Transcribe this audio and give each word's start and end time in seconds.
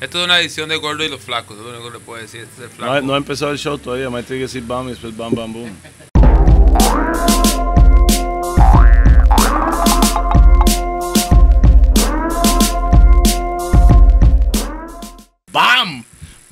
Esto 0.00 0.18
es 0.18 0.24
una 0.24 0.40
edición 0.40 0.68
de 0.68 0.76
Gordo 0.76 1.04
y 1.04 1.08
los 1.08 1.20
Flacos, 1.20 1.58
es 1.58 1.62
lo 1.62 1.70
único 1.70 1.90
que 1.90 1.98
le 1.98 2.04
puedo 2.04 2.22
decir. 2.22 2.42
Este 2.42 2.64
es 2.64 2.70
el 2.70 2.76
flaco. 2.76 2.94
No, 2.94 3.00
no 3.00 3.14
ha 3.14 3.16
empezado 3.16 3.52
el 3.52 3.58
show 3.58 3.78
todavía, 3.78 4.10
me 4.10 4.22
tiene 4.22 4.40
que 4.40 4.46
decir 4.46 4.62
bam 4.62 4.86
y 4.86 4.90
después 4.90 5.16
bam, 5.16 5.34
bam, 5.34 5.52
boom. 5.52 5.76
¡Bam! 15.52 16.04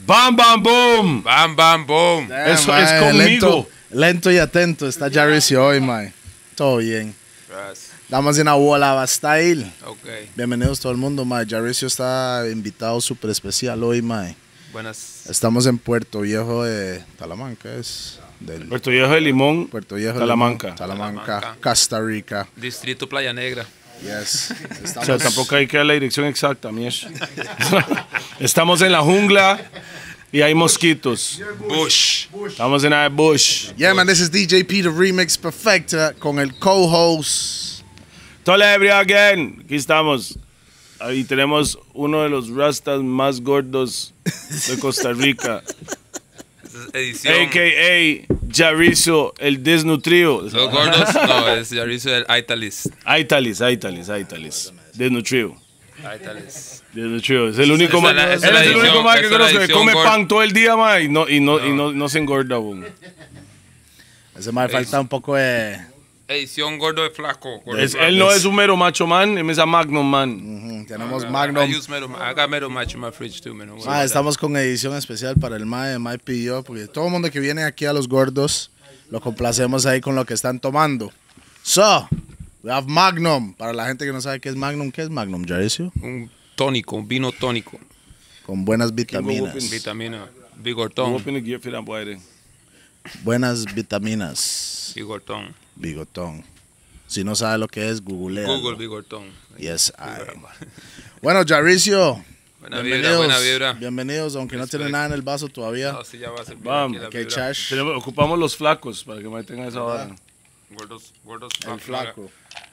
¡Bam, 0.07 0.37
bam, 0.37 0.63
boom! 0.63 1.23
Bam, 1.23 1.57
bam, 1.57 1.87
boom. 1.87 2.33
Eso 2.33 2.73
mae, 2.73 2.85
es 2.85 2.93
conmigo. 3.03 3.23
Lento, 3.23 3.69
lento 3.91 4.31
y 4.33 4.39
atento 4.39 4.89
está 4.89 5.11
Jaricio 5.11 5.65
hoy, 5.65 5.81
mae. 5.81 6.13
Todo 6.55 6.79
bien. 6.79 7.15
Gracias. 7.49 7.96
Damos 8.09 8.39
una 8.39 8.55
bola 8.55 9.05
style. 9.07 9.69
Ok. 9.85 10.07
Bienvenidos 10.37 10.79
todo 10.79 10.93
el 10.93 10.99
mundo, 10.99 11.25
mae. 11.25 11.45
Jaricio 11.45 11.89
está 11.89 12.45
invitado 12.51 13.01
súper 13.01 13.31
especial 13.31 13.83
hoy, 13.83 14.01
mae. 14.01 14.37
Buenas. 14.73 15.27
Estamos 15.29 15.67
en 15.67 15.77
Puerto 15.77 16.21
Viejo 16.21 16.63
de 16.63 17.03
Talamanca, 17.19 17.73
es 17.75 18.21
del 18.39 18.69
Puerto 18.69 18.91
Viejo 18.91 19.09
de 19.09 19.21
Limón, 19.21 19.67
Puerto 19.67 19.97
Viejo 19.97 20.15
de 20.15 20.21
Talamanca. 20.21 20.67
Limón, 20.69 20.79
Talamanca, 20.79 21.41
Talamanca. 21.41 21.61
Costa 21.61 22.01
Rica. 22.01 22.47
Distrito 22.55 23.09
Playa 23.09 23.33
Negra. 23.33 23.67
Yes. 24.01 24.53
O 24.71 24.85
Estamos, 24.85 25.07
sea, 25.07 25.19
tampoco 25.19 25.57
hay 25.57 25.67
que 25.67 25.77
dar 25.79 25.87
la 25.87 25.95
dirección 25.95 26.27
exacta, 26.27 26.71
miesh. 26.71 27.09
Estamos 28.39 28.83
en 28.83 28.93
la 28.93 29.01
jungla 29.01 29.59
y 30.31 30.43
hay 30.43 30.55
mosquitos. 30.55 31.41
Bush. 31.67 32.27
Estamos 32.47 32.85
en 32.85 32.93
el 32.93 33.11
bush. 33.11 33.73
Yeah, 33.77 33.95
man, 33.95 34.07
this 34.07 34.21
is 34.21 34.31
DJ 34.31 34.65
P, 34.65 34.83
the 34.83 34.91
remix 34.91 35.37
perfecta 35.37 36.13
con 36.13 36.39
el 36.39 36.57
co-host. 36.57 37.66
Hola, 38.49 38.75
again. 39.01 39.61
Aquí 39.65 39.75
estamos. 39.75 40.39
Ahí 41.01 41.25
tenemos 41.25 41.79
uno 41.95 42.23
de 42.23 42.29
los 42.29 42.49
rastas 42.49 43.03
más 43.03 43.41
gordos 43.41 44.15
de 44.69 44.79
Costa 44.79 45.13
Rica. 45.13 45.65
Edición. 46.93 47.35
a.k.a. 47.35 48.35
Jarizo, 48.55 49.35
el 49.39 49.65
desnutrido. 49.65 50.43
Los 50.43 50.53
gordos, 50.53 51.15
no, 51.15 51.49
es 51.49 51.71
Yarizo 51.71 52.11
del 52.11 52.25
Aitalis. 52.29 52.89
Aitalis, 53.05 53.61
Aitalis, 53.61 54.09
Aitalis. 54.09 54.73
Desnutrido. 54.95 55.57
Aitalis. 56.05 56.85
Desnutrido. 56.93 57.49
Es 57.49 57.59
el 57.59 57.73
único 57.73 58.01
man, 58.01 58.17
es 58.19 58.43
el 58.45 58.55
único 58.77 59.03
edición- 59.03 59.21
que 59.21 59.27
esa 59.27 59.27
es 59.27 59.31
la 59.33 59.39
conozco 59.39 59.59
que 59.67 59.73
come 59.73 59.93
pan 59.95 60.29
todo 60.29 60.43
el 60.43 60.53
día, 60.53 60.77
man, 60.77 61.03
y 61.03 61.09
no, 61.09 61.29
y 61.29 61.41
no, 61.41 61.67
y 61.67 61.73
no, 61.73 61.93
no 61.93 62.09
se 62.09 62.19
engorda, 62.19 62.59
weón. 62.61 62.87
Ese 64.39 64.53
mae 64.53 64.69
falta 64.69 65.01
un 65.01 65.09
poco 65.09 65.35
de... 65.35 65.96
Edición 66.29 66.79
gordo 66.79 67.03
de 67.05 67.11
flaco. 67.11 67.61
gordo 67.61 67.81
Es- 67.81 67.93
de 67.93 67.99
flaco. 67.99 68.09
él 68.09 68.19
no 68.19 68.33
es 68.33 68.45
un 68.45 68.55
mero 68.57 68.77
macho 68.77 69.07
man, 69.07 69.39
él 69.39 69.49
es 69.49 69.59
a 69.59 69.67
Magnum 69.67 70.09
man. 70.11 70.31
Ujú, 70.33 70.87
tenemos 70.87 71.23
I 71.25 71.27
Magnum. 71.29 71.71
use 71.71 71.89
mero, 71.89 72.09
I 72.09 72.35
got 72.35 72.49
mero 72.51 72.69
match 72.69 72.95
in 72.95 73.01
my 73.01 73.13
fridge 73.13 73.41
too, 73.41 73.55
man. 73.55 73.71
About 73.71 73.87
estamos 74.05 74.37
con 74.37 74.57
edición 74.57 74.97
especial 74.97 75.37
para 75.37 75.57
el 75.57 75.67
Mae. 75.67 75.99
Mae 75.99 76.19
pidió, 76.19 76.63
porque 76.65 76.89
todo 76.89 77.07
el 77.07 77.13
mundo 77.13 77.31
que 77.31 77.39
viene 77.39 77.63
aquí 77.65 77.85
a 77.85 77.93
los 77.93 78.09
gordos, 78.09 78.71
lo 79.11 79.21
complacemos 79.21 79.87
ahí 79.87 80.01
con 80.01 80.17
lo 80.17 80.25
que 80.25 80.35
están 80.35 80.59
tomando. 80.59 81.13
So, 81.63 82.09
we 82.65 82.73
have 82.73 82.89
Magnum. 82.89 83.55
Para 83.55 83.73
la 83.73 83.87
gente 83.87 84.05
que 84.05 84.13
no 84.13 84.21
sabe 84.21 84.41
qué 84.41 84.49
es 84.49 84.57
Magnum, 84.57 84.91
¿qué 84.91 85.03
es 85.03 85.11
Magnum, 85.11 85.45
Jaricio? 85.47 85.93
Un 86.03 86.29
tónico, 86.57 86.97
un 86.97 87.07
vino 87.07 87.31
tónico. 87.31 87.79
Con 88.45 88.65
buenas 88.65 88.95
vitaminas. 88.95 89.71
Vitamina. 89.71 90.29
There. 90.63 92.19
Buenas 93.23 93.65
vitaminas. 93.75 94.93
Bigortón. 94.97 95.66
Bigotón. 95.77 96.45
Si 97.07 97.23
no 97.23 97.35
sabe 97.37 97.59
lo 97.59 97.69
que 97.69 97.89
es, 97.89 98.03
google. 98.03 98.45
Google 98.45 98.77
Bigortón. 98.77 99.31
Yes, 99.59 99.93
I. 99.99 100.23
Bueno, 101.23 101.43
Jaricio. 101.47 102.25
Buena 102.61 102.81
vibra, 102.81 103.17
buena 103.17 103.39
vibra. 103.39 103.73
Bienvenidos, 103.75 104.35
aunque 104.35 104.57
no 104.57 104.67
tiene 104.67 104.89
nada 104.91 105.07
en 105.07 105.13
el 105.13 105.23
vaso 105.23 105.49
todavía. 105.49 105.93
No, 105.93 106.03
sí, 106.05 106.19
ya 106.19 106.31
va 106.31 106.41
a 106.41 106.45
ser 106.45 106.57
Bam. 106.57 106.91
bien 106.91 107.05
aquí 107.05 107.05
la 107.05 107.11
Que 107.11 107.19
vibra. 107.19 107.35
Chash, 107.35 107.69
Tenemos- 107.69 107.97
ocupamos 107.97 108.39
los 108.39 108.57
flacos 108.57 109.05
para 109.05 109.21
que 109.21 109.29
me 109.29 109.45
tengan 109.45 109.69
esa 109.69 109.81
vara. 109.81 110.17
Gordos, 110.71 111.13
gordos. 111.23 111.53
el 111.65 111.81
flaco. 111.81 112.29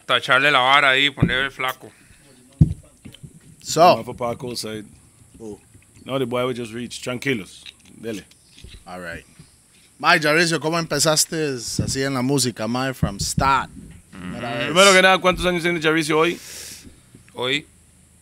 Tacharle 0.08 0.50
la 0.52 0.60
vara 0.60 0.90
ahí, 0.90 1.12
poner 1.12 1.44
el 1.46 1.52
flaco. 1.52 1.92
So, 3.62 4.04
Paco 4.18 4.56
side. 4.56 4.86
Oh. 5.40 5.60
No, 6.06 6.18
the 6.20 6.26
boy 6.26 6.44
will 6.46 6.56
just 6.58 6.74
reach. 6.74 7.02
Tranquilos. 7.02 7.64
Dele. 7.96 8.26
All 8.86 9.00
right. 9.00 9.26
Mae, 10.00 10.20
Jaricio, 10.20 10.60
¿cómo 10.60 10.80
empezaste 10.80 11.54
así 11.56 12.02
en 12.04 12.14
la 12.14 12.22
música, 12.22 12.68
Mae, 12.68 12.94
from 12.94 13.20
start? 13.20 13.70
Vez. 14.12 14.66
Primero 14.66 14.94
que 14.94 15.02
nada, 15.02 15.18
¿cuántos 15.20 15.46
años 15.46 15.62
tiene 15.64 15.82
Jaricio 15.82 16.18
hoy? 16.20 16.38
Hoy, 17.34 17.66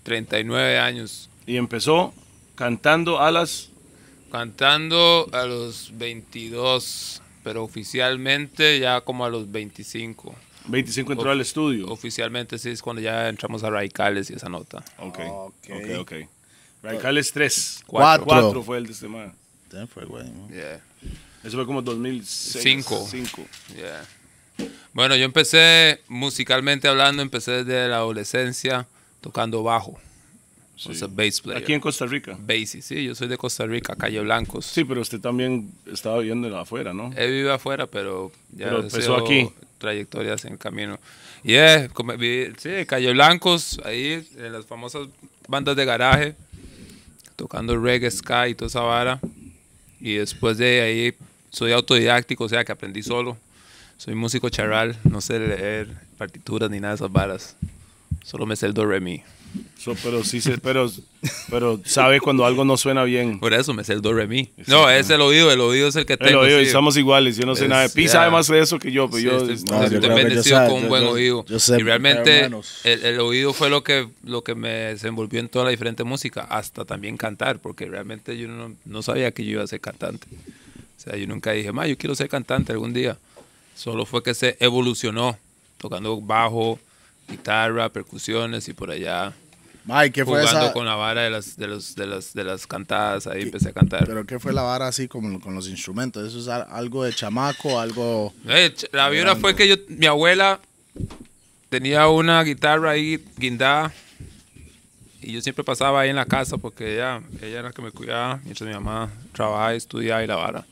39 0.03 0.79
años. 0.79 1.29
Y 1.45 1.57
empezó 1.57 2.13
cantando 2.55 3.19
a 3.21 3.31
las... 3.31 3.69
Cantando 4.31 5.27
a 5.33 5.43
los 5.45 5.91
22, 5.97 7.21
pero 7.43 7.63
oficialmente 7.65 8.79
ya 8.79 9.01
como 9.01 9.25
a 9.25 9.29
los 9.29 9.51
25. 9.51 10.33
25 10.67 11.11
entró 11.11 11.31
al 11.31 11.41
estudio. 11.41 11.87
Oficialmente 11.89 12.57
sí 12.57 12.69
es 12.69 12.81
cuando 12.81 13.01
ya 13.01 13.27
entramos 13.27 13.61
a 13.65 13.69
Radicales 13.69 14.29
y 14.29 14.33
esa 14.35 14.47
nota. 14.47 14.83
Ok, 14.99 15.19
Ok. 15.19 15.53
ok, 15.69 15.99
ok. 15.99 16.13
Radicales 16.81 17.33
3. 17.33 17.83
Cuatro. 17.87 18.25
4 18.25 18.63
fue 18.63 18.77
el 18.77 18.85
de 18.85 18.93
este 18.93 19.07
man. 19.09 19.35
Fue, 19.93 20.05
güey. 20.05 20.23
Yeah, 20.49 20.81
Eso 21.43 21.57
fue 21.57 21.65
como 21.65 21.81
2006. 21.81 22.63
Cinco. 22.63 23.07
5. 23.09 23.45
yeah. 23.75 24.05
Bueno, 24.93 25.15
yo 25.15 25.25
empecé 25.25 26.01
musicalmente 26.07 26.87
hablando, 26.87 27.21
empecé 27.21 27.63
desde 27.63 27.87
la 27.87 27.97
adolescencia 27.97 28.87
tocando 29.21 29.63
bajo. 29.63 29.99
O 30.83 30.93
sea, 30.93 31.07
bass 31.07 31.41
player. 31.41 31.61
Aquí 31.61 31.73
en 31.73 31.79
Costa 31.79 32.07
Rica. 32.07 32.35
Bassy, 32.39 32.81
sí, 32.81 33.03
yo 33.03 33.13
soy 33.13 33.27
de 33.27 33.37
Costa 33.37 33.67
Rica, 33.67 33.95
Calle 33.95 34.19
Blancos. 34.21 34.65
Sí, 34.65 34.83
pero 34.83 35.01
usted 35.01 35.19
también 35.19 35.71
estaba 35.85 36.17
viviendo 36.19 36.57
afuera, 36.57 36.91
¿no? 36.91 37.11
He 37.15 37.27
vivido 37.27 37.53
afuera, 37.53 37.85
pero 37.85 38.31
ya 38.51 38.65
Pero 38.65 38.79
empezó 38.81 39.15
aquí. 39.15 39.49
trayectorias 39.77 40.43
en 40.45 40.53
el 40.53 40.57
camino. 40.57 40.99
Y 41.43 41.49
yeah, 41.49 41.87
sí, 42.57 42.69
Calle 42.87 43.11
Blancos, 43.13 43.79
ahí 43.85 44.27
en 44.37 44.53
las 44.53 44.65
famosas 44.65 45.07
bandas 45.47 45.75
de 45.75 45.85
garaje, 45.85 46.35
tocando 47.35 47.77
reggae, 47.79 48.09
ska 48.09 48.49
y 48.49 48.55
toda 48.55 48.67
esa 48.67 48.81
vara. 48.81 49.19
Y 49.99 50.15
después 50.15 50.57
de 50.57 50.81
ahí 50.81 51.13
soy 51.51 51.71
autodidáctico, 51.73 52.45
o 52.45 52.49
sea 52.49 52.65
que 52.65 52.71
aprendí 52.71 53.03
solo. 53.03 53.37
Soy 53.97 54.15
músico 54.15 54.49
charral, 54.49 54.97
no 55.03 55.21
sé 55.21 55.37
leer 55.39 55.87
partituras 56.17 56.71
ni 56.71 56.79
nada 56.79 56.93
de 56.93 56.95
esas 56.95 57.11
varas. 57.11 57.55
Solo 58.23 58.47
me 58.47 58.55
sé 58.55 58.65
el 58.65 58.73
do 58.73 58.85
re 58.87 58.99
mi. 58.99 59.21
So, 59.77 59.95
pero 60.01 60.23
sí, 60.23 60.39
se, 60.39 60.57
pero, 60.59 60.89
pero 61.49 61.79
sabe 61.83 62.19
cuando 62.21 62.45
algo 62.45 62.63
no 62.63 62.77
suena 62.77 63.03
bien. 63.03 63.37
Por 63.39 63.53
eso 63.53 63.73
me 63.73 63.83
sé 63.83 63.91
el 63.93 64.01
do 64.01 64.13
re 64.13 64.25
mi. 64.25 64.49
No, 64.67 64.89
es 64.89 65.09
el 65.09 65.19
oído, 65.21 65.51
el 65.51 65.59
oído 65.59 65.89
es 65.89 65.95
el 65.97 66.05
que 66.05 66.13
El 66.13 66.19
tengo. 66.19 66.39
oído, 66.39 66.59
y 66.59 66.63
sí. 66.63 66.67
estamos 66.67 66.95
iguales, 66.97 67.35
yo 67.37 67.45
no 67.45 67.55
sé 67.55 67.65
Es- 67.65 67.69
nada. 67.69 67.89
Pi 67.89 68.07
sabe 68.07 68.31
más 68.31 68.47
de 68.47 68.59
eso 68.59 68.79
que 68.79 68.91
yo, 68.91 69.09
pero 69.09 69.17
Sí, 69.19 69.25
yo... 69.25 69.37
estoy, 69.53 69.69
No, 69.69 69.83
estoy 69.83 69.99
yo 70.01 70.07
yo 70.07 70.15
bendecido 70.15 70.59
sé, 70.61 70.65
con 70.67 70.75
un 70.77 70.83
yo- 70.83 70.87
buen 70.89 71.03
yo- 71.03 71.09
oído. 71.11 71.45
yo 71.47 71.59
sé, 71.59 71.79
y 71.79 71.83
realmente 71.83 72.45
el, 72.45 73.03
el 73.05 73.19
oído 73.19 73.51
fue 73.53 73.69
lo 73.69 73.83
que, 73.83 74.07
lo 74.23 74.41
que 74.43 74.55
me 74.55 74.69
desenvolvió 74.69 75.39
en 75.41 75.49
toda 75.49 75.65
la 75.65 75.71
diferente 75.71 76.03
música, 76.05 76.41
hasta 76.43 76.85
también 76.85 77.17
cantar, 77.17 77.59
porque 77.59 77.85
realmente 77.87 78.37
yo 78.37 78.47
no, 78.47 78.73
no 78.85 79.01
sabía 79.03 79.31
que 79.31 79.43
yo 79.43 79.51
iba 79.51 79.63
a 79.63 79.67
ser 79.67 79.81
cantante. 79.81 80.27
O 81.01 81.03
sea, 81.03 81.17
yo 81.17 81.25
nunca 81.25 81.51
dije, 81.51 81.71
ma, 81.71 81.87
yo 81.87 81.97
quiero 81.97 82.13
ser 82.13 82.29
cantante 82.29 82.71
algún 82.71 82.93
día. 82.93 83.17
Solo 83.75 84.05
fue 84.05 84.21
que 84.21 84.35
se 84.35 84.55
evolucionó, 84.59 85.35
tocando 85.79 86.21
bajo, 86.21 86.77
guitarra, 87.27 87.89
percusiones 87.89 88.67
y 88.67 88.73
por 88.73 88.91
allá, 88.91 89.33
Mae, 89.83 90.11
¿qué 90.11 90.23
fue 90.23 90.41
jugando 90.41 90.65
esa? 90.65 90.73
con 90.73 90.85
la 90.85 90.93
vara 90.93 91.23
de 91.23 91.31
las, 91.31 91.57
de 91.57 91.65
los, 91.65 91.95
de 91.95 92.05
las, 92.05 92.35
de 92.35 92.43
las 92.43 92.67
cantadas, 92.67 93.25
ahí 93.25 93.41
empecé 93.41 93.69
a 93.69 93.73
cantar. 93.73 94.05
Pero 94.05 94.27
¿qué 94.27 94.37
fue 94.37 94.53
la 94.53 94.61
vara 94.61 94.87
así 94.87 95.07
como 95.07 95.41
con 95.41 95.55
los 95.55 95.67
instrumentos? 95.67 96.27
¿Eso 96.27 96.37
es 96.39 96.47
al- 96.49 96.67
algo 96.69 97.03
de 97.03 97.13
chamaco, 97.15 97.79
algo...? 97.79 98.31
Eh, 98.47 98.71
La 98.91 99.09
vibra 99.09 99.35
fue 99.35 99.55
que 99.55 99.67
yo, 99.67 99.77
mi 99.87 100.05
abuela 100.05 100.59
tenía 101.69 102.07
una 102.09 102.43
guitarra 102.43 102.91
ahí 102.91 103.23
guindada 103.39 103.91
y 105.21 105.33
yo 105.33 105.41
siempre 105.41 105.63
pasaba 105.63 106.01
ahí 106.01 106.09
en 106.09 106.15
la 106.15 106.25
casa 106.25 106.57
porque 106.57 106.95
ella, 106.95 107.21
ella 107.41 107.59
era 107.59 107.69
la 107.69 107.71
que 107.71 107.81
me 107.81 107.91
cuidaba 107.91 108.39
mientras 108.43 108.67
mi 108.67 108.73
mamá 108.73 109.09
trabajaba 109.33 109.73
estudiaba 109.73 110.23
y 110.23 110.27
la 110.27 110.35
vara. 110.35 110.65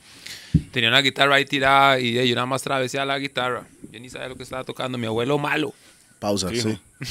Tenía 0.72 0.90
una 0.90 1.02
guitarra 1.02 1.36
ahí 1.36 1.46
tirada 1.46 2.00
y 2.00 2.28
yo 2.28 2.36
nada 2.36 2.48
más 2.48 2.62
travesía 2.62 3.06
la 3.06 3.20
guitarra. 3.20 3.64
Yo 3.92 4.00
ni 4.00 4.10
sabía 4.10 4.30
lo 4.30 4.36
que 4.36 4.44
estaba 4.44 4.64
tocando. 4.64 4.98
Mi 4.98 5.08
abuelo 5.08 5.38
malo. 5.38 5.74
Pausa, 6.20 6.50
sí. 6.50 6.80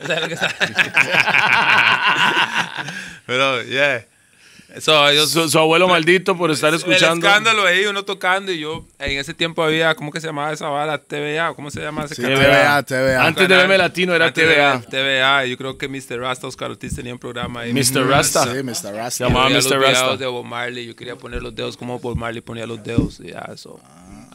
Pero, 3.26 3.62
yeah. 3.64 4.06
So, 4.78 5.12
yo, 5.12 5.26
Su, 5.26 5.48
su 5.48 5.58
abuelo 5.58 5.88
maldito 5.88 6.36
por 6.36 6.50
estar 6.50 6.72
escuchando. 6.74 7.26
El 7.26 7.32
escándalo 7.32 7.66
ahí, 7.66 7.86
uno 7.86 8.04
tocando 8.04 8.52
y 8.52 8.60
yo, 8.60 8.84
en 8.98 9.18
ese 9.18 9.34
tiempo 9.34 9.62
había, 9.64 9.94
¿cómo 9.96 10.12
que 10.12 10.20
se 10.20 10.28
llamaba 10.28 10.52
esa 10.52 10.68
vara? 10.68 10.96
TVA, 10.98 11.54
¿cómo 11.54 11.70
se 11.70 11.80
llama 11.80 12.04
ese 12.04 12.14
Sí, 12.14 12.22
canal? 12.22 12.38
TVA, 12.38 12.82
TVA. 12.84 13.26
Antes 13.26 13.48
de 13.48 13.56
verme 13.56 13.76
latino 13.78 14.14
era 14.14 14.32
TVA. 14.32 14.80
TVA, 14.88 15.46
yo 15.46 15.56
creo 15.56 15.76
que 15.76 15.88
Mr. 15.88 16.20
Rasta, 16.20 16.46
Oscar 16.46 16.70
Ortiz 16.70 16.94
tenía 16.94 17.12
un 17.12 17.18
programa 17.18 17.60
ahí. 17.62 17.72
Mr. 17.72 18.06
Rasta. 18.06 18.44
Sí, 18.44 18.62
Mr. 18.62 18.74
Se 18.74 18.92
Rasta. 18.92 19.24
llamaba 19.26 19.48
Yo 19.48 19.54
veía 19.54 19.56
los 19.56 19.66
Mr. 19.70 19.80
Rasta. 19.80 20.16
de 20.16 20.26
Bob 20.26 20.44
Marley, 20.44 20.86
yo 20.86 20.94
quería 20.94 21.16
poner 21.16 21.42
los 21.42 21.54
dedos 21.54 21.76
como 21.76 21.98
Bob 21.98 22.16
Marley 22.16 22.40
ponía 22.40 22.66
los 22.66 22.82
dedos, 22.84 23.18
y 23.20 23.30
ya, 23.32 23.48
eso. 23.52 23.80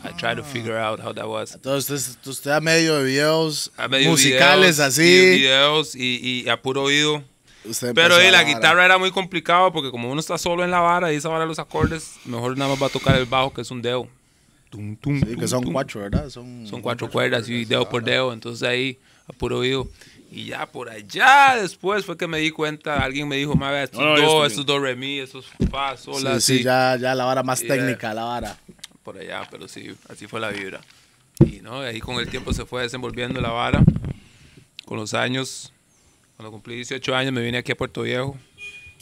I 0.04 0.10
tried 0.18 0.36
to 0.38 0.44
figure 0.44 0.78
out 0.78 1.00
how 1.00 1.14
that 1.14 1.26
was. 1.26 1.56
Entonces, 1.56 2.10
usted, 2.10 2.30
usted 2.30 2.52
a 2.52 2.60
medio 2.60 2.98
de 2.98 3.06
videos 3.06 3.72
A 3.78 3.88
medio 3.88 4.10
musicales 4.12 4.76
videos, 4.76 4.80
así. 4.80 5.02
y 5.04 5.30
videos 5.40 5.96
y, 5.96 6.44
y 6.46 6.50
a 6.50 6.62
puro 6.62 6.84
oído. 6.84 7.24
Usted 7.68 7.94
Pero 7.94 8.16
a 8.16 8.20
la 8.20 8.32
vara. 8.32 8.44
guitarra 8.44 8.86
era 8.86 8.98
muy 8.98 9.12
complicado 9.12 9.72
porque 9.72 9.92
como 9.92 10.10
uno 10.12 10.20
está 10.20 10.38
solo 10.38 10.64
en 10.64 10.72
la 10.72 10.80
vara 10.80 11.12
y 11.12 11.16
esa 11.18 11.30
vara 11.30 11.42
de 11.42 11.48
los 11.48 11.60
acordes, 11.60 12.20
mejor 12.26 12.58
nada 12.58 12.72
más 12.72 12.82
va 12.82 12.88
a 12.88 12.90
tocar 12.90 13.16
el 13.16 13.26
bajo 13.26 13.54
que 13.54 13.62
es 13.62 13.72
un 13.72 13.82
dedo. 13.82 14.08
Tum, 14.70 14.96
tum, 14.98 15.20
Sí, 15.22 15.36
que 15.38 15.48
son 15.48 15.64
tum. 15.64 15.74
cuatro, 15.74 16.02
¿verdad? 16.02 16.30
Son, 16.30 16.66
Son 16.68 16.82
cuatro 16.82 17.10
cuerdas 17.10 17.48
y 17.50 17.66
dedo 17.66 17.88
por 17.88 18.04
dedo, 18.04 18.34
entonces 18.34 18.68
ahí 18.68 18.98
a 19.28 19.34
puro 19.34 19.60
oído. 19.60 19.88
Y 20.32 20.46
ya 20.46 20.66
por 20.66 20.90
allá 20.90 21.56
después 21.62 22.04
fue 22.04 22.18
que 22.18 22.28
me 22.28 22.40
di 22.40 22.52
cuenta, 22.52 23.02
alguien 23.04 23.28
me 23.28 23.38
dijo, 23.38 23.56
maga, 23.56 23.84
estos 23.84 24.00
No, 24.02 24.08
no, 24.08 24.18
yo 24.18 24.24
do, 24.24 24.46
estoy 24.46 24.48
estos 24.62 24.66
do, 24.66 24.80
re, 24.80 24.96
mi, 24.96 25.20
estos 25.20 25.46
fa, 25.72 25.96
sol, 25.96 26.20
Sí, 26.20 26.28
así. 26.28 26.58
sí, 26.58 26.64
ya, 26.64 26.98
ya 27.00 27.14
la 27.16 27.26
vara 27.26 27.44
más 27.44 27.62
Yeah. 27.62 27.76
técnica, 27.76 28.14
la 28.14 28.24
vara. 28.26 28.58
Por 29.04 29.18
allá, 29.20 29.48
pero 29.50 29.68
sí, 29.68 29.96
así 30.10 30.28
fue 30.28 30.40
la 30.42 30.50
vibra. 30.50 30.82
Y 31.46 31.62
no, 31.62 31.80
ahí 31.82 32.00
con 32.02 32.16
el 32.18 32.28
tiempo 32.28 32.52
se 32.54 32.66
fue 32.66 32.82
desenvolviendo 32.82 33.40
la 33.40 33.50
vara. 33.52 33.84
Con 34.86 34.98
los 34.98 35.14
años, 35.14 35.72
cuando 36.38 36.52
cumplí 36.52 36.76
18 36.76 37.16
años 37.16 37.34
me 37.34 37.42
vine 37.42 37.58
aquí 37.58 37.72
a 37.72 37.76
Puerto 37.76 38.02
Viejo 38.04 38.38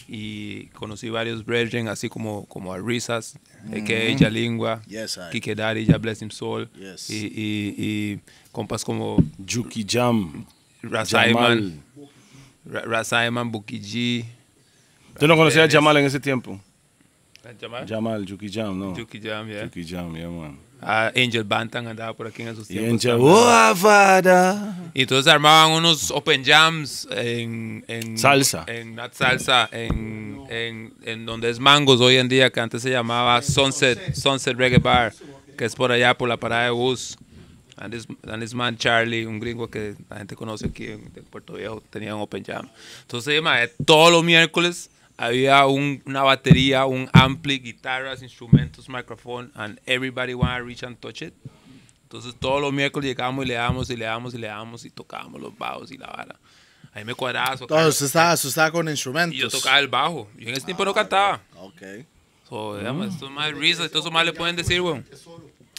y 0.07 0.65
conocí 0.67 1.09
varios 1.09 1.45
brethren, 1.45 1.87
así 1.87 2.09
como, 2.09 2.45
como 2.45 2.73
a 2.73 2.77
Risas, 2.77 3.37
a.k.a. 3.71 4.15
Yalingua, 4.15 4.81
Yes, 4.87 5.17
I. 5.17 5.31
Kike 5.31 5.55
Daddy, 5.55 5.85
Ya 5.85 5.97
Bless 5.97 6.21
Him 6.21 6.29
Soul, 6.29 6.69
Yes. 6.77 7.09
y, 7.09 7.25
y, 7.27 7.75
y 7.77 8.19
compas 8.51 8.83
como 8.83 9.17
Juki 9.49 9.85
Jam. 9.89 10.45
Rasaiman, 10.81 11.81
Ra- 12.65 12.81
Rasaiman, 12.81 13.49
Buki 13.51 13.79
G, 13.79 14.25
¿Tú 15.17 15.27
no 15.27 15.37
conocías 15.37 15.69
a. 15.69 15.71
Jamal 15.71 15.95
en 15.97 16.05
ese 16.05 16.19
tiempo? 16.19 16.59
Jamal, 17.59 17.85
Jamal, 17.87 18.25
Juki 18.29 18.49
Jam, 18.51 18.77
no. 18.77 18.95
Yuki 18.97 19.19
Jam, 19.21 19.47
yeah. 19.47 19.63
Juki 19.63 19.85
Jam, 19.85 20.13
yeah, 20.15 20.27
man. 20.29 20.57
Ah, 20.85 21.11
Angel 21.15 21.43
Bantan 21.43 21.87
andaba 21.87 22.13
por 22.13 22.27
aquí 22.27 22.41
en 22.41 22.49
esos 22.49 22.67
tiempos. 22.67 23.05
Angel. 23.05 23.19
Y 24.93 25.01
entonces 25.01 25.31
armaban 25.31 25.71
unos 25.71 26.11
open 26.11 26.43
jams 26.43 27.07
en, 27.11 27.85
en 27.87 28.17
Salsa. 28.17 28.65
En 28.67 28.95
not 28.95 29.13
salsa, 29.13 29.69
en, 29.71 30.41
en, 30.49 30.93
en 31.03 31.25
donde 31.25 31.49
es 31.49 31.59
Mangos 31.59 32.01
hoy 32.01 32.17
en 32.17 32.27
día, 32.27 32.49
que 32.49 32.59
antes 32.59 32.81
se 32.81 32.89
llamaba 32.89 33.41
Sunset, 33.41 34.13
Sunset 34.13 34.57
Reggae 34.57 34.79
Bar, 34.79 35.13
que 35.57 35.65
es 35.65 35.75
por 35.75 35.91
allá 35.91 36.17
por 36.17 36.27
la 36.27 36.37
parada 36.37 36.65
de 36.65 36.71
bus. 36.71 37.17
And 37.75 37.91
this, 37.91 38.05
and 38.27 38.41
this 38.41 38.53
man 38.53 38.77
Charlie, 38.77 39.25
un 39.25 39.39
gringo 39.39 39.67
que 39.67 39.95
la 40.07 40.17
gente 40.17 40.35
conoce 40.35 40.67
aquí 40.67 40.87
en, 40.87 41.09
Puerto 41.31 41.53
Viejo, 41.53 41.81
tenía 41.89 42.13
un 42.15 42.21
open 42.21 42.43
jam. 42.43 42.69
Entonces, 43.01 43.41
mae, 43.41 43.67
todos 43.83 44.11
los 44.11 44.23
miércoles 44.23 44.91
había 45.17 45.65
un- 45.65 46.01
una 46.05 46.23
batería, 46.23 46.85
un 46.85 47.09
ampli, 47.13 47.59
guitarras, 47.59 48.21
instrumentos, 48.21 48.89
microphone, 48.89 49.51
and 49.55 49.79
everybody 49.85 50.33
wanna 50.33 50.59
reach 50.59 50.83
and 50.83 50.97
touch 50.99 51.21
it. 51.21 51.33
Entonces 52.03 52.35
todos 52.39 52.61
los 52.61 52.71
miércoles 52.71 53.07
llegábamos 53.09 53.45
y 53.45 53.47
le 53.47 53.53
damos 53.55 53.89
y 53.89 53.97
le 53.97 54.05
damos 54.05 54.33
y 54.33 54.37
le 54.37 54.47
damos 54.47 54.85
y 54.85 54.89
tocábamos 54.91 55.41
los 55.41 55.57
bajos 55.57 55.91
y 55.91 55.97
la 55.97 56.07
vara. 56.07 56.35
Ahí 56.93 57.03
me 57.03 57.15
cuadraba. 57.15 57.53
Entonces, 57.59 57.87
usted 57.87 58.05
estaba, 58.05 58.33
usted 58.35 58.49
estaba 58.49 58.71
con 58.71 58.87
instrumentos. 58.87 59.35
Y 59.35 59.39
yo 59.41 59.49
tocaba 59.49 59.79
el 59.79 59.87
bajo. 59.87 60.29
Y 60.37 60.43
en 60.47 60.53
ese 60.53 60.65
tiempo 60.65 60.85
no 60.85 60.93
cantaba. 60.93 61.41
Ok. 61.55 61.81
So, 62.47 62.77
digamos, 62.77 63.13
estos 63.15 63.31
más 63.31 63.51
risas 63.53 63.89
todo 63.89 64.01
eso 64.01 64.11
más 64.11 64.23
le 64.25 64.33
pueden 64.33 64.55
decir, 64.55 64.79
weón. 64.79 65.03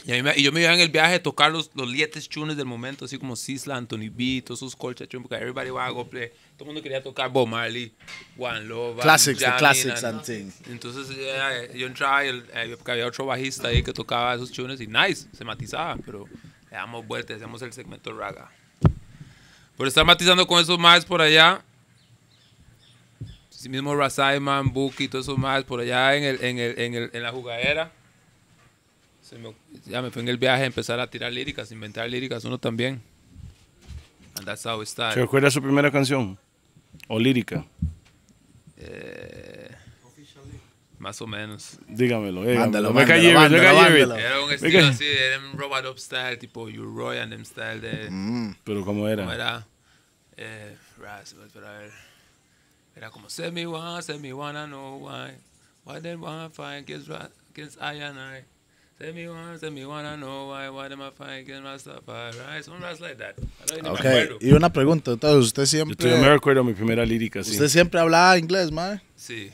Y, 0.06 0.12
a 0.12 0.16
mí 0.16 0.22
me- 0.22 0.36
y 0.36 0.42
yo 0.42 0.52
me 0.52 0.60
iba 0.60 0.74
en 0.74 0.80
el 0.80 0.90
viaje 0.90 1.14
a 1.14 1.22
tocar 1.22 1.50
los, 1.50 1.70
los 1.74 1.88
lietes 1.88 2.28
tunes 2.28 2.58
del 2.58 2.66
momento, 2.66 3.06
así 3.06 3.16
como 3.18 3.36
Sisla, 3.36 3.76
Anthony 3.76 4.10
B, 4.12 4.42
todos 4.44 4.60
esos 4.60 4.76
colcha 4.76 5.06
tunes, 5.06 5.26
porque 5.26 5.36
everybody 5.42 5.70
va 5.70 5.86
a 5.86 5.90
go 5.90 6.06
play. 6.06 6.28
Todo 6.56 6.64
el 6.64 6.66
mundo 6.66 6.82
quería 6.82 7.02
tocar 7.02 7.30
Bob 7.30 7.48
Marley, 7.48 7.90
One 8.36 8.60
Love, 8.64 9.00
Classics, 9.00 9.38
the 9.38 9.44
classics 9.58 10.04
and- 10.04 10.16
and 10.18 10.26
things. 10.26 10.54
Entonces 10.68 11.08
ya, 11.16 11.72
yo 11.74 11.86
entraba 11.86 12.22
y 12.24 12.28
el- 12.28 12.44
eh, 12.52 12.74
porque 12.76 12.92
había 12.92 13.06
otro 13.06 13.24
bajista 13.24 13.68
ahí 13.68 13.82
que 13.82 13.94
tocaba 13.94 14.34
esos 14.34 14.52
tunes 14.52 14.78
y 14.80 14.86
nice, 14.86 15.26
se 15.32 15.42
matizaba, 15.44 15.96
pero 16.04 16.28
le 16.70 16.76
damos 16.76 17.06
vueltas, 17.06 17.36
hacíamos 17.36 17.62
el 17.62 17.72
segmento 17.72 18.12
raga. 18.12 18.50
Por 19.76 19.88
estar 19.88 20.04
matizando 20.04 20.46
con 20.46 20.60
esos 20.60 20.78
más 20.78 21.04
por 21.06 21.22
allá, 21.22 21.62
sí 23.48 23.68
mismo 23.70 23.96
Rasaiman, 23.96 24.70
Buki, 24.72 25.08
todos 25.08 25.24
esos 25.24 25.38
más 25.38 25.64
por 25.64 25.80
allá 25.80 26.14
en, 26.14 26.24
el, 26.24 26.44
en, 26.44 26.58
el, 26.58 26.78
en, 26.78 26.94
el, 26.94 27.10
en 27.12 27.22
la 27.22 27.32
jugadera. 27.32 27.90
Se 29.24 29.38
me- 29.38 29.54
ya 29.86 30.02
me 30.02 30.10
fue 30.10 30.20
en 30.22 30.28
el 30.28 30.36
viaje 30.36 30.62
a 30.64 30.66
empezar 30.66 31.00
a 31.00 31.08
tirar 31.08 31.32
líricas, 31.32 31.72
inventar 31.72 32.08
líricas, 32.08 32.44
uno 32.44 32.58
también. 32.58 33.00
And 34.36 34.44
that's 34.44 34.66
how 34.66 34.82
it. 34.82 34.88
¿Se 34.88 35.14
recuerda 35.14 35.50
su 35.50 35.62
primera 35.62 35.90
canción? 35.90 36.38
¿O 37.08 37.18
lírica? 37.18 37.64
Eh, 38.76 39.70
más 40.98 41.20
o 41.22 41.26
menos. 41.26 41.78
Dígamelo, 41.88 42.42
dígamelo. 42.42 42.60
Mándalo, 42.60 42.88
a 42.90 42.92
mándalo, 42.92 43.32
mándalo, 43.34 43.74
mándalo. 43.74 44.16
Era 44.16 44.40
un 44.42 44.52
estilo 44.52 44.86
así, 44.86 45.04
era 45.06 45.38
un 45.38 45.58
robot 45.58 45.86
up 45.86 45.98
style, 45.98 46.36
tipo 46.36 46.68
Roy 46.68 47.18
and 47.18 47.32
them 47.32 47.44
style 47.44 47.80
de... 47.80 48.10
Mm. 48.10 48.56
Pero 48.64 48.84
¿cómo 48.84 49.08
era? 49.08 49.22
¿Cómo 49.22 49.32
era? 49.32 49.66
Eh, 50.36 50.76
pero 51.52 51.68
a 51.68 51.78
ver. 51.78 51.90
Era 52.96 53.10
como, 53.10 53.30
send 53.30 53.52
me 53.54 53.66
one, 53.66 54.02
send 54.02 54.20
me 54.20 54.32
one, 54.32 54.58
I 54.58 54.66
know 54.66 54.98
why. 54.98 55.32
Why 55.84 56.00
them 56.00 56.22
wanna 56.22 56.50
fight 56.50 56.82
against, 56.84 57.08
Ra- 57.08 57.30
against 57.52 57.76
I 57.80 58.00
and 58.02 58.18
I? 58.18 58.44
Send 58.98 59.14
me 59.16 59.28
one, 59.28 59.58
send 59.58 59.74
me 59.74 59.84
one, 59.84 60.06
I 60.06 60.16
know 60.16 60.48
why. 60.50 60.68
Why 60.70 60.88
them 60.88 61.00
a 61.00 61.10
fight 61.10 61.40
against 61.42 61.64
Rastafari? 61.64 62.38
Right? 62.46 62.64
Some 62.64 62.80
ras 62.80 63.00
like 63.00 63.18
that. 63.18 63.34
I 63.38 63.66
don't 63.66 63.78
even 63.80 63.86
Ok. 63.90 64.04
me 64.04 64.08
acuerdo. 64.10 64.38
Y 64.40 64.52
una 64.52 64.72
pregunta, 64.72 65.10
entonces, 65.12 65.44
usted 65.46 65.62
Yo, 65.62 65.66
siempre, 65.66 66.10
yo 66.10 66.16
me 66.18 66.28
recuerdo 66.28 66.62
mi 66.62 66.74
primera 66.74 67.04
lírica, 67.04 67.42
sí. 67.42 67.50
usted 67.50 67.68
siempre 67.68 67.98
hablaba 68.00 68.38
inglés, 68.38 68.70
mae. 68.70 69.00
Sí, 69.16 69.50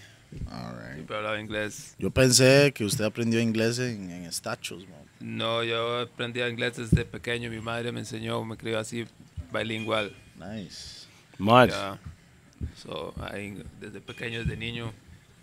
All 0.50 0.74
right. 0.76 0.94
siempre 0.94 1.16
hablaba 1.16 1.40
inglés. 1.40 1.94
Yo 1.98 2.10
pensé 2.10 2.70
que 2.74 2.84
usted 2.84 3.04
aprendió 3.04 3.40
inglés 3.40 3.78
en, 3.78 4.10
en 4.10 4.30
Stachus, 4.30 4.86
man. 4.86 5.00
No, 5.20 5.64
yo 5.64 6.00
aprendí 6.00 6.40
inglés 6.42 6.76
desde 6.76 7.04
pequeño. 7.06 7.50
Mi 7.50 7.60
madre 7.60 7.92
me 7.92 8.00
enseñó, 8.00 8.44
me 8.44 8.56
crió 8.58 8.78
así, 8.78 9.06
bilingual. 9.52 10.14
Nice. 10.36 11.06
Mad. 11.38 11.70
Ya. 11.70 11.98
So, 12.76 13.14
ahí, 13.18 13.62
desde 13.80 14.00
pequeño, 14.02 14.40
desde 14.40 14.56
niño, 14.56 14.92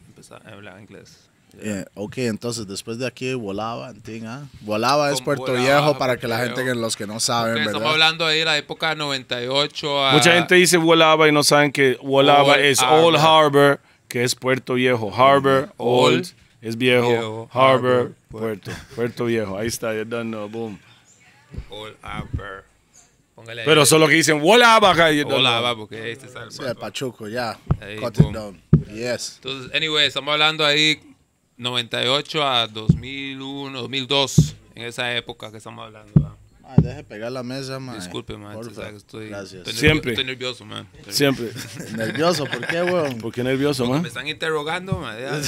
empecé 0.08 0.36
a 0.36 0.38
hablar 0.54 0.80
inglés. 0.80 1.27
Eh, 1.60 1.86
ok, 1.96 2.20
entonces 2.20 2.68
después 2.68 3.00
de 3.00 3.08
aquí 3.08 3.34
volaba, 3.34 3.90
¿entiendes? 3.90 4.30
¿ah? 4.30 4.46
Volaba 4.62 5.12
es 5.12 5.22
Puerto 5.22 5.48
volaba, 5.48 5.60
Viejo 5.60 5.98
para 5.98 6.18
que 6.18 6.28
la 6.28 6.38
gente, 6.38 6.64
que 6.64 6.76
los 6.76 6.96
que 6.96 7.08
no 7.08 7.20
saben, 7.20 7.56
¿verdad? 7.56 7.68
estamos 7.68 7.92
hablando 7.92 8.26
ahí 8.28 8.40
de 8.40 8.46
la 8.46 8.58
época 8.58 8.94
98 8.94 10.06
a... 10.06 10.14
Mucha 10.14 10.34
gente 10.34 10.54
dice 10.54 10.78
Wolaba 10.78 11.28
y 11.28 11.32
no 11.32 11.44
saben 11.44 11.72
que 11.72 11.98
Wolaba 12.04 12.54
Old 12.54 12.64
es. 12.64 12.82
Old 12.84 13.18
Harbor, 13.18 13.80
que 14.08 14.24
es 14.24 14.36
Puerto 14.36 14.76
Viejo. 14.76 15.12
Harbor, 15.12 15.74
Old, 15.78 16.16
Old, 16.18 16.34
es 16.62 16.78
viejo. 16.78 17.10
Viejo, 17.10 17.50
Harbor, 17.52 17.92
Harbor, 17.92 18.14
Puerto. 18.30 18.72
Puerto 18.96 19.26
Viejo. 19.26 19.58
Ahí 19.58 19.68
está, 19.68 19.96
ya 19.96 20.06
done, 20.06 20.30
no, 20.30 20.48
boom. 20.48 20.80
Old 21.72 21.96
Harbor. 22.04 22.66
Póngale 23.34 23.62
ahí. 23.62 23.66
Pero 23.68 23.84
solo 23.88 24.08
que 24.08 24.14
dicen 24.14 24.42
Wolaba 24.42 24.92
acá. 24.92 25.10
va, 25.10 25.76
porque 25.76 26.02
ahí 26.02 26.12
está 26.12 26.44
el 26.44 26.52
Sí, 26.52 26.62
el 26.64 26.76
Pachuco, 26.76 27.28
ya. 27.28 27.58
Ahí, 27.82 27.98
Cut 27.98 28.16
boom. 28.16 28.30
it 28.30 28.36
down. 28.36 28.62
Yes. 28.94 29.40
Entonces, 29.42 29.72
anyway, 29.74 30.06
estamos 30.06 30.32
hablando 30.32 30.64
ahí 30.64 31.00
98 31.58 32.44
a 32.48 32.68
2001, 32.68 33.82
2002, 33.82 34.56
en 34.76 34.84
esa 34.86 35.14
época 35.16 35.50
que 35.52 35.58
estamos 35.58 35.84
hablando. 35.86 36.12
¿va? 36.22 36.36
Ay, 36.70 36.76
deje 36.84 37.04
pegar 37.04 37.32
la 37.32 37.44
mesa, 37.44 37.80
man. 37.80 37.98
Disculpe, 37.98 38.38
man. 38.38 38.58
Estoy, 38.96 39.30
Gracias. 39.30 39.54
Estoy, 39.68 39.74
Siempre. 39.74 40.12
estoy 40.12 40.26
nervioso, 40.26 40.66
man. 40.66 40.88
Estoy- 41.00 41.14
Siempre. 41.14 41.50
Nervioso, 41.96 42.46
¿por 42.46 42.66
qué, 42.68 42.84
weón? 42.84 43.18
¿Por 43.20 43.34
qué 43.34 43.44
nervioso, 43.44 43.86
Me 43.86 43.94
man? 43.98 44.06
están 44.06 44.28
interrogando, 44.28 45.00
man. 45.00 45.18
ya. 45.20 45.42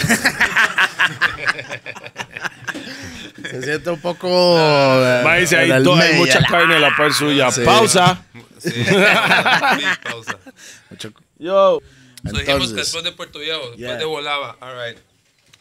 Se 3.49 3.61
siente 3.63 3.89
un 3.89 3.99
poco. 4.01 4.27
eh, 4.59 5.21
Ma 5.23 5.35
dice, 5.37 5.63
en 5.63 5.71
hay, 5.71 6.13
mucha 6.17 6.41
carne 6.43 6.75
en 6.75 6.81
la 6.81 6.95
par 6.95 7.13
suya. 7.13 7.51
Sí. 7.51 7.61
Pausa. 7.63 8.23
Sí, 8.59 8.71
sí, 8.71 8.83
pausa. 10.03 10.37
mucho- 10.89 11.13
Yo. 11.37 11.79
So, 11.79 11.81
dijimos 12.23 12.43
que 12.45 12.51
Entonces, 12.51 12.75
después 12.75 13.03
de 13.05 13.11
Puerto 13.13 13.39
Viejo, 13.39 13.59
después 13.59 13.77
Yeah. 13.79 13.95
de 13.97 14.05
Volaba, 14.05 14.57
all 14.59 14.75
right. 14.75 14.97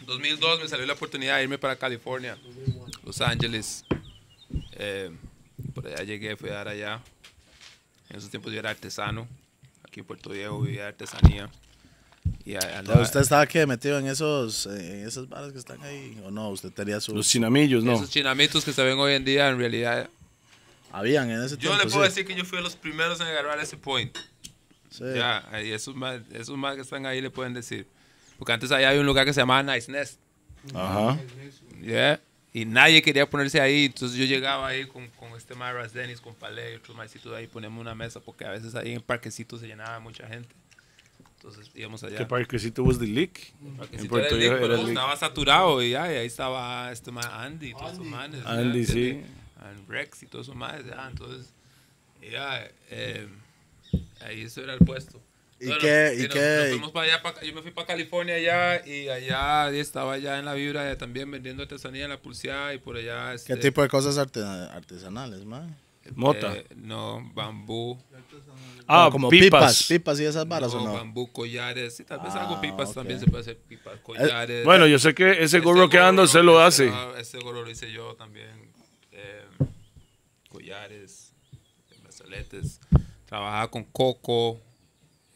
2002 0.08 0.60
me 0.62 0.68
salió 0.68 0.86
la 0.86 0.94
oportunidad 0.94 1.36
de 1.36 1.42
irme 1.44 1.58
para 1.58 1.76
California, 1.76 2.36
Los 3.04 3.20
Ángeles. 3.20 3.84
Eh, 4.72 5.10
por 5.74 5.86
allá 5.86 6.02
llegué, 6.02 6.36
fui 6.36 6.48
a 6.50 6.54
dar 6.54 6.68
allá. 6.68 7.00
En 8.08 8.16
esos 8.16 8.30
tiempos 8.30 8.52
yo 8.52 8.58
era 8.58 8.70
artesano. 8.70 9.28
Aquí 9.86 10.00
en 10.00 10.06
Puerto 10.06 10.30
Viejo 10.30 10.60
vivía 10.62 10.82
de 10.82 10.88
artesanía. 10.88 11.50
Y 12.44 12.54
andaba- 12.56 13.02
¿Usted 13.02 13.20
estaba 13.20 13.42
aquí 13.42 13.58
metido 13.66 13.98
en 13.98 14.06
esos, 14.06 14.66
en 14.66 15.06
esas 15.06 15.28
bares 15.28 15.52
que 15.52 15.58
están 15.58 15.82
ahí? 15.82 16.18
¿O 16.24 16.30
no? 16.30 16.48
¿Usted 16.50 16.70
tenía 16.72 17.00
sus. 17.00 17.14
Los 17.14 17.28
chinamillos, 17.28 17.84
¿no? 17.84 17.94
Esos 17.94 18.10
chinamitos 18.10 18.64
que 18.64 18.72
se 18.72 18.82
ven 18.82 18.98
hoy 18.98 19.12
en 19.14 19.24
día, 19.24 19.48
en 19.48 19.58
realidad. 19.58 20.08
Habían 20.90 21.30
en 21.30 21.42
ese 21.42 21.56
Yo 21.56 21.68
tiempo. 21.70 21.76
le 21.84 21.90
puedo 21.90 22.04
sí. 22.04 22.08
decir 22.10 22.26
que 22.26 22.34
yo 22.34 22.44
fui 22.46 22.56
de 22.58 22.64
los 22.64 22.76
primeros 22.76 23.20
en 23.20 23.26
agarrar 23.26 23.58
ese 23.60 23.76
point. 23.76 24.16
Sí. 24.90 25.04
Ya, 25.14 25.46
y 25.62 25.70
esos 25.72 25.94
más, 25.94 26.20
esos 26.32 26.56
más 26.56 26.76
que 26.76 26.80
están 26.80 27.04
ahí 27.04 27.20
le 27.20 27.28
pueden 27.30 27.52
decir. 27.52 27.86
Porque 28.38 28.52
antes 28.52 28.70
allá 28.72 28.88
había 28.88 29.00
un 29.00 29.06
lugar 29.06 29.26
que 29.26 29.32
se 29.32 29.40
llamaba 29.40 29.62
Nice 29.62 29.90
Nest. 29.90 30.20
Ajá. 30.74 31.18
Yeah. 31.82 32.20
Y 32.52 32.64
nadie 32.64 33.02
quería 33.02 33.28
ponerse 33.28 33.60
ahí. 33.60 33.86
Entonces 33.86 34.16
yo 34.16 34.24
llegaba 34.24 34.68
ahí 34.68 34.86
con, 34.86 35.08
con 35.08 35.32
este 35.36 35.54
Maras 35.54 35.92
Dennis, 35.92 36.20
con 36.20 36.34
Palé 36.34 36.72
y 36.72 36.76
otros 36.76 36.96
maicitos 36.96 37.34
ahí. 37.34 37.46
Ponemos 37.46 37.80
una 37.80 37.94
mesa 37.94 38.20
porque 38.20 38.44
a 38.44 38.50
veces 38.50 38.74
ahí 38.74 38.92
en 38.94 39.00
parquecitos 39.02 39.60
se 39.60 39.66
llenaba 39.66 39.98
mucha 40.00 40.26
gente. 40.26 40.54
Entonces 41.36 41.70
íbamos 41.74 42.02
allá. 42.02 42.18
Que 42.18 42.26
Parquecito 42.26 42.82
was 42.82 42.98
the 42.98 43.06
leak. 43.06 43.52
Porque 43.76 43.96
si 43.96 44.04
En 44.04 44.08
Puerto 44.08 44.36
Rico 44.36 44.56
pero 44.60 44.76
leak. 44.76 44.88
estaba 44.88 45.16
saturado 45.16 45.82
y, 45.82 45.90
ya, 45.90 46.12
y 46.12 46.16
ahí 46.16 46.26
estaba 46.26 46.90
este 46.90 47.12
man 47.12 47.26
Andy 47.30 47.68
y 47.70 47.72
todos 47.72 47.92
esos 47.92 48.06
manes. 48.06 48.42
ya, 48.42 48.50
Andy, 48.50 48.86
sí. 48.86 49.08
¿entiendes? 49.10 49.30
And 49.60 49.88
Rex 49.88 50.22
y 50.22 50.26
todos 50.26 50.46
esos 50.46 50.56
manes. 50.56 50.84
Ya, 50.86 51.08
entonces, 51.08 51.52
ya, 52.28 52.68
eh, 52.90 53.28
ahí 54.20 54.42
eso 54.42 54.62
era 54.62 54.74
el 54.74 54.80
puesto. 54.80 55.20
¿Y 55.60 55.66
Bueno, 55.66 55.80
qué- 55.80 56.14
y 56.16 56.28
qué- 56.28 56.56
nos 56.60 56.68
fuimos 56.68 56.92
para 56.92 57.06
allá, 57.06 57.22
para- 57.22 57.42
yo 57.42 57.52
me 57.52 57.62
fui 57.62 57.72
para 57.72 57.86
California 57.88 58.36
allá 58.36 58.86
y 58.86 59.08
allá 59.08 59.72
y 59.72 59.80
estaba 59.80 60.12
allá 60.12 60.38
en 60.38 60.44
la 60.44 60.54
vibra 60.54 60.88
eh, 60.90 60.94
también 60.96 61.28
vendiendo 61.30 61.64
artesanía 61.64 62.04
en 62.04 62.10
la 62.10 62.20
pulseada 62.20 62.74
y 62.74 62.78
por 62.78 62.96
allá. 62.96 63.30
¿Qué 63.30 63.34
Este, 63.54 63.56
tipo 63.56 63.82
de 63.82 63.88
cosas 63.88 64.16
arte- 64.18 64.40
artesanales, 64.42 65.44
man? 65.44 65.76
Mota. 66.14 66.54
eh, 66.56 66.64
no, 66.76 67.28
bambú. 67.34 67.98
Ah, 68.86 69.08
como 69.12 69.28
pipas. 69.28 69.82
pipas. 69.88 70.18
y 70.20 70.24
esas 70.24 70.48
varas 70.48 70.72
no, 70.72 70.80
o 70.80 70.84
no. 70.86 70.92
bambú, 70.94 71.30
collares. 71.32 71.96
Sí, 71.96 72.04
tal 72.04 72.20
vez 72.20 72.30
Ah, 72.34 72.42
algo 72.42 72.60
pipas 72.62 72.88
ok. 72.90 72.94
también 72.94 73.20
se 73.20 73.26
puede 73.26 73.42
hacer 73.42 73.58
pipas, 73.58 73.98
collares. 74.00 74.64
Bueno, 74.64 74.86
yo 74.86 74.98
sé 74.98 75.12
que 75.14 75.32
ese 75.32 75.42
Este 75.44 75.58
gorro 75.60 75.88
que 75.90 75.98
ando 75.98 76.26
se 76.26 76.42
lo 76.42 76.60
hace. 76.60 76.90
Ese 77.18 77.38
gorro 77.40 77.62
lo 77.62 77.70
hice 77.70 77.90
yo 77.92 78.14
también. 78.14 78.48
eh, 79.12 79.44
collares, 80.48 81.32
brazaletes. 82.02 82.80
Trabajaba 83.26 83.68
con 83.70 83.84
coco, 83.84 84.60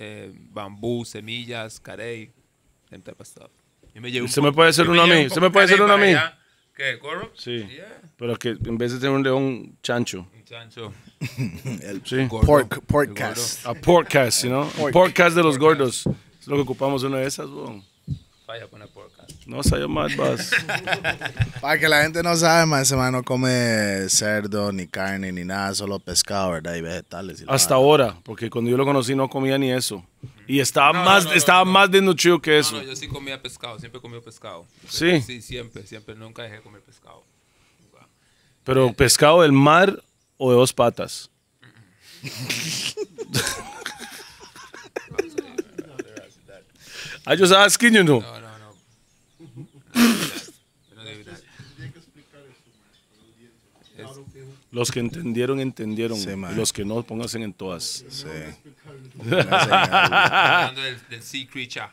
eh, 0.03 0.33
bambú, 0.51 1.05
semillas, 1.05 1.79
carey, 1.81 2.33
them 2.91 3.01
type 3.03 3.21
of 3.21 3.27
stuff. 3.29 3.51
Yo 3.95 4.01
me 4.01 4.29
¿Se 4.29 4.41
me 4.41 4.53
puede 4.53 4.71
hacer 4.71 4.89
uno 4.89 5.03
a 5.03 5.07
mí? 5.07 5.25
un 5.25 5.31
¿Se 5.31 5.41
me 5.41 5.51
puede 5.51 5.67
hacer 5.67 5.81
uno 5.81 5.93
a 5.93 5.99
mí? 5.99 6.15
¿Qué, 6.75 6.97
gorro? 6.97 7.31
Sí. 7.37 7.67
Yeah, 7.69 8.01
Pero 8.17 8.37
que 8.37 8.49
en 8.51 8.79
vez 8.79 8.93
de 8.93 8.99
tener 8.99 9.15
un 9.15 9.23
león 9.23 9.77
chancho. 9.83 10.27
un 10.35 10.45
chancho. 10.45 10.93
Sí. 12.05 12.27
gordo, 12.27 12.47
Pork, 12.47 12.73
el 12.73 12.83
porkcast. 12.83 13.67
A 13.67 13.75
podcast, 13.75 14.45
¿no? 14.47 14.67
Pork. 14.71 14.93
Podcast 14.93 15.37
de 15.37 15.43
los 15.43 15.59
gordos. 15.59 16.07
Es 16.41 16.47
lo 16.47 16.57
que 16.57 16.63
ocupamos 16.63 17.03
una 17.05 17.19
de 17.19 17.27
esas, 17.27 17.49
weón. 17.49 17.85
Gordo. 18.53 18.59
Vaya 18.59 18.65
a 18.65 18.69
poner 18.69 18.89
podcast. 18.89 19.47
No, 19.47 19.63
salió 19.63 19.89
más, 19.89 20.17
vas. 20.17 20.51
Para 21.61 21.79
que 21.79 21.89
la 21.89 22.03
gente 22.03 22.23
no 22.23 22.37
sabe, 22.37 22.67
man, 22.67 22.83
ese 22.83 22.97
man 22.97 23.13
no 23.13 23.23
come 23.23 24.09
cerdo, 24.09 24.73
ni 24.73 24.87
carne, 24.87 25.33
ni 25.33 25.45
nada, 25.45 25.75
solo 25.75 25.99
pescado, 25.99 26.51
¿verdad? 26.53 26.75
Y 26.75 26.81
vegetales. 26.83 27.41
y 27.41 27.45
Hasta 27.49 27.75
ahora, 27.75 28.17
porque 28.25 28.51
cuando 28.51 28.71
yo 28.71 28.77
lo 28.77 28.85
conocí 28.85 29.15
no 29.15 29.29
comía 29.29 29.59
ni 29.59 29.73
eso. 29.73 30.05
Y 30.47 30.61
estaba 30.61 30.93
No, 30.93 31.05
más, 31.05 31.25
no, 31.25 31.31
no, 31.31 31.37
estaba 31.37 31.65
no. 31.65 31.71
más 31.73 31.91
desnutrido 31.91 32.41
que 32.41 32.59
eso. 32.59 32.77
No, 32.77 32.83
no, 32.83 32.89
yo 32.89 32.97
sí 32.97 33.09
comía 33.09 33.41
pescado, 33.41 33.79
siempre 33.79 34.01
comido 34.01 34.23
pescado. 34.23 34.67
Sí. 34.89 35.21
Sí, 35.23 35.41
siempre, 35.41 35.87
siempre, 35.87 36.15
nunca 36.15 36.43
dejé 36.43 36.57
de 36.57 36.63
comer 36.63 36.83
pescado. 36.83 37.25
Pero 38.65 38.93
pescado 38.93 39.43
del 39.43 39.53
mar 39.53 40.01
o 40.37 40.51
de 40.51 40.57
dos 40.57 40.73
patas. 40.73 41.31
I 47.27 47.37
just 47.37 47.53
asking 47.53 47.95
you 47.95 48.03
know. 48.05 48.21
No, 48.21 48.33
no, 48.33 48.41
no. 48.41 48.47
I 48.49 49.45
don't 49.45 49.55
do 49.55 49.63
that. 49.63 49.81
Los 54.71 54.91
que 54.91 55.01
entendieron, 55.01 55.61
entendieron. 55.61 56.19
Sí, 56.19 56.31
y 56.31 56.55
los 56.55 56.73
que 56.73 56.85
no, 56.85 57.03
pónganse 57.03 57.43
en 57.43 57.53
todas. 57.53 58.05
Sí. 58.09 58.27
Hablando 59.21 60.81
del, 60.81 60.99
del 61.09 61.23
sea 61.23 61.47
creature. 61.47 61.89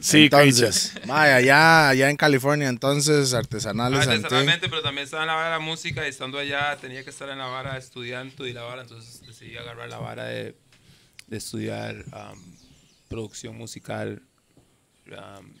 Sí, 0.00 0.24
entonces, 0.24 0.94
vaya, 1.06 1.36
allá, 1.36 1.88
allá 1.90 2.10
en 2.10 2.16
California, 2.16 2.68
entonces, 2.68 3.32
artesanales 3.32 4.00
anti- 4.00 4.14
Artesanalmente, 4.24 4.68
pero 4.68 4.82
también 4.82 5.04
estaba 5.04 5.22
en 5.22 5.28
la 5.28 5.34
vara 5.34 5.46
de 5.46 5.52
la 5.52 5.58
música 5.60 6.04
y 6.04 6.10
estando 6.10 6.38
allá 6.38 6.76
tenía 6.80 7.04
que 7.04 7.10
estar 7.10 7.28
en 7.28 7.38
la 7.38 7.46
vara 7.46 7.78
estudiando 7.78 8.46
y 8.46 8.52
la 8.52 8.62
vara, 8.62 8.82
entonces 8.82 9.20
decidí 9.24 9.56
agarrar 9.56 9.88
la 9.88 9.98
vara 9.98 10.24
de, 10.24 10.56
de 11.28 11.36
estudiar 11.36 12.04
um, 12.06 12.38
producción 13.08 13.56
musical, 13.56 14.20
um, 15.06 15.52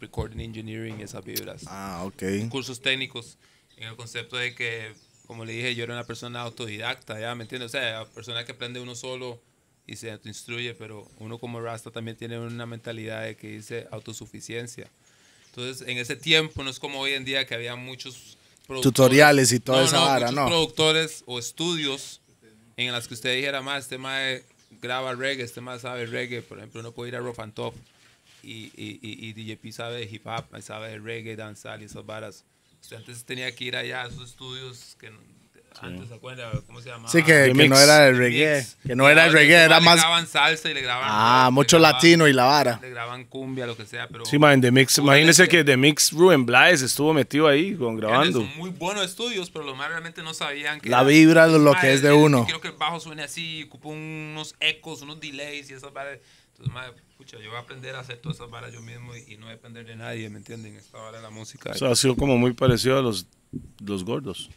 recording 0.00 0.40
engineering 0.40 1.00
esas 1.00 1.24
vibras. 1.24 1.64
Ah, 1.66 2.02
ok. 2.04 2.48
cursos 2.50 2.80
técnicos 2.80 3.36
en 3.76 3.88
el 3.88 3.96
concepto 3.96 4.36
de 4.36 4.54
que, 4.54 4.92
como 5.26 5.44
le 5.44 5.52
dije, 5.52 5.74
yo 5.74 5.84
era 5.84 5.94
una 5.94 6.04
persona 6.04 6.40
autodidacta, 6.40 7.20
¿ya? 7.20 7.34
¿Me 7.34 7.44
entiendes? 7.44 7.68
O 7.68 7.72
sea, 7.72 8.04
persona 8.06 8.44
que 8.44 8.52
aprende 8.52 8.80
uno 8.80 8.94
solo 8.94 9.40
y 9.86 9.96
se 9.96 10.10
autoinstruye, 10.10 10.74
pero 10.74 11.08
uno 11.18 11.38
como 11.38 11.60
Rasta 11.60 11.90
también 11.90 12.16
tiene 12.16 12.38
una 12.38 12.66
mentalidad 12.66 13.24
de 13.24 13.36
que 13.36 13.48
dice 13.48 13.86
autosuficiencia. 13.90 14.88
Entonces, 15.46 15.86
en 15.88 15.98
ese 15.98 16.14
tiempo, 16.16 16.62
no 16.62 16.70
es 16.70 16.78
como 16.78 17.00
hoy 17.00 17.12
en 17.14 17.24
día 17.24 17.46
que 17.46 17.54
había 17.54 17.74
muchos 17.76 18.36
Tutoriales 18.82 19.50
y 19.52 19.60
toda 19.60 19.78
No, 19.80 19.84
esa 19.86 19.96
no, 19.98 20.04
vara, 20.04 20.30
¿no? 20.30 20.46
productores 20.46 21.22
o 21.26 21.38
estudios 21.38 22.20
en 22.76 22.92
las 22.92 23.08
que 23.08 23.14
usted 23.14 23.34
dijera 23.34 23.62
más, 23.62 23.84
este 23.84 23.96
mae 23.96 24.44
graba 24.82 25.14
reggae, 25.14 25.42
este 25.42 25.62
mae 25.62 25.78
sabe 25.78 26.04
reggae, 26.04 26.42
por 26.42 26.58
ejemplo, 26.58 26.80
uno 26.80 26.92
puede 26.92 27.08
ir 27.08 27.16
a 27.16 27.20
Rough 27.20 27.40
and 27.40 27.54
Tough 27.54 27.74
y, 28.42 28.70
y, 28.76 28.98
y, 29.02 29.28
y 29.28 29.32
DJP 29.54 29.72
sabe 29.72 29.96
de 29.96 30.04
hip 30.04 30.26
hop, 30.26 30.44
sabe 30.62 30.90
de 30.90 30.98
reggae, 30.98 31.36
danzal 31.36 31.82
y 31.82 31.86
esas 31.86 32.04
varas. 32.06 32.44
Antes 32.96 33.24
tenía 33.24 33.54
que 33.54 33.64
ir 33.64 33.76
allá 33.76 34.02
a 34.04 34.06
esos 34.08 34.30
estudios 34.30 34.96
que 35.00 35.10
antes, 35.80 36.08
¿se 36.08 36.14
acuerda? 36.14 36.50
¿Cómo 36.66 36.80
se 36.80 36.88
llamaba? 36.88 37.08
Sí, 37.08 37.22
que, 37.22 37.52
que 37.56 37.68
no 37.68 37.78
era 37.78 38.00
de 38.00 38.12
reggae. 38.12 38.66
Que 38.84 38.96
no 38.96 39.08
era 39.08 39.24
de 39.24 39.30
reggae, 39.30 39.62
era 39.64 39.78
más. 39.78 39.94
Le 39.96 40.00
grababan 40.00 40.26
salsa 40.26 40.70
y 40.70 40.74
le 40.74 40.80
grababan. 40.80 41.08
Ah, 41.12 41.50
mucho 41.52 41.76
le 41.76 41.82
grababan- 41.82 41.92
latino 41.94 42.26
y 42.26 42.32
la 42.32 42.44
vara. 42.44 42.78
Le 42.82 42.90
grababan 42.90 43.24
cumbia, 43.26 43.64
lo 43.66 43.76
que 43.76 43.86
sea, 43.86 44.08
pero. 44.08 44.24
Sí, 44.24 44.38
man, 44.40 44.60
The 44.60 44.72
Mix. 44.72 44.98
Imagínese 44.98 45.46
que 45.46 45.62
The 45.62 45.76
Mix 45.76 46.10
Ruben 46.12 46.46
Blades 46.46 46.82
estuvo 46.82 47.12
metido 47.14 47.46
ahí 47.46 47.76
con 47.76 47.96
grabando. 47.96 48.40
Son 48.40 48.56
muy 48.56 48.70
buenos 48.70 49.04
estudios, 49.04 49.50
pero 49.50 49.64
los 49.66 49.76
más 49.76 49.88
realmente 49.88 50.20
no 50.22 50.34
sabían 50.34 50.80
que. 50.80 50.88
La 50.88 51.00
era- 51.02 51.06
vibra 51.08 51.46
de 51.46 51.58
lo 51.60 51.72
que 51.74 51.92
es 51.92 52.02
de 52.02 52.12
uno. 52.12 52.44
Quiero 52.44 52.60
que 52.60 52.68
el 52.68 52.74
bajo 52.76 52.98
suene 52.98 53.22
así, 53.22 53.62
ocupa 53.64 53.88
unos 53.90 54.56
ecos, 54.58 55.02
unos 55.02 55.20
delays 55.20 55.70
y 55.70 55.74
esas 55.74 55.92
varas. 55.92 56.18
Entonces, 56.58 56.74
madre, 56.74 56.92
pucha, 57.16 57.38
yo 57.38 57.50
voy 57.50 57.56
a 57.56 57.60
aprender 57.60 57.94
a 57.94 58.00
hacer 58.00 58.18
todas 58.18 58.38
esas 58.38 58.50
varas 58.50 58.72
yo 58.72 58.82
mismo 58.82 59.14
y, 59.14 59.34
y 59.34 59.36
no 59.36 59.48
depender 59.48 59.86
de 59.86 59.94
nadie, 59.94 60.28
¿me 60.28 60.38
entienden? 60.38 60.74
Esta 60.74 60.98
vara 60.98 61.18
de 61.18 61.22
la 61.22 61.30
música. 61.30 61.70
O 61.70 61.74
sea, 61.74 61.90
ha 61.90 61.96
sido 61.96 62.16
como 62.16 62.36
muy 62.36 62.52
parecido 62.52 62.98
a 62.98 63.02
los, 63.02 63.26
los 63.84 64.04
gordos. 64.04 64.50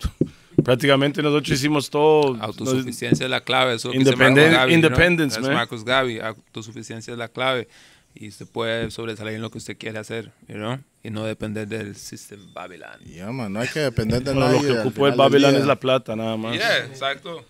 Prácticamente 0.64 1.22
nosotros 1.22 1.58
hicimos 1.58 1.90
todo. 1.90 2.36
Autosuficiencia 2.40 3.24
es 3.24 3.30
la 3.30 3.42
clave. 3.42 3.74
Eso 3.74 3.92
es 3.92 4.02
lo 4.04 4.10
que 4.10 4.16
Marcus 4.16 4.50
Gaby, 4.50 4.74
independence, 4.74 5.36
you 5.36 5.40
know? 5.42 5.50
man. 5.50 5.58
That's 5.58 5.70
Marcus 5.70 5.84
Gaby. 5.84 6.20
Autosuficiencia 6.20 7.12
es 7.12 7.18
la 7.18 7.28
clave. 7.28 7.68
Y 8.14 8.28
usted 8.28 8.46
puede 8.46 8.90
sobresalir 8.90 9.34
en 9.34 9.42
lo 9.42 9.50
que 9.50 9.58
usted 9.58 9.76
quiere 9.78 9.98
hacer, 9.98 10.32
you 10.48 10.54
know? 10.54 10.78
Y 11.02 11.10
no 11.10 11.24
depender 11.24 11.66
del 11.66 11.96
sistema 11.96 12.44
Babylon. 12.52 13.00
Ya, 13.06 13.30
man, 13.32 13.52
no 13.52 13.60
hay 13.60 13.68
que 13.68 13.80
depender 13.80 14.22
de 14.22 14.32
Bueno, 14.32 14.48
nadie. 14.48 14.68
lo 14.68 14.74
que 14.74 14.80
ocupó 14.80 15.06
el 15.06 15.14
Babylon 15.14 15.56
es 15.56 15.64
la 15.64 15.76
plata, 15.76 16.14
nada 16.14 16.36
más. 16.36 16.54
Yeah, 16.54 16.84
exacto. 16.86 17.44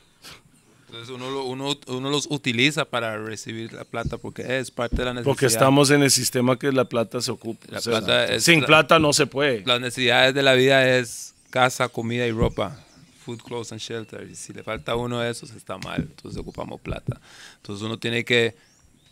Entonces 0.93 1.09
uno, 1.15 1.31
lo- 1.31 1.45
uno, 1.47 1.75
uno 1.87 2.11
los 2.11 2.27
utiliza 2.31 2.85
para 2.85 3.17
recibir 3.17 3.73
la 3.73 3.85
plata 3.85 4.19
porque 4.19 4.59
es 4.59 4.71
parte 4.71 4.97
de 4.97 5.07
la 5.07 5.15
necesidad. 5.15 5.25
Porque 5.33 5.47
estamos 5.47 5.91
en 5.91 6.03
el 6.03 6.11
sistema 6.11 6.59
que 6.59 6.71
la 6.71 6.85
plata 6.85 7.23
se 7.23 7.31
ocupa. 7.31 7.65
La 7.71 7.79
O 7.79 7.81
sea, 7.81 7.93
plata 8.01 8.27
es 8.27 8.45
sin 8.45 8.61
la- 8.61 8.67
plata 8.67 8.99
no 8.99 9.15
se 9.15 9.27
puede. 9.27 9.63
Las 9.65 9.81
necesidades 9.81 10.35
de 10.35 10.43
la 10.43 10.53
vida 10.53 10.87
es 10.99 11.33
casa, 11.49 11.89
comida 11.89 12.27
y 12.27 12.33
ropa. 12.33 12.79
Food, 13.25 13.39
clothes 13.41 13.73
and 13.73 13.81
shelter. 13.81 14.29
Y 14.31 14.35
si 14.35 14.53
le 14.53 14.63
falta 14.63 14.95
uno 14.95 15.19
de 15.21 15.31
esos, 15.31 15.53
está 15.53 15.79
mal. 15.79 16.03
Entonces 16.03 16.39
ocupamos 16.39 16.79
plata. 16.83 17.19
Entonces 17.57 17.83
uno 17.87 17.99
tiene 17.99 18.23
que, 18.27 18.55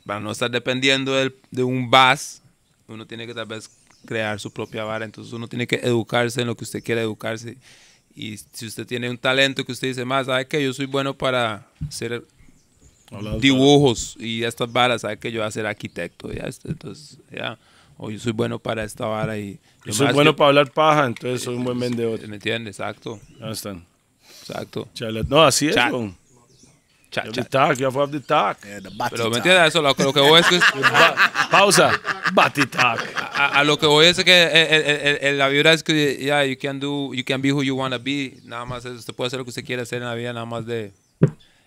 para 0.05 0.21
no 0.21 0.31
estar 0.33 0.51
dependiendo 0.51 1.15
del- 1.15 1.35
de 1.51 1.63
un 1.63 1.89
VAS, 1.91 2.43
uno 2.89 3.07
tiene 3.07 3.27
que 3.27 3.33
tal 3.33 3.47
vez 3.47 3.71
crear 4.05 4.39
su 4.39 4.53
propia 4.53 4.85
vara. 4.85 5.07
Entonces 5.07 5.33
uno 5.33 5.49
tiene 5.49 5.67
que 5.67 5.77
educarse 5.77 6.43
en 6.43 6.47
lo 6.47 6.57
que 6.59 6.65
usted 6.65 6.85
quiere 6.85 7.01
educarse. 7.01 7.57
Y 8.15 8.37
si 8.53 8.67
usted 8.67 8.87
tiene 8.87 9.09
un 9.09 9.19
talento 9.19 9.65
que 9.65 9.73
usted 9.73 9.89
dice, 9.89 10.05
más, 10.05 10.27
¿sabe 10.27 10.47
que 10.47 10.63
Yo 10.63 10.73
soy 10.73 10.87
bueno 10.87 11.15
para 11.15 11.67
hacer 11.89 12.25
dibujos 13.41 14.17
y 14.21 14.45
estas 14.45 14.73
varas, 14.73 15.03
¿sabe 15.03 15.19
que 15.19 15.33
Yo 15.33 15.41
voy 15.41 15.49
a 15.49 15.51
ser 15.51 15.67
arquitecto. 15.67 16.33
Ya, 16.33 16.49
entonces, 16.65 17.19
ya. 17.31 17.59
O 17.97 18.11
yo 18.11 18.19
soy 18.19 18.33
bueno 18.33 18.59
para 18.59 18.83
esta 18.85 19.07
vara 19.07 19.37
y... 19.39 19.59
Yo 19.85 19.93
soy 19.93 20.07
bueno 20.13 20.35
para 20.37 20.49
hablar 20.49 20.71
paja, 20.73 21.07
entonces 21.07 21.43
soy 21.43 21.57
un 21.57 21.65
buen 21.65 21.79
vendedor. 21.79 22.27
¿Me 22.29 22.37
entiendes? 22.37 22.79
Exacto. 22.79 23.21
Ahí 23.41 23.53
están. 23.53 23.85
Exacto. 24.41 24.89
Chale- 24.95 25.25
No, 25.29 25.43
así 25.43 25.69
es. 25.69 25.75
Chat. 27.11 27.25
weón. 27.25 27.49
Cha, 27.49 27.73
You 27.75 27.87
have 27.87 27.95
to 27.95 28.01
have 28.03 28.13
the 28.13 28.21
talk. 28.21 28.59
Eh, 28.65 28.81
the 28.83 28.91
batty 28.95 29.17
Pero 29.17 29.31
me 29.31 29.37
entiendes 29.39 29.69
eso, 29.69 29.83
lo, 29.83 29.95
lo 29.99 30.13
que 30.13 30.21
voy 30.21 30.41
es 30.41 30.47
que 30.47 30.59
Ba- 30.81 31.49
pausa. 31.51 31.93
Bati 32.33 32.67
talk. 32.67 33.01
a, 33.17 33.59
a 33.61 33.65
lo 33.65 33.79
que 33.79 33.87
voy 33.87 34.07
es 34.07 34.17
que 34.23 34.31
eh, 34.31 34.49
eh, 34.53 34.69
eh, 34.71 35.19
eh, 35.23 35.33
la 35.33 35.49
vibra 35.49 35.73
es 35.73 35.83
que 35.83 36.17
yeah, 36.21 36.45
you 36.45 36.57
can 36.61 36.79
do 36.79 37.13
you 37.13 37.25
can 37.25 37.43
be 37.43 37.53
who 37.53 37.63
you 37.63 37.75
wanna 37.77 37.99
be, 37.99 38.35
nada 38.45 38.65
más 38.65 38.85
usted 38.85 39.13
puede 39.15 39.27
hacer 39.29 39.39
lo 39.39 39.45
que 39.45 39.51
usted 39.51 39.65
quiere 39.65 39.83
hacer 39.83 39.99
en 40.03 40.09
la 40.09 40.15
vida, 40.15 40.33
nada 40.33 40.47
más 40.47 40.65
de 40.67 40.93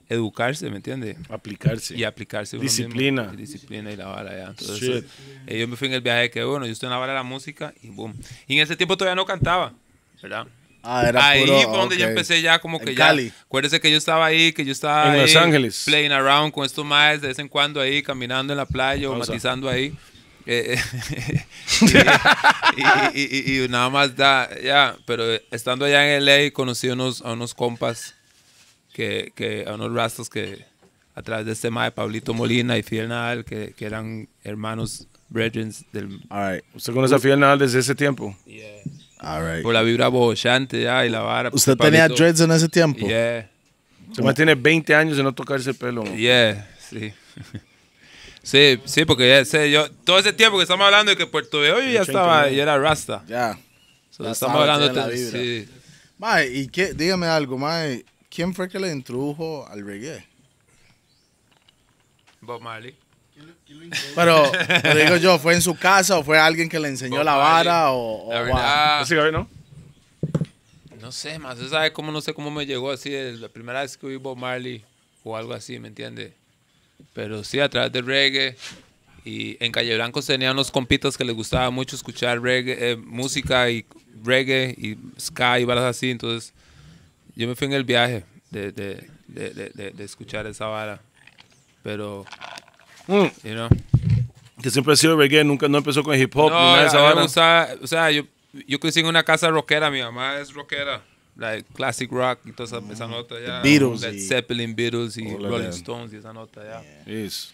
educarse, 0.10 0.70
¿me 0.70 0.78
entiende? 0.78 1.18
Aplicarse. 1.30 1.96
Y 1.96 2.04
aplicarse 2.04 2.58
Disciplina. 2.58 3.24
mismo. 3.24 3.34
Y 3.34 3.38
disciplina 3.38 3.92
y 3.92 3.96
la 3.96 4.08
vara 4.08 4.38
ya. 4.38 4.48
Entonces, 4.50 4.80
Shit. 4.80 5.06
eh, 5.48 5.60
yo 5.60 5.68
me 5.68 5.76
fui 5.76 5.88
en 5.88 5.96
el 5.96 6.02
viaje 6.02 6.30
que 6.30 6.44
bueno, 6.44 6.66
yo 6.66 6.72
estoy 6.72 6.88
en 6.88 6.92
la 6.92 6.98
vara 6.98 7.14
de 7.14 7.20
la 7.20 7.24
música 7.24 7.74
y 7.82 7.90
boom. 7.90 8.14
Y 8.48 8.56
en 8.58 8.64
ese 8.64 8.76
tiempo 8.76 8.96
todavía 8.98 9.16
no 9.16 9.26
cantaba, 9.26 9.74
¿verdad? 10.22 10.46
Ah, 10.84 11.06
era 11.08 11.28
ahí 11.30 11.42
puro, 11.46 11.62
fue 11.62 11.78
donde 11.78 11.98
yo 11.98 12.04
ok. 12.06 12.10
empecé 12.10 12.42
ya 12.42 12.60
como 12.60 12.80
que 12.80 12.92
En 12.92 12.98
ya. 12.98 13.08
Cali. 13.08 13.32
Acuérdese 13.46 13.80
que 13.80 13.90
yo 13.90 13.98
estaba 13.98 14.26
ahí, 14.26 14.52
que 14.52 14.66
yo 14.66 14.72
estaba 14.74 15.06
En 15.08 15.12
ahí 15.14 15.22
Los 15.22 15.36
Ángeles. 15.38 15.84
playing 15.86 16.12
around 16.12 16.52
con 16.54 16.66
estos 16.66 16.84
maes 16.86 17.22
de 17.22 17.30
vez 17.30 17.40
en 17.40 17.48
cuando 17.48 17.80
ahí, 17.80 18.04
caminando 18.04 18.52
en 18.54 18.58
la 18.58 18.66
playa 18.66 19.10
o 19.10 19.16
matizando 19.16 19.70
ahí. 19.70 19.96
Eh, 20.46 20.78
y, 23.14 23.20
y- 23.20 23.54
y- 23.60 23.64
y 23.64 23.68
nada 23.70 23.90
más 23.90 24.16
da, 24.16 24.50
ya, 24.62 24.96
pero 25.06 25.24
estando 25.52 25.86
allá 25.86 26.16
en 26.18 26.26
LA 26.26 26.52
conocí 26.52 26.90
a 26.90 26.94
unos, 26.94 27.22
a 27.22 27.32
unos 27.34 27.54
compas, 27.54 28.14
que, 28.94 29.32
que, 29.36 29.66
a 29.68 29.74
unos 29.76 29.94
rastas 29.94 30.30
que 30.30 30.66
a 31.16 31.22
través 31.22 31.46
de 31.46 31.52
este 31.54 31.70
mae 31.70 31.92
Pablito 31.92 32.34
Molina 32.34 32.78
y 32.78 32.84
Fidel 32.84 33.10
Nadal, 33.10 33.46
que, 33.46 33.74
que 33.78 33.86
eran 33.86 34.28
hermanos 34.44 35.08
brethren 35.30 35.74
del... 35.92 36.20
All 36.30 36.56
right. 36.56 36.64
¿Usted 36.76 36.94
conoce 36.94 37.16
a 37.16 37.20
Fidel 37.20 37.40
Nadal 37.40 37.60
desde 37.60 37.80
ese 37.80 37.96
tiempo? 37.96 38.36
All 39.24 39.42
right. 39.56 39.64
Por 39.64 39.74
la 39.74 39.82
vibra 39.82 40.08
bochante 40.10 40.82
ya 40.82 41.06
y 41.06 41.10
la 41.10 41.22
vara. 41.22 41.50
¿Usted 41.54 41.78
porque 41.78 41.92
tenía 41.92 42.08
Pablito- 42.08 42.18
dreads 42.18 42.42
en 42.42 42.52
ese 42.52 42.70
tiempo? 42.70 43.08
Yeah, 43.08 43.50
Se 44.14 44.22
me 44.22 44.34
tiene 44.34 44.56
20 44.56 44.94
años 44.96 45.18
de 45.18 45.24
no 45.24 45.34
tocarse 45.34 45.70
el 45.72 45.76
pelo. 45.76 46.04
man. 46.04 46.16
yeah, 46.18 46.70
sí. 46.90 47.14
Sí, 48.46 48.78
sí, 48.84 49.06
porque 49.06 49.30
ya 49.30 49.46
sé, 49.46 49.72
yo, 49.72 49.90
todo 50.04 50.20
ese 50.20 50.34
tiempo 50.34 50.58
que 50.58 50.64
estamos 50.64 50.84
hablando 50.86 51.12
de 51.12 51.16
que 51.18 51.26
Puerto 51.26 51.62
Viejo 51.62 51.80
yo 51.80 51.90
ya 51.90 52.02
estaba, 52.02 52.50
ya 52.50 52.64
era 52.64 52.78
Rasta. 52.78 53.24
Ya. 53.26 53.58
So, 54.12 54.26
Ya 54.26 54.32
estamos 54.32 54.34
estaba 54.34 54.62
hablando 54.74 54.88
ya 54.88 54.94
la 54.94 55.08
de, 55.08 55.16
vibra. 55.16 55.40
sí. 55.40 55.70
Mae, 56.18 56.48
¿y 56.54 56.68
qué? 56.68 56.94
Dígame 56.94 57.26
algo, 57.28 57.58
mae. 57.58 58.04
¿Quién 58.30 58.54
fue 58.54 58.68
que 58.68 58.80
le 58.80 58.92
introdujo 58.92 59.66
al 59.70 59.86
reggae? 59.86 60.26
Bob 62.42 62.62
Marley. 62.62 62.94
Pero, 64.16 64.52
pero 64.82 64.96
digo 65.00 65.16
yo, 65.18 65.40
¿fue 65.40 65.54
en 65.54 65.62
su 65.62 65.76
casa 65.76 66.18
o 66.18 66.24
fue 66.24 66.38
alguien 66.40 66.70
que 66.70 66.80
le 66.80 66.88
enseñó 66.90 67.18
Bob 67.18 67.26
la 67.26 67.36
vara 67.36 67.92
o, 67.92 68.28
o 68.30 68.34
La 68.34 68.40
what? 68.42 68.46
verdad, 68.46 69.02
¿Ese 69.02 69.16
cabrón, 69.16 69.34
no? 69.34 69.48
no 71.02 71.12
sé, 71.12 71.38
más, 71.40 71.56
usted 71.58 71.70
sabe 71.70 71.92
cómo, 71.92 72.12
no 72.12 72.22
sé 72.22 72.34
cómo 72.34 72.50
me 72.50 72.66
llegó 72.66 72.92
así, 72.92 73.12
la 73.40 73.50
primera 73.50 73.82
vez 73.82 73.98
que 73.98 74.06
oí 74.06 74.16
Bob 74.16 74.38
Marley 74.38 74.84
o 75.24 75.36
algo 75.36 75.54
así, 75.54 75.78
¿me 75.80 75.90
entiende? 75.90 76.34
Pero 77.14 77.44
sí, 77.44 77.60
a 77.60 77.70
través 77.70 77.92
del 77.92 78.06
reggae. 78.06 78.56
Y 79.26 79.56
en 79.64 79.72
Calle 79.72 79.96
Blanco 79.96 80.22
tenía 80.22 80.52
unos 80.52 80.70
compitas 80.70 81.18
que 81.18 81.24
les 81.24 81.34
gustaba 81.36 81.70
mucho 81.70 81.96
escuchar 81.96 82.42
reggae, 82.42 82.92
eh, 82.92 82.96
música 82.98 83.70
y 83.70 83.86
reggae 84.24 84.76
y 84.78 84.98
ska 85.20 85.60
y 85.60 85.64
balas 85.66 85.86
así. 85.86 86.12
Entonces, 86.12 86.54
yo 87.36 87.48
me 87.48 87.56
fui 87.56 87.68
en 87.68 87.74
el 87.74 87.86
viaje 87.86 88.26
de, 88.52 88.72
de, 88.74 89.10
de, 89.28 89.50
de, 89.54 89.70
de- 89.70 89.92
de 89.92 90.04
escuchar 90.04 90.46
esa 90.48 90.66
vara. 90.66 91.00
Pero, 91.84 92.26
Mm, 93.08 93.26
you 93.44 93.54
know. 93.54 93.70
Que 94.62 94.70
siempre 94.70 94.94
ha 94.94 94.96
sido 94.96 95.18
reggae, 95.18 95.44
nunca 95.44 95.68
no 95.68 95.78
empezó 95.80 96.04
con 96.04 96.18
hip 96.20 96.34
hop 96.36 96.46
ni 96.52 96.58
No, 96.58 96.60
nada 96.60 96.78
de 96.78 96.84
a 96.84 96.88
esa 96.88 96.98
me 97.16 97.84
o 97.84 97.88
sea, 97.88 98.12
yo, 98.12 98.24
yo 98.68 98.80
crecí 98.80 99.02
en 99.02 99.08
una 99.08 99.24
casa 99.24 99.50
rockera, 99.50 99.92
mi 99.92 100.02
mamá 100.02 100.38
es 100.40 100.54
rockera, 100.54 101.04
like 101.36 101.66
classic 101.74 102.10
rock 102.12 102.40
y 102.46 102.52
toda 102.54 102.80
esa, 102.80 102.94
esa 102.94 103.08
nota 103.08 103.36
ya. 103.46 103.62
Beatles 103.62 104.02
Led 104.02 104.14
y- 104.14 104.20
Zeppelin, 104.22 104.76
Beatles 104.76 105.18
y 105.18 105.36
Rolling 105.36 105.64
them. 105.64 105.70
Stones 105.72 106.14
y 106.14 106.18
esa 106.18 106.32
nota 106.32 106.62
ya. 106.64 107.06
Yes. 107.06 107.54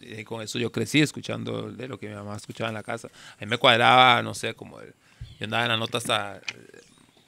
Y 0.00 0.22
con 0.22 0.42
eso 0.42 0.58
yo 0.58 0.70
crecí 0.70 1.00
escuchando 1.00 1.72
de 1.72 1.88
lo 1.88 1.98
que 1.98 2.08
mi 2.08 2.14
mamá 2.14 2.36
escuchaba 2.36 2.68
en 2.68 2.74
la 2.74 2.82
casa. 2.82 3.08
A 3.08 3.44
mí 3.44 3.46
me 3.46 3.58
cuadraba, 3.58 4.22
no 4.22 4.34
sé, 4.34 4.54
como 4.54 4.80
el- 4.80 4.94
yo 5.40 5.44
andaba 5.46 5.62
en 5.64 5.68
la 5.70 5.76
nota 5.76 5.98
hasta, 5.98 6.40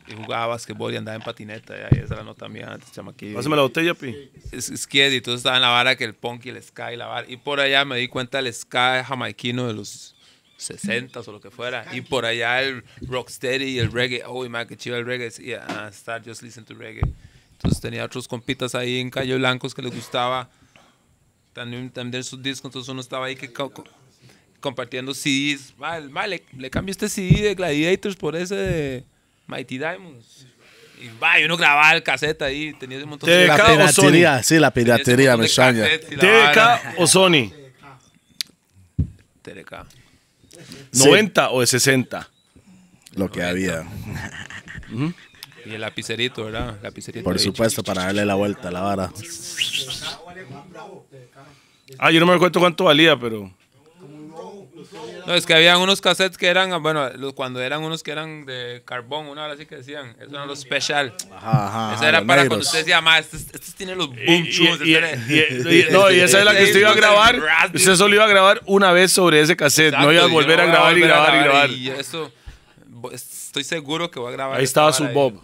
y 0.09 0.15
jugaba 0.15 0.47
basquetbol 0.49 0.93
y 0.93 0.97
andaba 0.97 1.17
en 1.17 1.23
patineta, 1.23 1.75
y 1.91 1.99
esa 1.99 2.15
la 2.17 2.23
nota 2.25 2.49
mía 2.49 2.69
antes, 2.73 2.93
chamaquillo. 2.93 3.35
Pásame 3.37 3.57
la 3.57 3.63
botella, 3.63 3.95
pi. 3.95 4.15
Es, 4.53 4.69
es 4.71 4.87
que, 4.87 5.09
y 5.11 5.17
entonces 5.17 5.39
estaba 5.41 5.57
en 5.57 5.63
la 5.63 5.69
vara 5.69 5.97
que 5.97 6.05
el 6.05 6.15
punk 6.15 6.47
y 6.47 6.51
el 6.51 6.63
ska 6.63 6.93
y 6.93 6.97
la 6.97 7.07
vara. 7.07 7.27
Y 7.29 7.37
por 7.37 7.61
allá 7.61 7.85
me 7.85 7.97
di 7.99 8.09
cuenta 8.09 8.41
del 8.41 8.53
ska 8.55 9.03
jamaiquino 9.05 9.67
de 9.67 9.75
los 9.75 10.15
60 10.59 11.21
o 11.21 11.33
lo 11.33 11.41
que 11.41 11.51
fuera. 11.51 11.85
Y 11.93 12.01
por 12.03 12.25
allá 12.25 12.63
el 12.63 12.83
rocksteady 13.03 13.65
y 13.65 13.79
el 13.79 13.91
reggae. 13.93 14.23
Oh, 14.27 14.49
man, 14.49 14.67
que 14.67 14.77
chido 14.77 14.97
el 14.97 15.05
reggae. 15.05 15.31
Y 15.39 15.47
yeah, 15.47 15.91
start 15.93 16.25
just 16.27 16.43
listen 16.43 16.65
to 16.65 16.75
reggae. 16.75 17.03
Entonces 17.53 17.81
tenía 17.81 18.05
otros 18.05 18.29
compitas 18.29 18.75
ahí 18.75 19.01
en 19.01 19.11
Calle 19.11 19.35
Blancos 19.37 19.75
que 19.75 19.83
les 19.83 19.95
gustaba 19.95 20.49
también, 21.53 21.91
también 21.91 22.23
sus 22.25 22.43
discos. 22.43 22.69
Entonces 22.69 22.89
uno 22.89 23.01
estaba 23.01 23.27
ahí 23.27 23.37
que 23.37 23.53
co- 23.53 23.71
co- 23.71 23.85
compartiendo 24.61 25.15
CDs. 25.15 25.75
Mal, 25.79 26.11
mal, 26.11 26.31
le, 26.31 26.43
le 26.57 26.71
cambio 26.71 26.93
este 26.93 27.09
CD 27.09 27.43
de 27.43 27.55
Gladiators 27.55 28.17
por 28.17 28.37
ese 28.37 28.55
de 28.55 29.05
Mighty 29.47 29.79
Diamonds. 29.79 30.47
Y 31.01 31.09
va, 31.23 31.39
y 31.39 31.45
uno 31.45 31.57
grababa 31.57 31.93
el 31.93 32.03
cassette 32.03 32.43
ahí. 32.43 32.73
Tenía 32.75 32.99
ese 32.99 33.07
montón 33.07 33.29
TDK 33.29 33.49
La 33.49 33.65
o 33.65 33.67
piratería, 33.69 34.43
sí, 34.43 34.59
la 34.59 34.71
piratería, 34.71 35.37
me 35.37 35.43
de 35.43 35.47
extraña. 35.47 35.85
TDK 35.85 36.99
o 36.99 37.07
Sony. 37.07 37.53
TDK. 39.43 39.87
90 40.93 41.51
o 41.51 41.61
de 41.61 41.67
60. 41.67 42.29
Lo 43.15 43.31
que 43.31 43.43
había. 43.43 43.85
Y 45.65 45.75
el 45.75 45.81
lapicerito, 45.81 46.45
¿verdad? 46.45 46.79
Lapicerito. 46.83 47.25
Por 47.25 47.37
ahí. 47.37 47.43
supuesto, 47.43 47.83
para 47.83 48.05
darle 48.05 48.25
la 48.25 48.35
vuelta 48.35 48.69
a 48.69 48.71
la 48.71 48.81
vara. 48.81 49.13
Ah, 51.99 52.11
yo 52.11 52.21
no 52.21 52.27
me 52.27 52.33
recuerdo 52.33 52.61
cuánto 52.61 52.85
valía, 52.85 53.19
pero. 53.19 53.53
No, 55.27 55.35
es 55.35 55.45
que 55.45 55.55
habían 55.55 55.79
unos 55.81 56.01
cassettes 56.01 56.39
que 56.39 56.47
eran, 56.47 56.81
bueno, 56.83 57.11
los- 57.11 57.33
cuando 57.35 57.61
eran 57.61 57.83
unos 57.83 58.03
que 58.03 58.13
eran 58.13 58.47
de 58.47 58.83
carbón, 58.85 59.27
una 59.27 59.45
hora 59.45 59.55
así 59.55 59.67
que 59.67 59.77
decían, 59.77 60.15
esos 60.21 60.33
eran 60.33 60.47
los 60.47 60.61
special. 60.61 61.15
Ajá, 61.33 61.67
ajá. 61.69 61.95
Eso 61.97 62.05
era 62.07 62.25
para 62.25 62.43
negros. 62.43 62.49
cuando 62.49 62.65
usted 62.67 62.79
decía, 62.79 63.01
ma, 63.01 63.19
estos, 63.19 63.41
estos 63.43 63.75
tienen 63.75 63.99
los 63.99 64.09
boom 64.09 64.19
y- 64.25 64.67
este 64.67 64.85
y- 65.71 65.81
y- 65.81 65.93
no, 65.93 66.11
y 66.11 66.21
esa 66.21 66.39
es 66.39 66.45
la 66.45 66.55
que 66.57 66.65
usted 66.65 66.79
iba 66.81 66.91
a 66.91 66.95
grabar. 66.97 67.39
Raspi. 67.41 67.77
Usted 67.79 67.97
solo 67.97 68.15
iba 68.15 68.25
a 68.25 68.29
grabar 68.29 68.61
una 68.67 68.93
vez 68.93 69.13
sobre 69.13 69.41
ese 69.41 69.57
cassette. 69.57 69.89
Exacto, 69.95 70.07
no 70.07 70.13
iba 70.13 70.23
a 70.23 70.27
volver 70.29 70.61
a 70.61 70.67
grabar 70.67 70.93
volver 70.95 71.11
a 71.11 71.15
grabar 71.17 71.35
y 71.35 71.45
grabar. 71.45 71.71
Y 71.71 71.89
eso, 71.91 72.33
estoy 73.13 73.65
seguro 73.65 74.11
que 74.11 74.19
voy 74.21 74.29
a 74.29 74.33
grabar. 74.33 74.59
Ahí 74.59 74.65
esta 74.65 74.89
estaba 74.89 74.93
su. 74.93 75.13
Bob. 75.13 75.41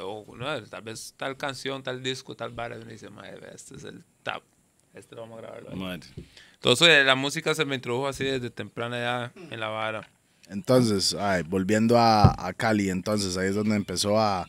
O, 0.00 0.24
no, 0.36 0.62
tal 0.64 0.82
vez 0.82 1.12
tal 1.16 1.36
canción, 1.36 1.82
tal 1.82 2.02
disco, 2.02 2.36
tal 2.36 2.50
vara. 2.50 2.76
Y 2.76 2.82
uno 2.82 2.90
dice, 2.90 3.10
ma, 3.10 3.26
este 3.28 3.74
es 3.76 3.84
el 3.84 4.04
top. 4.22 4.42
Este 4.94 5.14
lo 5.16 5.22
vamos 5.22 5.38
a 5.38 5.42
grabarlo. 5.42 5.70
ahí". 5.70 5.76
Madre. 5.76 6.06
Entonces 6.60 7.04
la 7.06 7.14
música 7.14 7.54
se 7.54 7.64
me 7.64 7.74
introdujo 7.76 8.08
así 8.08 8.24
desde 8.24 8.50
temprana 8.50 8.98
ya 8.98 9.32
en 9.50 9.60
la 9.60 9.68
vara. 9.68 10.08
Entonces, 10.50 11.14
ay, 11.18 11.42
volviendo 11.42 11.98
a, 11.98 12.34
a 12.46 12.52
Cali, 12.52 12.90
entonces 12.90 13.36
ahí 13.36 13.48
es 13.48 13.54
donde 13.54 13.76
empezó 13.76 14.18
a, 14.18 14.48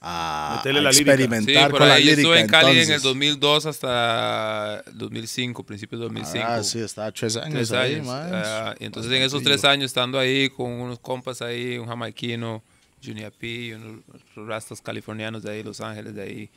a, 0.00 0.60
a. 0.60 0.62
Sí, 0.62 0.68
experimentar 1.00 1.70
por 1.70 1.80
con 1.80 1.88
la 1.88 1.94
ahí 1.94 2.04
lírica. 2.04 2.20
estuve 2.22 2.40
en 2.40 2.46
Cali 2.46 2.70
en 2.70 2.76
el 2.76 2.82
entonces. 2.82 3.02
2002 3.02 3.66
hasta 3.66 4.82
2005, 4.94 5.64
principios 5.64 6.00
de 6.00 6.04
2005. 6.06 6.46
Ah, 6.48 6.62
sí, 6.62 6.78
estaba 6.78 7.10
tres 7.12 7.36
años 7.36 7.50
Tres 7.54 7.72
ahí, 7.72 7.94
años. 7.96 8.06
man. 8.06 8.30
Ah, 8.32 8.74
y 8.78 8.84
entonces 8.84 9.12
en 9.12 9.22
esos 9.22 9.42
tres 9.42 9.64
años 9.64 9.86
estando 9.86 10.18
ahí 10.18 10.48
con 10.48 10.70
unos 10.70 11.00
compas 11.00 11.42
ahí, 11.42 11.76
un 11.76 11.86
jamaiquino, 11.88 12.62
Junior 13.04 13.32
P, 13.32 13.46
y 13.48 13.72
unos 13.72 14.00
rastas 14.36 14.80
californianos 14.80 15.42
de 15.42 15.50
ahí, 15.50 15.62
Los 15.64 15.80
Ángeles 15.80 16.14
de 16.14 16.22
ahí, 16.22 16.50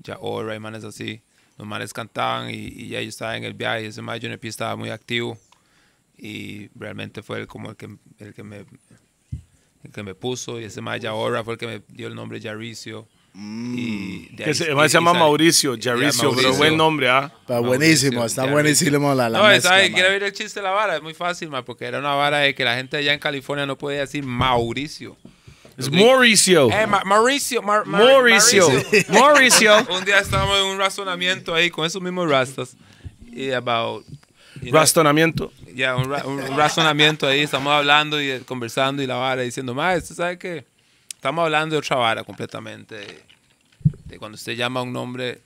ya 0.00 0.18
Ora 0.20 0.54
y 0.54 0.58
manes 0.58 0.82
así. 0.84 1.22
Los 1.58 1.66
manes 1.66 1.92
cantaban 1.92 2.50
y, 2.50 2.54
y 2.54 2.88
ya 2.88 3.00
yo 3.00 3.08
estaba 3.08 3.36
en 3.36 3.44
el 3.44 3.54
viaje 3.54 3.86
ese 3.86 4.02
man 4.02 4.18
Junior 4.20 4.38
P 4.38 4.48
estaba 4.48 4.74
muy 4.76 4.90
activo 4.90 5.38
y 6.16 6.68
realmente 6.78 7.22
fue 7.22 7.40
él 7.40 7.46
como 7.46 7.70
el 7.70 7.76
que, 7.76 7.88
el 8.18 8.34
que 8.34 8.42
me 8.42 8.64
el 9.84 9.90
que 9.92 10.02
me 10.02 10.14
puso 10.14 10.60
y 10.60 10.64
ese 10.64 10.80
man 10.80 11.00
Ora 11.06 11.42
fue 11.44 11.54
el 11.54 11.58
que 11.58 11.66
me 11.66 11.82
dio 11.88 12.06
el 12.08 12.14
nombre 12.14 12.40
Jaricio. 12.40 13.06
Y 13.34 14.28
de 14.28 14.36
Que 14.36 14.44
ahí- 14.50 14.54
se, 14.54 14.64
y- 14.64 14.66
además 14.66 14.92
se 14.92 14.98
llama 14.98 15.14
Mauricio, 15.14 15.74
Jaricio, 15.82 16.34
pero 16.36 16.52
buen 16.54 16.76
nombre, 16.76 17.08
¿ah? 17.08 17.32
Buenísimo, 17.46 18.24
está 18.26 18.44
buenísimo 18.44 19.14
la, 19.14 19.30
la 19.30 19.38
no, 19.38 19.44
mezcla, 19.48 19.70
¿sabes? 19.70 19.90
Quiero 19.90 20.10
ver 20.10 20.22
el 20.24 20.32
chiste 20.32 20.60
de 20.60 20.64
la 20.64 20.70
vara. 20.72 20.96
Es 20.96 21.02
muy 21.02 21.14
fácil, 21.14 21.48
man, 21.48 21.64
porque 21.64 21.86
era 21.86 21.98
una 21.98 22.14
vara 22.14 22.38
de 22.40 22.54
que 22.54 22.62
la 22.62 22.76
gente 22.76 22.98
allá 22.98 23.12
en 23.14 23.18
California 23.18 23.64
no 23.64 23.78
podía 23.78 24.00
decir 24.00 24.22
Mauricio. 24.24 25.16
Es 25.76 25.90
Mauricio. 25.90 26.70
Eh, 26.70 26.86
Ma- 26.86 27.02
Mauricio, 27.04 27.62
Mar- 27.62 27.86
Mar- 27.86 28.02
Mauricio. 28.04 28.68
Mauricio. 29.08 29.72
Un 29.98 30.04
día 30.04 30.18
estábamos 30.18 30.58
en 30.58 30.66
un 30.66 30.78
razonamiento 30.78 31.54
ahí 31.54 31.70
con 31.70 31.86
esos 31.86 32.02
mismos 32.02 32.28
rastas. 32.28 32.76
Y 33.30 33.50
about. 33.52 34.04
you 34.60 34.70
know, 34.70 34.80
Rastonamiento. 34.80 35.50
ya, 35.74 35.96
un, 35.96 36.10
ra- 36.10 36.24
un 36.26 36.56
razonamiento 36.56 37.26
ahí. 37.26 37.40
Estamos 37.40 37.72
hablando 37.72 38.20
y 38.20 38.40
conversando 38.40 39.02
y 39.02 39.06
la 39.06 39.16
vara 39.16 39.42
diciendo, 39.42 39.74
ma, 39.74 39.94
¿usted 39.94 40.14
sabe 40.14 40.38
qué? 40.38 40.66
Estamos 41.14 41.42
hablando 41.44 41.74
de 41.74 41.78
otra 41.78 41.96
vara 41.96 42.24
completamente. 42.24 42.96
De, 42.96 43.22
de 44.06 44.18
cuando 44.18 44.36
usted 44.36 44.52
llama 44.54 44.80
a 44.80 44.82
un 44.82 44.92
nombre 44.92 45.40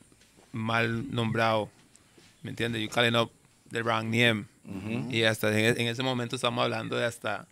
mal 0.53 1.05
nombrado. 1.15 1.71
¿Me 2.43 2.51
entiende? 2.51 2.81
You 2.83 2.89
calling 2.89 3.15
up 3.17 3.31
the 3.71 3.83
wrong 3.83 4.05
name. 4.11 4.45
Y 5.11 5.23
hasta 5.23 5.51
en, 5.51 5.59
e- 5.77 5.81
en 5.83 5.87
ese 5.89 6.03
momento 6.03 6.35
estamos 6.37 6.63
hablando 6.65 6.97
de 6.97 7.05
hasta 7.05 7.47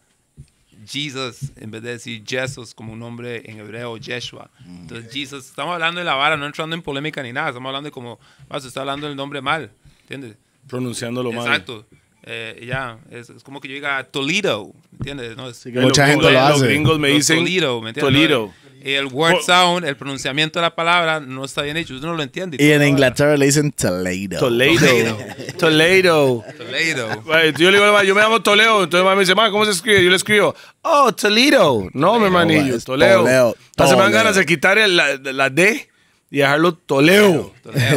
Jesus, 0.87 1.53
en 1.57 1.71
vez 1.71 1.83
de 1.83 1.91
decir 1.91 2.23
Jesus 2.27 2.75
como 2.75 2.93
un 2.93 2.99
nombre 2.99 3.43
en 3.51 3.59
hebreo, 3.59 3.97
Yeshua. 3.97 4.51
Entonces, 4.67 5.13
Jesus, 5.13 5.47
estamos 5.47 5.75
hablando 5.75 5.99
de 6.01 6.05
la 6.05 6.15
vara, 6.15 6.37
no 6.37 6.47
entrando 6.47 6.75
en 6.75 6.83
polémica 6.83 7.23
ni 7.23 7.33
nada. 7.33 7.49
Estamos 7.49 7.69
hablando 7.69 7.89
de 7.89 7.93
como, 7.93 8.19
se 8.61 8.69
está 8.69 8.81
hablando 8.81 9.07
del 9.07 9.17
nombre 9.17 9.41
mal. 9.41 9.73
¿Entiendes? 10.03 10.37
Pronunciándolo 10.67 11.33
mal. 11.33 11.47
Exacto. 11.47 11.87
Eh, 12.27 12.65
ya, 12.67 12.99
es, 13.11 13.29
es 13.29 13.43
como 13.43 13.61
que 13.61 13.69
yo 13.69 13.75
diga 13.75 14.03
Toledo, 14.05 14.73
¿entiendes? 14.93 15.37
No, 15.37 15.49
es, 15.51 15.59
que 15.63 15.71
mucha 15.73 16.03
Los- 16.07 16.11
gente 16.11 16.25
lo 16.25 16.31
los 16.33 16.41
hace. 16.57 16.67
gringos 16.67 16.99
me 16.99 17.09
Los 17.09 17.19
dicen 17.19 17.39
Toledo, 17.39 17.81
¿me 17.83 17.91
entiendes? 17.91 18.15
Toledo. 18.15 18.53
Y 18.83 18.93
el 18.93 19.07
word 19.07 19.41
sound, 19.47 19.87
el 19.87 19.97
pronunciamiento 19.97 20.59
de 20.59 20.63
la 20.63 20.75
palabra 20.75 21.19
no 21.21 21.45
está 21.47 21.63
bien 21.63 21.77
hecho, 21.79 21.95
usted 21.95 22.07
no 22.07 22.15
lo 22.15 22.23
entiende. 22.23 22.59
Y 22.61 22.71
en 22.71 22.83
Inglaterra 22.83 23.35
le 23.37 23.47
dicen 23.47 23.73
Toledo. 23.73 24.39
Toledo. 24.39 25.19
Toledo. 25.59 26.45
Toledo. 26.57 27.23
Yo 27.59 27.71
le 27.71 27.79
digo, 27.79 28.03
yo 28.03 28.15
me 28.15 28.21
llamo 28.21 28.43
Toledo. 28.43 28.85
Entonces 28.85 29.03
mamá 29.05 29.15
me 29.17 29.21
dice, 29.21 29.35
ma, 29.35 29.51
¿cómo 29.51 29.65
se 29.65 29.71
escribe? 29.71 30.05
Yo 30.05 30.11
le 30.11 30.17
escribo, 30.17 30.55
oh, 30.83 31.13
Toledo. 31.15 31.89
No, 31.95 32.19
mi 32.19 32.27
hermanillo, 32.27 32.79
Toledo. 32.81 33.55
Se 33.77 33.97
me 33.97 34.03
dan 34.03 34.13
ganas 34.13 34.37
de 34.37 34.45
quitar 34.45 34.77
el- 34.79 34.97
la, 34.97 35.17
la 35.17 35.49
D 35.51 35.89
y 36.31 36.39
dejarlo 36.39 36.75
Toledo. 36.75 37.55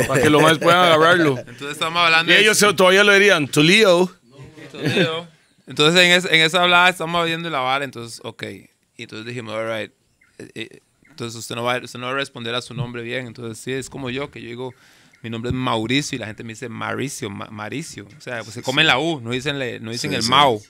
Para 0.08 0.22
que 0.22 0.30
lo 0.30 0.40
más 0.40 0.58
puedan 0.58 0.80
agarrarlo. 0.86 1.38
Entonces 1.40 1.72
estamos 1.72 2.02
hablando 2.02 2.32
Y 2.32 2.36
ellos 2.36 2.58
todavía 2.78 3.04
lo 3.04 3.12
dirían, 3.14 3.48
Toledo. 3.50 4.10
Entonces 5.68 6.02
en, 6.02 6.12
es- 6.12 6.26
en 6.26 6.42
esa 6.42 6.64
hablada 6.64 6.90
estamos 6.90 7.26
viendo 7.26 7.50
la 7.50 7.60
vara, 7.60 7.84
entonces, 7.86 8.22
ok. 8.24 8.44
Y 8.96 9.04
entonces 9.04 9.26
dijimos, 9.26 9.54
all 9.54 9.68
right. 9.82 9.92
Eh, 10.40 10.50
eh, 10.56 10.80
Entonces 11.10 11.38
usted 11.40 11.56
no, 11.56 11.64
va, 11.64 11.78
usted 11.80 12.00
no 12.00 12.06
va 12.06 12.12
a 12.14 12.16
responder 12.16 12.54
a 12.56 12.62
su 12.62 12.74
nombre 12.74 13.02
bien. 13.02 13.28
Entonces 13.28 13.58
sí, 13.62 13.72
es 13.74 13.90
como 13.90 14.10
yo, 14.10 14.30
que 14.32 14.42
yo 14.42 14.48
digo, 14.50 14.74
mi 15.24 15.30
nombre 15.30 15.50
es 15.50 15.56
Mauricio 15.56 16.16
y 16.16 16.20
la 16.20 16.28
gente 16.28 16.44
me 16.44 16.54
dice 16.54 16.70
Maricio, 16.70 17.30
Ma- 17.30 17.48
Maricio. 17.52 18.08
O 18.18 18.22
sea, 18.22 18.44
pues 18.44 18.54
se 18.54 18.62
comen 18.62 18.86
la 18.88 18.98
U, 19.00 19.20
no 19.20 19.32
dicen, 19.32 19.58
le- 19.60 19.80
no 19.80 19.92
dicen 19.92 20.12
Sí, 20.12 20.16
el 20.16 20.24
sí. 20.24 20.30
Mau. 20.30 20.62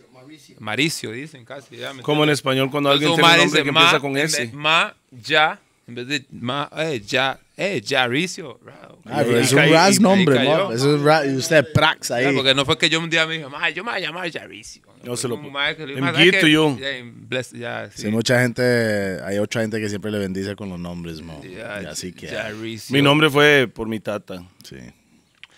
Maricio 0.60 1.12
dicen 1.12 1.46
casi. 1.46 1.78
ya, 1.78 1.94
¿me 1.94 2.02
Como 2.02 2.24
en 2.24 2.30
español 2.32 2.70
cuando 2.72 2.90
alguien 2.90 3.12
Entonces, 3.12 3.24
tiene 3.24 3.36
Omar 3.36 3.40
un 3.40 3.46
nombre 3.46 3.60
dice 3.60 3.66
que 3.66 3.72
ma, 3.72 3.82
empieza 3.82 4.00
con 4.00 4.18
S. 4.18 4.52
Ma, 4.54 4.96
ya, 5.12 5.60
en 5.88 5.96
vez 5.96 6.08
de 6.08 6.26
ma, 6.32 6.70
eh, 6.78 7.02
ya, 7.06 7.40
eh, 7.56 7.82
Yaricio. 7.82 8.60
Ah, 9.06 9.24
pero 9.26 9.40
es 9.40 9.54
un 9.54 9.60
ras 9.72 10.00
nombre. 10.02 10.44
Eso 10.74 10.96
es 10.98 11.02
ra- 11.02 11.24
usted 11.26 11.66
prax 11.74 12.12
ahí. 12.12 12.36
Porque 12.36 12.54
no 12.54 12.66
fue 12.66 12.78
que 12.78 12.90
yo 12.90 13.00
un 13.00 13.10
día 13.10 13.26
me 13.26 13.36
dije, 13.36 13.48
ma, 13.48 13.70
yo 13.70 13.84
me 13.84 13.92
voy 13.92 13.98
a 14.02 14.02
llamar 14.06 14.30
Yaricio. 14.30 14.84
No 15.04 15.16
se 15.16 15.28
lo 15.28 15.36
Fue 15.36 15.44
pu- 15.46 15.48
un 15.48 15.54
mae 15.54 15.76
que 15.78 15.86
le 15.86 15.94
Em 15.94 16.00
dijo, 16.00 16.06
"Ma, 16.06 16.12
¿sabes 16.12 16.26
give 16.26 16.38
qué? 16.38 16.42
to 16.42 16.48
you. 16.48 16.78
Ya, 16.80 16.90
em, 16.90 17.30
bless- 17.30 17.52
ya, 17.58 17.90
sí. 17.96 18.08
Mucha 18.10 18.42
gente, 18.42 19.20
hay 19.24 19.38
otra 19.38 19.62
gente 19.62 19.80
que 19.80 19.88
siempre 19.90 20.12
le 20.12 20.18
bendice 20.20 20.56
con 20.56 20.70
los 20.70 20.80
nombres, 20.80 21.22
mo. 21.22 21.42
Y 21.44 21.58
así 21.60 22.12
que, 22.12 22.28
Yaricio. 22.28 22.94
Mi 22.94 23.02
nombre 23.02 23.30
fue 23.30 23.68
por 23.74 23.88
mi 23.88 24.00
tata. 24.00 24.44
sí. 24.64 24.76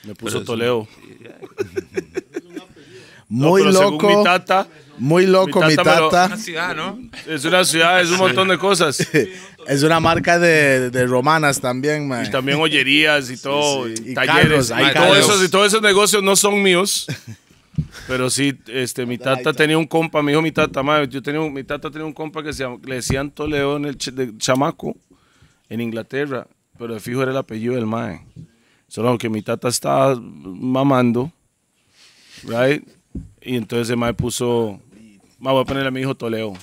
Me 0.04 0.14
puso. 0.16 0.44
No, 3.32 3.50
Muy 3.50 3.62
según 3.62 3.74
loco, 3.76 4.08
mi 4.18 4.24
tata, 4.24 4.68
muy 5.00 5.26
loco 5.26 5.62
mi 5.62 5.68
Mi 5.70 5.76
tata 5.76 5.96
me 5.96 6.02
lo- 6.02 6.10
tata. 6.10 6.26
Una 6.28 6.38
ciudad, 6.38 6.76
¿no? 6.76 7.00
es 7.28 7.46
una 7.46 7.64
ciudad, 7.66 8.02
es 8.02 8.10
un 8.12 8.18
montón 8.18 8.48
de 8.50 8.58
cosas. 8.58 9.08
Es 9.68 9.84
una 9.84 10.00
marca 10.00 10.40
de, 10.40 10.90
de 10.90 11.06
romanas 11.06 11.62
también, 11.62 12.08
man. 12.08 12.26
Y 12.26 12.32
también 12.32 12.58
ollerías 12.60 13.30
y 13.30 13.38
todo, 13.38 13.86
sí. 13.88 13.94
y 14.04 14.12
Y 14.12 14.14
talleres. 14.16 14.70
carros, 14.70 14.90
y, 14.90 14.94
todo 14.96 15.16
esos, 15.16 15.44
y 15.46 15.50
todos 15.50 15.68
esos 15.68 15.82
negocios 15.84 16.24
no 16.24 16.36
son 16.36 16.64
míos. 16.64 17.06
Pero 18.08 18.32
sí, 18.32 18.58
este, 18.68 19.06
mi 19.06 19.18
tata 19.20 19.54
tenía 19.54 19.78
un 19.78 19.86
compa, 19.86 20.24
me 20.24 20.32
dijo 20.32 20.42
mi 20.42 20.52
tata, 20.52 20.82
madre, 20.82 21.08
yo 21.08 21.22
tenía 21.22 21.40
un- 21.42 21.54
mi 21.54 21.64
tata 21.64 21.92
tenía 21.92 22.06
un 22.06 22.14
compa 22.14 22.42
que 22.42 22.52
se 22.52 22.64
llama- 22.64 22.80
le 22.84 22.96
decían 22.96 23.30
Toledo 23.30 23.78
en 23.78 23.86
el 23.86 23.98
ch- 23.98 24.12
de 24.14 24.36
chamaco 24.40 24.98
en 25.70 25.82
Inglaterra, 25.82 26.48
pero 26.80 26.96
de 26.96 27.00
fijo 27.00 27.22
era 27.22 27.30
el 27.32 27.38
apellido 27.38 27.76
del 27.76 27.86
mae. 27.86 28.22
Solo 28.88 29.16
que 29.20 29.30
mi 29.30 29.44
tata 29.44 29.68
estaba 29.68 30.16
mamando, 30.20 31.32
right? 32.44 32.84
Y 33.42 33.56
entonces 33.56 33.90
el 33.92 33.98
mae 33.98 34.14
puso, 34.16 34.82
ma, 35.40 35.52
voy 35.52 35.62
a 35.62 35.66
ponerle 35.66 35.88
a 35.90 35.92
mi 35.92 36.02
hijo 36.02 36.16
Toledo. 36.16 36.54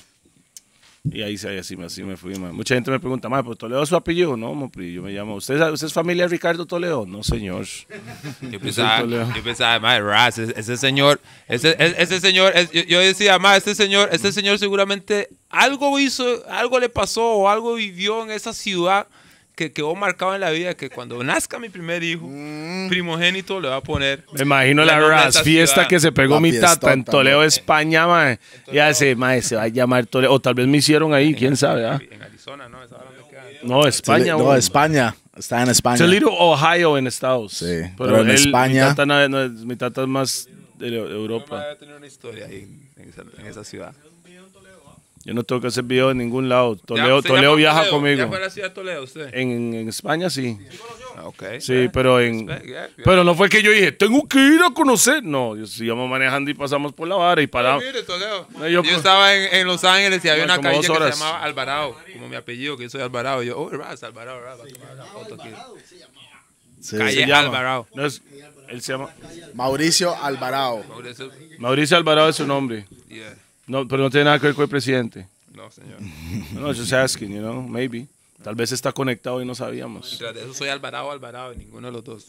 Y 1.09 1.23
ahí 1.23 1.39
sí, 1.39 1.47
así, 1.47 1.77
me- 1.77 1.85
así 1.85 2.03
me 2.03 2.17
fui. 2.17 2.35
Mucha 2.37 2.75
gente 2.75 2.91
me 2.91 2.99
pregunta, 2.99 3.29
mae, 3.29 3.41
¿pero 3.45 3.55
Toledo 3.55 3.81
es 3.81 3.89
su 3.89 3.95
apellido? 3.95 4.37
No, 4.37 4.55
mo, 4.55 4.69
pri, 4.69 4.93
yo 4.93 5.03
me 5.03 5.13
llamo. 5.13 5.37
¿Usted, 5.37 5.61
¿Usted 5.71 5.87
es 5.87 5.93
familia 5.93 6.27
Ricardo 6.27 6.67
Toledo? 6.67 7.07
No, 7.07 7.23
señor. 7.23 7.65
Yo 8.43 8.59
pensaba, 8.59 9.03
yo 9.07 9.43
pensaba, 9.45 9.79
madre, 9.79 10.03
Raz, 10.03 10.39
ese, 10.39 10.59
ese 10.59 10.77
señor, 10.77 11.21
ese, 11.47 11.77
ese, 11.79 12.03
ese 12.03 12.21
señor, 12.21 12.53
yo, 12.73 12.99
decía, 12.99 13.39
madre, 13.39 13.59
este 13.59 13.75
señor, 13.77 14.09
este 14.11 14.33
señor 14.33 14.59
seguramente 14.59 15.29
algo 15.49 15.97
hizo, 16.01 16.25
algo 16.51 16.81
le 16.81 16.89
pasó 16.89 17.25
o 17.35 17.49
algo 17.49 17.75
vivió 17.75 18.25
en 18.25 18.33
esa 18.33 18.53
ciudad 18.53 19.07
que 19.57 19.73
quedó 19.73 19.95
marcado 19.97 20.35
en 20.35 20.43
la 20.43 20.51
vida 20.51 20.75
que 20.77 20.91
cuando 20.91 21.25
nazca 21.25 21.59
mi 21.59 21.69
primer 21.71 22.05
hijo, 22.05 22.29
primogénito, 22.89 23.59
le 23.61 23.69
va 23.69 23.77
a 23.77 23.81
poner. 23.81 24.23
Me 24.33 24.43
imagino 24.43 24.85
La 24.85 25.01
ras 25.01 25.43
fiesta 25.43 25.75
ciudad. 25.77 25.89
que 25.89 25.99
se 25.99 26.13
pegó 26.13 26.35
La 26.35 26.41
mi 26.41 26.53
tata 26.59 26.93
en 26.93 27.05
Toledo. 27.05 27.43
España, 27.43 28.07
mae. 28.07 28.39
Ya 28.73 28.93
se, 28.95 29.17
mae, 29.17 29.41
se 29.43 29.57
va 29.57 29.63
a 29.63 29.69
llamar 29.69 30.07
Toledo. 30.07 30.33
O 30.33 30.41
tal 30.41 30.55
vez 30.55 30.67
me 30.69 30.77
hicieron 30.77 31.15
ahí, 31.15 31.35
quién 31.35 31.57
sabe. 31.57 31.87
ah? 31.87 31.99
En 32.11 32.23
Arizona, 32.23 32.69
¿no? 32.69 32.79
No, 33.63 33.87
España, 33.87 34.35
no. 34.37 34.55
España. 34.55 35.17
Está 35.37 35.63
en 35.63 35.71
España. 35.71 35.99
Toledo, 35.99 36.31
Ohio, 36.33 36.97
en 36.99 37.07
Estados. 37.07 37.55
Sí, 37.55 37.83
pero 37.99 38.21
en 38.21 38.29
él- 38.29 38.35
España- 38.37 38.85
Mi 38.85 38.91
tata, 38.91 39.07
no- 39.07 39.29
no 39.29 39.43
es- 39.43 39.51
mi 39.65 39.77
tata 39.77 40.03
es 40.03 40.09
más 40.09 40.49
de 40.79 40.97
Europa. 40.97 41.63
debe 41.63 41.77
tener 41.77 41.97
una 41.97 42.07
historia 42.07 42.47
ahí 42.47 42.69
en 42.97 43.09
esa, 43.09 43.23
en 43.39 43.47
esa 43.47 43.65
ciudad. 43.65 43.95
Yo 45.27 45.35
no 45.35 45.43
tengo 45.43 45.61
que 45.61 45.67
hacer 45.67 45.83
video 45.83 46.13
en 46.13 46.19
ningún 46.19 46.49
lado. 46.49 46.77
Ya, 46.77 46.83
Toledo, 46.87 47.17
¿usted 47.19 47.31
Toledo 47.31 47.51
ya 47.55 47.57
viaja 47.57 47.79
Toledo? 47.89 47.91
¿Ya 47.91 47.97
conmigo. 48.25 48.29
fue 48.29 48.37
a 48.37 48.41
la 48.41 48.51
ciudad 48.51 48.69
de 48.69 48.75
Toledo 48.77 49.03
usted? 49.03 49.35
En, 49.35 49.75
en 49.75 49.89
España 49.89 50.31
sí. 50.31 50.57
Ah. 51.17 51.31
Sí, 51.59 51.89
pero 51.93 52.21
en. 52.21 52.47
Respect, 52.47 52.67
yeah, 52.69 52.87
yeah. 52.87 53.05
Pero 53.05 53.25
no 53.25 53.35
fue 53.35 53.49
que 53.49 53.61
yo 53.61 53.73
dije, 53.73 53.91
tengo 53.91 54.29
que 54.29 54.39
ir 54.39 54.61
a 54.63 54.71
conocer. 54.73 55.25
No, 55.25 55.57
yo 55.57 55.65
íbamos 55.85 56.09
manejando 56.09 56.49
y 56.51 56.55
pasamos 56.55 56.93
por 56.93 57.09
la 57.09 57.17
vara 57.17 57.43
y 57.43 57.47
Ah, 57.47 57.49
paramos. 57.51 57.83
mire, 57.85 58.05
Toledo. 58.05 58.47
No, 58.57 58.69
yo, 58.69 58.85
yo- 58.85 58.97
estaba 58.97 59.35
en, 59.35 59.53
en 59.53 59.67
Los 59.67 59.83
Ángeles 59.83 60.25
y 60.25 60.29
había 60.29 60.45
una 60.45 60.61
calle 60.61 60.79
que 60.81 60.87
se 60.87 60.93
llamaba 60.93 61.43
Alvarado, 61.43 61.97
como 62.13 62.29
mi 62.29 62.37
apellido, 62.37 62.77
que 62.77 62.85
yo 62.85 62.91
soy 62.91 63.01
Alvarado. 63.03 63.43
Y 63.43 63.47
yo, 63.47 63.59
oh, 63.59 63.69
Raz, 63.71 64.05
Alvarado, 64.05 64.41
Raz. 64.41 64.59
Sí. 66.81 66.97
Calle 66.99 67.13
Se 67.13 67.27
llama. 67.27 67.39
Alvarado. 67.49 67.89
No 67.95 68.07
es- 68.07 68.23
él 68.69 68.81
se 68.83 68.93
llama. 68.93 69.11
Mauricio 69.55 70.15
Alvarado. 70.23 70.85
Eso, 71.05 71.31
Mauricio 71.59 71.97
Alvarado 71.97 72.29
es 72.29 72.37
su 72.37 72.47
nombre. 72.47 72.87
yeah. 73.09 73.35
No, 73.67 73.87
pero 73.87 74.03
no 74.03 74.11
tiene 74.11 74.25
nada 74.27 74.39
que 74.39 74.47
ver 74.47 74.55
con 74.55 74.65
el 74.65 74.69
presidente. 74.69 75.27
No, 75.55 75.71
señor. 75.71 75.99
No, 76.53 76.69
just 76.75 76.93
asking, 76.93 77.31
you 77.33 77.41
know, 77.41 77.63
maybe. 77.63 78.07
Tal 78.43 78.55
vez 78.55 78.71
está 78.71 78.93
conectado 78.93 79.41
y 79.43 79.47
no 79.47 79.55
sabíamos. 79.55 80.19
Tras 80.19 80.35
de 80.35 80.43
eso 80.45 80.55
soy 80.55 80.69
Alvarado, 80.69 81.11
Alvarado, 81.11 81.55
y 81.55 81.57
ninguno 81.57 81.89
de 81.89 81.93
los 81.93 82.05
dos. 82.05 82.27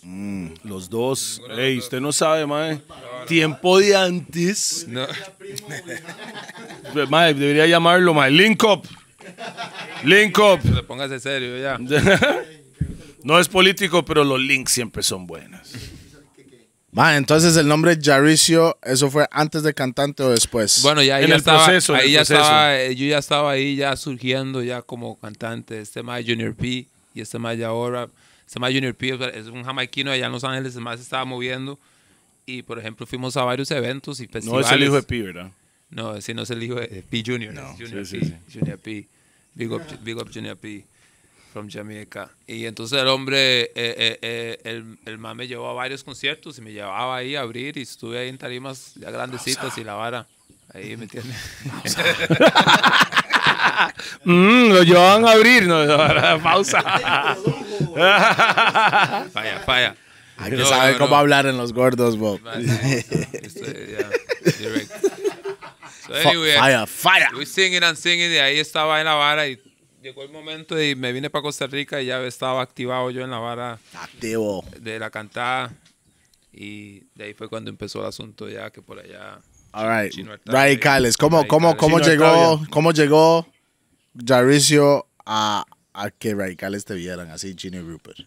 Los 0.64 0.90
dos. 0.90 1.42
Ey, 1.58 1.78
usted 1.78 2.00
no 2.00 2.12
sabe, 2.12 2.46
mae. 2.48 2.82
Tiempo 3.28 3.78
de 3.78 3.96
antes. 3.96 4.86
No. 4.88 5.06
Mae, 7.10 7.34
debería 7.34 7.68
llamarlo, 7.68 8.14
mae. 8.14 8.32
Link 8.32 8.64
up. 8.64 8.88
Link 10.04 10.38
up. 10.40 10.60
Le 10.64 10.82
póngase 10.84 11.20
serio 11.20 11.58
ya. 11.58 11.78
No 13.24 13.40
es 13.40 13.50
político, 13.50 14.06
pero 14.06 14.24
los 14.24 14.40
links 14.40 14.72
siempre 14.72 15.04
son 15.04 15.28
buenos. 15.28 15.74
Man, 16.98 17.16
entonces 17.16 17.56
el 17.58 17.68
nombre 17.68 17.96
Jaricio, 18.02 18.76
¿eso 18.82 19.12
fue 19.12 19.28
antes 19.32 19.62
de 19.62 19.74
cantante 19.76 20.24
o 20.24 20.32
después? 20.32 20.82
Bueno, 20.82 21.04
ya 21.04 21.18
ahí 21.18 21.26
En 21.26 21.30
ya 21.30 21.36
el 21.36 21.40
estaba, 21.42 21.64
proceso, 21.64 21.94
ahí 21.94 22.08
el 22.08 22.12
ya 22.14 22.20
proceso. 22.22 22.42
estaba, 22.42 22.80
eh, 22.82 22.96
yo 22.96 23.06
ya 23.06 23.18
estaba 23.20 23.52
ahí 23.52 23.76
ya 23.76 23.96
surgiendo 23.96 24.64
ya 24.64 24.82
como 24.82 25.16
cantante. 25.20 25.80
Este 25.80 26.02
más 26.02 26.24
Junior 26.26 26.56
P 26.56 26.88
y 27.14 27.22
este 27.22 27.38
más 27.38 27.56
ya 27.56 27.68
ahora, 27.68 28.08
este 28.48 28.60
más 28.60 28.74
Junior 28.74 28.96
P 28.96 29.14
es 29.36 29.46
un 29.46 29.64
jamaiquino 29.64 30.10
allá 30.12 30.26
en 30.26 30.32
Los 30.32 30.44
Ángeles, 30.44 30.76
el 30.76 30.82
más 30.82 30.98
se 30.98 31.04
estaba 31.04 31.24
moviendo 31.24 31.78
y 32.48 32.64
por 32.64 32.80
ejemplo 32.80 33.06
fuimos 33.06 33.38
a 33.38 33.44
varios 33.44 33.70
eventos 33.70 34.20
y 34.20 34.24
No 34.24 34.30
festivales. 34.32 34.66
es 34.66 34.74
el 34.74 34.84
hijo 34.84 34.96
de 34.96 35.04
Pi, 35.04 35.22
¿verdad? 35.22 35.52
No, 35.92 36.16
ese 36.16 36.34
no 36.34 36.42
es 36.42 36.50
el 36.50 36.64
hijo 36.64 36.76
de 36.76 37.04
P 37.08 37.24
Junior, 37.24 37.54
es 37.54 37.62
Junior 37.90 38.06
sí, 38.08 38.18
P, 38.20 38.26
sí, 38.26 38.34
Junior 38.60 38.80
P, 38.80 39.08
Big 39.54 39.72
up, 39.72 39.82
big 40.04 40.18
up 40.18 40.30
Junior 40.34 40.58
P 40.58 40.84
from 41.52 41.70
Jamaica. 41.70 42.30
Y 42.48 42.66
entonces 42.66 43.00
el 43.02 43.08
hombre, 43.08 43.62
eh, 43.64 43.72
eh, 43.76 44.20
eh, 44.22 44.60
el, 44.64 44.98
el 45.06 45.18
man 45.18 45.36
me 45.38 45.48
llevó 45.48 45.70
a 45.70 45.74
varios 45.74 46.04
conciertos 46.04 46.58
y 46.58 46.62
me 46.62 46.72
llevaba 46.74 47.18
ahí 47.18 47.36
a 47.36 47.42
abrir 47.42 47.78
y 47.78 47.82
estuve 47.82 48.20
ahí 48.20 48.30
en 48.30 48.38
tarimas 48.38 48.94
ya 48.96 49.10
grandecitas 49.12 49.78
y 49.78 49.84
la 49.84 49.94
vara. 49.96 50.26
Ahí, 50.74 50.96
¿me 50.98 51.04
entiendes? 51.04 51.36
Mm, 54.24 54.70
lo 54.72 54.84
llevaban 54.84 55.26
a 55.26 55.32
abrir, 55.32 55.68
no, 55.68 55.86
pausa. 56.42 56.82
Falla, 59.34 59.60
falla. 59.66 59.96
Hay 60.38 60.52
que 60.52 60.58
No, 60.58 60.66
saber 60.66 60.94
no, 60.94 61.00
cómo 61.00 61.12
no. 61.12 61.18
hablar 61.18 61.46
en 61.48 61.58
los 61.58 61.74
gordos, 61.74 62.18
Bob. 62.18 62.40
So 66.06 66.14
anyway, 66.14 66.56
Fire, 66.58 66.88
fire. 66.88 67.28
we 67.36 67.46
singing 67.46 67.84
and 67.84 67.98
singing 67.98 68.32
y 68.32 68.38
ahí 68.38 68.60
estaba 68.60 69.00
en 69.00 69.06
la 69.06 69.16
vara 69.16 69.48
y 69.48 69.60
llegó 70.08 70.24
el 70.24 70.30
momento 70.30 70.82
y 70.82 70.96
me 70.96 71.12
vine 71.12 71.30
para 71.30 71.42
Costa 71.42 71.68
Rica 71.68 72.02
y 72.02 72.06
ya 72.06 72.22
estaba 72.26 72.62
activado 72.62 73.12
yo 73.12 73.24
en 73.26 73.30
la 73.30 73.40
vara 73.40 73.78
Activo. 73.94 74.64
de 74.80 75.00
la 75.00 75.10
cantada 75.10 75.74
y 76.54 77.02
de 77.14 77.26
ahí 77.26 77.34
fue 77.34 77.50
cuando 77.50 77.70
empezó 77.70 78.00
el 78.00 78.06
asunto 78.06 78.48
ya 78.48 78.70
que 78.72 78.82
por 78.82 79.00
allá 79.00 79.40
All 79.74 80.04
right. 80.04 80.12
Chino. 80.14 80.32
Radicales. 80.46 81.18
¿Cómo, 81.18 81.46
cómo, 81.46 81.76
cómo 81.76 82.00
Chino 82.00 82.10
llegó, 82.12 82.26
Artavia. 82.26 82.68
cómo 82.70 82.92
llegó 82.94 83.48
Jaricio 84.26 85.06
a, 85.26 85.66
a 85.94 86.10
que 86.10 86.34
Radicales 86.34 86.86
te 86.86 86.96
vieran 86.96 87.30
así, 87.30 87.54
Gino 87.56 87.78
y 87.78 87.82
Rupert? 87.82 88.18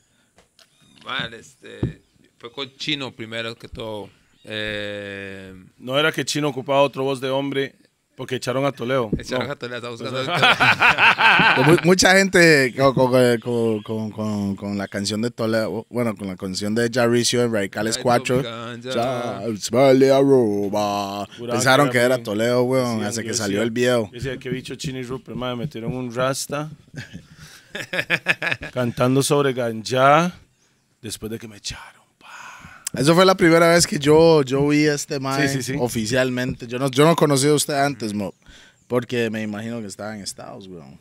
Man, 1.04 1.32
este, 1.32 2.02
fue 2.38 2.52
con 2.52 2.70
Chino 2.76 3.10
primero 3.16 3.56
que 3.56 3.68
todo 3.68 4.10
eh, 4.44 5.54
No 5.78 5.98
era 5.98 6.12
que 6.12 6.26
Chino 6.26 6.48
ocupaba 6.48 6.82
otro 6.82 7.04
voz 7.04 7.20
de 7.22 7.30
hombre 7.30 7.74
porque 8.20 8.34
echaron 8.34 8.66
a 8.66 8.72
Toledo. 8.72 9.08
echaron 9.16 9.46
No. 9.46 9.52
a 9.54 9.56
Toledo, 9.56 9.76
estaba 9.76 9.92
buscando 9.92 10.20
el- 10.20 10.26
Pues 11.56 11.66
mu- 11.66 11.88
mucha 11.88 12.12
gente 12.18 12.74
con, 12.76 12.92
con- 12.92 13.40
con- 13.40 13.82
con- 13.82 14.10
con- 14.10 14.56
con 14.56 14.76
la 14.76 14.86
canción 14.88 15.22
de 15.22 15.30
Toledo, 15.30 15.86
bueno, 15.88 16.14
con 16.14 16.26
la 16.28 16.36
canción 16.36 16.74
de 16.74 16.90
Jaricio 16.92 17.42
en 17.42 17.50
Radicales 17.50 17.96
Ay, 17.96 18.02
4, 18.02 18.42
ganja. 18.42 18.90
ya, 18.94 19.40
vale 19.72 20.12
aruba. 20.12 21.26
Juraba 21.38 21.54
pensaron 21.58 21.88
que 21.88 21.96
era 21.96 22.22
Toledo, 22.22 22.62
weón, 22.64 23.02
hasta 23.04 23.22
que 23.22 23.32
salió 23.32 23.62
el 23.62 23.70
video. 23.70 24.04
yo 24.08 24.10
Decía 24.12 24.36
que 24.36 24.50
bicho 24.50 24.74
Chino 24.74 24.98
y 24.98 25.02
Rupert, 25.02 25.38
madre, 25.38 25.56
metieron 25.56 25.96
un 25.96 26.14
rasta 26.14 26.68
cantando 28.74 29.22
sobre 29.22 29.54
ganja 29.54 30.32
después 31.00 31.32
de 31.32 31.38
que 31.38 31.48
me 31.48 31.56
echaron. 31.56 31.99
Eso 32.94 33.14
fue 33.14 33.24
la 33.24 33.36
primera 33.36 33.68
vez 33.68 33.86
que 33.86 33.98
yo, 33.98 34.42
yo 34.42 34.66
vi 34.68 34.86
a 34.86 34.94
este 34.94 35.20
man 35.20 35.40
Sí, 35.48 35.62
sí, 35.62 35.62
sí. 35.62 35.78
oficialmente. 35.80 36.66
Yo 36.66 36.78
no, 36.78 36.90
yo 36.90 37.04
no 37.04 37.14
conocí 37.16 37.46
a 37.46 37.54
usted 37.54 37.74
antes, 37.74 38.12
Mo, 38.14 38.34
porque 38.88 39.30
me 39.30 39.42
imagino 39.42 39.80
que 39.80 39.86
estaba 39.86 40.14
en 40.16 40.22
Estados, 40.22 40.66
weón. 40.66 40.98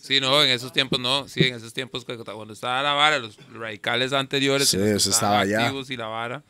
Sí, 0.00 0.20
no, 0.20 0.42
en 0.42 0.50
esos 0.50 0.72
tiempos 0.72 0.98
no. 0.98 1.28
Sí, 1.28 1.44
en 1.44 1.54
esos 1.54 1.72
tiempos 1.72 2.04
cuando 2.04 2.52
estaba 2.52 2.82
la 2.82 2.92
vara, 2.94 3.18
los 3.20 3.38
radicales 3.52 4.12
anteriores, 4.12 4.68
Sí, 4.68 4.76
eso 4.78 5.10
estaba 5.10 5.40
allá. 5.40 5.60
activos 5.66 5.90
y 5.90 5.96
la 5.96 6.06
vara. 6.06 6.42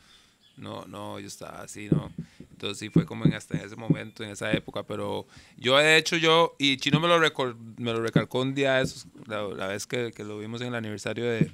No, 0.57 0.85
no, 0.85 1.19
yo 1.19 1.27
estaba 1.27 1.61
así, 1.61 1.87
no. 1.91 2.11
Entonces 2.39 2.77
sí 2.79 2.89
fue 2.89 3.05
como 3.05 3.25
en, 3.25 3.33
hasta 3.33 3.57
en 3.57 3.65
ese 3.65 3.75
momento, 3.75 4.23
en 4.23 4.31
esa 4.31 4.51
época. 4.53 4.83
Pero 4.83 5.27
yo, 5.57 5.77
de 5.77 5.97
hecho, 5.97 6.17
yo, 6.17 6.55
y 6.57 6.77
Chino 6.77 6.99
me 6.99 7.07
lo, 7.07 7.19
recor- 7.19 7.55
me 7.77 7.91
lo 7.93 8.01
recalcó 8.01 8.41
un 8.41 8.55
día, 8.55 8.81
esos, 8.81 9.05
la, 9.27 9.43
la 9.43 9.67
vez 9.67 9.85
que, 9.85 10.11
que 10.11 10.23
lo 10.23 10.39
vimos 10.39 10.61
en 10.61 10.67
el 10.69 10.75
aniversario 10.75 11.25
de, 11.25 11.51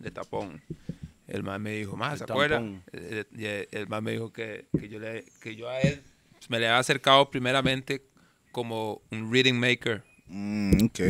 de 0.00 0.10
tapón. 0.10 0.60
El 1.28 1.42
man 1.42 1.60
me 1.62 1.72
dijo, 1.72 1.96
más, 1.96 2.18
¿se 2.18 2.24
acuerda? 2.24 2.56
tampón. 2.56 2.82
Eh, 2.92 3.24
eh, 3.32 3.36
y 3.36 3.44
el, 3.44 3.68
el 3.72 3.88
man 3.88 4.04
me 4.04 4.12
dijo 4.12 4.32
que, 4.32 4.66
que 4.78 4.88
yo 4.88 4.98
le, 5.00 5.24
que 5.40 5.56
yo 5.56 5.68
a 5.68 5.80
él 5.80 6.02
me 6.48 6.60
le 6.60 6.68
había 6.68 6.78
acercado 6.78 7.28
primeramente 7.30 8.02
como 8.52 9.02
un 9.10 9.32
reading 9.32 9.54
maker. 9.54 10.04
Mm, 10.28 10.84
ok. 10.86 11.00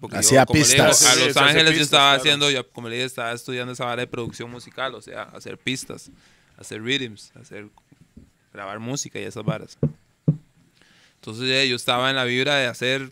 Porque 0.00 0.16
Hacía 0.18 0.44
yo, 0.46 0.54
le 0.54 0.60
digo, 0.60 0.68
pistas. 0.68 1.04
a 1.04 1.14
Sí, 1.14 1.20
Los 1.20 1.36
hace 1.36 1.40
Ángeles 1.40 1.64
yo 1.64 1.70
pistas, 1.70 1.86
estaba 1.86 2.08
claro. 2.10 2.20
haciendo, 2.20 2.50
yo, 2.50 2.68
como 2.70 2.88
le 2.88 2.96
dije, 2.96 3.06
estaba 3.06 3.32
estudiando 3.32 3.72
esa 3.72 3.90
área 3.90 4.04
de 4.04 4.10
producción 4.10 4.50
musical, 4.50 4.94
o 4.94 5.02
sea, 5.02 5.22
hacer 5.24 5.58
pistas, 5.58 6.10
hacer 6.56 6.82
rhythms, 6.82 7.32
hacer 7.40 7.68
grabar 8.52 8.78
música 8.78 9.18
y 9.18 9.24
esas 9.24 9.44
varas. 9.44 9.78
Entonces 11.16 11.48
eh, 11.48 11.68
yo 11.68 11.76
estaba 11.76 12.10
en 12.10 12.16
la 12.16 12.24
vibra 12.24 12.56
de 12.56 12.66
hacer, 12.66 13.10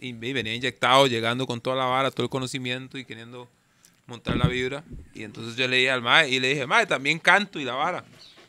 y, 0.00 0.08
y 0.08 0.32
venía 0.32 0.54
inyectado, 0.54 1.06
llegando 1.06 1.46
con 1.46 1.60
toda 1.60 1.76
la 1.76 1.84
vara, 1.84 2.10
todo 2.10 2.24
el 2.24 2.30
conocimiento 2.30 2.98
y 2.98 3.04
queriendo 3.04 3.48
montar 4.06 4.36
la 4.36 4.48
vibra. 4.48 4.84
Y 5.14 5.22
entonces 5.24 5.56
yo 5.56 5.66
le 5.68 5.76
dije 5.76 5.90
al 5.90 6.02
mae 6.02 6.28
y 6.28 6.40
le 6.40 6.48
dije, 6.48 6.66
mae, 6.66 6.86
también 6.86 7.18
canto 7.18 7.58
y 7.60 7.64
la 7.64 7.74
vara. 7.74 8.04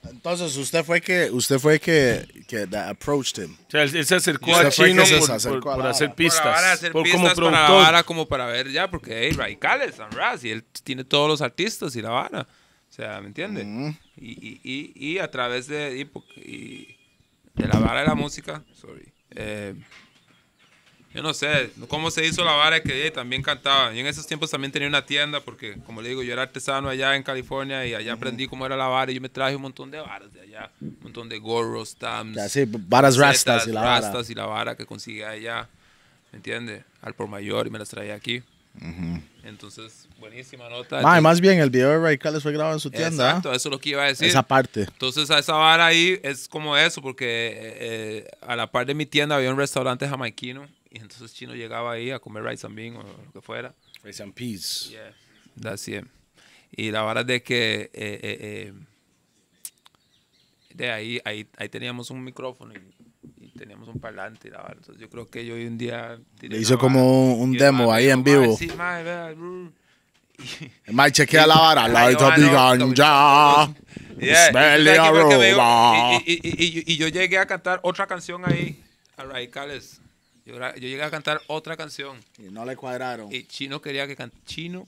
Entonces, 0.10 0.56
usted 0.56 0.86
fue 0.86 1.02
que, 1.02 1.30
usted 1.32 1.60
fue 1.60 1.80
que, 1.80 2.26
que 2.48 2.66
that 2.68 2.88
approached 2.90 3.44
him. 3.44 3.58
O 3.68 3.72
sea, 3.72 3.84
él, 3.84 3.94
él 3.94 4.06
se 4.06 4.16
acercó 4.16 4.56
a 4.56 4.70
Chino 4.70 5.04
por, 5.20 5.32
acercó 5.32 5.60
por- 5.60 5.74
a 5.74 5.76
por 5.76 5.88
hacer 5.88 6.14
pistas. 6.16 6.40
Por 6.42 6.46
la 6.50 6.56
vara, 6.56 6.72
hacer 6.72 6.92
por, 6.94 7.04
pistas 7.04 7.22
como 7.22 7.34
para 7.36 7.52
la 7.52 7.58
productor. 7.68 7.84
vara, 7.84 8.04
como 8.04 8.28
para 8.28 8.46
ver 8.46 8.72
ya, 8.72 8.90
porque 8.90 9.24
hey, 9.28 9.32
radicales, 9.32 9.96
San 9.96 10.10
Raz, 10.12 10.44
y 10.46 10.52
él 10.52 10.64
tiene 10.84 11.04
todos 11.04 11.28
los 11.28 11.42
artistas 11.42 11.96
y 11.98 12.02
la 12.02 12.12
vara. 12.12 12.48
O 12.90 12.94
sea, 12.94 13.20
¿me 13.20 13.28
entiendes? 13.28 13.66
y, 14.16 14.32
y, 14.32 14.62
y, 14.64 14.94
y 15.16 15.20
a 15.20 15.30
través 15.30 15.68
de, 15.68 15.98
y 16.00 16.42
y 16.42 16.98
de 17.56 17.68
la 17.68 17.80
vara 17.80 18.02
de 18.02 18.08
la 18.08 18.16
música, 18.16 18.64
sorry, 18.80 19.12
eh, 19.32 19.74
yo 21.18 21.24
no 21.24 21.34
sé 21.34 21.72
cómo 21.88 22.12
se 22.12 22.24
hizo 22.28 22.46
la 22.46 22.52
vara 22.52 22.80
que 22.84 23.08
eh, 23.08 23.10
también 23.10 23.42
cantaba. 23.42 23.92
Y 23.92 24.00
en 24.00 24.06
esos 24.06 24.28
tiempos 24.28 24.52
también 24.52 24.72
tenía 24.72 24.88
una 24.88 25.04
tienda, 25.04 25.40
porque 25.40 25.76
como 25.84 26.04
le 26.04 26.10
digo, 26.10 26.22
yo 26.22 26.32
era 26.32 26.44
artesano 26.44 26.90
allá 26.90 27.16
en 27.16 27.24
California 27.24 27.84
y 27.88 27.96
allá 27.96 28.14
aprendí 28.14 28.46
cómo 28.46 28.68
era 28.68 28.78
la 28.78 28.86
vara 28.86 29.12
y 29.12 29.16
yo 29.16 29.22
me 29.22 29.28
traje 29.28 29.56
un 29.56 29.64
montón 29.64 29.90
de 29.90 30.00
varas 30.00 30.32
de 30.32 30.42
allá, 30.42 30.70
un 30.80 31.00
montón 31.02 31.28
de 31.28 31.40
gorros, 31.40 31.90
stamps. 31.90 32.38
Así, 32.38 32.66
varas 32.68 33.18
rastas 33.18 33.66
y 33.66 33.72
la 33.72 33.82
vara. 33.82 34.02
rastas 34.02 34.30
y 34.30 34.36
la 34.36 34.46
vara 34.46 34.78
que 34.78 34.86
conseguí 34.86 35.24
allá, 35.24 35.68
¿me 36.32 36.38
entiendes? 36.38 36.84
Al 37.02 37.16
por 37.16 37.28
mayor 37.28 37.66
y 37.66 37.72
me 37.72 37.80
las 37.80 37.90
traía 37.90 38.14
aquí. 38.14 38.44
Entonces, 39.44 40.08
buenísima 40.20 40.70
nota. 40.70 41.02
Más 41.22 41.42
bien, 41.42 41.60
el 41.60 41.70
video 41.70 41.90
de 41.90 42.00
Radicales 42.00 42.44
fue 42.44 42.52
grabado 42.52 42.76
en 42.76 42.80
su 42.80 42.92
tienda. 42.92 43.30
Exacto, 43.30 43.54
eso 43.54 43.70
es 43.70 43.72
lo 43.72 43.80
que 43.80 43.90
iba 43.90 44.02
a 44.02 44.06
¿ah? 44.06 44.10
decir. 44.10 44.28
Esa 44.28 44.44
parte. 44.44 44.82
Entonces, 44.82 45.30
a 45.32 45.40
esa 45.40 45.54
vara 45.54 45.86
ahí 45.86 46.20
es 46.24 46.48
como 46.48 46.76
eso, 46.78 47.02
porque 47.02 47.26
eh, 47.26 48.28
a 48.42 48.56
la 48.56 48.72
par 48.72 48.86
de 48.86 48.94
mi 48.94 49.06
tienda 49.06 49.36
había 49.36 49.52
un 49.52 49.58
restaurante 49.58 50.08
jamaiquino 50.08 50.68
y 50.92 51.00
entonces 51.00 51.34
Chino 51.34 51.54
llegaba 51.56 51.94
ahí 51.94 52.12
a 52.12 52.20
comer 52.20 52.44
rice 52.44 52.66
and 52.66 52.76
bean 52.76 52.96
o 52.96 53.04
lo 53.04 53.32
que 53.32 53.42
fuera. 53.42 53.74
Rice 54.04 54.24
and 54.24 54.34
peas. 54.34 54.90
Yeah, 54.90 55.14
that's 55.60 55.88
it. 55.88 56.06
Y 56.72 56.92
la 56.92 57.02
vara 57.02 57.22
es 57.22 57.28
de 57.28 57.44
que 57.44 57.82
eh, 57.82 57.90
eh, 57.94 58.20
eh, 58.24 58.74
de 60.74 60.92
ahí, 60.92 61.20
ahí, 61.26 61.48
ahí 61.58 61.70
teníamos 61.70 62.12
un 62.12 62.24
micrófono 62.24 62.74
y 62.74 62.82
teníamos 63.58 63.88
un 63.90 64.00
parlante 64.00 64.48
y 64.48 64.52
la 64.52 64.60
vara. 64.60 64.76
Entonces 64.78 65.02
yo 65.02 65.10
creo 65.10 65.28
que 65.30 65.46
yo 65.46 65.56
hoy 65.56 65.66
un 65.66 65.78
día 65.78 66.18
Le 66.42 66.58
hizo 66.60 66.78
como 66.78 67.34
un- 67.36 67.54
demo 67.54 67.92
ahí 67.92 68.10
en 68.10 68.24
vivo. 68.24 68.46
"Mae, 68.48 68.56
Sí, 68.58 68.68
mae, 68.78 69.04
vea, 69.04 69.34
brr". 69.34 69.72
El 70.86 70.94
Mae 70.94 71.12
chequea 71.12 71.48
la 71.48 71.56
vara. 71.56 71.88
Yo, 71.88 72.28
up 72.28 72.34
ah, 73.02 73.68
aroma. 75.50 76.22
y, 76.26 76.98
yo 76.98 77.08
llegué 77.08 77.38
a 77.40 77.46
cantar 77.48 77.80
otra 77.84 78.08
canción 78.08 78.44
ahí, 78.46 78.82
a 79.18 79.24
Radicales. 79.24 80.00
Yo, 80.46 80.56
llegué 80.76 81.04
a 81.04 81.10
cantar 81.10 81.42
otra 81.48 81.76
canción. 81.76 82.18
Y 82.38 82.44
no 82.52 82.66
le 82.66 82.76
cuadraron. 82.76 83.34
Y 83.34 83.44
Chino 83.44 83.82
quería 83.82 84.08
que 84.08 84.16
Chino 84.46 84.88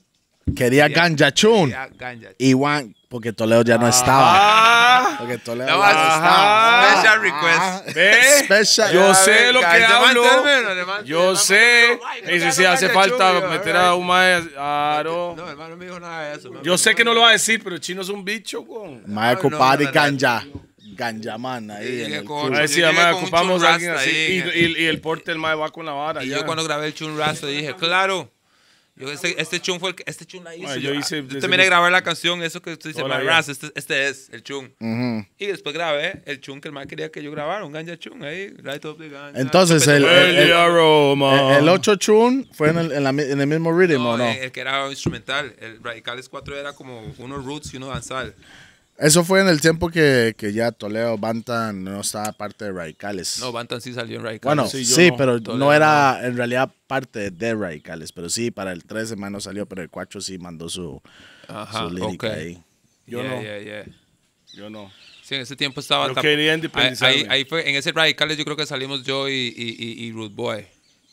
Quería 0.54 0.88
ganja 0.88 1.32
chun. 1.32 1.66
quería 1.70 1.88
ganja. 1.96 2.28
Y 2.38 2.52
Juan, 2.52 2.94
porque 3.08 3.32
Toledo 3.32 3.62
ya 3.62 3.78
no 3.78 3.88
estaba. 3.88 4.32
Ah, 4.34 5.16
Porque 5.18 5.38
Toledo 5.38 5.68
No, 5.70 5.80
ya 5.80 5.92
no 5.92 6.00
estaba. 6.14 6.92
Special 6.92 7.20
request. 7.22 7.94
¿Ve? 7.94 8.22
Special. 8.44 8.92
Yo 8.92 9.14
sé 9.14 9.52
lo 9.52 9.60
que 9.60 9.84
hablo. 9.84 10.24
Yo 11.04 11.36
sé. 11.36 11.98
Y 12.32 12.40
si 12.40 12.52
sí 12.52 12.64
hace 12.64 12.88
falta 12.90 13.40
chun, 13.40 13.50
meter 13.50 13.76
a 13.76 13.94
un 13.94 14.06
mae. 14.06 14.42
Claro. 14.48 15.34
No, 15.36 15.48
hermano, 15.48 15.70
no 15.70 15.76
me 15.76 15.84
dijo 15.86 16.00
nada 16.00 16.30
de 16.30 16.36
eso. 16.38 16.50
Yo 16.62 16.78
sé 16.78 16.94
que 16.94 17.04
no 17.04 17.14
lo 17.14 17.22
va 17.22 17.30
a 17.30 17.32
decir, 17.32 17.60
pero 17.62 17.74
el 17.74 17.80
chino 17.80 18.02
es 18.02 18.08
un 18.08 18.24
bicho, 18.24 18.64
con. 18.66 19.02
Mae 19.12 19.34
ocupado 19.34 19.78
de 19.78 19.86
ganja. 19.90 20.44
Ganja 20.96 21.38
man 21.38 21.70
ahí 21.70 22.02
en 22.02 22.12
el 22.12 22.24
con-. 22.24 22.54
A 22.54 22.58
ver 22.60 22.68
si 22.68 22.82
ocupamos 22.82 23.62
a 23.62 23.74
alguien 23.74 23.92
chun 23.92 24.00
así. 24.00 24.10
Y, 24.54 24.58
y- 24.58 24.82
y 24.82 24.86
el 24.86 25.00
porte 25.00 25.30
del 25.30 25.38
mae 25.38 25.54
va 25.54 25.70
con 25.70 25.86
la 25.86 25.92
vara. 25.92 26.22
Y 26.22 26.28
yo 26.28 26.44
cuando 26.44 26.62
grabé 26.64 26.88
el 26.88 26.94
chun 26.94 27.16
rasta 27.18 27.46
dije, 27.46 27.74
claro. 27.76 28.30
Yo 29.00 29.10
este, 29.10 29.40
este 29.40 29.60
chun 29.60 29.80
fue 29.80 29.90
el 29.90 29.94
que, 29.94 30.04
este 30.06 30.26
chun 30.26 30.44
la 30.44 30.54
hizo. 30.54 30.68
Ah, 30.68 30.76
yo, 30.76 30.92
yo 30.92 30.94
hice 30.94 31.22
yo 31.26 31.38
terminé 31.40 31.62
de 31.62 31.68
grabar 31.70 31.90
la 31.90 32.02
canción, 32.02 32.42
eso 32.42 32.60
que 32.60 32.72
usted 32.72 32.90
dice, 32.90 33.00
Toda 33.00 33.08
la 33.14 33.16
"My 33.18 33.22
vida. 33.22 33.32
ras", 33.36 33.48
este, 33.48 33.72
este 33.74 34.08
es 34.08 34.28
el 34.32 34.42
chun. 34.42 34.72
Ujú. 34.78 35.26
Y 35.38 35.46
después 35.46 35.74
grabé 35.74 36.22
el 36.26 36.40
chun 36.40 36.60
que 36.60 36.68
el 36.68 36.74
man 36.74 36.86
quería 36.86 37.10
que 37.10 37.22
yo 37.22 37.30
grabara, 37.30 37.64
un 37.64 37.72
ganja 37.72 37.96
chun 37.98 38.22
ahí, 38.24 38.48
right 38.62 38.84
up 38.84 38.98
the 38.98 39.08
ganja. 39.08 39.40
Entonces, 39.40 39.86
el- 39.88 40.04
el- 40.04 40.36
El 40.38 40.52
aroma. 40.52 41.56
El 41.58 41.68
8 41.68 41.96
chun 41.96 42.48
fue 42.52 42.68
en 42.70 42.78
el, 42.78 42.92
en 42.92 43.04
la 43.04 43.10
en 43.10 43.40
el 43.40 43.46
mismo 43.46 43.72
rhythm, 43.72 43.94
no, 44.02 44.10
¿o 44.10 44.16
no? 44.18 44.28
El, 44.28 44.36
el 44.38 44.52
que 44.52 44.60
era 44.60 44.88
instrumental, 44.90 45.54
el 45.60 45.82
Radicales 45.82 46.28
4 46.28 46.56
era 46.58 46.72
como 46.72 47.12
uno 47.18 47.38
roots 47.38 47.72
y 47.74 47.76
uno 47.78 47.86
danzal. 47.88 48.34
Eso 49.00 49.24
fue 49.24 49.40
en 49.40 49.48
el 49.48 49.60
tiempo 49.62 49.88
que, 49.88 50.34
que 50.36 50.52
ya 50.52 50.72
Toledo 50.72 51.16
Bantan 51.16 51.82
no 51.82 52.00
estaba 52.02 52.32
parte 52.32 52.66
de 52.66 52.72
Radicales. 52.72 53.38
No, 53.40 53.50
Bantan 53.50 53.80
sí 53.80 53.94
salió 53.94 54.18
en 54.18 54.24
Radicales. 54.24 54.54
bueno, 54.56 54.68
sí, 54.70 54.84
sí, 54.84 55.08
no. 55.10 55.16
pero 55.16 55.40
Toledo 55.42 55.58
no 55.64 55.72
era 55.72 56.20
en 56.22 56.36
realidad 56.36 56.70
parte 56.86 57.30
de 57.30 57.54
Radicales. 57.54 58.12
Pero 58.12 58.28
sí, 58.28 58.50
para 58.50 58.72
el 58.72 58.84
13 58.84 59.16
man 59.16 59.32
no 59.32 59.40
salió, 59.40 59.64
pero 59.66 59.80
el 59.82 59.88
4 59.88 60.20
sí 60.20 60.36
mandó 60.38 60.68
su, 60.68 61.00
Ajá, 61.48 61.84
su 61.88 61.94
lírica 61.94 62.26
ok. 62.28 62.32
ahí. 62.34 62.62
Yo 63.06 63.22
Yeah, 63.22 63.34
no. 63.34 63.42
yeah, 63.42 63.58
yeah. 63.58 63.84
Yo 64.54 64.68
no. 64.70 64.90
Sí, 65.22 65.34
en 65.36 65.40
ese 65.42 65.56
tiempo 65.56 65.80
estaba... 65.80 66.06
Yo 66.08 66.14
quería 66.16 66.50
ahí, 66.52 66.56
independizarme. 66.56 67.16
ahí, 67.20 67.26
ahí 67.30 67.44
fue, 67.44 67.68
en 67.70 67.76
ese 67.76 67.92
Radicales 67.92 68.36
yo 68.36 68.44
creo 68.44 68.56
que 68.56 68.66
salimos 68.66 69.02
yo 69.04 69.28
y, 69.28 69.32
y, 69.32 69.76
y, 69.78 70.04
y 70.06 70.12
Rude 70.12 70.34
Boy. 70.34 70.66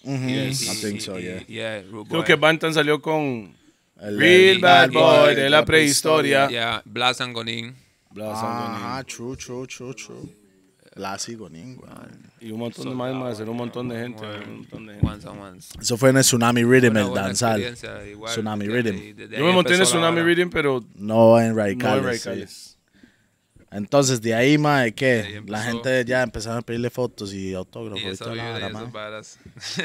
Ujú, 0.03 0.27
Y- 0.27 0.33
I 0.33 0.47
y- 0.49 0.81
think 0.81 0.99
so, 0.99 1.17
y- 1.19 1.23
yeah. 1.23 1.45
yeah, 1.47 1.81
Rude 1.83 2.09
Creo 2.09 2.21
Boy. 2.21 2.23
que 2.25 2.35
Bantan 2.35 2.73
salió 2.73 3.01
con 3.01 3.55
El- 3.99 4.19
Real 4.19 4.59
Bad 4.59 4.91
Boy 4.91 5.35
de 5.35 5.49
la 5.49 5.65
prehistoria. 5.65 6.47
Yeah, 6.49 6.81
Blas 6.85 7.19
Angonín. 7.21 7.75
Blas 8.11 8.37
Ajá, 8.37 8.97
Angonín. 8.97 9.05
true, 9.07 9.35
true, 9.37 9.67
true, 9.67 9.93
true. 9.95 10.29
Blas 10.95 11.29
y 11.29 11.35
Gonin, 11.35 11.75
güey. 11.75 11.91
Y 12.41 12.51
un 12.51 12.59
montón 12.59 12.89
de 12.89 12.95
más, 12.95 13.13
más, 13.13 13.39
un 13.39 13.55
montón 13.55 13.87
de 13.87 13.99
gente. 13.99 14.23
Un 14.25 14.57
montón 14.57 14.87
de 14.87 14.93
gente. 14.93 15.07
Once 15.07 15.27
on 15.27 15.39
ones. 15.39 15.69
Eso 15.79 15.95
fue 15.95 16.09
en 16.09 16.17
el 16.17 16.23
Tsunami 16.23 16.63
Rhythm, 16.63 16.97
el 16.97 17.13
danzal. 17.13 17.75
Tsunami. 18.25 18.67
Rhythm. 18.67 19.15
Yo 19.29 19.45
me 19.45 19.51
monté 19.51 19.75
en 19.75 19.81
el 19.81 19.85
Tsunami. 19.85 20.21
Reading, 20.21 20.49
pero 20.49 20.83
No 20.95 21.39
en 21.39 21.49
no 21.49 21.49
en 21.49 21.55
Radicales. 22.03 22.76
Entonces, 23.69 24.21
de 24.21 24.33
ahí, 24.33 24.57
mae, 24.57 24.85
ahí 24.85 24.91
¿qué? 24.93 25.19
empezó. 25.19 25.51
La 25.51 25.63
gente 25.63 26.05
ya 26.05 26.23
empezaron 26.23 26.59
a 26.59 26.61
pedirle 26.61 26.89
fotos 26.89 27.33
y 27.33 27.53
autógrafos 27.53 28.01
Y 28.01 28.13
y, 28.13 28.17
toda 28.17 28.35
la 28.35 28.43
y 28.49 28.51
vara, 28.53 28.83
varas. 28.85 29.39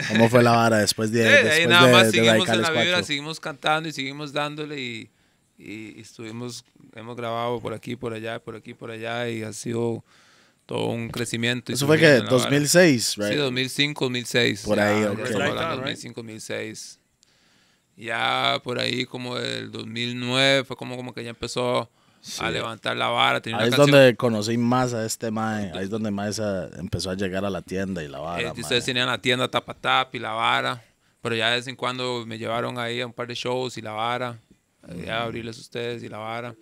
¿Cómo 0.09 0.29
fue 0.29 0.43
la 0.43 0.53
vara 0.53 0.79
después 0.79 1.11
de, 1.11 1.23
Sí, 1.25 1.29
de 1.29 1.37
ahí 1.37 1.45
después 1.45 1.69
nada 1.69 1.87
de, 1.87 1.93
más 1.93 2.05
de 2.07 2.11
seguimos 2.13 2.49
en 2.49 2.63
la 2.63 2.71
vibra, 2.71 2.85
4? 2.85 3.05
seguimos 3.05 3.41
cantando 3.41 3.89
y 3.89 3.93
seguimos 3.93 4.33
dándole 4.33 4.81
y, 4.81 5.11
y, 5.59 6.01
estuvimos, 6.01 6.65
hemos 6.95 7.17
grabado 7.17 7.61
por 7.61 7.75
aquí, 7.75 7.97
por 7.97 8.13
allá, 8.13 8.39
por 8.39 8.55
aquí, 8.55 8.73
por 8.73 8.91
allá 8.93 9.29
y 9.29 9.43
ha 9.43 9.53
sido 9.53 10.05
todo 10.65 10.87
un 10.87 11.09
crecimiento. 11.09 11.73
Eso 11.73 11.89
fue 11.89 11.99
que 11.99 12.05
subiendo 12.07 12.37
en 12.37 12.37
la 12.37 12.39
vara. 12.39 12.51
2006, 12.51 13.17
right? 13.17 13.29
Sí, 13.31 13.35
2005, 13.37 14.05
2006. 14.05 14.63
Por 14.63 14.77
ya, 14.77 14.89
ahí, 14.89 15.03
ya 15.03 15.11
ok. 15.11 15.19
de 15.19 15.25
Right. 15.25 15.55
2005, 15.57 16.21
2006. 16.21 16.99
Ya 17.97 18.61
por 18.63 18.79
ahí 18.79 19.05
como 19.07 19.37
el 19.39 19.73
2009 19.73 20.65
fue 20.65 20.77
como, 20.77 20.97
como 20.97 21.13
que 21.13 21.25
ya 21.25 21.31
empezó 21.31 21.91
a 22.39 22.51
levantar 22.51 22.97
la 22.97 23.09
vara. 23.09 23.41
tenía 23.41 23.59
Ahí 23.59 23.69
una 23.69 23.69
es 23.69 23.77
canción- 23.77 23.97
donde 24.01 24.17
conocí 24.17 24.57
más 24.57 24.95
a 24.95 25.05
este 25.05 25.31
mae. 25.31 25.73
Ahí 25.75 25.85
es 25.85 25.91
donde 25.91 26.11
más 26.11 26.39
empezó 26.79 27.11
a 27.11 27.15
llegar 27.15 27.45
a 27.45 27.51
la 27.51 27.63
tienda 27.63 28.03
y 28.03 28.09
la 28.09 28.19
Eh, 28.19 28.23
vara, 28.23 28.53
y 28.57 28.61
ustedes 28.61 28.85
tenían 28.85 29.07
la 29.09 29.19
tienda 29.19 29.49
Tapa 29.49 29.75
Tap 29.75 30.15
y 30.15 30.19
la 30.19 30.33
vara. 30.33 30.83
Pero 31.21 31.35
ya 31.37 31.51
de 31.51 31.57
vez 31.57 31.67
en 31.69 31.77
cuando 31.77 32.25
me 32.27 32.37
llevaron 32.39 32.79
ahí 32.79 33.01
a 33.01 33.07
un 33.07 33.13
par 33.13 33.29
de 33.29 33.35
shows 33.35 33.77
y 33.79 33.83
la 33.83 33.93
vara. 33.93 34.37
eh, 34.89 35.05
Ya 35.07 35.19
a 35.21 35.23
abrirles 35.25 35.57
a 35.59 35.61
ustedes 35.61 36.03
y 36.03 36.09
la 36.09 36.19
vara. 36.19 36.55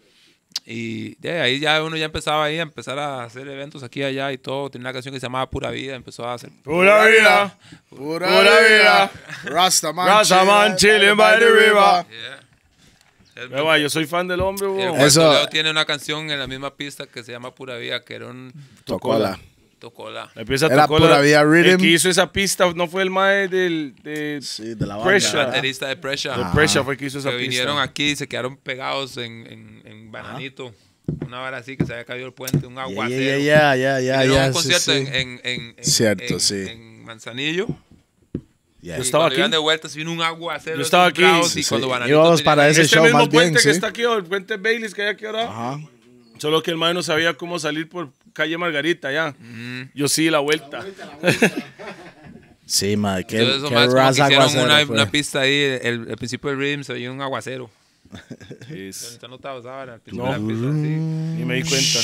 Y 0.67 1.15
de 1.17 1.41
ahí 1.41 1.61
ya 1.61 1.83
uno 1.83 1.97
ya 1.97 2.05
empezaba 2.05 2.45
ahí 2.45 2.59
a 2.59 2.63
empezar 2.63 2.99
a 2.99 3.23
hacer 3.25 3.49
eventos 3.49 3.83
aquí 3.83 4.01
y 4.01 4.03
allá 4.03 4.31
y 4.33 4.37
todo. 4.39 4.69
Tenía 4.69 4.85
una 4.89 4.93
canción 4.93 5.15
que 5.15 5.21
se 5.21 5.25
llamaba 5.27 5.49
Pura 5.49 5.71
Vida. 5.71 5.95
Empezó 5.95 6.27
a 6.27 6.35
hacer. 6.35 6.51
Pura 6.63 7.07
vida. 7.07 7.57
Pura, 7.89 8.27
Pura 8.29 8.59
vida. 8.69 9.11
Rastaman, 9.45 10.07
Rastaman 10.07 10.77
chilling 10.77 11.17
by 11.17 11.39
the 11.39 11.47
river. 11.47 12.05
Yeah. 12.11 12.41
El- 13.41 13.67
va, 13.67 13.79
Yo 13.79 13.89
soy 13.91 14.07
fan 14.07 14.29
del 14.29 14.41
hombre, 14.41 14.67
el 14.85 15.01
Eso- 15.01 15.23
Toledo 15.23 15.47
tiene 15.49 15.71
una 15.71 15.85
canción 15.85 16.31
en 16.31 16.39
la 16.39 16.47
misma 16.47 16.75
pista 16.77 17.07
que 17.07 17.23
se 17.23 17.33
llama 17.33 17.55
Pura 17.55 17.77
Vida, 17.77 18.05
que 18.05 18.15
era 18.15 18.27
un 18.27 18.53
Tocola. 18.85 19.39
tocola. 19.79 20.31
Empieza 20.37 20.67
a 20.67 20.69
Era 20.73 20.87
tocar 20.87 21.01
Pura 21.01 21.11
la- 21.17 21.21
Vida 21.23 21.41
El 21.41 21.51
Rhythm. 21.51 21.79
que 21.81 21.87
hizo 21.87 22.11
esa 22.11 22.31
pista 22.31 22.71
no 22.75 22.87
fue 22.87 23.03
el 23.03 23.09
mae 23.11 23.49
del. 23.49 23.95
De, 24.03 24.41
Sí, 24.43 24.75
de 24.75 24.87
la 24.87 24.97
banda. 24.97 25.11
Pressure. 25.11 25.37
¿verdad? 25.39 25.53
Baterista 25.55 25.89
de 25.89 25.97
Pressure. 25.97 26.37
de 26.37 26.45
Pressure 26.55 26.85
fue 26.85 26.95
el 26.95 26.99
que 26.99 27.07
hizo 27.07 27.19
esa 27.19 27.31
que 27.31 27.37
pista. 27.37 27.49
vinieron 27.51 27.79
aquí 27.79 28.11
y 28.11 28.17
se 28.17 28.29
quedaron 28.29 28.57
pegados 28.59 29.17
en, 29.17 29.47
en, 29.47 29.83
en 29.87 30.13
Bananito. 30.13 30.75
Una 31.27 31.39
vara 31.39 31.57
así 31.57 31.77
que 31.77 31.85
se 31.87 31.93
había 31.95 32.05
caído 32.05 32.27
el 32.27 32.33
puente, 32.35 32.67
un 32.67 32.79
aguacero. 32.79 33.39
ya, 33.41 33.75
ya, 33.75 33.99
ya, 34.01 34.23
ya, 34.25 34.33
un 34.47 34.47
sí, 34.49 34.53
concierto 34.53 34.93
sí. 34.93 34.99
En, 34.99 35.07
en, 35.09 35.41
en, 35.45 35.75
en- 35.79 35.85
Cierto, 35.85 36.35
en- 36.35 36.41
sí. 36.41 36.65
en 36.69 37.05
Manzanillo. 37.05 37.67
Yeah. 38.83 38.97
Yo 38.97 39.03
estaba 39.03 39.27
aquí. 39.27 39.37
de 39.43 39.59
vuelta, 39.59 39.89
se 39.89 39.99
vino 39.99 40.11
un 40.13 40.23
aguacero. 40.23 40.77
Yo 40.77 40.83
estaba 40.83 41.07
aquí. 41.07 41.23
Sí, 41.45 41.61
y 41.61 41.63
sí. 41.63 41.75
Íbamos 42.07 42.41
para 42.43 42.69
ese 42.69 42.83
Este 42.83 42.95
show 42.97 43.05
mismo 43.05 43.19
más 43.19 43.29
puente 43.29 43.51
bien, 43.51 43.55
que 43.55 43.61
sí. 43.61 43.69
está 43.71 43.89
aquí, 43.89 44.03
el 44.03 44.25
puente 44.25 44.57
Baileys 44.57 44.95
que 44.95 45.03
hay 45.03 45.09
aquí 45.09 45.27
ahora. 45.27 45.45
Ajá. 45.45 45.81
Solo 46.39 46.63
que 46.63 46.71
el 46.71 46.79
mae 46.79 46.95
no 46.95 47.03
sabía 47.03 47.35
cómo 47.35 47.59
salir 47.59 47.89
por 47.91 48.11
calle 48.33 48.57
Margarita 48.57 49.13
ya. 49.13 49.35
Mm. 49.39 49.91
Yo 49.95 50.09
sí, 50.09 50.31
la 50.31 50.39
vuelta. 50.39 50.85
Sí, 52.67 52.97
ma, 52.97 53.21
qué, 53.25 53.39
Entonces, 53.39 53.57
esos 53.59 53.69
qué 53.69 53.75
más 53.75 53.85
como 53.87 53.97
que 53.97 54.01
raza 54.01 54.23
hicieron 54.27 54.43
aguacero 54.45 54.65
una, 54.65 54.87
fue. 54.87 54.95
una 54.95 55.11
pista 55.11 55.41
ahí, 55.41 55.53
el, 55.83 56.07
el 56.09 56.17
principio 56.17 56.51
del 56.51 56.59
rhythm 56.61 56.83
se 56.85 56.93
oía 56.93 57.11
un 57.11 57.21
aguacero. 57.21 57.69
Es- 58.71 59.17
¿Te 59.19 59.27
has 59.27 59.31
notado 59.31 59.59
esa 59.59 59.71
vara? 59.71 59.95
Al 59.95 60.01
No. 60.17 60.25
principio 60.25 60.25
de 60.25 60.31
la 60.31 60.39
pista, 60.39 60.73
sí. 60.73 60.89
Ni 61.39 61.45
me 61.45 61.55
di 61.57 61.63
cuenta. 61.63 61.99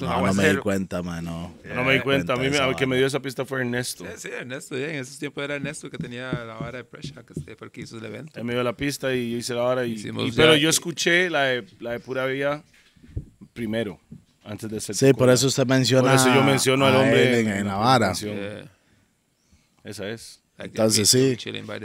No, 0.00 0.26
no 0.26 0.34
me 0.34 0.48
di 0.50 0.56
cuenta, 0.58 1.02
ma, 1.02 1.20
no. 1.20 1.54
No 1.74 1.84
me 1.84 1.94
di 1.94 2.00
cuenta. 2.00 2.34
A 2.34 2.36
mí 2.36 2.48
me- 2.50 2.56
el 2.58 2.76
que 2.76 2.86
me 2.86 2.90
vara. 2.90 2.98
dio 2.98 3.06
esa 3.06 3.20
pista 3.20 3.44
fue 3.44 3.60
Ernesto. 3.60 4.04
Sí, 4.04 4.10
sí, 4.16 4.28
Ernesto, 4.28 4.76
ya, 4.78 4.86
en 4.88 4.96
esos 4.96 5.18
tiempos 5.18 5.42
era 5.44 5.56
Ernesto 5.56 5.90
que 5.90 5.98
tenía 5.98 6.32
la 6.32 6.54
vara 6.54 6.78
de 6.78 6.84
Pressure, 6.84 7.24
que 7.24 7.32
este 7.38 7.56
fue 7.56 7.66
el 7.66 7.72
que 7.72 7.80
hizo 7.82 7.98
el 7.98 8.04
evento. 8.04 8.38
Él 8.38 8.44
me 8.44 8.52
dio 8.54 8.62
la 8.62 8.76
pista 8.76 9.14
y 9.14 9.30
yo 9.32 9.38
hice 9.38 9.54
la 9.54 9.62
hora. 9.62 9.84
Y, 9.86 9.92
Hicimos 9.92 10.24
y- 10.26 10.30
ya- 10.30 10.36
pero 10.36 10.56
yo 10.56 10.68
escuché 10.70 11.28
la 11.30 11.42
de, 11.44 11.64
la 11.80 11.92
de 11.92 12.00
Pura 12.00 12.26
Vida 12.26 12.62
primero, 13.52 14.00
antes 14.44 14.70
de 14.70 14.80
ser 14.80 14.94
Sí, 14.94 15.12
por 15.12 15.30
eso 15.30 15.46
usted 15.46 15.66
menciona. 15.66 16.08
Por 16.08 16.14
eso 16.16 16.34
yo 16.34 16.42
menciono 16.42 16.86
al 16.86 16.96
hombre 16.96 17.40
en, 17.40 17.48
en 17.48 17.66
la 17.66 17.74
vara. 17.76 18.12
Yeah. 18.12 18.70
Esa 19.84 20.08
es. 20.08 20.42
Entonces, 20.58 21.08
sí. 21.08 21.36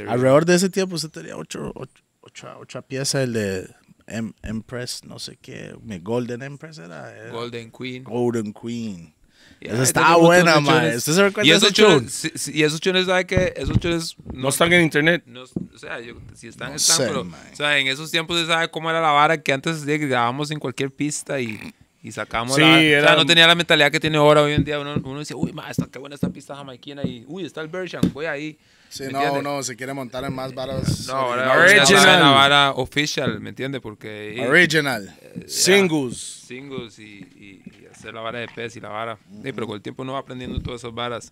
Alrededor 0.07 0.45
de 0.45 0.55
ese 0.55 0.69
tiempo 0.69 0.95
usted 0.95 1.09
tenía 1.09 1.37
ocho, 1.37 1.71
ocho- 1.75 2.03
otra, 2.21 2.57
otra 2.57 2.81
pieza, 2.81 3.21
el 3.21 3.33
de 3.33 3.69
Em- 4.07 4.33
Empress, 4.43 5.03
no 5.05 5.19
sé 5.19 5.37
qué. 5.41 5.75
mi 5.83 5.99
Golden 5.99 6.41
Empress 6.41 6.77
era. 6.77 7.11
era 7.15 7.31
Golden 7.31 7.71
Queen. 7.71 8.03
Golden 8.03 8.53
Queen. 8.53 9.13
Yeah, 9.59 9.81
Esa 9.81 10.01
montón 10.01 10.25
buena, 10.25 10.55
de 10.55 10.61
ma. 10.61 10.79
tunes. 10.81 10.97
¿Usted 10.97 11.13
se 11.13 11.23
recuerda 11.23 11.47
y 11.47 11.51
de 11.51 11.55
esos 11.55 12.11
sí, 12.35 12.51
y 12.53 12.63
esos 12.63 12.81
tunes, 12.81 13.05
¿sabe 13.05 13.25
qué? 13.25 13.53
Esos 13.55 13.79
tunes 13.79 14.15
No 14.33 14.49
están 14.49 14.73
en 14.73 14.81
internet. 14.81 15.23
no- 15.25 15.43
o 15.43 15.77
sea, 15.77 15.99
yo, 16.01 16.15
si 16.33 16.47
están, 16.49 16.71
No 16.71 16.75
están, 16.75 16.97
sé, 16.97 17.05
pero, 17.07 17.23
man. 17.23 17.39
o 17.51 17.55
sea, 17.55 17.77
en 17.79 17.87
esos 17.87 18.11
tiempos 18.11 18.37
se 18.39 18.45
sabe 18.45 18.69
cómo 18.69 18.89
era 18.89 18.99
la 19.01 19.11
vara 19.11 19.41
que 19.41 19.53
antes 19.53 19.85
grabábamos 19.85 20.51
en 20.51 20.59
cualquier 20.59 20.91
pista 20.91 21.39
y, 21.39 21.59
y 22.01 22.11
sacábamos 22.11 22.55
Sí, 22.55 22.61
la, 22.61 22.73
o 22.73 22.77
era- 22.77 23.07
sea, 23.07 23.15
no 23.15 23.25
tenía 23.25 23.47
la 23.47 23.55
mentalidad 23.55 23.89
que 23.89 24.01
tiene 24.01 24.17
ahora 24.17 24.41
hoy 24.41 24.51
en 24.53 24.65
día. 24.65 24.79
Uno, 24.79 24.95
uno 25.01 25.19
dice, 25.19 25.33
uy, 25.33 25.53
ma, 25.53 25.69
está, 25.71 25.87
qué 25.89 25.97
buena 25.97 26.15
esta 26.15 26.29
pista 26.29 26.55
jamaiquina 26.57 27.01
y, 27.03 27.23
uy, 27.27 27.45
está 27.45 27.61
el 27.61 27.69
Bersham, 27.69 28.01
voy 28.11 28.25
ahí. 28.25 28.57
Sí, 28.93 29.03
¿me 29.05 29.11
no, 29.13 29.41
no, 29.41 29.63
se 29.63 29.75
quiere 29.75 29.91
montar 29.93 30.23
en 30.23 30.33
más 30.33 30.53
varas. 30.53 31.07
No, 31.07 31.13
ahora 31.13 31.57
Original. 31.57 32.19
la 32.21 32.29
vara 32.29 32.71
official, 32.73 33.39
¿me 33.39 33.49
entiendes? 33.49 33.81
Porque 33.81 34.35
eh, 34.37 34.47
Original. 34.47 35.17
Singles. 35.47 36.17
singles 36.17 36.99
y, 36.99 37.03
y- 37.03 37.61
y 37.81 37.87
hacer 37.91 38.13
la 38.13 38.21
vara 38.21 38.39
de 38.39 38.47
pez 38.47 38.75
y 38.75 38.79
la 38.79 38.89
vara. 38.89 39.17
Sí, 39.43 39.51
pero 39.51 39.65
con 39.65 39.75
el 39.77 39.81
tiempo 39.81 40.03
uno 40.03 40.13
va 40.13 40.19
aprendiendo 40.19 40.59
todas 40.61 40.81
esas 40.81 40.93
varas. 40.93 41.31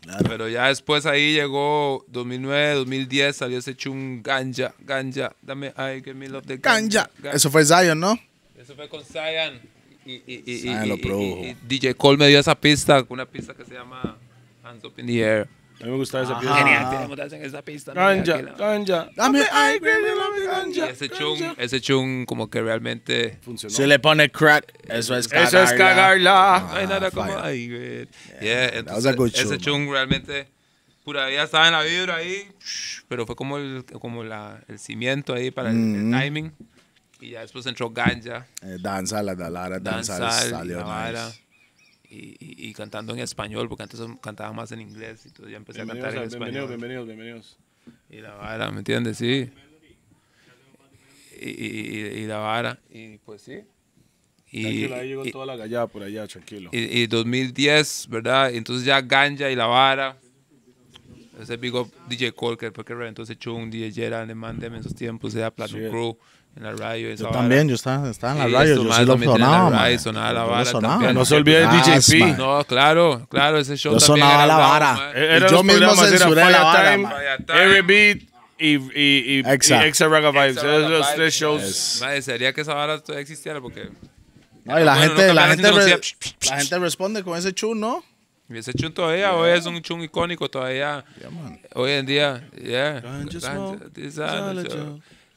Claro. 0.00 0.24
Pero 0.26 0.48
ya 0.48 0.68
después 0.68 1.04
ahí 1.04 1.34
llegó 1.34 2.04
2009, 2.08 2.74
2010, 2.76 3.36
salió 3.36 3.58
ese 3.58 3.76
chun 3.76 4.22
ganja, 4.22 4.74
ganja, 4.80 5.32
dame, 5.42 5.72
ay, 5.76 5.98
give 6.02 6.14
me 6.14 6.28
love 6.28 6.46
the 6.46 6.56
Ganja. 6.56 7.10
ganja. 7.18 7.36
Eso 7.36 7.50
fue 7.50 7.64
Zion, 7.64 8.00
¿no? 8.00 8.18
Eso 8.58 8.74
fue 8.74 8.88
con 8.88 9.04
Zion. 9.04 9.60
Y, 10.04 10.14
y, 10.14 10.22
y, 10.26 10.42
y- 10.46 10.58
Zion 10.60 10.84
y- 10.86 10.88
lo 10.88 10.96
produjo. 10.98 11.44
y- 11.44 11.48
y 11.50 11.56
DJ 11.68 11.94
Cole 11.94 12.16
me 12.18 12.26
dio 12.28 12.38
esa 12.40 12.54
pista, 12.58 13.04
una 13.10 13.26
pista 13.26 13.54
que 13.54 13.64
se 13.64 13.74
llama 13.74 14.16
Hands 14.64 14.82
Up 14.84 14.94
in 14.96 15.06
the 15.06 15.20
Air. 15.20 15.48
A 15.82 15.84
mí 15.84 15.90
me 15.90 15.96
gustaba 15.96 16.22
esa 16.24 16.38
pieza. 16.38 16.56
Genial, 16.56 16.90
tenemos 16.90 17.16
que 17.16 17.22
hacer 17.22 17.44
esa 17.44 17.62
pista. 17.62 17.92
Ganja, 17.92 18.36
ganja. 18.56 19.08
Dame 19.16 19.42
ay, 19.50 19.78
Y 19.82 20.46
ganja. 20.46 20.90
ese 20.90 21.08
chun, 21.08 21.38
ese 21.58 21.80
chun 21.80 22.24
como 22.24 22.48
que 22.48 22.62
realmente... 22.62 23.38
Funcionó. 23.42 23.74
Si 23.74 23.84
le 23.86 23.98
pone 23.98 24.30
crack, 24.30 24.72
eso 24.88 25.16
es 25.16 25.26
cagarla. 25.26 25.48
Eso 25.48 25.62
es 25.64 25.72
cagarla. 25.72 26.66
No 26.70 26.76
hay 26.76 26.86
nada 26.86 27.10
como 27.10 27.36
ahí, 27.38 27.68
güey. 27.68 28.08
Yeah, 28.40 28.82
was 28.94 29.06
a 29.06 29.12
good 29.12 29.26
entonces, 29.28 29.44
ese 29.44 29.58
chung 29.58 29.90
realmente, 29.90 30.46
pura 31.04 31.26
vida 31.26 31.42
estaba 31.42 31.66
en 31.66 31.72
la 31.72 31.82
vibra 31.82 32.14
ahí, 32.16 32.48
pero 33.08 33.26
fue 33.26 33.34
como 33.34 33.58
el, 33.58 33.84
como 34.00 34.22
la, 34.22 34.60
el 34.68 34.78
cimiento 34.78 35.34
ahí 35.34 35.50
para 35.50 35.70
el, 35.70 35.76
el 35.76 35.82
Mhm. 36.04 36.20
timing. 36.20 36.52
Y 37.20 37.30
ya 37.30 37.40
después 37.40 37.66
entró 37.66 37.90
Ganja, 37.90 38.46
Eh, 38.62 38.78
danza, 38.80 39.22
la 39.22 39.34
la 39.34 39.48
la 39.50 39.78
danza 39.80 40.30
salió 40.30 40.78
nice. 40.84 41.40
Y, 42.12 42.36
y, 42.38 42.68
y 42.68 42.74
cantando 42.74 43.14
en 43.14 43.20
español, 43.20 43.70
porque 43.70 43.84
antes 43.84 43.98
cantaba 44.20 44.52
más 44.52 44.70
en 44.70 44.82
inglés. 44.82 45.24
Y 45.24 45.30
todo, 45.30 45.48
ya 45.48 45.56
empecé 45.56 45.80
a 45.80 45.86
cantar 45.86 46.14
en 46.14 46.28
Bienvenidos, 46.28 46.68
bienvenidos, 46.68 46.68
español. 46.68 46.68
bienvenidos, 46.68 47.06
bienvenidos. 47.06 47.58
Y 48.10 48.20
la 48.20 48.34
vara, 48.34 48.70
¿me 48.70 48.78
entiendes? 48.78 49.16
Sí. 49.16 49.50
Y, 51.40 51.48
y, 51.48 52.26
la 52.26 52.36
vara, 52.36 52.78
y 52.90 53.16
pues 53.18 53.40
sí. 53.42 53.62
Y, 54.50 54.84
ahí 54.92 55.08
llegó 55.08 55.24
toda 55.24 55.46
la 55.46 55.56
gallada 55.56 55.86
por 55.86 56.02
allá, 56.02 56.26
tranquilo. 56.26 56.68
y, 56.72 57.00
y 57.00 57.06
2010, 57.06 58.08
¿verdad? 58.10 58.54
Entonces 58.54 58.84
ya 58.84 59.00
Ganja 59.00 59.50
y 59.50 59.56
La 59.56 59.66
Vara. 59.66 60.18
Ese 61.40 61.56
big 61.56 61.74
up 61.74 61.90
DJ 62.08 62.32
Cole, 62.32 62.58
que 62.58 62.70
fue 62.70 62.84
que 62.84 62.94
reventó 62.94 63.22
ese 63.22 63.36
chung, 63.36 63.70
DJ 63.70 63.90
Gerald, 63.90 64.28
le 64.28 64.34
mandé 64.34 64.66
en 64.66 64.74
esos 64.74 64.94
tiempos, 64.94 65.34
era 65.34 65.50
Platinum. 65.50 65.90
Crew, 65.90 66.18
en 66.56 66.62
la 66.62 66.72
radio. 66.72 67.08
esa 67.10 67.24
Yo 67.24 67.30
vara. 67.30 67.40
también, 67.40 67.68
yo 67.68 67.74
estaba, 67.74 68.10
estaba 68.10 68.32
en 68.34 68.38
la 68.40 68.44
Sí, 68.46 68.52
radio, 68.52 68.74
yo 68.74 68.82
sí 68.94 69.04
lo 69.04 69.18
sonaba, 69.18 69.70
la 69.70 69.78
radio, 69.78 69.98
sonaba 69.98 70.32
la 70.32 70.44
vara 70.44 70.64
sonaba. 70.64 70.94
también. 70.94 71.14
No 71.14 71.24
se 71.24 71.34
olvide 71.36 71.60
de 71.60 71.66
DJP. 71.66 72.18
man. 72.20 72.36
No, 72.36 72.64
claro, 72.64 73.26
claro, 73.30 73.58
ese 73.58 73.76
show 73.76 73.92
Yo 73.94 73.98
también 73.98 74.26
sonaba 74.26 74.34
era 74.44 74.46
la 74.46 74.56
bravo, 74.56 74.70
vara. 74.72 75.12
Eh, 75.14 75.36
Eran 75.36 75.50
yo 75.50 75.62
mismo 75.62 75.82
era 75.92 75.94
censuré 75.96 76.50
la 76.50 76.62
vara. 76.62 76.94
Every 77.62 77.80
Beat 77.82 78.18
y, 78.58 78.74
y, 78.76 79.38
y, 79.38 79.42
Exa. 79.46 79.84
y 79.84 79.88
Exa 79.88 80.06
Raga 80.08 80.30
Vibes. 80.30 80.56
Exa 80.56 80.60
Esos 80.60 80.82
Raga 80.82 80.88
los 80.88 81.00
Vibes, 81.00 81.14
tres 81.16 81.34
shows. 81.34 81.62
Es- 81.62 81.98
Madre, 82.02 82.22
sería 82.22 82.52
que 82.52 82.60
esa 82.60 82.74
vara 82.74 83.00
todavía 83.00 83.22
existiera 83.22 83.60
porque 83.60 83.88
No, 84.64 84.78
y 84.78 84.84
la 84.84 84.94
Bueno, 84.94 85.08
gente, 85.08 85.26
no 85.28 85.32
la 85.34 85.48
gente, 85.48 85.70
re- 85.72 86.00
la 86.48 86.56
gente 86.58 86.78
responde 86.78 87.24
con 87.24 87.36
ese 87.38 87.52
chun, 87.52 87.80
¿no? 87.80 88.04
y 88.48 88.58
ese 88.58 88.74
chun 88.74 88.92
todavía 88.92 89.32
hoy 89.32 89.50
es 89.50 89.64
un 89.64 89.80
chun 89.80 90.02
icónico 90.02 90.50
todavía. 90.50 91.02
Hoy 91.74 91.92
en 91.92 92.04
día, 92.06 92.46
yeah. 92.62 93.02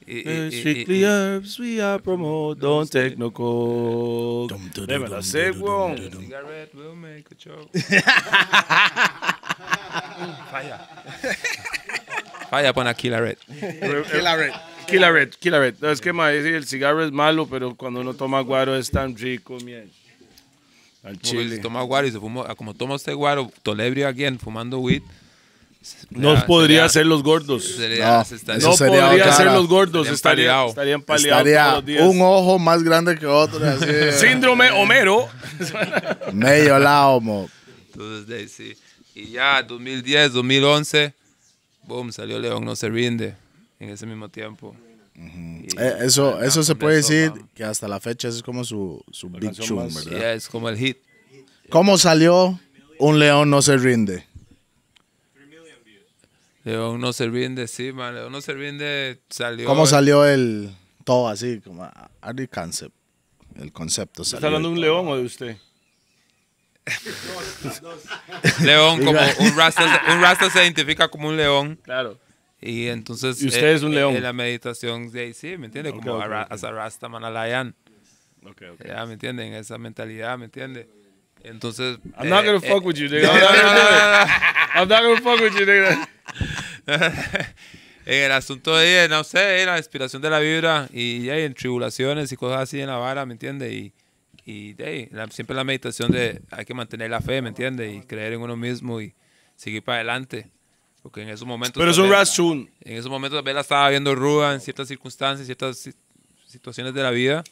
Joke. 0.06 0.12
y- 0.12 0.18
y- 0.18 0.22
Eh, 0.26 0.48
y- 0.52 0.58
Strictly 0.60 1.04
herbs, 1.04 1.58
we 1.58 1.80
are 1.82 2.00
promote, 2.02 2.60
don't 2.60 2.90
take 2.90 3.16
no 3.16 3.30
coke. 3.32 4.48
Dum, 4.52 4.70
dum, 4.74 4.86
Déjame 4.86 5.08
la 5.08 5.16
dum, 5.16 5.22
sé, 5.24 5.50
weón. 5.50 5.96
Cigarette 5.96 6.74
will 6.74 6.94
make 6.96 7.24
a 7.32 7.36
show. 7.38 7.68
Falla. 10.50 10.88
Falla 12.50 12.72
pon 12.72 12.86
aquí 12.86 13.08
la 13.08 13.20
red. 13.20 13.36
Killer 14.88 15.12
Red, 15.12 15.30
Killer 15.40 15.60
Red. 15.60 15.74
No, 15.80 15.90
es 15.90 16.00
que 16.00 16.12
ma, 16.12 16.30
sí, 16.30 16.36
el 16.48 16.64
cigarro 16.66 17.04
es 17.04 17.10
malo, 17.10 17.46
pero 17.48 17.74
cuando 17.74 18.00
uno 18.00 18.14
toma 18.14 18.40
guaro 18.40 18.76
es 18.76 18.90
tan 18.90 19.16
rico, 19.16 19.58
miel. 19.64 19.90
Al 21.02 21.18
Como 21.18 21.24
si 21.24 21.30
chile. 21.38 21.58
toma 21.58 21.82
guaro 21.82 22.06
y 22.06 22.12
se 22.12 22.20
fumó, 22.20 22.44
como 22.56 22.72
toma 22.74 22.94
usted 22.94 23.14
guaro, 23.14 23.50
tolebrio 23.62 24.06
again, 24.08 24.38
fumando 24.38 24.78
weed. 24.78 25.02
No 26.10 26.34
ya, 26.34 26.46
podría 26.46 26.76
sería- 26.80 26.88
ser 26.88 27.06
los 27.06 27.22
gordos. 27.22 27.64
sería- 27.64 28.06
No, 28.06 28.58
No 28.60 28.72
sería 28.76 29.06
podría 29.08 29.32
ser 29.32 29.46
los 29.46 29.66
gordos. 29.66 30.08
Estarían 30.08 30.66
Estaría, 30.68 30.96
estarían 31.00 31.00
Estaría 31.00 31.72
los 31.74 31.84
días. 31.84 32.02
un 32.08 32.20
ojo 32.22 32.58
más 32.58 32.82
grande 32.82 33.16
que 33.18 33.26
otro, 33.26 33.64
así. 33.66 33.86
Síndrome 34.26 34.70
Homero. 34.70 35.28
Medio 36.32 36.78
lado, 36.78 37.20
mo. 37.20 37.48
Entonces, 37.92 38.26
de 38.26 38.38
ahí 38.38 38.48
sí. 38.48 38.76
Y 39.14 39.30
ya, 39.30 39.62
2010, 39.62 40.32
2011, 40.32 41.14
boom, 41.84 42.12
salió 42.12 42.38
León 42.38 42.64
No 42.64 42.76
Se 42.76 42.88
Rinde 42.88 43.34
en 43.80 43.90
ese 43.90 44.06
mismo 44.06 44.28
tiempo. 44.28 44.76
Y- 45.14 45.66
Eh, 45.78 45.94
eso, 46.02 46.38
ya, 46.38 46.44
eso 46.46 46.62
se 46.62 46.74
puede 46.74 46.98
eso, 47.00 47.08
decir 47.12 47.30
vamos. 47.30 47.46
que 47.54 47.64
hasta 47.64 47.88
la 47.88 47.98
fecha 48.00 48.28
es 48.28 48.42
como 48.42 48.64
su, 48.64 49.02
su 49.10 49.30
big 49.30 49.52
tune, 49.56 49.88
¿verdad? 49.94 50.10
Ya, 50.20 50.32
es 50.34 50.46
como 50.48 50.68
el 50.68 50.76
hit. 50.76 50.98
¿Cómo 51.70 51.96
salió 51.96 52.60
Un 52.98 53.18
León 53.18 53.48
No 53.48 53.62
Se 53.62 53.76
Rinde? 53.78 54.25
León 56.66 57.00
No 57.00 57.12
Se 57.12 57.28
Rinde, 57.28 57.68
sí, 57.68 57.92
man. 57.92 58.16
León 58.16 58.32
No 58.32 58.40
Se 58.40 58.52
Rinde 58.52 59.20
salió. 59.30 59.66
¿Cómo 59.66 59.86
salió 59.86 60.24
el 60.26 60.74
todo 61.04 61.28
así? 61.28 61.60
Como, 61.60 61.88
el 62.36 62.48
concept. 62.48 62.92
El 63.54 63.72
concepto 63.72 64.22
¿Está 64.22 64.38
salió. 64.38 64.48
hablando 64.48 64.68
de 64.70 64.74
un 64.74 64.80
león 64.80 65.06
o 65.06 65.16
de 65.16 65.24
usted? 65.24 65.56
León, 68.64 69.04
como 69.04 69.18
un 69.38 69.56
rasta, 69.56 70.02
un 70.12 70.20
rasta 70.20 70.50
se 70.50 70.62
identifica 70.62 71.08
como 71.08 71.28
un 71.28 71.36
león. 71.36 71.78
Claro. 71.84 72.18
Y 72.60 72.88
entonces. 72.88 73.40
¿Y 73.42 73.46
usted 73.46 73.68
es 73.68 73.82
un 73.84 73.94
león? 73.94 74.16
En 74.16 74.22
la 74.24 74.32
meditación, 74.32 75.10
sí, 75.10 75.34
sí, 75.34 75.56
¿me 75.56 75.66
entiende? 75.66 75.90
Ok, 75.90 76.02
Como 76.02 76.16
ok, 76.16 76.22
a, 76.22 76.26
ra- 76.26 76.42
ok. 76.44 76.52
as 76.52 76.64
a 76.64 76.72
Rasta 76.72 77.08
Manalayan. 77.08 77.76
Ya, 78.84 79.06
¿me 79.06 79.12
entienden? 79.14 79.54
Esa 79.54 79.78
mentalidad, 79.78 80.36
¿me 80.36 80.46
entiende? 80.46 80.88
Entonces. 81.44 81.98
I'm 82.18 82.28
not 82.28 82.44
gonna 82.44 82.58
eh, 82.58 82.68
fuck 82.68 82.82
eh, 82.82 82.86
with 82.86 82.96
you, 82.96 83.08
nigga. 83.10 83.28
I'm 83.28 83.40
not 83.40 83.62
gonna 83.62 83.74
do 83.74 83.82
it. 83.82 84.30
I'm 84.74 84.88
not 84.88 85.02
gonna 85.02 85.20
fuck 85.20 85.40
with 85.40 85.54
you, 85.58 85.66
nigga. 85.66 86.08
en 88.06 88.24
el 88.24 88.32
asunto 88.32 88.76
de, 88.76 89.08
no 89.08 89.24
sé, 89.24 89.62
en 89.62 89.66
la 89.66 89.78
inspiración 89.78 90.22
de 90.22 90.30
la 90.30 90.38
vibra 90.38 90.88
y 90.92 91.24
ya, 91.24 91.36
en 91.38 91.54
tribulaciones 91.54 92.30
y 92.32 92.36
cosas 92.36 92.62
así 92.62 92.80
en 92.80 92.86
la 92.88 92.96
vara, 92.96 93.26
¿me 93.26 93.32
entiende? 93.32 93.72
Y, 93.72 93.92
y 94.44 94.74
de 94.74 95.08
la- 95.12 95.26
siempre 95.28 95.56
la 95.56 95.64
meditación 95.64 96.12
de 96.12 96.40
hay 96.50 96.64
que 96.64 96.74
mantener 96.74 97.10
la 97.10 97.20
fe, 97.20 97.42
¿me 97.42 97.48
entiende? 97.48 97.92
Y 97.92 98.00
creer 98.02 98.34
en 98.34 98.40
uno 98.40 98.56
mismo 98.56 99.00
y 99.00 99.14
seguir 99.56 99.82
para 99.82 99.96
adelante. 99.96 100.50
Porque 101.02 101.22
en 101.22 101.28
esos 101.28 101.46
momentos. 101.46 101.80
Pero 101.80 101.90
es 101.90 101.98
un 101.98 102.04
vez- 102.04 102.12
ras 102.12 102.34
tune. 102.34 102.68
En 102.80 102.96
esos 102.96 103.10
momentos 103.10 103.42
vez 103.44 103.54
la 103.54 103.60
estaba 103.60 103.88
viendo 103.90 104.14
ruda 104.14 104.54
en 104.54 104.60
ciertas 104.60 104.88
circunstancias, 104.88 105.46
ciertas 105.46 105.78
si- 105.78 105.94
situaciones 106.46 106.94
de 106.94 107.02
la 107.02 107.10
vida. 107.10 107.44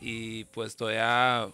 Y 0.00 0.44
pues 0.46 0.76
todavía 0.76 1.46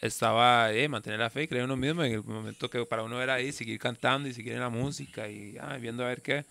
estaba, 0.00 0.72
eh, 0.72 0.88
mantener 0.88 1.18
la 1.18 1.30
fe 1.30 1.42
y 1.42 1.48
creer 1.48 1.64
en 1.64 1.70
uno 1.70 1.76
mismo 1.76 2.04
en 2.04 2.12
el 2.12 2.22
momento 2.24 2.70
que 2.70 2.84
para 2.86 3.02
uno 3.02 3.20
era 3.20 3.34
ahí, 3.34 3.52
seguir 3.52 3.78
cantando 3.78 4.28
y 4.28 4.34
seguir 4.34 4.52
en 4.54 4.60
la 4.60 4.68
música 4.68 5.28
y 5.28 5.56
ah, 5.60 5.76
viendo 5.80 6.04
a 6.04 6.08
ver 6.08 6.22
qué. 6.22 6.44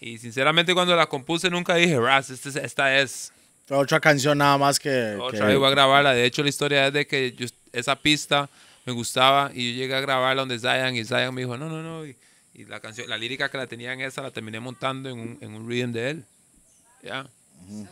Y 0.00 0.18
sinceramente 0.18 0.74
cuando 0.74 0.94
la 0.96 1.06
compuse 1.06 1.48
nunca 1.48 1.74
dije, 1.76 1.98
Raz, 1.98 2.30
este 2.30 2.48
es- 2.50 2.56
esta 2.56 2.98
es. 3.00 3.32
Otra 3.70 4.00
canción 4.00 4.38
nada 4.38 4.58
más 4.58 4.78
que. 4.78 5.16
Otra 5.20 5.46
que- 5.48 5.56
voy 5.56 5.66
a 5.66 5.70
grabarla. 5.70 6.12
De 6.12 6.24
hecho, 6.24 6.42
la 6.42 6.48
historia 6.48 6.86
es 6.88 6.92
de 6.92 7.06
que 7.06 7.32
yo- 7.32 7.46
esa 7.72 7.96
pista 7.96 8.50
me 8.84 8.92
gustaba 8.92 9.50
y 9.54 9.72
yo 9.74 9.78
llegué 9.82 9.94
a 9.94 10.00
grabarla 10.00 10.42
donde 10.42 10.58
Zion 10.58 10.96
y 10.96 11.04
Zion 11.04 11.32
me 11.34 11.42
dijo, 11.42 11.56
no, 11.56 11.68
no, 11.68 11.82
no. 11.82 12.04
Y, 12.04 12.16
y 12.54 12.64
la 12.66 12.80
canción, 12.80 13.08
la 13.08 13.16
lírica 13.16 13.48
que 13.48 13.56
la 13.56 13.66
tenía 13.66 13.92
en 13.92 14.00
esa 14.00 14.20
la 14.22 14.30
terminé 14.32 14.58
montando 14.60 15.08
en 15.08 15.18
un, 15.18 15.38
en 15.40 15.54
un 15.54 15.66
rhythm 15.68 15.92
de 15.92 16.10
él. 16.10 16.24
Ya. 17.02 17.26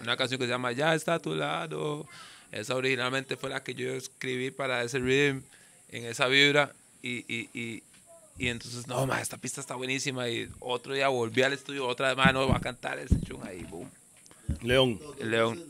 Una 0.02 0.16
canción 0.16 0.38
que 0.40 0.46
se 0.46 0.50
llama 0.50 0.72
Ya 0.72 0.94
está 0.96 1.14
a 1.14 1.18
tu 1.20 1.34
lado. 1.34 2.06
Esa 2.52 2.74
originalmente 2.74 3.36
fue 3.36 3.50
la 3.50 3.62
que 3.62 3.74
yo 3.74 3.92
escribí 3.94 4.50
para 4.50 4.82
ese 4.82 4.98
rhythm, 4.98 5.42
en 5.90 6.04
esa 6.06 6.26
vibra. 6.26 6.72
Y, 7.02 7.18
y, 7.32 7.48
y, 7.54 7.82
y 8.38 8.48
entonces, 8.48 8.86
no, 8.86 9.06
ma, 9.06 9.20
esta 9.20 9.36
pista 9.36 9.60
está 9.60 9.74
buenísima. 9.76 10.28
Y 10.28 10.48
otro 10.60 10.94
día 10.94 11.08
volví 11.08 11.42
al 11.42 11.52
estudio, 11.52 11.86
otra 11.86 12.08
vez, 12.08 12.16
ma, 12.16 12.32
no, 12.32 12.48
va 12.48 12.56
a 12.56 12.60
cantar 12.60 12.98
ese 12.98 13.20
chung 13.20 13.40
ahí, 13.46 13.62
boom. 13.70 13.88
León. 14.62 14.98
León. 15.22 15.62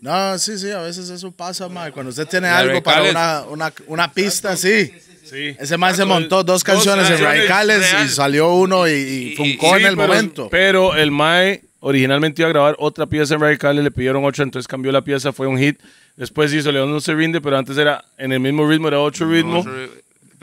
No, 0.00 0.38
sí, 0.38 0.58
sí, 0.58 0.70
a 0.70 0.80
veces 0.80 1.08
eso 1.08 1.30
pasa, 1.30 1.66
mae. 1.68 1.90
Cuando 1.90 2.10
usted 2.10 2.26
tiene 2.26 2.48
La 2.48 2.58
algo 2.58 2.82
para 2.82 3.02
una, 3.10 3.42
una, 3.48 3.72
una 3.86 4.12
pista, 4.12 4.54
sí. 4.56 4.92
Sí. 5.24 5.56
Ese 5.58 5.78
man 5.78 5.96
se 5.96 6.04
montó 6.04 6.44
dos 6.44 6.62
canciones 6.62 7.08
en 7.08 7.18
radicales 7.24 7.90
real. 7.90 8.04
y 8.06 8.08
salió 8.10 8.52
uno 8.54 8.86
y, 8.86 8.92
y 8.92 9.32
Y- 9.32 9.36
funcó 9.36 9.78
y- 9.78 9.80
en 9.80 9.86
el 9.88 9.96
pero, 9.96 10.06
momento. 10.08 10.48
Pero 10.50 10.94
el 10.94 11.10
Mae 11.10 11.62
originalmente 11.86 12.42
iba 12.42 12.48
a 12.48 12.52
grabar 12.52 12.76
otra 12.78 13.06
pieza 13.06 13.34
en 13.34 13.40
Radicales, 13.40 13.84
le 13.84 13.90
pidieron 13.90 14.24
otra, 14.24 14.42
entonces 14.42 14.66
cambió 14.66 14.90
la 14.90 15.02
pieza, 15.02 15.32
fue 15.32 15.46
un 15.46 15.58
hit. 15.58 15.78
Después 16.16 16.52
hizo 16.52 16.70
León 16.72 16.90
no 16.90 17.00
se 17.00 17.12
rinde, 17.14 17.40
pero 17.40 17.58
antes 17.58 17.76
era 17.76 18.04
en 18.18 18.32
el 18.32 18.40
mismo 18.40 18.68
ritmo, 18.68 18.88
era 18.88 19.00
otro 19.00 19.28
ritmo. 19.30 19.60
Otro- 19.60 19.72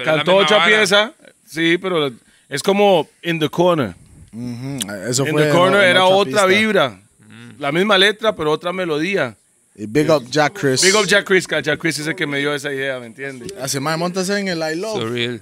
Cantó 0.04 0.36
otra 0.36 0.58
vara. 0.58 0.68
pieza, 0.70 1.14
sí, 1.48 1.78
pero 1.78 2.12
es 2.50 2.62
como 2.64 3.08
In 3.24 3.40
the 3.40 3.50
Corner. 3.50 3.94
Ujú, 4.34 4.80
Eso 5.08 5.26
In 5.26 5.32
fue. 5.34 5.44
the 5.44 5.50
en- 5.50 5.56
Corner 5.56 5.84
en 5.84 5.90
era 5.92 6.06
otra 6.06 6.44
pista. 6.44 6.46
vibra. 6.46 7.00
La 7.60 7.72
misma 7.72 7.98
letra, 7.98 8.36
pero 8.36 8.52
otra 8.52 8.72
melodía. 8.74 9.36
Y 9.76 9.86
Big 9.86 10.10
Up 10.10 10.26
Jack 10.30 10.60
Chris. 10.60 10.82
Big 10.82 10.96
up 10.96 11.06
Jack 11.06 11.26
Chris, 11.26 11.48
que 11.48 11.62
Jack 11.62 11.80
Chris 11.80 12.00
es 12.00 12.08
el 12.08 12.16
que 12.16 12.26
me 12.28 12.40
dio 12.40 12.54
esa 12.54 12.72
idea, 12.74 13.00
¿me 13.00 13.06
entiendes? 13.06 13.54
Así, 13.62 13.80
mae, 13.80 13.96
montase 13.98 14.38
en 14.40 14.48
el 14.50 14.60
I 14.60 14.76
Love. 14.80 15.00
Surreal. 15.02 15.42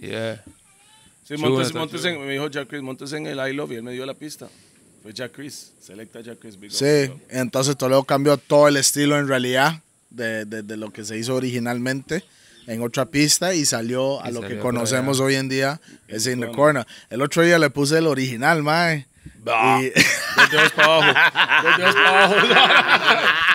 Yeah. 0.00 0.42
Sí, 1.38 1.74
montes, 1.74 2.04
en, 2.04 2.24
me 2.26 2.32
dijo 2.32 2.48
Jack 2.48 2.68
Chris, 2.68 2.82
montes 2.82 3.12
en 3.12 3.26
el 3.26 3.38
I 3.38 3.52
Love 3.54 3.72
y 3.72 3.74
él 3.76 3.82
me 3.82 3.92
dio 3.92 4.04
la 4.06 4.14
pista. 4.14 4.48
Fue 5.02 5.12
Jack 5.12 5.32
Chris, 5.32 5.72
selecta 5.80 6.20
Jack 6.20 6.38
Chris. 6.40 6.58
Big 6.58 6.70
up, 6.70 6.76
Sí, 6.76 6.84
big 6.84 7.10
up. 7.10 7.20
entonces 7.30 7.76
Toledo 7.76 8.04
cambió 8.04 8.36
todo 8.36 8.68
el 8.68 8.76
estilo 8.76 9.18
en 9.18 9.26
realidad 9.28 9.80
de, 10.10 10.44
de- 10.44 10.62
de 10.62 10.76
lo 10.76 10.90
que 10.92 11.04
se 11.04 11.16
hizo 11.18 11.34
originalmente 11.34 12.22
en 12.68 12.80
otra 12.82 13.06
pista 13.06 13.52
y 13.54 13.64
salió 13.64 14.22
a 14.22 14.30
Y 14.30 14.32
lo 14.34 14.40
que 14.42 14.48
salió 14.48 14.62
conocemos 14.62 15.16
allá. 15.18 15.26
hoy 15.26 15.34
en 15.34 15.48
día, 15.48 15.80
es 16.06 16.26
In 16.26 16.40
the 16.40 16.52
Corner. 16.52 16.86
El 17.10 17.20
otro 17.22 17.42
día 17.42 17.58
le 17.58 17.70
puse 17.70 17.98
el 17.98 18.06
original, 18.06 18.62
mae. 18.62 19.06
Bah. 19.42 19.80
Y- 19.82 19.90
Dos 20.36 20.50
dedos 20.50 20.72
para 20.72 20.94
abajo. 20.96 21.62
Dos 21.68 21.76
dedos 21.78 21.94
para 21.94 22.24
abajo. 22.24 22.36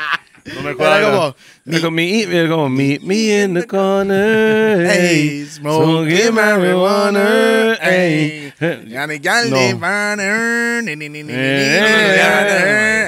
No 0.56 0.62
me 0.62 0.70
Era 0.70 0.76
cuadra. 0.76 1.12
como, 1.12 1.36
Era 1.66 1.80
como, 1.82 1.91
me, 1.91 2.22
era 2.22 2.50
como, 2.50 2.70
meet 2.70 3.02
me 3.02 3.43
in 3.43 3.54
the 3.54 3.66
corner. 3.66 4.88
Hey, 4.88 5.45
smoking 5.45 6.34
marijuana. 6.34 7.78
Hey, 7.82 8.54
Galdi, 8.60 9.74
No. 9.74 9.78
Banner, 9.80 10.82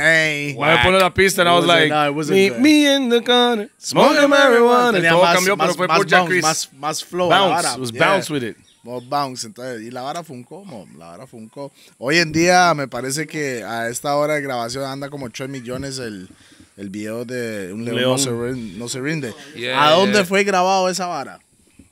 hey. 0.01 0.53
Bueno, 0.55 0.77
me 0.77 0.83
pone 0.83 0.99
la 0.99 1.13
pista 1.13 1.41
and 1.41 1.49
I 1.49 1.53
was 2.09 2.29
like, 2.29 2.29
meet 2.29 2.59
me 2.59 2.85
in 2.93 3.09
the 3.09 3.21
corner, 3.21 3.69
smoking 3.77 4.29
marijuana. 4.29 5.01
Todo 5.09 5.21
cambió, 5.21 5.57
pero 5.57 5.73
fue 5.73 5.87
por 5.87 6.05
Jack 6.05 6.27
Chris. 6.27 6.43
Más, 6.43 6.69
más 6.73 7.03
flow. 7.03 7.29
Bounce, 7.29 7.77
was 7.77 7.91
bounce 7.91 8.29
with 8.29 8.43
it. 8.43 8.57
More 8.81 9.05
bounce, 9.05 9.45
entonces, 9.45 9.81
y 9.81 9.91
la 9.91 10.01
vara 10.01 10.23
funcó, 10.23 10.63
la 10.97 11.07
vara 11.07 11.27
funcó. 11.27 11.71
Hoy 11.97 12.17
en 12.17 12.31
día 12.31 12.73
me 12.73 12.87
parece 12.87 13.27
que 13.27 13.61
a 13.61 13.89
esta 13.89 14.15
hora 14.15 14.35
de 14.35 14.41
grabación 14.41 14.85
anda 14.85 15.09
como 15.09 15.29
3 15.29 15.49
millones 15.49 15.99
el, 15.99 16.29
el 16.79 16.89
video 16.89 17.25
de 17.25 17.71
Un 17.73 17.83
León, 17.85 17.97
León. 17.97 18.11
No, 18.11 18.17
se 18.17 18.29
rin- 18.31 18.77
no 18.79 18.87
se 18.89 18.99
rinde. 19.01 19.33
Yeah, 19.55 19.85
¿A 19.87 19.91
dónde 19.91 20.17
yeah. 20.19 20.25
fue 20.25 20.43
grabado 20.43 20.89
esa 20.89 21.05
vara? 21.07 21.39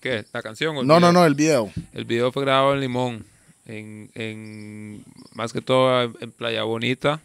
¿Qué? 0.02 0.26
¿La 0.34 0.42
canción? 0.42 0.78
o 0.78 0.82
el 0.82 0.88
No, 0.88 1.00
no, 1.00 1.08
video? 1.10 1.14
no, 1.14 1.26
el 1.26 1.36
video. 1.36 1.72
El 1.94 2.06
video 2.06 2.32
fue 2.32 2.44
grabado 2.44 2.74
en 2.74 2.80
Limón, 2.82 3.26
en, 3.66 4.10
en 4.16 5.04
más 5.34 5.52
que 5.54 5.62
todo 5.62 6.04
en 6.20 6.32
Playa 6.32 6.64
Bonita. 6.64 7.20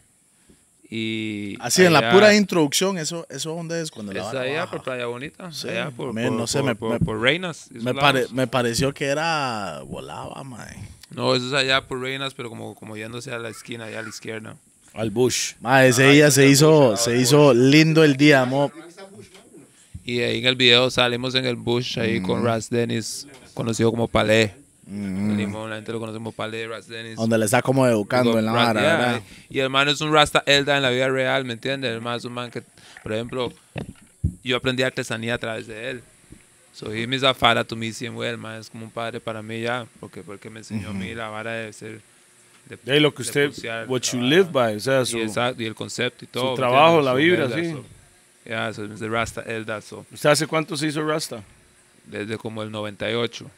Y 0.95 1.55
Así, 1.59 1.83
en 1.83 1.93
la 1.93 2.11
pura 2.11 2.35
introducción, 2.35 2.97
¿eso, 2.99 3.25
eso 3.29 3.55
dónde 3.55 3.81
es? 3.81 3.89
Cuando 3.89 4.13
la 4.13 4.19
Es 4.19 4.25
vara 4.25 4.41
allá 4.41 4.59
baja? 4.59 4.71
por 4.71 4.83
Playa 4.83 5.05
Bonita, 5.07 5.51
Sí, 5.51 5.69
allá 5.69 5.89
por, 5.89 6.13
man, 6.13 6.27
por- 6.27 6.33
no 6.37 6.45
sé, 6.47 6.59
por- 6.59 6.65
me- 6.67 6.75
por- 6.75 6.91
me- 6.91 6.99
por 6.99 7.19
Reinas. 7.19 7.69
Me, 7.71 7.93
pare- 7.95 8.27
me 8.31 8.45
pareció 8.45 8.93
que 8.93 9.05
era 9.05 9.81
volaba, 9.87 10.43
mae. 10.43 10.75
No, 11.09 11.33
eso 11.33 11.47
es 11.47 11.53
allá 11.53 11.87
por 11.87 11.99
Reinas, 11.99 12.33
pero 12.35 12.49
como, 12.49 12.75
como 12.75 12.95
yéndose 12.95 13.31
a 13.31 13.39
la 13.39 13.49
esquina, 13.49 13.85
allá 13.85 13.99
a 13.99 14.03
la 14.03 14.09
izquierda. 14.09 14.55
Al 14.93 15.09
Bush. 15.09 15.53
Mae, 15.61 15.89
ese 15.89 16.07
día 16.09 16.29
se 16.31 16.47
hizo, 16.47 16.95
se 16.97 17.17
hizo 17.17 17.53
lindo 17.53 18.03
el 18.03 18.15
día, 18.15 18.45
mo. 18.45 18.71
Y 20.05 20.19
ahí 20.19 20.39
en 20.39 20.45
el 20.45 20.55
video 20.55 20.89
salimos 20.91 21.33
en 21.35 21.45
el 21.45 21.55
bush 21.55 21.97
ahí 21.99 22.19
Mm. 22.19 22.23
con 22.23 22.43
Ras 22.43 22.69
Dennis, 22.69 23.25
conocido 23.53 23.89
como 23.89 24.07
Palé. 24.07 24.53
Limón, 24.85 25.69
la 25.69 25.77
gente 25.77 25.93
lo 25.93 25.99
conoce 25.99 26.17
como 26.17 26.33
Palé, 26.33 26.67
Ras 26.67 26.87
Dennis. 26.87 27.15
Donde 27.15 27.37
le 27.37 27.45
está 27.45 27.61
como 27.61 27.87
educando 27.87 28.37
en 28.37 28.45
la 28.45 28.51
Ra- 28.51 28.65
vara, 28.65 28.81
yeah, 28.81 28.97
¿verdad? 28.97 29.21
Y 29.49 29.59
el 29.59 29.69
man 29.69 29.87
es 29.87 30.01
un 30.01 30.11
Rasta 30.11 30.43
Elda 30.45 30.75
en 30.75 30.83
la 30.83 30.89
vida 30.89 31.07
real, 31.07 31.45
¿me 31.45 31.53
entiendes? 31.53 31.91
El 31.93 32.01
man 32.01 32.17
es 32.17 32.25
un 32.25 32.33
man 32.33 32.51
que, 32.51 32.61
por 33.01 33.13
ejemplo, 33.13 33.53
yo 34.43 34.57
aprendí 34.57 34.83
artesanía 34.83 35.35
a 35.35 35.37
través 35.37 35.67
de 35.67 35.89
él. 35.89 36.03
So 36.73 36.91
he 36.91 37.03
is 37.03 37.23
a 37.23 37.33
father 37.33 37.63
to 37.63 37.75
me 37.75 37.87
el 37.89 38.37
man 38.37 38.59
es 38.59 38.69
como 38.69 38.85
un 38.85 38.91
padre 38.91 39.19
para 39.21 39.41
mí 39.41 39.61
ya, 39.61 39.85
porque, 39.99 40.21
porque 40.21 40.49
me 40.49 40.59
enseñó 40.59 40.89
a 40.89 40.93
mí 40.93 41.13
la 41.15 41.29
vara 41.29 41.51
de 41.53 41.71
ser... 41.71 42.01
De, 42.69 42.77
De 42.81 42.93
ahí 42.93 42.99
lo 42.99 43.13
que 43.13 43.23
de 43.23 43.29
usted, 43.29 43.45
pulsear 43.47 43.87
what 43.89 44.01
you 44.03 44.21
live 44.21 44.49
by, 44.51 44.75
o 44.75 44.79
sea, 44.79 45.05
su, 45.05 45.17
Y, 45.17 45.21
exacto, 45.21 45.61
y 45.61 45.65
el 45.65 45.75
concepto 45.75 46.23
y 46.25 46.27
todo. 46.27 46.51
¿me 46.51 46.57
trabajo, 46.57 47.01
la 47.01 47.11
Su 47.11 47.17
vibra, 47.17 47.47
sí. 47.49 47.71
so- 47.71 47.85
Yeah, 48.45 48.73
so 48.73 48.83
es 48.85 48.99
de 48.99 49.07
Rasta 49.07 49.41
Elda, 49.41 49.81
so, 49.81 50.05
¿Usted 50.11 50.29
hace 50.29 50.47
cuánto 50.47 50.75
se 50.75 50.87
hizo 50.87 51.01
Rasta? 51.05 51.41
desde 52.05 52.37
como 52.37 52.61
el 52.63 52.69
98. 52.71 53.49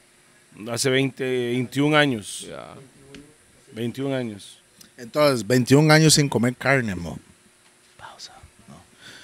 Hace 0.71 0.89
20, 0.91 1.23
21 1.23 1.97
años. 1.97 2.41
Yeah. 2.41 2.75
21 3.73 4.15
años. 4.15 4.59
Entonces, 4.97 5.45
21 5.45 5.91
años 5.91 6.13
sin 6.13 6.29
comer 6.29 6.55
carne, 6.55 6.93
mo. 6.95 7.19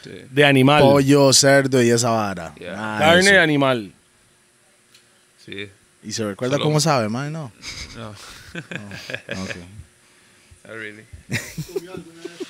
Sí. 0.03 0.09
De 0.31 0.43
animal. 0.43 0.81
Pollo, 0.81 1.31
cerdo 1.31 1.81
y 1.83 1.91
esa 1.91 2.09
vara. 2.09 2.55
Yeah. 2.55 2.73
Ah, 2.75 2.97
Carne 2.99 3.29
eso. 3.29 3.39
animal. 3.39 3.93
Sí. 5.45 5.69
¿Y 6.03 6.11
se 6.11 6.25
recuerda 6.25 6.55
Solo- 6.55 6.65
cómo 6.65 6.79
sabe, 6.79 7.07
man? 7.07 7.31
No. 7.31 7.51
No. 7.95 8.15
Ok. 9.43 9.55
Not 10.63 10.75
really. 10.75 11.03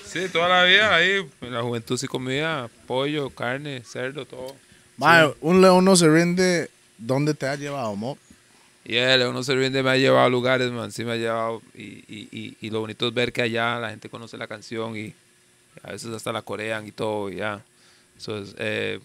sí, 0.06 0.28
toda 0.32 0.50
la 0.50 0.64
vida 0.66 0.94
ahí, 0.94 1.26
en 1.42 1.54
la 1.54 1.62
juventud 1.62 1.98
sí 1.98 2.08
comía 2.08 2.70
pollo, 2.86 3.30
carne, 3.30 3.84
cerdo, 3.86 4.26
todo. 4.26 4.56
Mae, 4.98 5.34
un 5.42 5.62
león 5.62 5.86
no 5.86 5.96
se 5.96 6.10
rinde. 6.10 6.70
¿Dónde 6.98 7.34
te 7.34 7.48
ha 7.48 7.56
llevado, 7.56 7.96
mo? 7.96 8.18
Y 8.84 8.96
él, 8.96 9.26
uno 9.28 9.44
se 9.44 9.56
rinde, 9.56 9.82
me 9.82 9.92
ha 9.92 9.98
llevado 9.98 10.26
a 10.26 10.30
lugares, 10.30 10.72
man, 10.72 10.92
sí 10.92 11.06
me 11.06 11.14
ha 11.14 11.16
llevado. 11.16 11.62
Y, 11.74 12.04
y, 12.08 12.28
y, 12.32 12.58
y 12.60 12.70
lo 12.70 12.82
bonito 12.82 13.08
es 13.08 13.14
ver 13.14 13.32
que 13.32 13.42
allá 13.42 13.80
la 13.80 13.90
gente 13.90 14.10
conoce 14.10 14.38
la 14.38 14.48
canción 14.48 14.98
y 14.98 15.14
a 15.84 15.92
veces 15.92 16.12
hasta 16.14 16.32
la 16.32 16.42
corean 16.42 16.86
y 16.86 16.92
todo, 16.92 17.30
y 17.30 17.38
ya. 17.38 17.64
Entonces, 18.18 18.56
eh, 18.60 19.00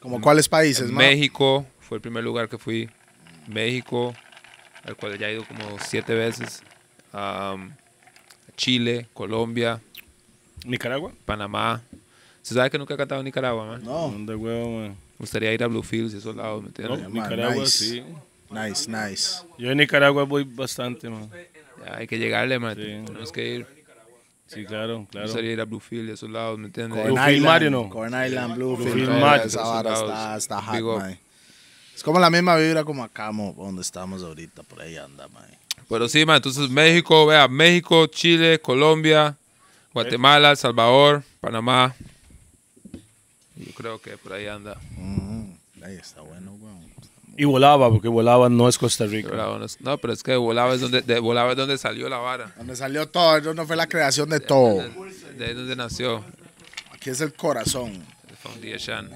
¿Como 0.00 0.20
cuáles 0.20 0.48
países, 0.48 0.88
en? 0.88 0.94
México 0.94 1.66
fue 1.80 1.96
el 1.98 2.02
primer 2.02 2.24
lugar 2.24 2.48
que 2.48 2.56
fui. 2.56 2.88
México, 3.46 4.14
al 4.84 4.96
cual 4.96 5.18
ya 5.18 5.28
he 5.28 5.34
ido 5.34 5.44
como 5.44 5.78
siete 5.80 6.14
veces. 6.14 6.62
Am, 7.12 7.72
Chile, 8.56 9.06
Colombia, 9.14 9.80
¿Nicaragua? 10.64 11.12
Panamá. 11.24 11.82
¿Se 12.42 12.54
sabe 12.54 12.70
que 12.70 12.78
nunca 12.78 12.94
he 12.94 12.96
cantado 12.96 13.20
en 13.20 13.24
Nicaragua, 13.26 13.64
man? 13.66 13.84
No. 13.84 14.08
¿Dónde 14.10 14.34
huevo, 14.34 14.70
man? 14.80 14.88
Me 14.90 14.96
gustaría 15.24 15.52
ir 15.52 15.62
a 15.62 15.66
Bluefields 15.66 16.14
y 16.14 16.18
esos 16.18 16.34
lados, 16.36 16.62
¿me 16.62 16.68
No, 16.68 16.68
entiendes? 16.68 17.00
man, 17.02 17.12
Nicaragua, 17.12 17.62
nice. 17.64 17.70
sí. 17.70 18.02
Nice, 18.50 18.90
nice. 18.90 19.42
Yo 19.58 19.70
en 19.70 19.78
Nicaragua 19.78 20.24
voy 20.24 20.44
bastante, 20.44 21.08
man. 21.08 21.30
Ya, 21.84 21.96
hay 21.98 22.06
que 22.06 22.18
llegarle, 22.18 22.58
man. 22.58 22.74
Sí. 22.74 22.82
Tenemos 23.06 23.30
que 23.32 23.54
ir. 23.56 23.66
Sí, 24.46 24.64
claro, 24.64 25.00
Me 25.00 25.06
claro. 25.06 25.26
gustaría 25.28 25.52
ir 25.52 25.60
a 25.60 25.64
Bluefield 25.64 26.08
y 26.08 26.12
esos 26.12 26.28
lados, 26.28 26.58
¿me 26.58 26.66
entiendes? 26.66 26.98
Corn 26.98 27.14
Bluefield 27.14 27.36
Island, 27.36 27.46
Mario, 27.52 27.70
¿no? 27.70 27.88
Corn 27.88 28.24
Island, 28.26 28.54
Bluefield. 28.56 28.92
Bluefield 28.94 29.20
Mario. 29.20 29.46
Esa 29.46 29.62
vara 29.62 29.92
está, 29.94 30.36
está 30.36 30.62
hot, 30.62 30.98
mae. 30.98 31.18
Es 32.00 32.04
como 32.04 32.18
la 32.18 32.30
misma 32.30 32.56
vibra 32.56 32.82
como 32.82 33.04
acá, 33.04 33.30
mo, 33.30 33.52
donde 33.58 33.82
estamos 33.82 34.22
ahorita. 34.22 34.62
Por 34.62 34.80
ahí 34.80 34.96
anda, 34.96 35.28
mae. 35.28 35.58
Pero 35.86 36.08
sí, 36.08 36.24
man, 36.24 36.36
entonces 36.36 36.70
México, 36.70 37.26
vea, 37.26 37.46
México, 37.46 38.06
Chile, 38.06 38.58
Colombia, 38.58 39.36
Guatemala, 39.92 40.52
El 40.52 40.56
Salvador, 40.56 41.22
Panamá. 41.42 41.94
Yo 43.54 43.70
creo 43.74 44.00
que 44.00 44.16
por 44.16 44.32
ahí 44.32 44.46
anda. 44.46 44.78
Mm, 44.96 45.42
ahí 45.84 45.96
está 45.96 46.22
bueno, 46.22 46.52
weón. 46.58 46.88
Y 47.36 47.44
volaba, 47.44 47.90
porque 47.90 48.08
volaba 48.08 48.48
no 48.48 48.66
es 48.66 48.78
Costa 48.78 49.04
Rica. 49.04 49.36
No, 49.36 49.62
es- 49.62 49.78
no, 49.82 49.98
pero 49.98 50.14
es 50.14 50.22
que 50.22 50.36
volaba 50.36 50.72
es 50.74 50.80
donde, 50.80 51.02
de 51.02 51.18
volaba 51.18 51.50
es 51.50 51.58
donde 51.58 51.76
salió 51.76 52.08
la 52.08 52.16
vara. 52.16 52.50
Donde 52.56 52.76
salió 52.76 53.10
todo, 53.10 53.36
eso 53.36 53.52
no 53.52 53.66
fue 53.66 53.76
la 53.76 53.86
creación 53.86 54.30
de 54.30 54.40
todo. 54.40 54.76
De 55.36 55.44
ahí 55.44 55.50
es 55.50 55.56
donde 55.56 55.76
nació. 55.76 56.24
que 56.98 57.10
es 57.10 57.20
el 57.20 57.34
corazón. 57.34 58.02
The 58.26 58.36
foundation. 58.36 59.10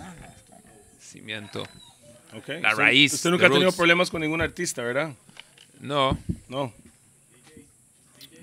Cimiento. 1.01 1.67
La 2.35 2.71
Usted- 2.71 2.75
raíz, 2.77 3.13
Usted 3.15 3.31
nunca 3.31 3.47
ha 3.47 3.51
tenido 3.51 3.73
problemas 3.73 4.11
con 4.11 4.21
ningún 4.21 4.41
artista, 4.41 4.83
¿verdad? 4.83 5.13
No, 5.81 6.19
No. 6.49 6.73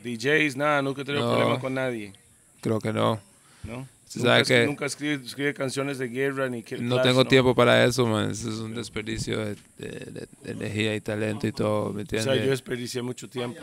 DJs, 0.03 0.55
nada, 0.55 0.81
nunca 0.81 1.01
he 1.01 1.05
tenido 1.05 1.25
No. 1.25 1.33
problemas 1.35 1.59
con 1.59 1.73
nadie. 1.73 2.13
creo 2.61 2.79
que 2.79 2.93
no. 2.93 3.19
¿No? 3.63 3.87
Nunca, 4.15 4.43
que- 4.43 4.65
nunca 4.65 4.85
escribe, 4.85 5.25
escribe 5.25 5.53
canciones 5.53 5.97
de 5.97 6.09
guerra 6.09 6.49
ni 6.49 6.63
que 6.63 6.77
No 6.77 6.95
clash, 6.95 7.05
tengo 7.07 7.25
tiempo 7.25 7.55
para 7.55 7.85
eso, 7.85 8.05
man. 8.07 8.31
Eso 8.31 8.49
es 8.49 8.55
un 8.55 8.75
desperdicio 8.75 9.39
de, 9.39 9.55
de- 9.77 9.89
de- 10.11 10.27
de 10.43 10.51
energía 10.51 10.95
y 10.95 11.01
talento 11.01 11.47
y 11.47 11.51
todo, 11.53 11.93
¿me 11.93 12.03
O 12.03 12.05
sea, 12.05 12.19
entiendes? 12.19 12.43
yo 12.45 12.49
desperdicié 12.51 13.01
mucho 13.01 13.29
tiempo. 13.29 13.61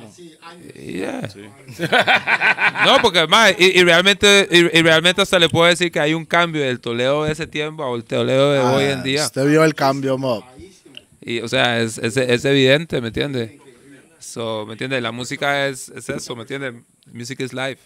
Yeah. 0.74 1.28
Sí. 1.28 1.40
No, 2.84 2.98
porque 3.02 3.26
más, 3.26 3.54
y, 3.58 3.78
y 3.78 3.82
realmente, 3.84 4.48
y, 4.50 4.78
y 4.78 4.82
realmente 4.82 5.20
hasta 5.22 5.38
le 5.38 5.48
puedo 5.48 5.66
decir 5.68 5.90
que 5.90 6.00
hay 6.00 6.14
un 6.14 6.24
cambio 6.24 6.62
del 6.62 6.80
Toledo 6.80 7.24
de 7.24 7.32
ese 7.32 7.46
tiempo 7.46 7.84
al 7.92 8.04
Toledo 8.04 8.52
de 8.52 8.58
hoy 8.60 8.84
en 8.84 8.98
Ah, 9.00 9.02
día. 9.02 9.24
Usted 9.26 9.46
vio 9.46 9.64
el 9.64 9.74
cambio, 9.74 10.16
Mob. 10.16 10.44
Y, 11.20 11.40
o 11.40 11.48
sea, 11.48 11.80
es, 11.80 11.98
es, 11.98 12.16
es 12.16 12.44
evidente, 12.44 13.00
¿me 13.00 13.08
entiendes? 13.08 13.52
So, 14.20 14.64
¿me 14.66 14.72
entiendes? 14.72 15.02
La 15.02 15.12
música 15.12 15.66
es, 15.68 15.88
es 15.90 16.08
eso, 16.08 16.34
¿me 16.36 16.42
entiendes? 16.42 16.74
Music 17.12 17.40
is 17.40 17.52
life, 17.52 17.80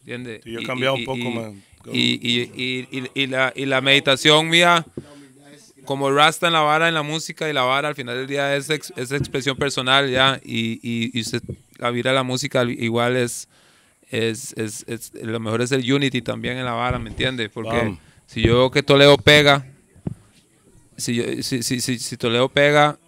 ¿entiendes? 0.00 0.40
Sí, 0.44 0.52
yo 0.52 0.58
he 0.60 0.62
Y- 0.62 0.66
cambiado 0.66 0.96
y- 0.96 1.00
un 1.00 1.04
poco, 1.04 1.18
y- 1.18 1.34
man. 1.34 1.62
Y, 1.92 2.18
y, 2.22 2.86
y, 2.90 3.10
y, 3.14 3.26
la, 3.26 3.52
y 3.56 3.66
la 3.66 3.80
meditación 3.80 4.48
mía, 4.48 4.86
como 5.84 6.10
rasta 6.12 6.46
en 6.46 6.52
la 6.52 6.60
vara, 6.60 6.88
en 6.88 6.94
la 6.94 7.02
música 7.02 7.48
y 7.48 7.52
la 7.52 7.62
vara, 7.62 7.88
al 7.88 7.94
final 7.94 8.16
del 8.16 8.26
día 8.26 8.54
es, 8.56 8.70
ex- 8.70 8.92
es 8.96 9.10
expresión 9.12 9.56
personal, 9.56 10.10
¿ya? 10.10 10.40
Y, 10.44 10.78
y, 10.82 11.22
la 11.78 11.90
vira 11.90 12.10
de 12.12 12.14
la 12.16 12.22
música 12.22 12.62
igual 12.64 13.16
es, 13.16 13.48
es, 14.10 14.52
es, 14.56 14.84
es- 14.86 15.12
lo 15.20 15.40
mejor 15.40 15.62
es 15.62 15.72
el 15.72 15.90
unity 15.92 16.22
también 16.22 16.56
en 16.58 16.64
la 16.64 16.72
vara, 16.74 16.98
¿me 16.98 17.10
entiende? 17.10 17.48
Porque 17.48 17.76
Bam. 17.76 17.98
si 18.26 18.42
yo 18.42 18.54
veo 18.58 18.70
que 18.70 18.82
Toledo 18.84 19.16
pega, 19.18 19.66
si, 20.96 21.14
yo- 21.16 21.42
si, 21.42 21.62
si, 21.62 21.80
si, 21.80 21.98
si 21.98 22.16
Toledo 22.16 22.48
pega 22.48 22.98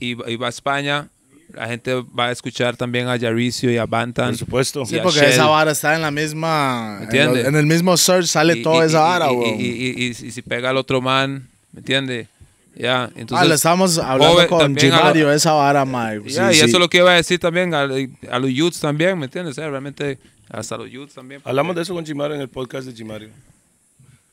y, 0.00 0.10
y 0.30 0.36
va 0.36 0.46
a 0.46 0.50
España, 0.50 1.08
la 1.54 1.66
gente 1.68 1.94
va 2.18 2.26
a 2.26 2.30
escuchar 2.32 2.76
también 2.76 3.08
a 3.08 3.16
Yaricio 3.16 3.70
y 3.70 3.76
a 3.76 3.86
Bantan. 3.86 4.28
Por 4.30 4.36
supuesto. 4.38 4.84
Sí, 4.86 4.98
porque 5.02 5.20
Shell. 5.20 5.30
esa 5.30 5.46
vara 5.46 5.72
está 5.72 5.94
en 5.94 6.02
la 6.02 6.10
misma. 6.10 6.96
En, 6.98 7.02
¿Entiende? 7.04 7.42
lo- 7.42 7.48
en 7.48 7.56
el 7.56 7.66
mismo 7.66 7.96
search 7.96 8.26
sale 8.26 8.58
Y- 8.58 8.62
toda 8.62 8.84
y- 8.84 8.88
esa 8.88 9.00
vara, 9.00 9.32
y- 9.32 9.36
weón. 9.36 9.60
y, 9.60 9.64
y- 9.64 9.94
y- 9.96 10.06
y 10.08 10.14
si 10.30 10.42
pega 10.42 10.70
al 10.70 10.76
otro 10.76 11.00
man, 11.00 11.48
¿me 11.72 11.80
entiende? 11.80 12.28
Ya, 12.76 13.04
Ah, 13.04 13.10
le 13.14 13.20
entonces. 13.22 13.50
estamos 13.52 13.98
hablando 13.98 14.34
Joven, 14.34 14.48
con 14.48 14.60
a 14.62 14.68
lo- 14.68 14.74
Jimario, 14.80 15.32
esa 15.32 15.52
vara, 15.52 15.84
mae. 15.84 16.20
ya, 16.26 16.48
Sí, 16.50 16.56
y 16.56 16.60
sí. 16.60 16.64
eso 16.66 16.76
es 16.76 16.80
lo 16.80 16.88
que 16.88 16.98
iba 16.98 17.10
a 17.10 17.14
decir 17.16 17.38
también 17.38 17.74
a, 17.74 17.82
a 17.82 18.38
los 18.38 18.50
youths 18.50 18.80
también, 18.80 19.18
¿me 19.18 19.26
entiendes? 19.26 19.52
O 19.52 19.54
sea, 19.60 19.68
realmente 19.68 20.18
hasta 20.48 20.76
los 20.76 20.90
youths 20.90 21.14
también. 21.14 21.42
Hablamos 21.44 21.74
de 21.76 21.82
eso 21.82 21.92
con 21.94 22.06
Jimario 22.06 22.36
en 22.36 22.40
el 22.42 22.48
podcast 22.48 22.86
de 22.86 22.94
Jimario. 22.94 23.28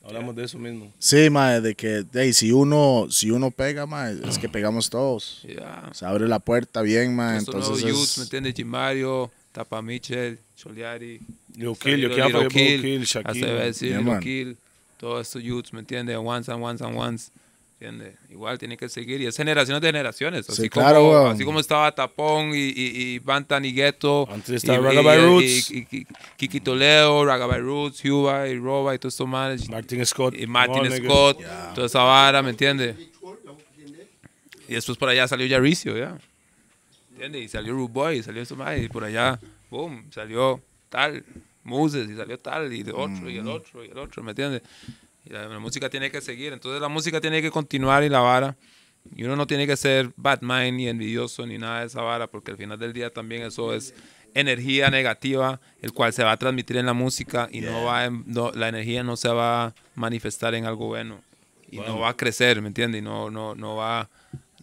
Hablamos 0.07 0.35
de 0.35 0.45
eso 0.45 0.57
mismo. 0.57 0.91
Sí, 0.97 1.29
mae, 1.29 1.59
de 1.59 1.75
que 1.75 2.05
hey, 2.13 2.31
si 2.31 2.51
uno 2.51 3.07
si 3.09 3.29
uno 3.29 3.51
pega, 3.51 3.85
mae, 3.85 4.17
es 4.27 4.37
que 4.37 4.47
pegamos 4.47 4.89
todos. 4.89 5.45
Se 5.91 6.05
abre 6.05 6.27
la 6.27 6.39
puerta 6.39 6.81
bien, 6.81 7.13
mae. 7.15 7.39
Entonces 7.39 7.81
youths, 7.81 8.17
¿me 8.17 8.23
es, 8.23 8.27
entiendes? 8.27 8.53
Jimario, 8.55 9.29
Tapa 9.51 9.81
Michel, 9.81 10.39
Choliari. 10.55 11.19
Yo 11.55 11.75
kill, 11.75 11.99
yo 11.99 12.07
Little 12.09 12.23
quiero 12.23 12.39
Hasta 12.39 13.19
a 13.19 13.33
Shaquille. 13.33 13.63
decir 13.65 13.89
Yeah, 13.89 14.55
todos 14.97 15.27
estos 15.27 15.43
youths, 15.43 15.73
¿me 15.73 15.79
entiendes? 15.79 16.17
Once 16.17 16.49
and 16.51 16.63
once 16.63 16.83
and 16.83 16.95
once. 16.95 17.31
¿Entiendes? 17.79 18.17
Igual 18.29 18.57
tiene 18.57 18.75
que 18.75 18.89
seguir. 18.89 19.21
Y 19.21 19.27
es 19.27 19.37
generaciones 19.37 19.81
de 19.81 19.87
generaciones. 19.89 20.49
Así, 20.49 20.63
Sí, 20.63 20.69
como, 20.69 20.83
claro, 20.83 21.27
así 21.27 21.45
como 21.45 21.59
estaba 21.59 21.93
Tapón 21.93 22.49
y, 22.55 22.69
y, 22.69 23.13
y 23.13 23.19
Bantan 23.19 23.65
y 23.65 23.71
Ghetto. 23.71 24.27
Antes 24.31 24.55
estaba 24.55 24.79
Ragabay 24.79 25.21
Roots. 25.21 25.69
Y, 25.69 26.07
Kiki 26.37 26.59
Toledo, 26.59 27.23
Ragabay 27.23 27.61
Roots, 27.61 28.01
Cuba 28.01 28.47
y 28.47 28.57
Roba 28.57 28.95
y 28.95 28.97
todos 28.97 29.13
estos 29.13 29.27
manes. 29.27 29.69
Martin 29.69 30.03
Scott. 30.07 30.33
Y 30.35 30.47
Martin 30.47 30.83
nigga. 30.83 30.97
Scott, 30.97 31.39
toda 31.75 31.85
esa 31.85 32.01
vara, 32.01 32.41
¿me 32.41 32.49
entiendes? 32.49 32.95
Y 34.67 34.73
después 34.73 34.97
por 34.97 35.09
allá 35.09 35.27
salió 35.27 35.45
Yaricio, 35.45 35.95
¿ya? 35.95 36.17
¿Entiendes? 37.11 37.43
Y 37.43 37.47
salió 37.47 37.73
Rude 37.73 37.93
Boy, 37.93 38.17
y 38.17 38.23
salió 38.23 38.41
esto 38.41 38.55
más, 38.55 38.77
y 38.79 38.89
por 38.89 39.03
allá, 39.03 39.39
boom, 39.69 40.05
salió 40.11 40.61
tal, 40.89 41.23
Muses, 41.63 42.09
y 42.09 42.15
salió 42.15 42.37
tal, 42.37 42.73
y 42.73 42.83
de 42.83 42.91
otro, 42.91 43.29
y 43.29 43.37
el 43.37 43.47
otro, 43.47 43.85
y 43.85 43.89
el 43.89 43.97
otro, 43.97 44.23
¿me 44.23 44.31
entiendes? 44.31 44.61
Y 45.27 45.33
la, 45.33 45.47
la 45.47 45.59
música 45.59 45.89
tiene 45.89 46.09
que 46.09 46.21
seguir, 46.21 46.53
entonces 46.53 46.79
la 46.81 46.87
música 46.87 47.19
tiene 47.19 47.41
que 47.41 47.51
continuar 47.51 48.03
y 48.03 48.09
la 48.09 48.19
vara. 48.19 48.55
Y 49.15 49.23
uno 49.23 49.35
no 49.35 49.47
tiene 49.47 49.65
que 49.67 49.77
ser 49.77 50.11
bad 50.17 50.41
mind 50.41 50.77
ni 50.77 50.87
envidioso 50.87 51.45
ni 51.45 51.57
nada 51.57 51.81
de 51.81 51.87
esa 51.87 52.01
vara, 52.01 52.27
porque 52.27 52.51
al 52.51 52.57
final 52.57 52.77
del 52.79 52.93
día 52.93 53.09
también 53.09 53.41
eso 53.43 53.73
es 53.73 53.93
energía 54.33 54.89
negativa, 54.91 55.59
el 55.81 55.93
cual 55.93 56.13
se 56.13 56.23
va 56.23 56.33
a 56.33 56.37
transmitir 56.37 56.77
en 56.77 56.85
la 56.85 56.93
música 56.93 57.47
y 57.51 57.61
no 57.61 57.83
va 57.83 58.09
no, 58.09 58.51
la 58.51 58.67
energía 58.67 59.03
no 59.03 59.15
se 59.17 59.29
va 59.29 59.65
a 59.67 59.73
manifestar 59.95 60.53
en 60.55 60.65
algo 60.65 60.87
bueno 60.87 61.21
y 61.71 61.77
no 61.77 61.99
va 61.99 62.09
a 62.09 62.17
crecer, 62.17 62.61
¿me 62.61 62.67
entiendes? 62.67 62.99
Y 62.99 63.03
no, 63.03 63.29
no, 63.29 63.55
no 63.55 63.75
va, 63.75 64.09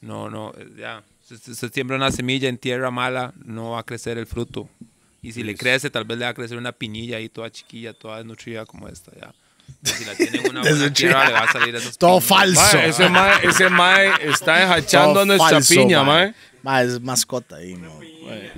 no, 0.00 0.30
no, 0.30 0.52
eh, 0.58 0.68
ya. 0.78 1.02
Se, 1.22 1.38
se- 1.38 1.54
se 1.54 1.68
siembra 1.70 1.96
una 1.96 2.10
semilla 2.12 2.48
en 2.48 2.58
tierra 2.58 2.90
mala, 2.90 3.32
no 3.44 3.70
va 3.72 3.80
a 3.80 3.82
crecer 3.82 4.18
el 4.18 4.26
fruto. 4.26 4.68
Y 5.22 5.32
si 5.32 5.42
le 5.42 5.54
crece, 5.54 5.88
tal 5.88 6.04
vez 6.04 6.18
le 6.18 6.24
va 6.26 6.30
a 6.32 6.34
crecer 6.34 6.58
una 6.58 6.72
piñilla 6.72 7.16
ahí 7.16 7.30
toda 7.30 7.50
chiquilla, 7.50 7.94
toda 7.94 8.18
desnutrida 8.18 8.66
como 8.66 8.88
esta, 8.88 9.10
ya. 9.18 9.32
Y 9.32 9.43
si 9.82 10.04
la 10.04 10.14
tiene 10.14 10.38
en 10.38 10.50
una 10.50 10.60
buena 10.68 10.92
tierra, 10.92 11.26
le 11.26 11.32
va 11.32 11.40
a 11.40 11.52
salir 11.52 11.74
esas 11.74 11.96
todo 11.98 12.18
piñas. 12.20 12.28
falso. 12.28 12.76
Mae, 12.76 12.88
ese 12.88 13.08
mae, 13.08 13.32
ese 13.48 13.68
mae 13.70 14.10
está 14.30 14.62
enjachando 14.62 15.14
Todo 15.14 15.26
nuestra 15.26 15.48
falso, 15.50 15.74
piña, 15.74 16.02
mae. 16.02 16.26
mae. 16.26 16.34
Mae, 16.62 16.86
es 16.86 17.00
mascota 17.00 17.56
ahí, 17.56 17.74
no. 17.74 18.02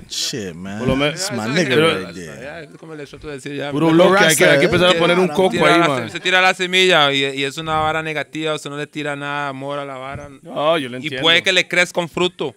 Shit, 0.09 0.53
man. 0.53 0.79
Por 0.79 0.87
lo 0.87 0.95
menos- 0.95 1.19
It's 1.19 1.31
my 1.31 1.39
eso 1.39 1.49
es 1.49 1.55
nigga 1.55 1.75
que- 1.75 2.05
right 2.05 2.15
there. 2.15 2.41
ya, 2.41 2.59
es 2.61 2.69
como 2.77 2.95
les 2.95 3.09
trato 3.09 3.27
de 3.27 3.33
decir 3.33 3.53
ya. 3.55 3.71
Puro 3.71 3.89
bloque, 3.89 4.23
hay 4.23 4.35
que, 4.37 4.45
hay 4.45 4.59
que 4.59 4.65
empezar 4.65 4.95
a 4.95 4.99
poner 4.99 5.19
un 5.19 5.27
coco 5.27 5.49
tira 5.49 5.73
ahí, 5.73 5.79
la- 5.81 5.87
mae. 5.89 6.09
se 6.09 6.19
tira 6.21 6.39
la 6.39 6.53
semilla 6.53 7.11
y, 7.11 7.25
y 7.25 7.43
es 7.43 7.57
una 7.57 7.75
vara 7.75 8.01
negativa, 8.01 8.53
usted 8.55 8.69
no 8.69 8.77
le 8.77 8.87
tira 8.87 9.17
nada 9.17 9.49
amor 9.49 9.79
a 9.79 9.83
la 9.85 9.95
vara. 9.97 10.29
No, 10.41 10.77
yo 10.77 10.87
lo 10.87 10.95
y 10.97 11.01
entiendo. 11.01 11.21
puede 11.21 11.43
que 11.43 11.51
le 11.51 11.67
crezca 11.67 11.99
un 11.99 12.07
fruto. 12.07 12.55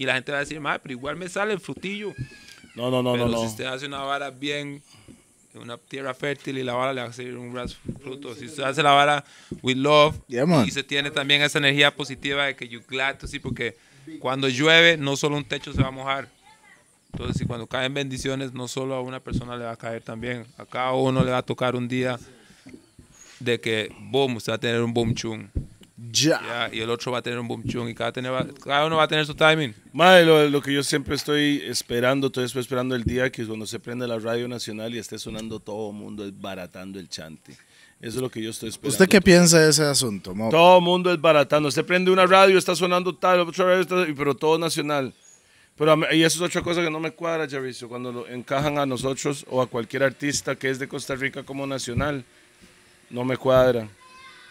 Y 0.00 0.04
la 0.06 0.14
gente 0.14 0.32
va 0.32 0.38
a 0.38 0.40
decir, 0.40 0.58
madre, 0.60 0.80
pero 0.82 0.92
igual 0.94 1.14
me 1.16 1.28
sale 1.28 1.52
el 1.52 1.60
frutillo. 1.60 2.12
No, 2.74 2.90
no, 2.90 3.02
no, 3.02 3.12
pero 3.12 3.26
no, 3.26 3.32
no. 3.32 3.40
si 3.40 3.46
usted 3.46 3.64
hace 3.64 3.86
una 3.86 3.98
vara 3.98 4.30
bien, 4.30 4.68
en 4.68 4.82
una 5.58 5.76
tierra 5.76 6.14
fértil 6.14 6.58
y 6.58 6.62
la 6.62 6.74
vara 6.74 6.92
le 6.92 7.02
va 7.02 7.08
a 7.08 7.12
salir 7.12 7.36
un 7.36 7.52
gran 7.52 7.68
fruto. 8.02 8.34
Si 8.34 8.46
usted 8.46 8.62
hace 8.62 8.82
la 8.82 8.92
vara 8.92 9.24
with 9.62 9.76
love 9.76 10.16
Yeah, 10.28 10.46
y 10.66 10.70
se 10.70 10.82
tiene 10.82 11.10
también 11.10 11.42
esa 11.42 11.58
energía 11.58 11.94
positiva 11.94 12.46
de 12.46 12.56
que 12.56 12.68
you 12.68 12.80
glad 12.86 13.18
to 13.18 13.26
see, 13.26 13.38
porque 13.38 13.76
cuando 14.20 14.48
llueve 14.48 14.96
no 14.96 15.16
solo 15.16 15.36
un 15.36 15.44
techo 15.44 15.72
se 15.72 15.82
va 15.82 15.88
a 15.88 15.92
mojar. 15.92 16.28
Entonces, 17.12 17.38
si 17.38 17.46
cuando 17.46 17.66
caen 17.66 17.94
bendiciones, 17.94 18.52
no 18.52 18.68
solo 18.68 18.94
a 18.94 19.00
una 19.00 19.20
persona 19.20 19.56
le 19.56 19.64
va 19.64 19.72
a 19.72 19.76
caer 19.76 20.02
también. 20.02 20.46
A 20.58 20.66
cada 20.66 20.92
uno 20.92 21.24
le 21.24 21.30
va 21.30 21.38
a 21.38 21.42
tocar 21.42 21.74
un 21.74 21.88
día 21.88 22.18
de 23.40 23.60
que, 23.60 23.90
boom, 23.98 24.36
usted 24.36 24.52
va 24.52 24.56
a 24.56 24.60
tener 24.60 24.82
un 24.82 24.92
boom 24.92 25.14
chung. 25.14 25.48
Ya. 26.12 26.40
Ya, 26.40 26.70
y 26.72 26.80
el 26.80 26.90
otro 26.90 27.10
va 27.10 27.18
a 27.18 27.22
tener 27.22 27.38
un 27.40 27.48
boom 27.48 27.64
chung 27.66 27.88
y 27.88 27.94
cada, 27.94 28.12
tener 28.12 28.32
va- 28.32 28.46
cada 28.64 28.86
uno 28.86 28.96
va 28.96 29.02
a 29.02 29.08
tener 29.08 29.26
su 29.26 29.34
timing. 29.34 29.74
Mae, 29.92 30.24
lo, 30.24 30.48
lo 30.48 30.62
que 30.62 30.72
yo 30.72 30.82
siempre 30.84 31.16
estoy 31.16 31.60
esperando, 31.66 32.28
estoy 32.28 32.44
esperando 32.44 32.94
el 32.94 33.02
día 33.02 33.30
que 33.32 33.44
cuando 33.44 33.66
se 33.66 33.80
prende 33.80 34.06
la 34.06 34.18
radio 34.20 34.46
nacional 34.46 34.94
y 34.94 34.98
esté 34.98 35.18
sonando 35.18 35.58
todo 35.58 35.90
el 35.90 35.96
mundo 35.96 36.24
desbaratando 36.24 37.00
el 37.00 37.08
chante. 37.08 37.52
Eso 38.00 38.18
es 38.18 38.22
lo 38.22 38.30
que 38.30 38.40
yo 38.40 38.50
estoy 38.50 38.68
esperando. 38.68 38.92
¿Usted 38.92 39.08
qué 39.08 39.20
piensa 39.20 39.58
de 39.58 39.70
ese 39.70 39.82
asunto, 39.82 40.36
Mo? 40.36 40.50
Todo 40.50 40.78
el 40.78 40.84
mundo 40.84 41.10
desbaratando. 41.10 41.68
Usted 41.68 41.84
prende 41.84 42.12
una 42.12 42.26
radio, 42.26 42.56
está 42.56 42.76
sonando 42.76 43.12
tal, 43.16 43.40
otra 43.40 43.64
radio, 43.64 43.80
está- 43.80 44.06
pero 44.16 44.36
todo 44.36 44.56
nacional. 44.56 45.12
Pero 45.76 45.96
y 46.12 46.22
eso 46.22 46.44
es 46.44 46.48
otra 46.50 46.62
cosa 46.62 46.80
que 46.80 46.90
no 46.90 47.00
me 47.00 47.10
cuadra, 47.10 47.48
Javison, 47.48 47.88
cuando 47.88 48.12
lo 48.12 48.28
encajan 48.28 48.78
a 48.78 48.86
nosotros 48.86 49.44
o 49.50 49.60
a 49.62 49.66
cualquier 49.66 50.04
artista 50.04 50.54
que 50.54 50.70
es 50.70 50.78
de 50.78 50.86
Costa 50.86 51.16
Rica 51.16 51.42
como 51.42 51.66
nacional, 51.66 52.24
no 53.10 53.24
me 53.24 53.36
cuadra. 53.36 53.88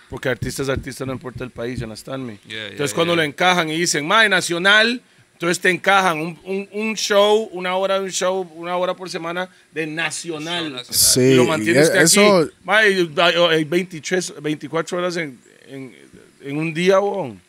Porque 0.10 0.30
artista 0.30 0.64
es 0.64 0.70
artista, 0.70 1.06
no 1.06 1.12
importa 1.14 1.44
el 1.44 1.50
país, 1.52 1.80
ya 1.80 1.88
no 1.88 1.94
están 1.94 2.26
me. 2.26 2.38
Yeah, 2.48 2.68
Entonces 2.68 2.92
yeah, 2.92 2.96
cuando 2.96 3.14
yeah. 3.14 3.24
lo 3.24 3.30
encajan 3.30 3.70
y 3.70 3.78
dicen, 3.78 4.08
mae, 4.08 4.30
nacional, 4.30 5.02
entonces 5.34 5.60
te 5.60 5.70
encajan 5.70 6.20
un, 6.20 6.40
un- 6.46 6.70
un 6.72 6.96
show, 6.96 7.50
una 7.52 7.76
hora 7.76 7.96
de 8.00 8.06
un 8.06 8.12
show, 8.12 8.50
una 8.56 8.76
hora 8.78 8.96
por 8.96 9.10
semana 9.10 9.50
de 9.72 9.86
nacional. 9.86 10.72
Nacional. 10.72 10.86
Sí, 10.96 11.20
Y 11.22 11.36
lo 11.36 11.44
y 11.44 11.48
mantiene 11.48 11.82
usted 11.82 12.02
eso, 12.02 12.38
aquí. 12.40 12.52
Mae, 12.64 13.08
hay 13.18 13.34
hay 13.50 13.64
23, 13.66 14.34
24 14.42 14.98
horas 14.98 15.18
en, 15.18 15.38
en, 15.68 15.94
en 16.42 16.58
un 16.58 16.74
día, 16.74 17.00
weón. 17.00 17.42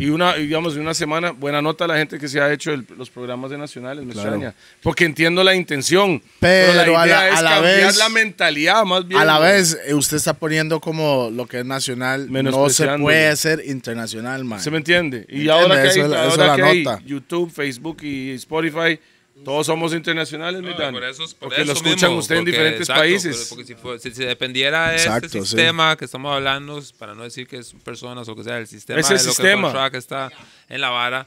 Y 0.00 0.08
una, 0.08 0.34
digamos, 0.34 0.74
en 0.76 0.80
una 0.80 0.94
semana, 0.94 1.30
buena 1.32 1.60
nota 1.60 1.84
a 1.84 1.88
la 1.88 1.96
gente 1.98 2.18
que 2.18 2.26
se 2.26 2.40
ha 2.40 2.50
hecho 2.52 2.72
el- 2.72 2.86
los 2.96 3.10
programas 3.10 3.50
de 3.50 3.58
nacionales, 3.58 4.04
me 4.04 4.12
Claro. 4.12 4.30
extraña. 4.30 4.54
Porque 4.82 5.04
entiendo 5.04 5.44
la 5.44 5.54
intención. 5.54 6.22
Pero 6.40 6.72
la 6.72 6.82
a 7.02 7.06
idea 7.06 7.16
la- 7.20 7.28
es 7.28 7.34
a 7.38 7.42
la 7.42 7.50
cambiar 7.50 7.74
vez- 7.86 7.96
la 7.98 8.08
mentalidad, 8.08 8.84
más 8.84 9.06
bien. 9.06 9.20
a 9.20 9.24
la 9.26 9.38
vez, 9.38 9.78
eh, 9.86 9.94
usted 9.94 10.16
está 10.16 10.34
poniendo 10.34 10.80
como 10.80 11.30
lo 11.30 11.46
que 11.46 11.60
es 11.60 11.66
nacional, 11.66 12.32
no 12.32 12.68
se 12.70 12.86
puede 12.98 13.28
hacer 13.28 13.62
internacional, 13.66 14.44
man. 14.44 14.60
¿Se 14.60 14.70
me 14.70 14.78
entiende? 14.78 15.26
Y 15.28 15.48
ahora 15.50 15.74
que 15.82 15.88
hay, 15.88 16.00
Eso 16.00 16.14
eso 16.28 16.56
que 16.56 16.82
nota. 16.84 17.02
YouTube, 17.04 17.50
Facebook 17.52 17.98
y 18.02 18.30
Spotify, 18.32 18.98
todos 19.44 19.66
somos 19.66 19.94
internacionales, 19.94 20.60
mi 20.62 20.70
No, 20.70 20.76
por 20.92 21.04
eso, 21.04 21.24
por 21.24 21.48
porque 21.48 21.56
lo 21.64 21.72
eso 21.72 21.72
escuchan 21.72 22.10
mismo, 22.10 22.18
usted 22.18 22.36
en 22.36 22.44
diferentes 22.44 22.80
exacto, 22.82 23.00
países. 23.00 23.46
Porque 23.48 23.64
si, 23.64 23.74
fue- 23.74 23.98
si- 23.98 24.10
si 24.12 24.24
dependiera 24.24 24.90
de 24.90 24.96
Exacto, 24.96 25.26
este 25.26 25.40
sí. 25.40 25.46
sistema 25.46 25.96
que 25.96 26.04
estamos 26.04 26.34
hablando, 26.34 26.82
para 26.98 27.14
no 27.14 27.22
decir 27.22 27.46
que 27.46 27.58
es 27.58 27.72
personas 27.84 28.28
o 28.28 28.36
que 28.36 28.44
sea, 28.44 28.58
el 28.58 28.66
sistema 28.66 29.00
Ese 29.00 29.14
de 29.14 29.20
lo 29.24 29.24
sistema. 29.30 29.48
que 29.50 29.56
el 29.56 29.62
contract 29.62 29.94
está 29.96 30.30
en 30.68 30.80
la 30.80 30.90
vara, 30.90 31.26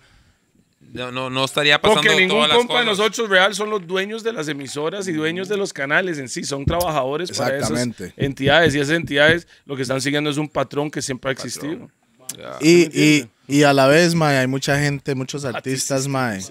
no, 0.91 1.11
no, 1.11 1.29
no 1.29 1.45
estaría 1.45 1.79
pasando 1.81 2.01
Porque 2.03 2.15
ningún 2.17 2.35
todas 2.37 2.49
las 2.49 2.57
compa 2.57 2.79
de 2.81 2.85
cosas. 2.85 2.97
nosotros 2.99 3.29
real 3.29 3.55
son 3.55 3.69
los 3.69 3.87
dueños 3.87 4.21
de 4.21 4.33
las 4.33 4.47
emisoras 4.49 5.07
y 5.07 5.13
dueños 5.13 5.47
de 5.47 5.55
los 5.57 5.71
canales 5.71 6.17
en 6.19 6.27
sí. 6.29 6.43
Son 6.43 6.65
trabajadores 6.65 7.31
para 7.37 7.57
esas 7.57 7.87
entidades. 8.17 8.75
Y 8.75 8.79
esas 8.79 8.93
entidades 8.95 9.47
lo 9.65 9.75
que 9.77 9.81
están 9.83 10.01
siguiendo 10.01 10.29
es 10.29 10.37
un 10.37 10.49
patrón 10.49 10.91
que 10.91 11.01
siempre 11.01 11.29
ha 11.29 11.33
existido. 11.33 11.89
Ya. 12.37 12.57
Y, 12.61 12.89
y, 13.01 13.29
y 13.47 13.63
a 13.63 13.73
la 13.73 13.87
vez, 13.87 14.13
mae, 14.13 14.37
hay 14.37 14.47
mucha 14.47 14.77
gente, 14.77 15.15
muchos 15.15 15.45
artistas, 15.45 16.07
mae. 16.07 16.41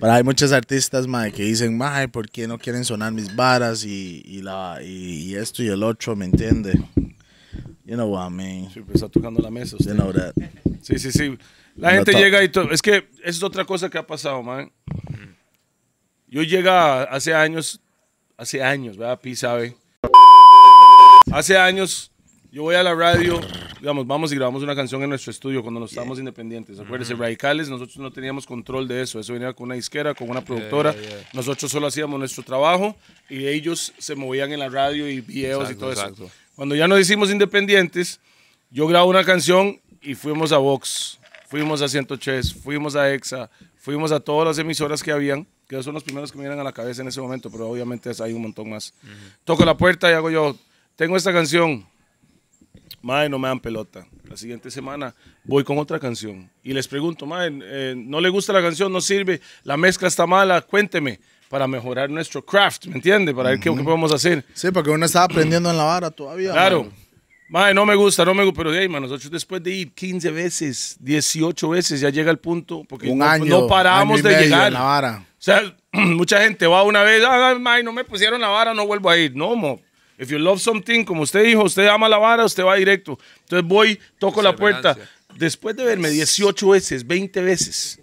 Pero 0.00 0.12
hay 0.12 0.22
muchos 0.22 0.52
artistas, 0.52 1.06
mae, 1.06 1.32
que 1.32 1.42
dicen, 1.42 1.76
mae, 1.76 2.08
¿por 2.08 2.28
qué 2.30 2.46
no 2.46 2.58
quieren 2.58 2.84
sonar 2.84 3.12
mis 3.12 3.34
varas 3.34 3.84
y, 3.84 4.22
y, 4.24 4.42
la, 4.42 4.78
y, 4.82 5.30
y 5.30 5.34
esto 5.34 5.62
y 5.62 5.68
el 5.68 5.82
otro, 5.82 6.14
¿me 6.14 6.24
entiende? 6.24 6.72
You 7.84 7.94
know 7.94 8.06
what 8.06 8.28
I 8.28 8.30
mean. 8.30 8.70
Sí, 8.70 8.80
pues 8.80 8.96
está 8.96 9.08
tocando 9.08 9.40
la 9.40 9.50
mesa. 9.50 9.76
usted. 9.76 9.92
You 9.92 9.96
know 9.96 10.12
that. 10.12 10.34
Sí, 10.82 10.98
sí, 10.98 11.10
sí. 11.10 11.38
La 11.74 11.90
No 11.90 11.96
gente 11.96 12.12
llega 12.12 12.42
y 12.44 12.50
todo. 12.50 12.70
Es 12.70 12.82
que 12.82 13.08
es 13.24 13.42
otra 13.42 13.64
cosa 13.64 13.88
que 13.88 13.96
ha 13.96 14.06
pasado, 14.06 14.42
man. 14.42 14.70
Yo 16.26 16.42
llega 16.42 17.04
hace 17.04 17.34
años, 17.34 17.80
hace 18.36 18.62
años, 18.62 18.98
¿verdad? 18.98 19.18
Pi 19.18 19.34
sabe. 19.34 19.74
Hace 21.32 21.56
años, 21.56 22.12
yo 22.50 22.62
voy 22.62 22.74
a 22.74 22.82
la 22.82 22.94
radio, 22.94 23.40
digamos, 23.80 24.06
vamos 24.06 24.32
y 24.32 24.36
grabamos 24.36 24.62
una 24.62 24.74
canción 24.74 25.02
en 25.02 25.10
nuestro 25.10 25.30
estudio 25.30 25.62
cuando 25.62 25.80
nos 25.80 25.90
estábamos 25.90 26.18
independientes. 26.18 26.78
Acuérdense, 26.80 27.14
Radicales, 27.14 27.68
nosotros 27.68 27.98
no 27.98 28.10
teníamos 28.10 28.46
control 28.46 28.88
de 28.88 29.02
eso. 29.02 29.20
Eso 29.20 29.32
venía 29.34 29.52
con 29.52 29.64
una 29.66 29.74
disquera, 29.74 30.14
con 30.14 30.30
una 30.30 30.40
productora. 30.42 30.92
yeah, 30.92 31.02
yeah. 31.02 31.28
Nosotros 31.34 31.70
solo 31.70 31.86
hacíamos 31.86 32.18
nuestro 32.18 32.42
trabajo 32.42 32.96
y 33.28 33.46
ellos 33.46 33.92
se 33.98 34.14
movían 34.14 34.52
en 34.52 34.60
la 34.60 34.68
radio 34.68 35.08
y 35.08 35.20
videos 35.20 35.68
y 35.68 35.72
Exacto, 35.72 35.80
todo 35.80 35.92
eso. 35.92 36.00
exacto. 36.02 36.30
Cuando 36.56 36.74
ya 36.74 36.88
nos 36.88 36.98
hicimos 37.00 37.30
independientes, 37.30 38.20
yo 38.70 38.86
grabo 38.86 39.10
una 39.10 39.24
canción 39.24 39.80
y 40.00 40.14
fuimos 40.14 40.50
a 40.52 40.58
Vox, 40.58 41.18
fuimos 41.48 41.82
a 41.82 41.88
103, 41.88 42.54
fuimos 42.54 42.96
a 42.96 43.12
EXA, 43.12 43.50
fuimos 43.76 44.10
a 44.10 44.20
todas 44.20 44.48
las 44.48 44.58
emisoras 44.58 45.02
que 45.02 45.12
habían, 45.12 45.46
que 45.68 45.82
son 45.82 45.94
los 45.94 46.02
primeros 46.02 46.32
que 46.32 46.38
me 46.38 46.44
vienen 46.44 46.58
a 46.60 46.64
la 46.64 46.72
cabeza 46.72 47.02
en 47.02 47.08
ese 47.08 47.20
momento, 47.20 47.50
pero 47.50 47.68
obviamente 47.68 48.10
hay 48.22 48.32
un 48.32 48.42
montón 48.42 48.70
más. 48.70 48.92
Toco 49.44 49.64
la 49.64 49.76
puerta 49.76 50.10
y 50.10 50.14
hago 50.14 50.30
yo, 50.30 50.56
tengo 50.96 51.16
esta 51.16 51.32
canción, 51.32 51.86
Madre, 53.02 53.28
no 53.28 53.38
me 53.38 53.48
dan 53.48 53.60
pelota. 53.60 54.06
La 54.28 54.36
siguiente 54.36 54.70
semana 54.70 55.14
voy 55.44 55.64
con 55.64 55.78
otra 55.78 55.98
canción 55.98 56.50
y 56.62 56.72
les 56.72 56.88
pregunto, 56.88 57.26
madre, 57.26 57.58
eh, 57.62 57.94
¿no 57.96 58.20
le 58.20 58.28
gusta 58.28 58.52
la 58.52 58.60
canción? 58.60 58.92
¿No 58.92 59.00
sirve? 59.00 59.40
¿La 59.62 59.76
mezcla 59.76 60.08
está 60.08 60.26
mala? 60.26 60.60
Cuénteme 60.62 61.20
para 61.48 61.66
mejorar 61.66 62.10
nuestro 62.10 62.44
craft, 62.44 62.86
¿me 62.86 62.96
entiende? 62.96 63.34
Para 63.34 63.50
ver 63.50 63.60
qué, 63.60 63.74
qué 63.74 63.82
podemos 63.82 64.12
hacer. 64.12 64.44
Sí, 64.52 64.70
porque 64.70 64.90
uno 64.90 65.06
estaba 65.06 65.24
aprendiendo 65.24 65.70
en 65.70 65.76
la 65.76 65.84
vara 65.84 66.10
todavía. 66.10 66.52
Claro. 66.52 66.84
mae. 66.84 66.92
Madre, 67.50 67.74
no 67.74 67.86
me 67.86 67.94
gusta, 67.94 68.26
no 68.26 68.34
me 68.34 68.44
gusta, 68.44 68.58
pero 68.58 68.70
ahí, 68.72 68.86
man, 68.88 69.00
nosotros 69.00 69.30
después 69.30 69.62
de 69.62 69.70
ir 69.74 69.92
15 69.92 70.30
veces, 70.32 70.96
18 71.00 71.68
veces, 71.70 71.98
ya 72.00 72.10
llega 72.10 72.30
el 72.30 72.38
punto, 72.38 72.84
porque 72.86 73.08
Un 73.08 73.18
no, 73.18 73.24
año. 73.24 73.46
no 73.46 73.66
paramos 73.66 74.18
año 74.20 74.28
y 74.28 74.34
de 74.34 74.42
llegar. 74.42 74.66
en 74.66 74.74
la 74.74 74.82
vara. 74.82 75.24
O 75.26 75.40
sea, 75.42 75.74
mucha 75.92 76.42
gente 76.42 76.66
va 76.66 76.82
una 76.82 77.02
vez, 77.02 77.22
ah, 77.24 77.56
ay, 77.64 77.82
no 77.82 77.92
me 77.92 78.04
pusieron 78.04 78.38
la 78.42 78.48
vara, 78.48 78.74
no 78.74 78.86
vuelvo 78.86 79.08
a 79.08 79.16
ir. 79.16 79.34
No, 79.34 79.56
mo. 79.56 79.80
If 80.18 80.30
you 80.30 80.38
love 80.38 80.60
something, 80.60 81.04
como 81.04 81.22
usted 81.22 81.44
dijo, 81.44 81.62
usted 81.62 81.86
ama 81.86 82.08
la 82.08 82.18
vara, 82.18 82.44
usted 82.44 82.64
va 82.64 82.74
directo. 82.74 83.18
Entonces 83.40 83.66
voy, 83.66 84.00
toco 84.18 84.42
la 84.42 84.54
puerta. 84.54 84.96
Después 85.36 85.76
de 85.76 85.84
verme 85.84 86.10
18 86.10 86.68
veces, 86.70 87.06
20 87.06 87.40
veces, 87.42 88.00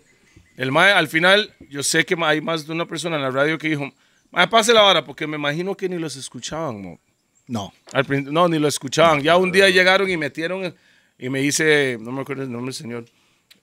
el 0.55 0.71
mae, 0.71 0.93
al 0.93 1.09
final, 1.09 1.53
yo 1.69 1.83
sé 1.83 2.05
que 2.05 2.15
hay 2.23 2.39
más 2.39 2.65
de 2.65 2.71
una 2.71 2.85
persona 2.85 3.17
en 3.17 3.21
la 3.21 3.31
radio 3.31 3.57
que 3.57 3.67
dijo, 3.67 3.91
mae, 4.31 4.47
pase 4.47 4.73
la 4.73 4.81
vara, 4.81 5.03
porque 5.03 5.27
me 5.27 5.35
imagino 5.35 5.75
que 5.75 5.89
ni 5.89 5.97
los 5.97 6.15
escuchaban, 6.15 6.81
mo. 6.81 6.99
No. 7.47 7.73
Al 7.91 8.05
no, 8.31 8.47
ni 8.47 8.59
lo 8.59 8.67
escuchaban. 8.67 9.21
Ya 9.21 9.35
un 9.35 9.51
día 9.51 9.69
llegaron 9.69 10.09
y 10.09 10.15
metieron 10.15 10.73
y 11.17 11.29
me 11.29 11.41
dice, 11.41 11.97
no 11.99 12.11
me 12.11 12.21
acuerdo 12.21 12.43
el 12.43 12.51
nombre 12.51 12.67
del 12.67 12.73
señor, 12.73 13.05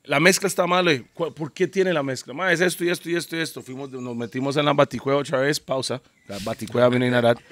la 0.05 0.19
mezcla 0.19 0.49
está 0.49 0.67
"¿Cu- 1.15 1.33
¿Por 1.33 1.53
qué 1.53 1.69
tiene 1.69 1.93
la 1.93 2.03
mezcla? 2.03 2.35
Ma, 2.35 2.53
es 2.53 2.61
esto 2.61 2.85
y 2.85 2.91
esto 2.91 3.09
y 3.09 3.15
esto 3.15 3.37
y 3.37 3.41
esto. 3.41 3.63
Fuimos, 3.63 3.91
nos 3.91 4.17
metimos 4.17 4.57
en 4.57 4.65
la 4.65 4.73
baticueva 4.73 5.21
otra 5.21 5.39
vez, 5.41 5.61
pausa. 5.61 6.03
La 6.27 6.39
baticueva 6.43 6.89
viene. 6.89 7.11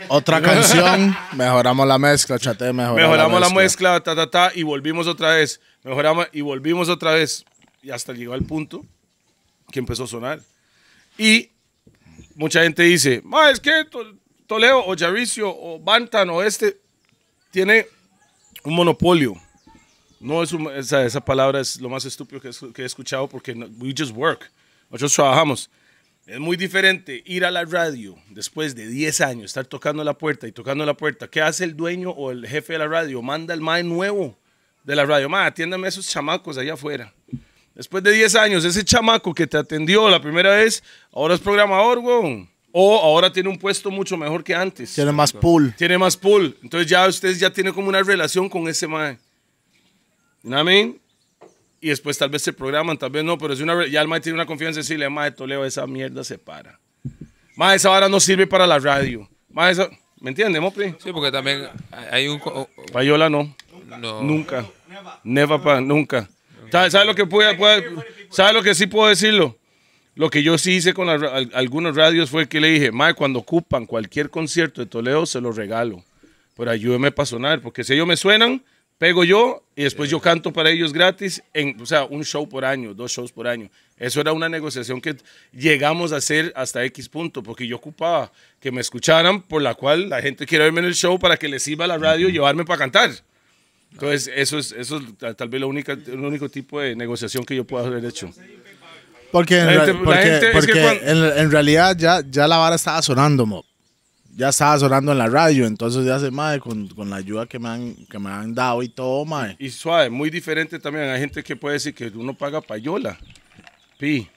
Otra 0.08 0.40
canción, 0.42 1.16
mejoramos 1.36 1.86
la 1.86 1.98
mezcla, 1.98 2.38
traté 2.38 2.64
de 2.66 2.72
mejorar 2.72 2.96
Mejoramos 2.96 3.40
la 3.40 3.46
mezcla. 3.50 3.94
mezcla, 3.94 4.00
ta, 4.02 4.16
ta, 4.16 4.30
ta, 4.30 4.52
y 4.54 4.62
volvimos 4.64 5.06
otra 5.06 5.34
vez. 5.34 5.60
Mejoramos 5.84 6.26
y 6.32 6.40
volvimos 6.40 6.88
otra 6.88 7.12
vez. 7.14 7.44
Y 7.82 7.90
hasta 7.90 8.12
llegó 8.12 8.32
al 8.34 8.42
punto 8.42 8.84
que 9.70 9.78
empezó 9.78 10.04
a 10.04 10.06
sonar. 10.08 10.40
Y 11.16 11.50
mucha 12.34 12.62
gente 12.62 12.82
dice, 12.82 13.20
Ma, 13.24 13.50
es 13.50 13.60
que 13.60 13.84
To- 13.90 14.16
Toledo 14.46 14.84
o 14.84 14.96
Jaricio 14.96 15.48
o 15.48 15.78
Bantan 15.78 16.28
o 16.30 16.42
este 16.42 16.78
tiene 17.52 17.86
un 18.64 18.74
monopolio. 18.74 19.34
No 20.20 20.42
es 20.42 20.52
un- 20.52 20.70
esa, 20.72 21.04
esa 21.04 21.20
palabra 21.24 21.60
es 21.60 21.80
lo 21.80 21.88
más 21.88 22.04
estúpido 22.04 22.40
que, 22.40 22.50
que 22.74 22.82
he 22.82 22.84
escuchado 22.84 23.26
porque 23.28 23.54
no- 23.54 23.66
we 23.78 23.94
just 23.96 24.14
work. 24.14 24.50
Nosotros 24.90 25.14
trabajamos. 25.14 25.70
Es 26.26 26.38
muy 26.38 26.56
diferente 26.56 27.22
ir 27.26 27.44
a 27.44 27.50
la 27.50 27.64
radio 27.64 28.16
después 28.28 28.74
de 28.76 28.86
10 28.86 29.20
años, 29.22 29.46
estar 29.46 29.64
tocando 29.64 30.04
la 30.04 30.14
puerta 30.14 30.46
y 30.46 30.52
tocando 30.52 30.84
la 30.84 30.94
puerta. 30.94 31.26
¿Qué 31.28 31.40
hace 31.40 31.64
el 31.64 31.74
dueño 31.76 32.10
o 32.10 32.30
el 32.30 32.46
jefe 32.46 32.74
de 32.74 32.78
la 32.80 32.86
radio? 32.86 33.20
Manda 33.22 33.54
al 33.54 33.60
mae 33.60 33.82
nuevo 33.82 34.38
de 34.84 34.94
la 34.94 35.04
radio. 35.06 35.28
Ma, 35.28 35.46
atiéndame 35.46 35.86
a 35.86 35.88
esos 35.88 36.06
chamacos 36.06 36.58
allá 36.58 36.74
afuera. 36.74 37.12
Después 37.74 38.04
de 38.04 38.12
10 38.12 38.34
años, 38.36 38.64
ese 38.64 38.84
chamaco 38.84 39.32
que 39.34 39.46
te 39.46 39.56
atendió 39.56 40.08
la 40.10 40.20
primera 40.20 40.54
vez, 40.54 40.82
ahora 41.12 41.34
es 41.34 41.40
programador, 41.40 41.98
weón. 41.98 42.48
O 42.72 42.98
ahora 43.00 43.32
tiene 43.32 43.48
un 43.48 43.58
puesto 43.58 43.90
mucho 43.90 44.16
mejor 44.16 44.44
que 44.44 44.54
antes. 44.54 44.92
Tiene 44.94 45.10
más 45.10 45.32
pool. 45.32 45.74
Tiene 45.76 45.98
más 45.98 46.16
pull. 46.16 46.56
Entonces 46.62 46.88
ya 46.88 47.06
ustedes 47.08 47.40
ya 47.40 47.50
tienen 47.50 47.72
como 47.72 47.88
una 47.88 48.02
relación 48.02 48.48
con 48.48 48.68
ese 48.68 48.86
mae. 48.86 49.18
You 50.42 50.50
know 50.50 50.58
what 50.58 50.62
I 50.62 50.64
mean? 50.64 51.00
Y 51.80 51.88
después 51.88 52.18
tal 52.18 52.28
vez 52.30 52.42
se 52.42 52.52
programan, 52.52 52.98
tal 52.98 53.10
vez 53.10 53.24
no, 53.24 53.38
pero 53.38 53.54
es 53.54 53.60
una, 53.60 53.86
ya 53.86 54.02
el 54.02 54.08
mae 54.08 54.20
tiene 54.20 54.34
una 54.36 54.44
confianza 54.46 54.80
en 54.80 54.82
decirle, 54.84 55.08
mae, 55.08 55.30
Toledo, 55.30 55.64
esa 55.64 55.86
mierda 55.86 56.22
se 56.24 56.36
para. 56.38 56.78
Mae, 57.56 57.76
esa 57.76 57.88
vara 57.88 58.08
no 58.08 58.20
sirve 58.20 58.46
para 58.46 58.66
la 58.66 58.78
radio. 58.78 59.28
Mae, 59.50 59.72
esa... 59.72 59.88
¿Me 60.20 60.28
entiendes, 60.30 60.60
Mopri? 60.60 60.94
Sí, 61.02 61.12
porque 61.12 61.32
también 61.32 61.68
hay 62.10 62.28
un... 62.28 62.38
Payola 62.92 63.30
no. 63.30 63.54
No. 63.98 64.22
Nunca. 64.22 64.66
Never 65.24 65.60
pa, 65.62 65.80
nunca. 65.80 66.28
¿Sabes 66.70 66.92
sabe 66.92 67.06
lo 67.06 67.14
que 67.14 67.24
puede, 67.26 67.54
puede- 67.56 67.84
sabe 68.30 68.52
lo 68.52 68.62
que 68.62 68.74
sí 68.74 68.86
puedo 68.86 69.08
decirlo? 69.08 69.56
Lo 70.14 70.28
que 70.28 70.42
yo 70.42 70.58
sí 70.58 70.72
hice 70.72 70.92
con 70.92 71.08
al- 71.08 71.50
algunos 71.54 71.96
radios 71.96 72.28
fue 72.28 72.46
que 72.48 72.60
le 72.60 72.68
dije, 72.68 72.92
Mae, 72.92 73.14
cuando 73.14 73.38
ocupan 73.38 73.86
cualquier 73.86 74.28
concierto 74.28 74.82
de 74.82 74.86
Toledo, 74.86 75.24
se 75.24 75.40
los 75.40 75.56
regalo. 75.56 76.04
Pero 76.56 76.70
ayúdeme 76.70 77.10
para 77.10 77.24
sonar, 77.26 77.62
porque 77.62 77.82
si 77.82 77.94
ellos 77.94 78.06
me 78.06 78.18
suenan, 78.18 78.62
pego 79.00 79.24
yo 79.24 79.62
y 79.74 79.84
después 79.84 80.10
yo 80.10 80.20
canto 80.20 80.52
para 80.52 80.68
ellos 80.68 80.92
gratis, 80.92 81.42
en, 81.54 81.80
o 81.80 81.86
sea, 81.86 82.04
un 82.04 82.22
show 82.22 82.46
por 82.46 82.66
año, 82.66 82.92
dos 82.92 83.10
shows 83.10 83.32
por 83.32 83.48
año. 83.48 83.70
Eso 83.96 84.20
era 84.20 84.32
una 84.34 84.46
negociación 84.46 85.00
que 85.00 85.16
llegamos 85.54 86.12
a 86.12 86.16
hacer 86.16 86.52
hasta 86.54 86.84
X 86.84 87.08
punto, 87.08 87.42
porque 87.42 87.66
yo 87.66 87.76
ocupaba 87.76 88.30
que 88.60 88.70
me 88.70 88.82
escucharan, 88.82 89.40
por 89.40 89.62
la 89.62 89.74
cual 89.74 90.10
la 90.10 90.20
gente 90.20 90.44
quiere 90.44 90.64
verme 90.64 90.80
en 90.80 90.86
el 90.86 90.94
show 90.94 91.18
para 91.18 91.38
que 91.38 91.48
les 91.48 91.62
sirva 91.62 91.86
a 91.86 91.88
la 91.88 91.96
radio 91.96 92.28
y 92.28 92.32
llevarme 92.32 92.66
para 92.66 92.78
cantar. 92.78 93.10
Entonces, 93.92 94.30
eso 94.36 94.58
es, 94.58 94.70
eso 94.72 94.98
es 94.98 95.16
ta- 95.16 95.32
tal 95.32 95.48
vez 95.48 95.60
la 95.62 95.66
única, 95.66 95.92
el 95.94 96.20
único 96.20 96.50
tipo 96.50 96.78
de 96.80 96.94
negociación 96.94 97.44
que 97.46 97.56
yo 97.56 97.64
puedo 97.64 97.86
haber 97.86 98.04
hecho. 98.04 98.30
Porque, 99.32 99.60
en, 99.60 99.66
La 99.66 99.72
rea- 99.72 99.84
gente- 99.86 99.98
la 99.98 100.04
porque, 100.04 100.22
gente- 100.22 100.46
es 100.46 100.52
porque 100.52 100.72
que 100.72 100.80
cuando- 100.82 101.02
en, 101.32 101.38
en 101.38 101.50
realidad 101.50 101.96
ya, 101.98 102.20
ya 102.28 102.46
la 102.46 102.58
vara 102.58 102.76
estaba 102.76 103.00
sonando, 103.00 103.46
mo. 103.46 103.64
Ya 104.36 104.48
estaba 104.50 104.78
sonando 104.78 105.12
en 105.12 105.18
la 105.18 105.26
radio, 105.26 105.66
entonces 105.66 106.06
ya 106.06 106.18
se 106.18 106.30
madre 106.30 106.60
con, 106.60 106.86
con 106.88 107.10
la 107.10 107.16
ayuda 107.16 107.46
que 107.46 107.58
me 107.58 107.68
han, 107.68 107.94
que 108.06 108.18
me 108.18 108.30
han 108.30 108.54
dado 108.54 108.82
y 108.82 108.88
todo, 108.88 109.24
madre. 109.24 109.56
Y 109.58 109.68
suave, 109.70 110.08
muy 110.08 110.30
diferente 110.30 110.78
también. 110.78 111.06
Hay 111.10 111.20
gente 111.20 111.42
que 111.42 111.56
puede 111.56 111.74
decir 111.74 111.94
que 111.94 112.06
uno 112.14 112.32
paga 112.32 112.60
payola. 112.60 113.18
Pi. 113.98 114.28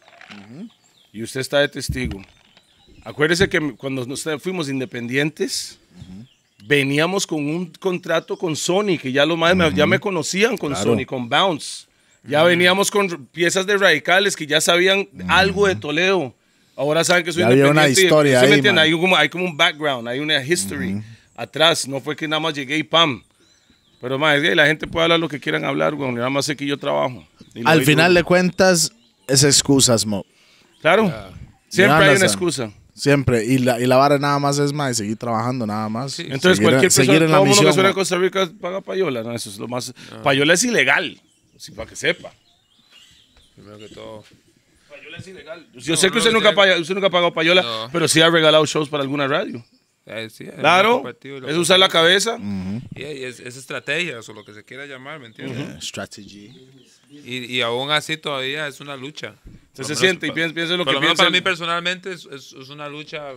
Y 1.14 1.22
usted 1.24 1.40
está 1.42 1.60
de 1.60 1.70
testigo. 1.70 2.22
Acuérdese 3.06 3.48
que 3.48 3.76
cuando 3.76 4.06
nos 4.06 4.28
fuimos 4.40 4.68
independientes, 4.68 5.80
veníamos 6.66 7.28
con 7.28 7.46
un 7.46 7.68
contrato 7.80 8.38
con 8.38 8.56
Sony, 8.56 8.98
que 9.02 9.12
ya 9.12 9.26
los 9.26 9.38
más 9.38 9.56
me- 9.56 9.74
ya 9.74 9.86
me 9.86 10.00
conocían 10.00 10.58
con 10.58 10.72
Claro. 10.74 10.92
Sony, 10.96 11.06
con 11.06 11.30
Bounce. 11.30 11.86
Ya 12.26 12.42
veníamos 12.44 12.90
con 12.90 13.26
piezas 13.28 13.66
de 13.68 13.78
radicales 13.78 14.36
que 14.36 14.48
ya 14.48 14.60
sabían 14.62 15.08
algo 15.28 15.68
de 15.68 15.76
Toledo. 15.76 16.34
Ahora 16.76 17.04
saben 17.04 17.24
que 17.24 17.32
soy 17.32 17.42
Ya 17.42 17.48
había 17.48 17.64
una 17.66 17.88
independiente. 17.88 18.02
historia 18.04 18.40
¿sí 18.40 18.46
me 18.48 18.52
ahí, 18.54 18.58
entiende? 18.60 18.80
man. 18.82 18.86
Hay 18.86 18.92
como, 18.92 19.16
hay 19.18 19.30
como 19.30 19.46
un 19.46 19.56
background, 19.58 20.08
hay 20.08 20.20
una 20.20 20.44
history 20.44 21.04
atrás. 21.36 21.88
No 21.88 22.00
fue 22.02 22.16
que 22.16 22.28
nada 22.28 22.40
más 22.40 22.54
llegué 22.54 22.78
y 22.78 22.84
pam. 22.84 23.22
Pero 24.02 24.20
más, 24.20 24.42
la 24.42 24.66
gente 24.66 24.86
puede 24.88 25.04
hablar 25.04 25.20
lo 25.20 25.30
que 25.30 25.40
quieran 25.40 25.64
hablar, 25.64 25.96
güey. 25.96 26.12
Nada 26.12 26.30
más 26.30 26.46
sé 26.46 26.56
que 26.56 26.66
yo 26.66 26.78
trabajo. 26.78 27.26
Al 27.64 27.84
final 27.84 28.12
duro. 28.12 28.20
de 28.20 28.24
cuentas, 28.24 28.92
es 29.28 29.44
excusas, 29.44 30.06
mo. 30.06 30.26
Claro. 30.82 31.06
Siempre 31.70 32.06
Ya, 32.06 32.12
hay 32.12 32.16
una 32.18 32.26
excusa. 32.26 32.72
Siempre. 32.96 33.46
Y 33.46 33.60
la, 33.60 33.80
y 33.80 33.86
la 33.86 33.96
vara 33.96 34.20
nada 34.20 34.38
más 34.40 34.60
es, 34.60 34.74
madre, 34.74 34.94
seguir 34.94 35.16
trabajando, 35.18 35.66
nada 35.66 35.88
más. 35.90 36.20
Entonces, 36.20 36.58
Seguir- 36.58 36.64
cualquier 36.64 36.82
persona, 36.92 37.06
seguir 37.06 37.24
en 37.24 37.32
la 37.32 37.38
todo 37.38 37.46
mundo 37.46 37.56
que 37.62 37.66
misión, 37.68 37.74
suena 37.74 37.90
a. 37.90 37.94
Costa 37.94 38.18
Rica 38.18 38.52
paga 38.60 38.82
payola. 38.82 39.24
No, 39.24 39.32
eso 39.34 39.50
es 39.50 39.58
lo 39.58 39.68
más. 39.68 39.94
Payola 40.22 40.54
es 40.54 40.64
ilegal. 40.66 41.20
Sí, 41.58 41.72
para 41.72 41.90
que 41.90 41.96
sepa. 41.96 42.34
Primero 43.56 43.78
que 43.80 43.88
todo. 43.88 44.24
Payola 45.14 45.18
es 45.18 45.28
ilegal. 45.28 45.68
Yo 45.74 45.96
sé 45.96 46.08
que 46.08 46.14
no, 46.14 46.18
usted 46.20 46.32
no, 46.32 46.38
nunca, 46.40 46.50
usted- 46.50 46.56
paya- 46.56 46.80
usted 46.80 46.94
nunca 46.96 47.08
ha 47.08 47.12
pagado 47.12 47.34
payola, 47.34 47.62
No. 47.62 47.90
pero 47.92 48.08
sí 48.08 48.22
ha 48.22 48.30
regalado 48.30 48.66
shows 48.66 48.90
para 48.90 49.04
alguna 49.04 49.28
radio. 49.28 49.64
Eh, 50.06 50.30
sí, 50.30 50.44
es 50.44 50.56
Claro. 50.56 51.04
Es 51.48 51.56
usar 51.56 51.80
la 51.80 51.88
cabeza. 51.90 52.38
Y 52.96 53.04
es, 53.04 53.40
es 53.40 53.56
estrategia, 53.58 54.20
o 54.20 54.34
lo 54.34 54.44
que 54.44 54.54
se 54.54 54.64
quiera 54.66 54.86
llamar, 54.86 55.20
¿me 55.20 55.28
entiendes? 55.28 55.58
Eh, 55.60 55.78
Strategy. 55.82 56.52
y, 57.10 57.46
y 57.58 57.62
aún 57.62 57.92
así 57.92 58.18
todavía 58.18 58.68
es 58.68 58.80
una 58.82 58.96
lucha. 58.98 59.36
Se 59.74 59.84
lo 59.84 59.96
siente 59.96 60.28
y 60.28 60.32
piensa, 60.32 60.54
piensa 60.54 60.76
lo 60.76 60.84
que 60.86 60.92
piensa. 60.98 61.16
para 61.16 61.30
mí 61.30 61.42
personalmente 61.42 62.12
es, 62.12 62.26
es- 62.26 62.54
es 62.54 62.70
una 62.70 62.90
lucha 62.90 63.32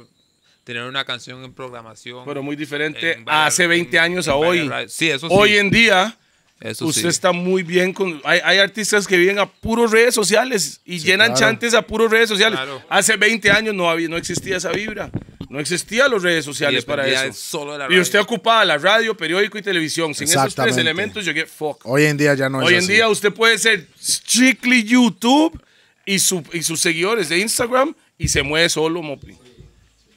tener 0.65 0.83
una 0.83 1.05
canción 1.05 1.45
en 1.45 1.53
programación. 1.55 2.25
pero 2.27 2.43
muy 2.43 2.57
diferente 2.57 3.13
en 3.13 3.29
a 3.29 3.47
hace 3.47 3.67
20 3.69 3.97
en- 3.99 4.03
años 4.03 4.27
en 4.27 4.33
a 4.33 4.37
hoy. 4.37 4.71
Sí, 4.89 5.09
eso 5.09 5.29
sí. 5.29 5.35
Hoy 5.37 5.57
en 5.59 5.71
día, 5.71 6.19
Eso 6.61 6.87
usted 6.87 7.03
sí. 7.03 7.09
está 7.09 7.33
muy 7.33 7.63
bien 7.63 7.93
con... 7.93 8.21
Hay, 8.25 8.41
hay 8.43 8.59
artistas 8.59 9.07
que 9.07 9.17
viven 9.19 9.39
a 9.39 9.45
puros 9.47 9.91
redes 9.91 10.15
sociales 10.15 10.81
y 10.87 10.99
llenan 11.01 11.29
claro. 11.33 11.41
chantes 11.41 11.75
a 11.75 11.83
puros 11.83 12.11
redes 12.11 12.29
sociales. 12.31 12.59
Claro. 12.59 12.83
Hace 12.89 13.17
20 13.17 13.51
años 13.51 13.75
no, 13.75 13.91
había, 13.91 14.09
no 14.09 14.17
existía 14.17 14.57
esa 14.57 14.71
vibra. 14.73 15.11
No 15.51 15.61
existían 15.61 16.11
las 16.11 16.23
redes 16.23 16.45
sociales 16.45 16.83
Y 16.83 16.87
para 16.87 17.07
eso. 17.07 17.33
solo 17.35 17.77
la 17.79 17.85
y 17.95 18.01
usted 18.01 18.19
radio. 18.19 18.25
ocupaba 18.25 18.65
la 18.65 18.79
radio, 18.79 19.17
periódico 19.17 19.59
y 19.59 19.63
televisión. 19.63 20.15
Sin 20.15 20.29
esos 20.29 20.55
tres 20.55 20.77
elementos, 20.79 21.25
yo 21.25 21.33
get 21.35 21.47
fuck. 21.47 21.79
Hoy 21.85 22.05
en 22.05 22.17
día 22.17 22.35
ya 22.35 22.49
no 22.49 22.61
es 22.63 22.67
Hoy 22.69 22.73
en 22.75 22.79
así. 22.81 22.93
día 22.95 23.09
usted 23.09 23.33
puede 23.33 23.59
ser 23.59 23.87
strictly 24.03 24.83
YouTube 24.83 25.63
y, 26.07 26.19
su- 26.19 26.43
y 26.53 26.63
sus 26.63 26.81
seguidores 26.81 27.29
de 27.29 27.39
Instagram 27.39 27.95
y 28.19 28.29
se 28.29 28.43
mueve 28.43 28.69
solo, 28.71 29.03
Mopi. 29.03 29.37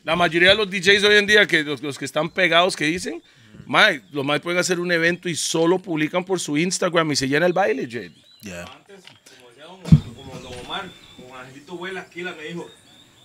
La 0.05 0.15
mayoría 0.15 0.49
de 0.49 0.55
los 0.55 0.69
DJs 0.71 1.03
hoy 1.03 1.17
en 1.17 1.27
día, 1.27 1.45
que 1.45 1.63
los, 1.63 1.81
los 1.83 1.97
que 1.99 2.05
están 2.05 2.29
pegados, 2.29 2.75
que 2.75 2.85
dicen, 2.85 3.21
mae, 3.69 4.01
los 4.11 4.25
más 4.25 4.39
pueden 4.41 4.59
hacer 4.59 4.79
un 4.79 4.91
evento 4.91 5.29
y 5.29 5.35
solo 5.35 5.79
publican 5.79 6.25
por 6.25 6.39
su 6.39 6.57
Instagram 6.57 7.11
y 7.11 7.15
se 7.15 7.27
llena 7.27 7.45
el 7.45 7.53
baile, 7.53 7.85
Jade. 7.89 8.11
Yeah. 8.41 8.63
Antes, 8.63 9.03
como 9.37 9.49
decía 9.49 9.65
don, 9.65 9.79
como 10.15 10.39
don 10.39 10.53
Omar, 10.65 10.89
como 11.15 11.37
Angelito 11.37 11.77
Vuela, 11.77 12.01
Aquila 12.01 12.33
me 12.33 12.43
dijo, 12.43 12.67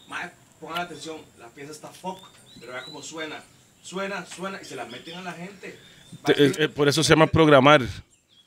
"Mae, 0.08 0.30
pongan 0.60 0.80
atención, 0.82 1.16
la 1.38 1.48
pieza 1.48 1.72
está 1.72 1.88
fuck, 1.88 2.18
pero 2.60 2.72
vea 2.72 2.84
cómo 2.84 3.02
suena, 3.02 3.42
suena, 3.82 4.26
suena, 4.26 4.60
y 4.60 4.64
se 4.64 4.76
la 4.76 4.84
meten 4.84 5.14
a 5.16 5.22
la 5.22 5.32
gente. 5.32 5.78
Te- 6.24 6.32
eh, 6.46 6.52
eh, 6.58 6.68
por 6.68 6.88
eso 6.88 7.02
se 7.02 7.10
llama 7.10 7.26
programar. 7.26 7.80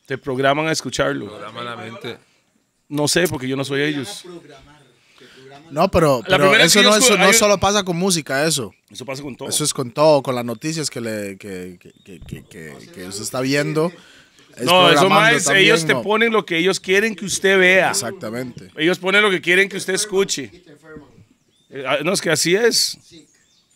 Te 0.06 0.18
programan 0.18 0.68
a 0.68 0.72
escucharlo. 0.72 1.26
Programa 1.28 1.64
la 1.64 1.76
mente. 1.76 2.18
No 2.90 3.08
sé, 3.08 3.28
porque 3.28 3.48
yo 3.48 3.58
no 3.58 3.66
soy 3.66 3.82
ellos. 3.82 4.24
No, 5.72 5.90
pero, 5.90 6.22
pero 6.28 6.56
eso, 6.56 6.82
no, 6.82 6.96
eso 6.96 7.18
no 7.18 7.34
solo 7.34 7.58
pasa 7.60 7.84
con 7.84 7.98
música, 7.98 8.46
eso. 8.46 8.74
Eso 8.90 9.06
pasa 9.06 9.22
con 9.22 9.36
todo. 9.36 9.50
Eso 9.50 9.64
es 9.64 9.74
con 9.74 9.92
todo, 9.92 10.22
con 10.24 10.36
las 10.36 10.46
noticias 10.46 10.90
que, 10.90 11.02
le, 11.02 11.38
que, 11.38 11.78
que, 12.04 12.20
que, 12.20 12.44
que, 12.44 13.08
usted 13.08 13.22
está 13.22 13.42
viendo. 13.42 13.92
Es 14.56 14.64
no, 14.64 14.90
eso 14.90 15.08
más, 15.08 15.44
también, 15.44 15.66
ellos 15.66 15.86
te 15.86 15.94
¿no? 15.94 16.02
ponen 16.02 16.32
lo 16.32 16.46
que 16.46 16.58
ellos 16.58 16.80
quieren 16.80 17.16
que 17.16 17.26
usted 17.26 17.60
vea. 17.60 17.92
Exactamente. 17.92 18.72
Ellos 18.76 18.98
ponen 18.98 19.22
lo 19.22 19.30
que 19.30 19.40
quieren 19.40 19.70
que 19.70 19.78
usted 19.78 19.94
escuche. 19.94 20.52
Eh, 21.70 21.84
ah, 21.88 21.98
No, 22.04 22.14
es 22.14 22.22
que 22.22 22.32
así 22.32 22.56
es. 22.56 22.98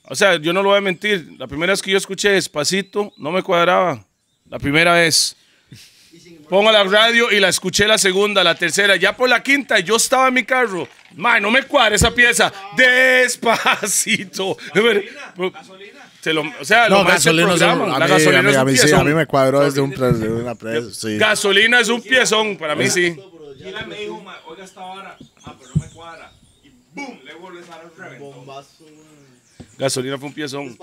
O 0.05 0.15
sea, 0.15 0.37
yo 0.37 0.53
no 0.53 0.63
lo 0.63 0.69
voy 0.69 0.79
a 0.79 0.81
mentir. 0.81 1.35
La 1.37 1.47
primera 1.47 1.71
vez 1.71 1.81
que 1.81 1.91
yo 1.91 1.97
escuché 1.97 2.29
Despacito, 2.29 3.13
no 3.17 3.31
me 3.31 3.43
cuadraba. 3.43 4.05
La 4.49 4.57
primera 4.59 4.93
vez. 4.93 5.35
Pongo 6.49 6.71
la 6.71 6.83
radio 6.83 7.31
y 7.31 7.39
la 7.39 7.47
escuché 7.49 7.87
la 7.87 7.97
segunda, 7.97 8.43
la 8.43 8.55
tercera. 8.55 8.95
Ya 8.97 9.15
por 9.15 9.29
la 9.29 9.41
quinta, 9.41 9.79
yo 9.79 9.95
estaba 9.95 10.27
en 10.27 10.33
mi 10.33 10.43
carro. 10.43 10.87
Man, 11.15 11.41
no 11.41 11.49
me 11.51 11.63
cuadra 11.63 11.95
esa 11.95 12.11
pieza. 12.13 12.51
Despacito. 12.75 14.57
Se 16.21 16.33
lo- 16.33 16.43
o 16.59 16.65
sea, 16.65 16.87
No, 16.89 16.99
lo 16.99 17.05
gasolina, 17.05 17.53
es 17.55 17.61
un- 17.61 17.67
a, 17.91 17.99
La 17.99 18.05
mí, 18.05 18.11
gasolina 18.11 18.39
a, 18.39 18.43
mí, 18.43 18.49
es 18.51 18.57
a 18.57 18.61
un 18.61 18.67
mí 18.71 18.77
sí, 18.77 18.91
a 18.93 19.03
mí 19.03 19.13
me 19.13 19.25
cuadró 19.25 19.61
desde 19.61 19.81
un 19.81 19.91
pre- 19.91 20.09
una 20.09 20.53
pre- 20.55 20.91
sí. 20.93 21.17
Gasolina 21.17 21.79
es 21.79 21.89
un 21.89 22.01
piezón, 22.01 22.57
para 22.57 22.75
mí 22.75 22.89
sí. 22.89 23.15
Gila 23.57 23.85
me 23.87 23.95
dijo, 23.95 24.19
"Mae, 24.21 24.35
oiga 24.47 24.63
esta 24.65 24.81
vara, 24.81 25.17
ah, 25.45 25.55
pero 25.59 25.71
no 25.75 25.81
me 25.81 25.87
cuadra. 25.91 26.31
Y 26.63 26.69
boom, 26.93 27.19
le 27.55 27.63
sale 27.63 27.83
el 27.85 27.97
reventón. 27.97 28.45
Gasolina 29.81 30.17
fue 30.17 30.27
un 30.29 30.33
piezón. 30.33 30.77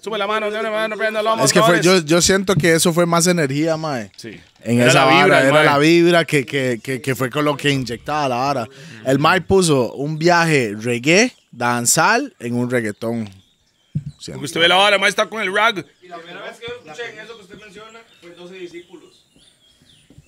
Sube 0.00 0.18
la 0.18 0.26
mano, 0.26 0.50
sube 0.50 0.62
la 0.62 0.70
mano, 0.70 0.96
prenda 0.96 1.22
los 1.22 1.40
Es 1.40 1.52
que 1.52 1.62
fue, 1.62 1.80
yo, 1.82 1.98
yo 2.00 2.20
siento 2.20 2.54
que 2.54 2.74
eso 2.74 2.92
fue 2.92 3.06
más 3.06 3.26
energía, 3.26 3.76
mae. 3.76 4.10
Sí. 4.16 4.38
En 4.62 4.80
Era 4.80 4.90
esa 4.90 5.04
la 5.06 5.10
vibra 5.12 5.36
vara, 5.36 5.42
era 5.42 5.52
mae. 5.52 5.64
la 5.64 5.78
vibra 5.78 6.24
que, 6.24 6.44
que, 6.44 6.78
que, 6.82 7.00
que 7.00 7.14
fue 7.14 7.30
con 7.30 7.44
lo 7.44 7.56
que 7.56 7.70
inyectaba 7.70 8.28
la 8.28 8.36
vara. 8.36 8.68
El 9.06 9.18
Mae 9.18 9.40
puso 9.40 9.92
un 9.94 10.18
viaje 10.18 10.74
reggae, 10.78 11.32
danzal, 11.50 12.34
en 12.38 12.54
un 12.54 12.70
reggaetón. 12.70 13.24
Siento. 14.18 14.32
Porque 14.38 14.44
usted 14.44 14.60
ve 14.60 14.68
la 14.68 14.76
vara, 14.76 14.98
más 14.98 15.08
está 15.08 15.26
con 15.28 15.40
el 15.42 15.54
rag. 15.54 15.84
Y 16.02 16.08
la 16.08 16.18
primera 16.18 16.42
vez 16.42 16.58
que 16.58 16.66
yo 16.66 16.74
escuché 16.92 17.10
en 17.12 17.18
eso 17.20 17.36
que 17.36 17.42
usted 17.44 17.58
menciona 17.60 18.00
fue 18.20 18.30
12 18.30 18.54
discípulos. 18.54 19.24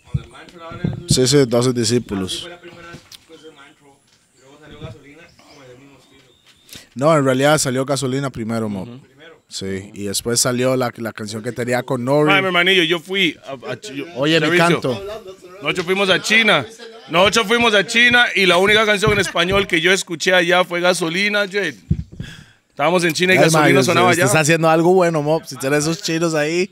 Cuando 0.04 0.22
el 0.24 0.30
maestro 0.30 0.58
la 0.60 0.64
vara 0.66 0.80
en 0.84 1.08
Sí, 1.08 1.26
sí, 1.26 1.44
12 1.46 1.68
Así 1.70 1.78
discípulos. 1.78 2.40
fue 2.42 2.50
la 2.50 2.60
primera 2.60 2.88
vez 2.90 3.00
pues 3.28 3.40
el 3.44 3.52
maestro. 3.54 3.96
Y 4.36 4.40
luego 4.40 4.58
salió 4.60 4.80
gasolina 4.80 5.22
con 5.36 5.64
el 5.70 5.78
mismo 5.78 5.98
estilo. 5.98 6.85
No, 6.96 7.16
en 7.16 7.24
realidad 7.24 7.58
salió 7.58 7.84
gasolina 7.84 8.30
primero, 8.30 8.68
mo. 8.68 8.84
Primero. 8.84 9.40
Sí, 9.48 9.90
y 9.94 10.04
después 10.06 10.40
salió 10.40 10.74
la, 10.76 10.92
la 10.96 11.12
canción 11.12 11.42
que 11.42 11.52
tenía 11.52 11.82
con 11.84 12.04
Nori. 12.04 12.32
Ay, 12.32 12.40
mi 12.40 12.46
hermanillo, 12.48 12.82
yo 12.82 12.98
fui 12.98 13.36
a, 13.46 13.52
a 13.72 13.80
yo- 13.80 14.06
Oye, 14.16 14.40
mi 14.40 14.56
canto. 14.56 15.00
Nosotros 15.62 15.86
fuimos 15.86 16.10
a 16.10 16.20
China. 16.20 16.66
Nosotros 17.10 17.46
fuimos 17.46 17.72
a 17.74 17.86
China 17.86 18.24
y 18.34 18.46
la 18.46 18.56
única 18.56 18.84
canción 18.84 19.12
en 19.12 19.20
español 19.20 19.66
que 19.68 19.80
yo 19.80 19.92
escuché 19.92 20.34
allá 20.34 20.64
fue 20.64 20.80
Gasolina, 20.80 21.40
Jade. 21.46 21.76
Estábamos 22.70 23.04
en 23.04 23.12
China 23.12 23.34
y 23.34 23.36
Ay, 23.38 23.44
Gasolina 23.44 23.80
usted- 23.80 23.90
sonaba 23.92 24.08
usted 24.10 24.22
allá. 24.22 24.26
está 24.26 24.40
haciendo 24.40 24.68
algo 24.68 24.92
bueno, 24.94 25.22
mo. 25.22 25.40
Si 25.46 25.56
tiene 25.56 25.76
esos 25.76 26.02
chinos 26.02 26.34
ahí 26.34 26.70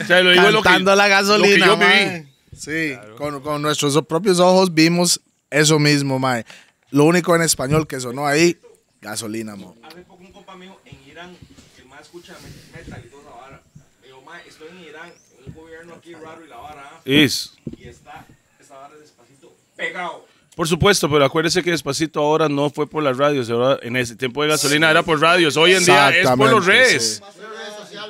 O 0.00 0.04
sea, 0.06 0.20
lo 0.22 0.30
digo 0.30 0.44
es 0.46 0.52
lo 0.52 0.62
que- 0.62 0.68
cantando 0.68 0.94
la 0.94 1.08
gasolina, 1.08 1.66
lo 1.66 1.78
que 1.78 1.84
yo 1.84 1.88
viví. 2.10 2.28
Sí, 2.56 2.94
con, 3.16 3.40
con 3.40 3.60
nuestros 3.62 4.00
propios 4.06 4.38
ojos 4.38 4.72
vimos 4.72 5.20
eso 5.50 5.78
mismo, 5.78 6.18
mae. 6.18 6.44
Lo 6.90 7.04
único 7.04 7.34
en 7.34 7.42
español 7.42 7.86
que 7.86 7.98
sonó 8.00 8.26
ahí, 8.26 8.56
gasolina, 9.02 9.56
mo. 9.56 9.76
Hace 9.82 10.00
poco 10.02 10.22
un 10.22 10.32
compa 10.32 10.54
mío 10.56 10.78
en 10.84 10.96
Irán, 11.10 11.36
el 11.78 11.84
más 11.86 12.00
escucha 12.02 12.34
met- 12.38 12.76
metal 12.78 13.02
y 13.04 13.08
toda 13.10 13.22
esa 13.22 13.30
vara. 13.40 13.62
Me 14.00 14.06
dijo, 14.06 14.22
mae, 14.22 14.48
estoy 14.48 14.68
en 14.68 14.78
Irán, 14.84 15.12
un 15.46 15.52
gobierno 15.54 15.94
aquí 15.94 16.14
raro 16.14 16.44
y 16.44 16.48
la 16.48 16.56
vara. 16.56 16.90
ah, 16.94 17.00
Es. 17.04 17.54
Y 17.76 17.84
está 17.88 18.24
esa 18.60 18.76
vara 18.78 18.94
despacito 18.96 19.52
pegado. 19.76 20.26
Por 20.54 20.68
supuesto, 20.68 21.10
pero 21.10 21.24
acuérdese 21.24 21.62
que 21.62 21.70
Despacito 21.70 22.20
ahora 22.20 22.46
no 22.48 22.68
fue 22.68 22.86
por 22.86 23.02
las 23.02 23.16
radios. 23.16 23.48
ahora 23.48 23.78
en 23.82 23.96
ese 23.96 24.14
tiempo 24.16 24.42
de 24.42 24.50
gasolina 24.50 24.90
era 24.90 25.02
por 25.02 25.18
radios. 25.18 25.56
Hoy 25.56 25.72
en 25.72 25.84
día 25.84 26.10
es 26.10 26.28
por 26.28 26.50
los 26.50 26.66
redes. 26.66 27.22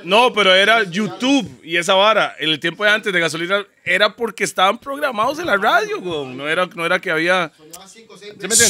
No, 0.05 0.33
pero 0.33 0.55
era 0.55 0.83
YouTube 0.85 1.61
y 1.63 1.77
esa 1.77 1.95
vara. 1.95 2.35
En 2.39 2.51
el 2.51 2.61
tiempo 2.61 2.85
de 2.85 2.91
antes 2.91 3.13
de 3.13 3.21
gasolina 3.21 3.65
era 3.85 4.15
porque 4.15 4.45
estaban 4.45 4.79
programados 4.79 5.39
en 5.39 5.47
la 5.47 5.57
radio, 5.57 6.01
güey. 6.01 6.35
No 6.35 6.49
era, 6.49 6.67
no 6.67 6.85
era 6.85 7.01
que 7.01 7.11
había. 7.11 7.53
¿Sí? 7.87 8.07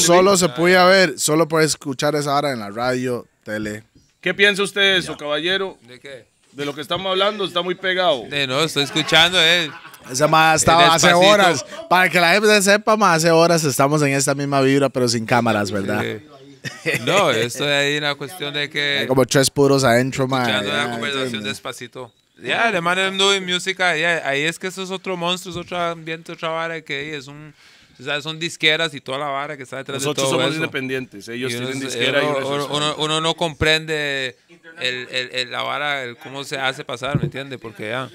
Solo 0.00 0.36
se 0.36 0.48
podía 0.48 0.84
ver, 0.84 1.18
solo 1.18 1.48
puede 1.48 1.66
escuchar 1.66 2.14
esa 2.14 2.34
hora 2.34 2.52
en 2.52 2.58
la 2.58 2.70
radio, 2.70 3.26
tele. 3.44 3.84
¿Qué 4.20 4.34
piensa 4.34 4.62
usted 4.62 4.80
de 4.80 4.98
eso, 4.98 5.16
caballero? 5.16 5.78
¿De 5.82 5.98
qué? 5.98 6.26
De 6.52 6.64
lo 6.64 6.74
que 6.74 6.80
estamos 6.80 7.10
hablando, 7.10 7.44
está 7.44 7.62
muy 7.62 7.74
pegado. 7.74 8.24
De 8.28 8.46
no, 8.46 8.60
estoy 8.60 8.84
escuchando, 8.84 9.38
eh. 9.40 9.70
Esa 10.10 10.28
más 10.28 10.60
estaba 10.60 10.94
hace 10.94 11.12
horas. 11.12 11.64
Para 11.88 12.08
que 12.08 12.20
la 12.20 12.32
gente 12.32 12.62
sepa, 12.62 12.96
más 12.96 13.18
hace 13.18 13.30
horas 13.30 13.64
estamos 13.64 14.02
en 14.02 14.12
esta 14.12 14.34
misma 14.34 14.60
vibra, 14.60 14.88
pero 14.88 15.08
sin 15.08 15.24
cámaras, 15.24 15.70
¿verdad? 15.70 16.04
Eh, 16.04 16.26
No, 17.06 17.30
esto 17.30 17.68
es 17.68 17.74
ahí 17.74 17.96
una 17.98 18.14
cuestión 18.14 18.54
de 18.54 18.60
Hay 18.60 18.68
que 18.68 19.04
como 19.08 19.24
tres 19.26 19.50
puros 19.50 19.82
adentro, 19.84 20.28
man. 20.28 20.42
escuchando 20.42 20.70
ya, 20.70 20.84
la 20.84 20.90
conversación 20.92 21.42
despacito. 21.42 22.12
Ya, 22.42 22.72
the 22.72 22.80
man 22.80 22.98
is 23.12 23.18
doing 23.18 23.44
música, 23.46 23.96
ya, 23.96 24.26
ahí 24.28 24.42
es 24.42 24.58
que 24.58 24.66
eso 24.68 24.82
es 24.82 24.90
otro 24.90 25.16
monstruo, 25.16 25.52
es 25.52 25.58
otro 25.60 25.78
ambiente, 25.78 26.32
otra 26.32 26.48
vara 26.48 26.80
que 26.80 27.16
es 27.16 27.26
un, 27.28 27.54
o 28.00 28.02
sea, 28.02 28.20
son 28.20 28.38
disqueras 28.40 28.94
y 28.94 29.00
toda 29.00 29.18
la 29.18 29.26
vara 29.26 29.56
que 29.56 29.62
está 29.62 29.76
detrás 29.76 30.02
Nosotros 30.02 30.26
de 30.26 30.30
todo 30.30 30.40
somos 30.40 30.54
eso. 30.54 30.56
independientes. 30.64 31.28
Ellos 31.28 31.52
Y 31.52 31.56
uno, 31.56 31.66
tienen 31.68 31.84
disquera 31.84 32.20
y 32.22 32.26
uno, 32.26 32.34
redes 32.34 32.48
uno- 32.48 32.66
uno- 32.76 32.94
uno 32.98 33.20
no 33.20 33.34
comprende 33.34 34.36
el, 34.80 35.06
el- 35.10 35.30
el- 35.32 35.50
la 35.52 35.62
vara, 35.62 36.02
el 36.02 36.16
cómo 36.16 36.42
se 36.42 36.58
hace 36.58 36.84
pasar, 36.84 37.16
¿me 37.18 37.24
entiendes? 37.24 37.60
Porque 37.60 37.90
ya. 37.90 38.10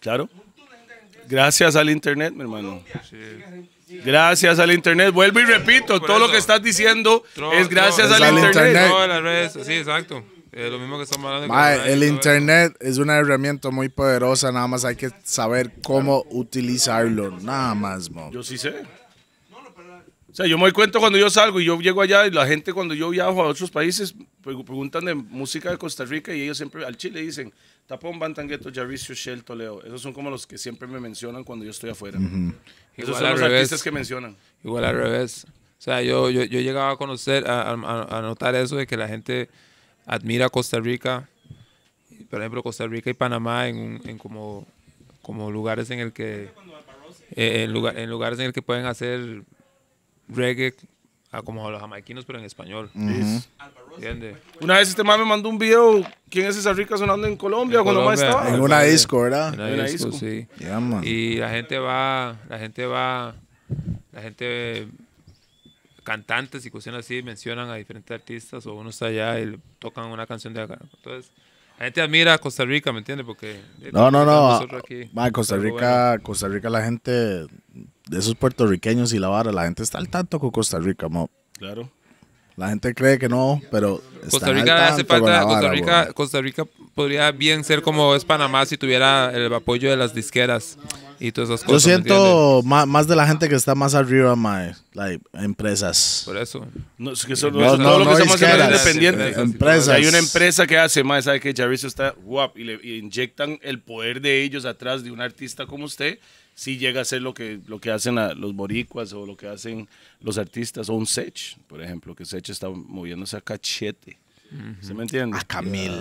Claro. 0.00 0.28
Gracias 1.28 1.76
al 1.76 1.90
internet, 1.90 2.32
mi 2.32 2.40
hermano. 2.42 2.82
Gracias 4.04 4.58
al 4.58 4.72
internet. 4.72 5.12
Vuelvo 5.12 5.40
y 5.40 5.44
repito, 5.44 5.98
Por 5.98 6.06
todo 6.06 6.18
lo 6.18 6.30
que 6.30 6.36
estás 6.38 6.62
diciendo 6.62 7.22
Tro- 7.34 7.52
es 7.54 7.68
gracias 7.68 8.10
al 8.10 8.22
al 8.22 8.34
internet. 8.34 8.54
internet. 8.54 8.88
Todas 8.90 9.08
las 9.08 9.22
redes, 9.22 9.52
sí, 9.66 9.72
exacto. 9.74 10.24
Eh, 10.52 10.68
lo 10.70 10.78
mismo 10.78 10.96
que 10.96 11.04
estamos 11.04 11.30
hablando. 11.30 11.84
el 11.84 12.02
internet 12.02 12.76
es 12.80 12.98
una 12.98 13.16
herramienta 13.16 13.70
muy 13.70 13.88
poderosa, 13.88 14.50
nada 14.50 14.66
más 14.66 14.84
hay 14.84 14.96
que 14.96 15.10
saber 15.24 15.72
cómo 15.82 16.24
utilizarlo, 16.30 17.38
nada 17.40 17.74
más, 17.74 18.10
mo. 18.10 18.30
Yo 18.32 18.42
sí 18.42 18.58
sé. 18.58 18.74
O 20.30 20.34
sea, 20.38 20.46
yo 20.46 20.56
me 20.56 20.64
doy 20.64 20.72
cuenta 20.72 20.98
cuando 21.00 21.18
yo 21.18 21.28
salgo 21.30 21.60
y 21.60 21.64
yo 21.64 21.78
llego 21.80 22.00
allá 22.00 22.26
y 22.26 22.30
la 22.30 22.46
gente 22.46 22.72
cuando 22.72 22.94
yo 22.94 23.08
viajo 23.10 23.42
a 23.42 23.46
otros 23.46 23.70
países 23.70 24.14
pre- 24.42 24.54
preguntan 24.64 25.04
de 25.04 25.14
música 25.14 25.70
de 25.70 25.78
Costa 25.78 26.04
Rica 26.04 26.32
y 26.34 26.42
ellos 26.42 26.56
siempre 26.56 26.84
al 26.84 26.96
Chile 26.96 27.20
dicen 27.22 27.52
Tapón, 27.88 28.18
Bantangueto, 28.18 28.70
Jaricio, 28.72 29.14
Shell, 29.14 29.42
Toledo. 29.42 29.82
Esos 29.82 30.00
son 30.02 30.12
como 30.12 30.30
los 30.30 30.46
que 30.46 30.58
siempre 30.58 30.86
me 30.86 31.00
mencionan 31.00 31.42
cuando 31.42 31.64
yo 31.64 31.70
estoy 31.72 31.90
afuera. 31.90 32.18
Esos 32.18 33.08
Igual 33.08 33.14
son 33.22 33.30
los 33.30 33.40
revés. 33.40 33.56
artistas 33.60 33.82
que 33.82 33.90
mencionan. 33.90 34.36
Igual 34.62 34.84
al 34.84 34.94
revés. 34.96 35.46
O 35.48 35.80
sea, 35.82 36.02
yo, 36.02 36.28
yo, 36.30 36.44
yo 36.44 36.60
llegaba 36.60 36.90
a 36.92 36.96
conocer, 36.96 37.48
a, 37.48 37.70
a- 37.70 38.18
a 38.18 38.22
notar 38.22 38.54
eso 38.54 38.76
de 38.76 38.86
que 38.86 38.96
la 38.96 39.08
gente 39.08 39.48
admira 40.06 40.48
Costa 40.50 40.78
Rica. 40.80 41.28
Por 42.30 42.40
ejemplo, 42.40 42.62
Costa 42.62 42.86
Rica 42.86 43.08
y 43.10 43.14
Panamá 43.14 43.68
en, 43.68 43.78
un- 43.78 44.02
en 44.08 44.18
como, 44.18 44.66
como 45.22 45.50
lugares 45.50 45.88
en 45.90 46.00
el 46.00 46.12
que 46.12 46.50
eh, 47.36 47.62
en, 47.64 47.72
lugar, 47.72 47.98
en 47.98 48.10
lugares 48.10 48.38
en 48.38 48.46
el 48.46 48.52
que 48.52 48.60
pueden 48.60 48.84
hacer 48.86 49.42
reggae 50.28 50.74
a 51.30 51.42
como 51.42 51.70
los 51.70 51.80
jamaiquinos 51.80 52.24
pero 52.24 52.38
en 52.38 52.44
español. 52.44 52.90
¿Entiendes? 52.94 54.36
Una 54.60 54.78
vez 54.78 54.88
este 54.88 55.04
man 55.04 55.20
me 55.20 55.26
mandó 55.26 55.48
un 55.48 55.58
video, 55.58 56.02
¿quién 56.30 56.46
es 56.46 56.56
esa 56.56 56.72
rica 56.72 56.96
sonando 56.96 57.26
en 57.26 57.36
Colombia? 57.36 57.78
En 57.78 57.84
cuando 57.84 58.04
más 58.04 58.18
Colombia. 58.18 58.38
estaba. 58.40 58.56
En 58.56 58.62
una 58.62 58.82
disco, 58.82 59.22
¿verdad? 59.22 59.52
En 59.52 59.60
la 59.60 59.70
En 59.70 59.78
la 59.78 59.84
disco, 59.84 60.10
disco. 60.10 60.26
sí. 60.26 60.46
Yeah, 60.58 60.80
man. 60.80 61.02
Y 61.04 61.36
la 61.36 61.50
gente 61.50 61.78
va, 61.78 62.36
la 62.48 62.58
gente 62.58 62.86
va 62.86 63.34
la 64.12 64.22
gente, 64.22 64.88
cantantes 66.02 66.64
y 66.66 66.70
cuestiones 66.70 67.04
así, 67.04 67.22
mencionan 67.22 67.70
a 67.70 67.74
diferentes 67.74 68.12
artistas 68.14 68.66
o 68.66 68.74
uno 68.74 68.90
está 68.90 69.06
allá 69.06 69.38
y 69.38 69.46
le 69.46 69.58
tocan 69.78 70.06
una 70.06 70.26
canción 70.26 70.54
de 70.54 70.62
acá. 70.62 70.78
Entonces, 70.96 71.30
la 71.78 71.84
gente 71.84 72.00
admira 72.00 72.34
a 72.34 72.38
Costa 72.38 72.64
Rica, 72.64 72.92
¿me 72.92 72.98
entiendes? 72.98 73.24
Porque... 73.24 73.60
No, 73.92 74.10
no, 74.10 74.24
no. 74.24 74.52
nosotros 74.54 74.82
aquí, 74.82 75.08
Ma, 75.12 75.30
Costa 75.30 75.56
Rica, 75.56 76.18
Costa 76.20 76.48
Rica, 76.48 76.68
la 76.68 76.82
gente 76.82 77.46
de 78.08 78.18
esos 78.18 78.34
puertorriqueños 78.34 79.12
y 79.12 79.18
la 79.18 79.28
vara, 79.28 79.52
la 79.52 79.64
gente 79.64 79.82
está 79.82 79.98
al 79.98 80.08
tanto 80.08 80.38
con 80.40 80.50
Costa 80.50 80.78
Rica, 80.78 81.08
mo. 81.08 81.30
Claro. 81.58 81.90
La 82.56 82.70
gente 82.70 82.92
cree 82.92 83.18
que 83.20 83.28
no, 83.28 83.62
pero 83.70 84.02
Costa 84.30 84.50
Rica 84.52 84.88
hace 84.88 85.04
falta, 85.04 85.30
la 85.30 85.42
Costa 85.44 85.60
vara, 85.60 85.70
Rica, 85.72 86.04
bro. 86.06 86.14
Costa 86.14 86.40
Rica 86.40 86.64
podría 86.92 87.30
bien 87.30 87.62
ser 87.62 87.82
como 87.82 88.16
es 88.16 88.24
Panamá 88.24 88.66
si 88.66 88.76
tuviera 88.76 89.30
el 89.32 89.52
apoyo 89.54 89.88
de 89.88 89.96
las 89.96 90.12
disqueras 90.12 90.76
y 91.20 91.30
todas 91.30 91.50
esas 91.50 91.60
Yo 91.60 91.66
cosas. 91.74 91.86
¿me 91.86 91.94
entiendes? 91.94 92.20
siento 92.20 92.62
ma- 92.64 92.84
más, 92.84 93.06
de 93.06 93.14
la 93.14 93.28
gente 93.28 93.48
que 93.48 93.54
está 93.54 93.76
más 93.76 93.94
arriba, 93.94 94.34
ma, 94.34 94.72
like, 94.94 95.24
empresas. 95.34 96.22
Por 96.24 96.36
eso. 96.36 96.66
No, 96.96 97.12
es 97.12 97.24
que 97.24 97.34
eso- 97.34 97.52
No, 97.52 97.76
no, 97.76 97.84
todo 97.84 97.98
lo 98.00 98.04
no 98.06 98.10
que 98.16 98.22
estamos 98.22 98.42
haciendo 98.42 98.64
es 98.64 98.70
independiente. 98.96 99.40
Empresas. 99.40 99.88
Hay 99.90 100.06
una 100.06 100.18
empresa 100.18 100.66
que 100.66 100.78
hace 100.78 101.04
más, 101.04 101.26
sabe 101.26 101.38
que 101.38 101.54
Jarvis 101.56 101.84
está 101.84 102.12
guap 102.24 102.58
y 102.58 102.64
le 102.64 102.80
y 102.82 102.96
inyectan 102.98 103.60
el 103.62 103.80
poder 103.80 104.20
de 104.20 104.42
ellos 104.42 104.64
atrás 104.64 105.04
de 105.04 105.12
un 105.12 105.20
artista 105.20 105.66
como 105.66 105.84
usted, 105.84 106.18
si 106.58 106.76
llega 106.76 107.02
a 107.02 107.04
ser 107.04 107.22
lo 107.22 107.34
que, 107.34 107.60
lo 107.68 107.78
que 107.80 107.92
hacen 107.92 108.18
a 108.18 108.34
los 108.34 108.52
boricuas 108.52 109.12
o 109.12 109.24
lo 109.24 109.36
que 109.36 109.46
hacen 109.46 109.88
los 110.20 110.38
artistas, 110.38 110.88
o 110.88 110.94
un 110.94 111.06
Sech, 111.06 111.56
por 111.68 111.80
ejemplo, 111.80 112.16
que 112.16 112.24
Sech 112.24 112.48
está 112.50 112.68
moviéndose 112.68 113.36
a 113.36 113.40
cachete. 113.40 114.18
¿Se 114.80 114.92
me 114.92 115.02
entiende? 115.04 115.38
Acá 115.38 115.62
mil, 115.62 115.92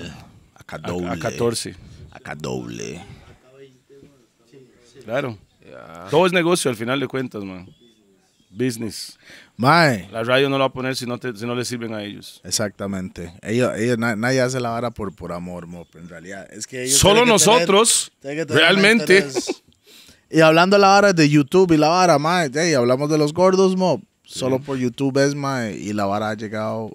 acá 0.56 0.78
A, 0.82 0.88
doble. 0.92 1.10
a 1.10 1.20
14, 1.20 1.76
Acá 2.12 2.34
doble. 2.34 3.00
claro. 5.04 5.38
Todo 6.10 6.26
es 6.26 6.34
negocio 6.34 6.72
al 6.72 6.78
final 6.78 7.00
de 7.00 7.08
cuentas, 7.08 7.44
man. 7.44 7.70
Business. 8.50 9.20
Mae, 9.58 10.08
La 10.12 10.24
radio 10.24 10.50
no 10.50 10.58
lo 10.58 10.64
va 10.64 10.70
a 10.70 10.74
poner 10.74 10.96
si 10.96 11.06
no, 11.06 11.20
te- 11.20 11.36
si 11.36 11.46
no 11.46 11.54
le 11.54 11.66
sirven 11.66 11.94
a 11.94 12.02
ellos. 12.04 12.42
exactamente. 12.44 13.34
Ellos, 13.44 13.72
ellos, 13.78 13.98
na- 14.00 14.16
nadie 14.16 14.42
hace 14.42 14.60
la 14.60 14.70
vara 14.70 14.90
por, 14.90 15.14
por 15.14 15.32
amor, 15.34 15.68
mo, 15.68 15.86
en 15.94 16.08
realidad. 16.10 16.48
Es 16.52 16.66
que 16.66 16.84
ellos 16.86 16.98
Solo 16.98 17.26
nosotros, 17.26 18.12
que 18.22 18.30
tener 18.46 18.48
realmente. 18.48 19.28
Y 20.30 20.42
hablando 20.42 20.76
de 20.76 20.82
la 20.82 20.88
vara 20.90 21.14
de 21.14 21.30
YouTube 21.30 21.72
y 21.72 21.78
la 21.78 21.88
vara, 21.88 22.20
mae, 22.20 22.52
hey, 22.54 22.74
hablamos 22.74 23.10
de 23.10 23.18
los 23.18 23.34
gordos, 23.34 23.76
mo. 23.76 24.02
Solo 24.24 24.60
por 24.60 24.78
YouTube 24.78 25.18
es, 25.24 25.36
mae, 25.36 25.74
y 25.74 25.94
la 25.94 26.06
vara 26.06 26.30
ha 26.30 26.34
llegado 26.34 26.92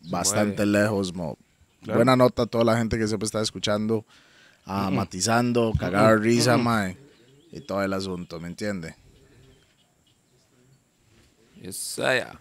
bastante 0.00 0.66
lejos, 0.66 1.14
mo. 1.14 1.38
Claro. 1.82 1.98
Buena 1.98 2.16
nota 2.16 2.42
a 2.42 2.46
toda 2.46 2.64
la 2.64 2.76
gente 2.76 2.98
que 2.98 3.06
siempre 3.06 3.26
está 3.26 3.40
escuchando, 3.40 4.04
ah, 4.66 4.90
matizando, 4.90 5.72
cagar 5.78 6.20
risa, 6.20 6.56
mae. 6.56 6.96
Y 7.52 7.60
todo 7.60 7.82
el 7.82 7.92
asunto, 7.92 8.40
¿me 8.40 8.48
entiende? 8.48 8.96
Yes, 11.62 11.96
yeah. 11.96 12.40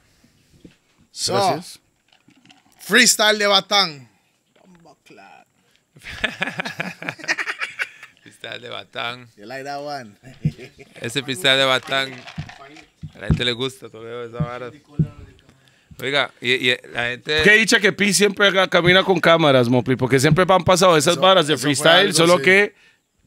So, 1.11 1.33
Gracias. 1.33 1.79
freestyle 2.79 3.37
de 3.37 3.47
Batán. 3.47 4.09
Freestyle 8.39 8.61
de 8.61 8.69
Batán. 8.69 9.27
You 9.37 9.45
like 9.45 9.63
that 9.65 9.81
one? 9.81 10.11
Ese 11.01 11.21
freestyle 11.23 11.57
de 11.57 11.65
Batán. 11.65 12.11
A 13.15 13.19
la 13.19 13.27
gente 13.27 13.43
le 13.45 13.51
gusta, 13.51 13.89
Toledo, 13.89 14.23
esa 14.23 14.37
vara. 14.37 14.71
Oiga, 16.01 16.31
y, 16.39 16.51
y 16.69 16.75
la 16.93 17.07
gente. 17.09 17.41
Qué 17.43 17.51
dicha 17.57 17.79
que 17.79 17.91
Pi 17.91 18.13
siempre 18.13 18.49
camina 18.69 19.03
con 19.03 19.19
cámaras, 19.19 19.67
Mopli, 19.67 19.97
porque 19.97 20.19
siempre 20.19 20.45
han 20.47 20.63
pasado 20.63 20.95
esas 20.95 21.13
Eso- 21.13 21.21
varas 21.21 21.47
de 21.47 21.57
freestyle, 21.57 22.07
algo, 22.07 22.13
solo 22.13 22.37
sí. 22.37 22.43
que 22.43 22.75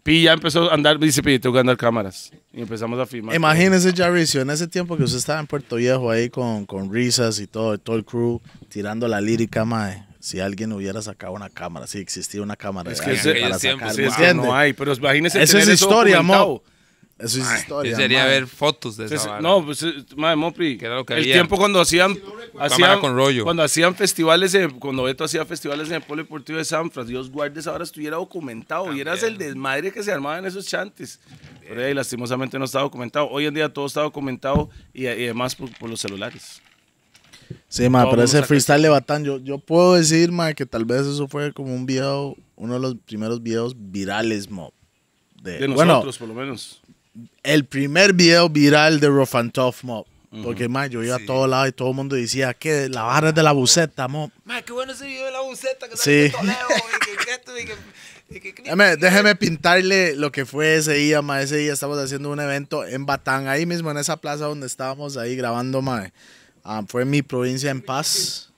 Pi 0.03 0.23
ya 0.23 0.33
empezó 0.33 0.71
a 0.71 0.75
andar, 0.75 0.99
dice 0.99 1.23
Pi, 1.23 1.39
tengo 1.39 1.53
que 1.53 1.61
andar 1.61 1.77
cámaras. 1.77 2.33
Y 2.55 2.63
empezamos 2.63 2.99
a 2.99 3.05
filmar. 3.05 3.35
Imagínese, 3.35 3.93
Jarricio, 3.93 4.41
en 4.41 4.49
ese 4.51 4.67
tiempo 4.67 4.97
que 4.97 5.03
usted 5.05 5.19
estaba 5.19 5.41
en 5.41 5.47
Puerto 5.47 5.77
Viejo 5.77 6.11
ahí 6.11 6.31
con, 6.31 6.65
con 6.65 6.91
risas 6.93 7.39
y 7.39 7.47
todo, 7.47 7.77
todo 7.77 7.97
el 7.97 8.05
crew 8.07 8.41
tirando 8.71 9.07
la 9.07 9.21
lírica, 9.21 9.65
mae. 9.67 10.05
Si 10.23 10.39
alguien 10.39 10.73
hubiera 10.73 11.03
sacado 11.03 11.33
una 11.33 11.51
cámara, 11.51 11.89
si 11.89 11.99
existía 11.99 12.43
una 12.43 12.55
cámara 12.55 12.93
Es 12.93 13.01
que 13.01 13.11
ese- 13.15 13.35
para 13.41 13.59
tiempos, 13.59 13.89
sacar, 13.89 13.95
sí, 14.15 14.21
¿me 14.21 14.29
Es 14.31 14.37
no 14.37 14.55
hay, 14.55 14.73
pero 14.73 14.93
imagínese 14.93 15.43
Eso 15.43 15.59
tener 15.59 15.69
es 15.75 15.81
historia, 15.81 16.23
mo. 16.23 16.63
Eso 17.19 17.41
es 17.41 17.59
historia. 17.59 17.91
Yo 17.91 17.97
sería 17.97 18.25
ver 18.27 18.47
fotos 18.47 18.97
de 18.97 19.07
esa 19.07 19.41
no, 19.41 19.65
pues, 19.65 19.83
eh, 19.83 19.93
madre, 20.17 20.37
Mopri, 20.37 20.79
Que 20.79 20.87
era 20.87 20.95
lo 20.95 21.05
que 21.05 21.15
el 21.15 21.21
había. 21.23 21.35
tiempo 21.35 21.57
cuando 21.57 21.81
hacían, 21.81 22.17
hacían 22.57 23.01
con 23.01 23.17
rollo. 23.17 23.43
cuando 23.43 23.65
hacían 23.65 23.97
festivales, 23.97 24.55
en- 24.55 24.71
cuando 24.79 25.03
Beto 25.03 25.25
hacía 25.25 25.45
festivales 25.45 25.89
en 25.89 25.95
el 25.97 26.03
Polideportivo 26.03 26.59
de 26.59 26.65
Sanfras, 26.65 27.09
Dios 27.09 27.29
guarde 27.29 27.59
esa 27.59 27.73
hora 27.73 27.83
estuviera 27.83 28.17
documentado, 28.17 28.93
y 28.95 29.01
eras 29.01 29.25
el 29.25 29.37
desmadre 29.39 29.91
que 29.93 30.05
se 30.05 30.13
armaba 30.13 30.39
en 30.39 30.47
esos 30.47 30.67
chantes. 30.69 31.19
Pero 31.69 31.85
ahí 31.85 31.95
lastimosamente 31.95 32.59
no 32.61 32.65
está 32.65 32.79
documentado. 32.81 33.29
Hoy 33.29 33.47
en 33.47 33.55
día 33.55 33.69
todo 33.73 33.87
está 33.87 34.03
documentado 34.03 34.71
y, 34.95 35.03
y 35.03 35.07
además 35.09 35.57
por, 35.57 35.69
por 35.79 35.91
los 35.91 36.01
celulares. 36.01 36.63
Sí, 37.69 37.89
ma, 37.89 38.09
pero 38.11 38.23
ese 38.23 38.43
freestyle 38.43 38.83
de 38.83 38.89
Batán, 38.89 39.25
yo, 39.25 39.39
yo 39.39 39.59
puedo 39.59 39.95
decir, 39.95 40.31
ma, 40.33 40.53
que 40.55 40.67
tal 40.67 40.85
vez 40.85 41.03
eso 41.07 41.29
fue 41.29 41.53
como 41.53 41.75
un 41.75 41.87
video, 41.87 42.37
uno 42.57 42.75
de 42.75 42.81
los 42.81 42.97
primeros 43.05 43.43
videos 43.43 43.75
virales, 43.77 44.51
mo. 44.51 44.73
De, 45.43 45.59
De 45.59 45.67
bueno, 45.69 45.95
nosotros, 45.95 46.19
por 46.19 46.29
lo 46.29 46.35
menos. 46.35 46.81
el 47.43 47.65
primer 47.65 48.13
video 48.13 48.49
viral 48.49 49.01
de 49.01 49.09
Rough 49.09 49.35
and 49.35 49.53
Tough, 49.53 49.77
mo. 49.83 50.07
Porque, 50.43 50.67
ma, 50.67 50.87
yo 50.87 51.03
iba 51.05 51.17
a 51.17 51.27
todo 51.27 51.47
lado 51.47 51.67
y 51.67 51.73
todo 51.73 51.91
el 51.91 51.95
mundo 51.95 52.17
decía 52.17 52.55
que 52.55 52.89
la 52.89 53.03
barra 53.03 53.29
es 53.31 53.35
de 53.35 53.43
la 53.43 53.53
buceta, 53.53 54.09
mo. 54.09 54.33
Mae, 54.45 54.65
qué 54.65 54.73
bueno 54.73 54.93
ese 54.93 55.05
video 55.07 55.27
de 55.27 55.33
la 55.33 55.43
buceta 55.43 55.87
que 55.91 55.97
Sí. 55.99 56.33
Toledo, 56.35 56.57
y 57.03 57.05
que- 57.05 57.13
y 58.33 58.41
que- 58.41 58.49
y 58.49 58.53
que- 58.55 58.63
Déjeme, 58.63 58.97
déjeme 58.97 59.37
pintarle 59.37 60.17
lo 60.17 60.33
que 60.33 60.47
fue 60.47 60.77
ese 60.77 60.95
día, 60.95 61.21
ma. 61.21 61.43
Ese 61.43 61.59
día 61.59 61.75
estamos 61.75 61.99
haciendo 61.99 62.31
un 62.31 62.41
evento 62.41 62.87
en 62.87 63.05
Batán, 63.05 63.47
ahí 63.47 63.67
mismo 63.67 63.91
en 63.91 63.99
esa 63.99 64.17
plaza 64.17 64.47
donde 64.47 64.67
estábamos 64.67 65.19
ahí 65.19 65.37
grabando, 65.37 65.83
ma. 65.83 66.11
Ah, 66.65 66.83
fue 66.87 67.05
mi 67.05 67.23
provincia 67.23 67.71
en 67.71 67.83
paz. 67.83 68.51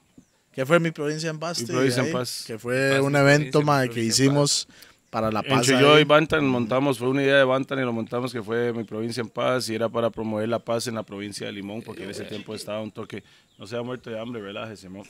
¿Qué 0.53 0.65
fue 0.65 0.79
mi 0.79 0.91
provincia 0.91 1.31
en 1.31 1.39
paz? 1.39 1.61
Mi 1.61 1.67
provincia 1.67 2.01
en 2.01 2.07
Ahí, 2.07 2.13
paz. 2.13 2.45
Que 2.47 2.59
fue 2.59 2.91
Paz, 2.93 3.01
un 3.01 3.17
evento, 3.17 3.63
ma, 3.63 3.89
que 3.89 4.01
en 4.01 4.07
hicimos 4.07 4.69
para 5.11 5.31
la 5.31 5.43
paz. 5.43 5.69
Entre 5.69 5.81
yo 5.81 5.99
y 5.99 6.05
Bantan 6.05 6.47
montamos, 6.47 6.99
fue 6.99 7.09
una 7.09 7.23
idea 7.23 7.39
de 7.39 7.45
Bantan 7.45 7.79
y 7.79 7.83
lo 7.83 7.93
montamos 7.93 8.33
que 8.33 8.43
fue 8.43 8.73
mi 8.73 8.85
provincia 8.85 9.21
en 9.21 9.29
paz 9.29 9.69
y 9.69 9.75
era 9.75 9.89
para 9.89 10.11
promover 10.11 10.49
la 10.49 10.59
paz 10.59 10.87
en 10.87 10.95
la 10.95 11.03
provincia 11.03 11.47
de 11.47 11.53
Limón 11.53 11.83
porque 11.83 12.05
en 12.05 12.11
ese 12.11 12.25
tiempo 12.25 12.55
estaba 12.55 12.81
un 12.81 12.91
toque, 12.91 13.23
no 13.59 13.67
se 13.67 13.77
ha 13.77 13.83
muerto 13.83 14.11
de 14.11 14.19
hambre, 14.19 14.43
relájese, 14.43 14.89
mo. 14.89 15.05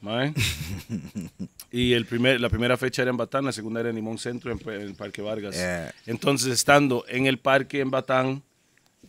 Mae. 0.00 0.34
Y 1.70 1.94
el 1.94 2.04
primer, 2.04 2.38
la 2.38 2.50
primera 2.50 2.76
fecha 2.76 3.00
era 3.00 3.10
en 3.10 3.16
Batán, 3.16 3.46
la 3.46 3.52
segunda 3.52 3.80
era 3.80 3.88
en 3.88 3.96
Limón 3.96 4.18
Centro, 4.18 4.52
en, 4.52 4.60
en 4.68 4.80
el 4.82 4.94
Parque 4.94 5.22
Vargas. 5.22 5.54
Yeah. 5.54 5.94
Entonces, 6.04 6.52
estando 6.52 7.04
en 7.08 7.26
el 7.26 7.38
parque 7.38 7.80
en 7.80 7.90
Batán, 7.90 8.26
En 8.26 8.42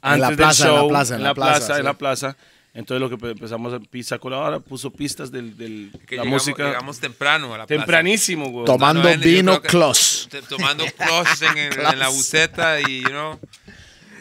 antes 0.02 0.22
la 0.22 0.28
del 0.28 0.38
plaza, 0.38 0.68
en 0.68 0.74
la 0.74 0.80
show, 0.80 0.88
plaza, 0.88 1.16
en 1.16 1.24
la 1.24 1.34
plaza, 1.34 1.74
sí. 1.74 1.80
en 1.80 1.86
la 1.86 1.94
plaza, 1.94 2.38
entonces 2.74 3.00
lo 3.02 3.10
que 3.10 3.18
pe- 3.18 3.32
empezamos 3.32 3.72
a 3.74 3.80
con 4.20 4.32
la 4.32 4.40
hora, 4.40 4.60
puso 4.60 4.92
pistas 4.92 5.32
del, 5.32 5.56
del- 5.58 5.92
que 6.08 6.16
la 6.18 6.24
llegamos, 6.24 6.42
música 6.46 6.66
llegamos 6.68 7.00
temprano 7.00 7.54
a 7.54 7.58
la 7.60 7.66
tempranísimo, 7.68 8.50
güey. 8.50 8.66
Tomando 8.66 9.04
No, 9.04 9.10
no, 9.10 9.16
yo 9.16 9.22
vino 9.22 9.62
close. 9.62 10.28
Tomando 10.50 10.84
close 10.98 11.46
en, 11.46 11.58
en 11.80 12.00
la 12.00 12.10
buceta 12.10 12.82
y, 12.82 13.02
you 13.02 13.10
know, 13.10 13.40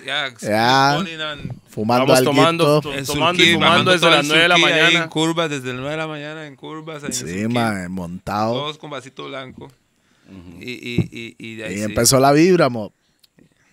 ya, 0.05 0.35
poning 0.99 1.21
on- 1.21 1.63
Fumando 1.73 2.07
Vamos 2.07 2.25
tomando, 2.25 2.81
to- 2.83 2.93
en 2.93 3.07
tomando 3.07 3.33
y 3.43 3.47
surquí, 3.47 3.55
fumando 3.55 3.71
bajando 3.71 3.93
desde 3.93 4.11
las 4.11 4.21
el 4.21 4.27
9 4.29 4.43
de 4.43 4.49
la 4.49 4.59
mañana. 4.59 5.03
En 5.05 5.09
curvas, 5.09 5.49
desde 5.51 5.69
las 5.69 5.77
9 5.77 5.91
de 5.93 5.97
la 5.97 6.07
mañana 6.07 6.47
en 6.47 6.57
curvas. 6.57 7.03
ahí 7.03 7.07
en 7.09 7.13
Sí, 7.15 7.21
surquí. 7.21 7.49
ma, 7.49 7.89
montado. 7.89 8.53
Todos 8.53 8.77
con 8.77 8.91
vasito 8.91 9.25
blanco. 9.29 9.73
y, 10.61 10.71
y, 10.73 11.09
y, 11.11 11.37
y 11.39 11.55
de 11.57 11.65
ahí 11.65 11.73
Y 11.75 11.77
sí. 11.79 11.83
empezó 11.85 12.21
la 12.21 12.33
vibra, 12.33 12.69
mo. 12.69 12.93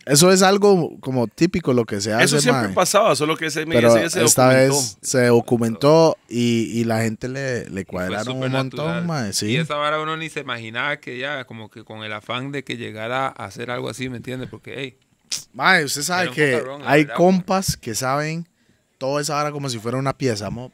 Eso 0.10 0.32
es 0.32 0.42
algo 0.42 1.00
como 1.00 1.28
típico 1.28 1.72
lo 1.74 1.86
que 1.86 2.02
se 2.02 2.12
hace, 2.14 2.26
Eso 2.26 2.42
siempre 2.42 2.70
pasaba, 2.70 3.16
solo 3.16 3.38
que 3.38 3.46
ese, 3.46 3.66
Pero 3.66 3.90
ese 3.90 4.00
día 4.00 4.10
se 4.10 4.24
esta 4.26 4.46
documentó. 4.46 4.76
vez 4.76 4.98
se 5.02 5.26
documentó 5.28 6.18
y, 6.28 6.80
y 6.80 6.84
la 6.84 7.02
gente 7.04 7.30
le, 7.30 7.70
le 7.70 7.86
cuadraron 7.86 8.42
un 8.42 8.52
montón. 8.52 9.08
Y 9.44 9.56
esa 9.58 9.76
vara 9.76 10.02
uno 10.02 10.18
ni 10.18 10.30
se 10.30 10.40
imaginaba 10.40 10.98
que 10.98 11.18
ya, 11.18 11.46
como 11.46 11.70
que 11.70 11.84
con 11.84 12.04
el 12.04 12.12
afán 12.14 12.52
de 12.52 12.64
que 12.64 12.78
llegara 12.78 13.28
a 13.28 13.46
hacer 13.46 13.70
algo 13.72 13.90
así, 13.90 14.10
¿me 14.10 14.18
entiendes? 14.18 14.50
Porque, 14.50 14.74
hey, 14.78 14.98
Mae, 15.54 15.86
usted 15.86 16.02
sabe 16.02 16.32
que 16.32 16.64
hay 16.86 17.04
verdad, 17.04 17.16
compas 17.16 17.78
que 17.78 17.94
saben 17.94 18.48
toda 18.98 19.22
esa 19.22 19.38
hora 19.40 19.52
como 19.52 19.70
si 19.70 19.78
fuera 19.80 19.98
una 19.98 20.18
pieza, 20.18 20.50
mo. 20.50 20.72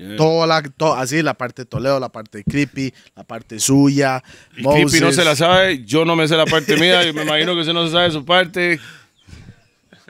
Yeah. 0.00 0.16
Toda 0.16 0.46
la, 0.46 0.62
to- 0.62 0.94
así, 0.94 1.20
la 1.20 1.34
parte 1.34 1.62
de 1.62 1.66
Toledo, 1.66 2.00
la 2.00 2.08
parte 2.08 2.38
de 2.38 2.44
Creepy, 2.44 2.94
la 3.14 3.22
parte 3.22 3.60
suya. 3.60 4.22
Y 4.56 4.62
Creepy 4.62 5.00
no 5.00 5.06
Moses. 5.06 5.16
se 5.16 5.24
la 5.24 5.36
sabe, 5.36 5.84
yo 5.84 6.06
no 6.06 6.16
me 6.16 6.26
sé 6.26 6.36
la 6.38 6.46
parte 6.46 6.74
mía, 6.78 7.06
y 7.06 7.12
me 7.12 7.22
imagino 7.22 7.52
que 7.54 7.60
usted 7.60 7.74
no 7.74 7.84
se 7.84 7.92
sabe 7.92 8.10
su 8.10 8.24
parte. 8.24 8.80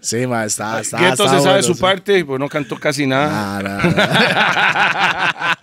Sí, 0.00 0.28
ma, 0.28 0.44
está, 0.44 0.80
está. 0.80 0.96
Gueto 0.98 1.24
se 1.24 1.30
sabe 1.30 1.40
bueno, 1.40 1.62
su 1.64 1.74
sí. 1.74 1.80
parte, 1.80 2.24
pues 2.24 2.38
no 2.38 2.48
cantó 2.48 2.78
casi 2.78 3.04
nada. 3.04 3.60
Nah, 3.60 3.62
nah, 3.62 3.90
nah. 3.90 5.54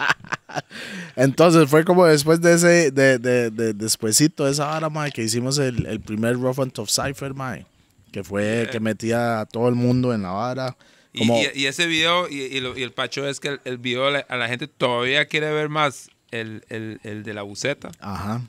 Entonces 1.16 1.70
fue 1.70 1.86
como 1.86 2.06
después 2.06 2.42
de 2.42 2.54
ese, 2.54 2.92
de, 2.92 3.18
de, 3.20 3.50
de, 3.50 3.74
despuesito 3.74 4.46
de 4.46 4.52
esa 4.52 4.76
hora, 4.76 4.90
mae, 4.90 5.12
que 5.12 5.24
hicimos 5.24 5.58
el, 5.58 5.86
el 5.86 6.02
primer 6.02 6.38
Rough 6.38 6.60
and 6.60 6.72
Tough 6.74 6.90
Cypher, 6.90 7.34
mae, 7.34 7.66
que 8.12 8.24
fue 8.24 8.68
que 8.72 8.80
metía 8.80 9.40
a 9.40 9.46
todo 9.46 9.70
el 9.70 9.76
mundo 9.76 10.14
en 10.14 10.24
la 10.24 10.32
vara. 10.32 10.76
Y, 11.18 11.20
Como, 11.20 11.42
y- 11.42 11.62
y 11.62 11.66
ese 11.66 11.86
video, 11.88 12.30
y, 12.30 12.42
y 12.44 12.60
lo- 12.60 12.78
y 12.78 12.84
el 12.84 12.92
pacho 12.92 13.28
es 13.28 13.40
que 13.40 13.50
el, 13.50 13.60
el 13.66 13.78
video, 13.78 14.10
la- 14.12 14.26
a 14.30 14.36
la 14.38 14.48
gente 14.48 14.68
todavía 14.68 15.26
quiere 15.26 15.52
ver 15.52 15.70
más 15.70 16.10
el, 16.32 16.64
el, 16.70 17.00
el 17.04 17.24
de 17.24 17.34
la 17.34 17.42
buceta. 17.44 17.90
ajá. 18.00 18.42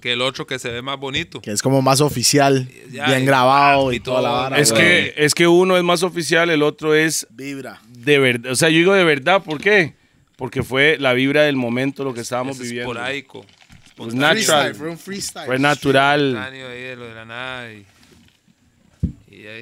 que 0.00 0.12
el 0.12 0.22
otro 0.22 0.44
que 0.44 0.58
se 0.58 0.70
ve 0.70 0.82
más 0.82 0.98
bonito. 0.98 1.40
Que 1.40 1.52
es 1.52 1.62
como 1.62 1.80
más 1.80 2.00
oficial, 2.00 2.68
Ya, 2.90 3.06
bien 3.06 3.22
y- 3.22 3.26
grabado 3.26 3.92
y, 3.92 3.96
y 3.96 4.00
toda 4.00 4.20
la 4.22 4.30
vara. 4.30 4.58
Es 4.58 4.72
que, 4.72 5.14
es 5.16 5.34
que 5.34 5.46
uno 5.46 5.76
es 5.76 5.84
más 5.84 6.02
oficial, 6.02 6.50
el 6.50 6.64
otro 6.64 6.96
es 6.96 7.28
Vibra. 7.30 7.80
de 7.90 8.18
verdad. 8.18 8.50
O 8.50 8.56
sea, 8.56 8.70
yo 8.70 8.78
digo 8.78 8.92
de 8.92 9.04
verdad, 9.04 9.42
¿por 9.44 9.60
qué? 9.60 9.94
Porque 10.36 10.64
fue 10.64 10.96
la 10.98 11.12
vibra 11.12 11.42
del 11.42 11.54
momento, 11.54 12.02
lo 12.02 12.12
que 12.12 12.22
estábamos 12.22 12.56
Es 12.56 12.62
viviendo. 12.64 12.90
esporádico. 12.90 13.46
Pues 13.94 14.10
Freestyle, 14.14 14.18
natural. 14.40 14.74
fue 14.74 14.90
un 14.90 14.98
freestyle. 14.98 15.46
Fue 15.46 15.58
natural. 15.60 16.36
Ahí 16.38 16.58
de 16.58 16.96
lo 16.96 17.06
de 17.06 17.14
la 17.14 17.24
nada 17.24 17.72
y, 17.72 17.86
y 19.30 19.46
ahí, 19.46 19.60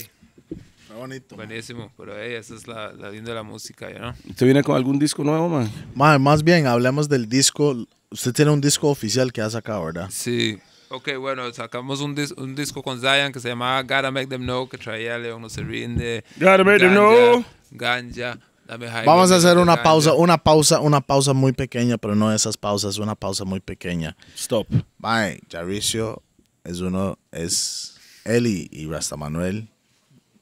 Bonito. 0.96 1.36
buenísimo. 1.36 1.92
Pero 1.96 2.14
hey, 2.18 2.34
esa 2.34 2.54
es 2.54 2.66
la, 2.66 2.92
la 2.92 3.10
linda 3.10 3.30
de 3.30 3.34
la 3.36 3.42
música, 3.42 3.90
¿ya 3.90 3.98
no? 3.98 4.14
¿Usted 4.28 4.46
viene 4.46 4.62
con 4.62 4.76
algún 4.76 4.98
disco 4.98 5.22
nuevo, 5.24 5.48
man? 5.48 5.70
Ma, 5.94 6.18
más 6.18 6.42
bien, 6.42 6.66
hablemos 6.66 7.08
del 7.08 7.28
disco. 7.28 7.76
Usted 8.10 8.32
tiene 8.32 8.50
un 8.50 8.60
disco 8.60 8.88
oficial 8.88 9.32
que 9.32 9.40
ha 9.40 9.50
sacado, 9.50 9.84
¿verdad? 9.84 10.08
Sí. 10.10 10.58
Ok, 10.90 11.16
bueno, 11.18 11.50
sacamos 11.54 12.00
un, 12.02 12.14
dis- 12.14 12.34
un 12.36 12.54
disco 12.54 12.82
con 12.82 13.00
Zion 13.00 13.32
que 13.32 13.40
se 13.40 13.48
llamaba 13.48 13.80
Gotta 13.82 14.10
Make 14.10 14.26
Them 14.26 14.42
Know, 14.42 14.68
que 14.68 14.76
traía 14.76 15.16
León 15.18 15.40
No 15.40 15.48
Se 15.48 15.62
Rinde. 15.62 16.22
Gotta 16.36 16.64
Make 16.64 16.80
Them 16.80 16.92
Know. 16.92 17.44
Ganja. 17.70 18.38
Vamos 19.04 19.30
a 19.32 19.36
hacer 19.36 19.58
una 19.58 19.82
pausa, 19.82 20.14
una 20.14 20.38
pausa, 20.38 20.80
una 20.80 21.00
pausa 21.00 21.32
muy 21.34 21.52
pequeña, 21.52 21.98
pero 21.98 22.14
no 22.14 22.32
esas 22.32 22.56
pausas, 22.56 22.96
una 22.98 23.14
pausa 23.14 23.44
muy 23.44 23.60
pequeña. 23.60 24.16
Stop. 24.36 24.66
Mae, 24.98 25.40
Jaricio 25.50 26.22
es 26.64 26.80
uno, 26.80 27.18
es 27.32 27.96
él 28.24 28.46
y, 28.46 28.68
y 28.70 28.86
Rasta 28.86 29.16
Manuel. 29.16 29.68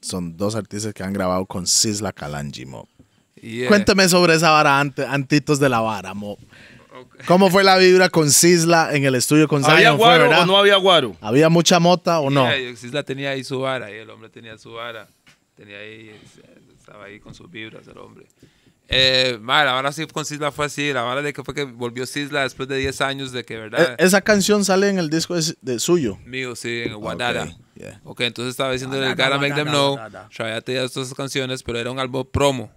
Son 0.01 0.35
dos 0.35 0.55
artistas 0.55 0.93
que 0.93 1.03
han 1.03 1.13
grabado 1.13 1.45
con 1.45 1.67
Sisla 1.67 2.11
Kalanji, 2.11 2.65
mo. 2.65 2.87
Yeah. 3.41 3.67
Cuénteme 3.67 4.07
sobre 4.09 4.35
esa 4.35 4.51
vara 4.51 4.79
ante- 4.79 5.05
antitos 5.05 5.59
de 5.59 5.69
la 5.69 5.79
vara, 5.79 6.13
mo. 6.13 6.33
Ok. 6.93 7.25
¿Cómo 7.25 7.49
fue 7.49 7.63
la 7.63 7.77
vibra 7.77 8.09
con 8.09 8.29
Sisla 8.31 8.89
en 8.93 9.05
el 9.05 9.15
estudio 9.15 9.47
con 9.47 9.63
¿Había 9.65 9.89
Zion? 9.89 9.97
Fue, 9.97 10.05
guaro 10.05 10.45
no 10.45 10.57
había 10.57 10.75
guaro? 10.77 11.15
¿Había 11.21 11.49
mucha 11.49 11.79
mota 11.79 12.19
o 12.19 12.29
no? 12.29 12.45
Yeah, 12.55 12.75
Sisla 12.75 13.03
tenía 13.03 13.31
ahí 13.31 13.43
su 13.43 13.59
vara, 13.61 13.89
y 13.91 13.95
el 13.95 14.09
hombre 14.09 14.29
tenía 14.29 14.57
su 14.57 14.71
vara. 14.73 15.07
Tenía 15.55 15.77
ahí, 15.77 16.11
estaba 16.77 17.05
ahí 17.05 17.19
con 17.19 17.33
sus 17.33 17.49
vibras 17.49 17.87
el 17.87 17.97
hombre. 17.97 18.25
Eh, 18.93 19.37
ma, 19.41 19.63
la 19.63 19.71
vara 19.73 19.91
sí 19.93 20.05
con 20.07 20.25
Sisla 20.25 20.51
fue 20.51 20.65
así, 20.65 20.91
la 20.91 21.03
vara 21.03 21.21
de 21.21 21.31
que 21.31 21.43
fue 21.43 21.53
que 21.53 21.63
volvió 21.63 22.05
Sisla 22.05 22.43
después 22.43 22.67
de 22.67 22.77
10 22.77 22.99
años 23.01 23.31
de 23.31 23.45
que, 23.45 23.55
¿verdad? 23.57 23.95
E- 23.97 24.03
esa 24.05 24.21
canción 24.21 24.65
sale 24.65 24.89
en 24.89 24.99
el 24.99 25.09
disco 25.09 25.33
de, 25.35 25.55
de 25.61 25.79
suyo. 25.79 26.17
Mío, 26.25 26.55
sí, 26.55 26.81
en 26.85 26.95
Guadara. 26.95 27.43
Ok, 27.43 27.49
yeah. 27.81 28.01
Ok, 28.03 28.21
entonces 28.21 28.51
estaba 28.51 28.71
diciendo 28.71 28.97
el 28.97 29.09
Gotta 29.15 29.37
Make 29.37 29.53
Them 29.55 29.67
Know. 29.69 29.91
Guadara. 29.91 30.29
Traía 30.35 30.61
todas 30.61 30.95
estas 30.97 31.13
canciones, 31.13 31.63
pero 31.63 31.79
era 31.79 31.91
un 31.91 31.99
álbum 31.99 32.25
promo. 32.31 32.71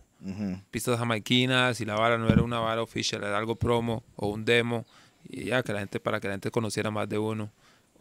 Pistas 0.70 0.98
jamaiquinas 0.98 1.80
y 1.80 1.84
la 1.84 1.96
vara 1.96 2.16
no 2.16 2.28
era 2.28 2.42
una 2.42 2.58
vara 2.58 2.80
oficial, 2.82 3.22
era 3.22 3.36
algo 3.36 3.56
promo 3.56 4.02
o 4.16 4.28
un 4.28 4.44
demo. 4.44 4.86
Y 5.28 5.44
ya, 5.44 5.62
que 5.62 5.72
la 5.72 5.80
gente, 5.80 6.00
para 6.00 6.18
que 6.20 6.28
la 6.28 6.34
gente 6.34 6.50
conociera 6.50 6.90
más 6.90 7.08
de 7.08 7.18
uno 7.18 7.50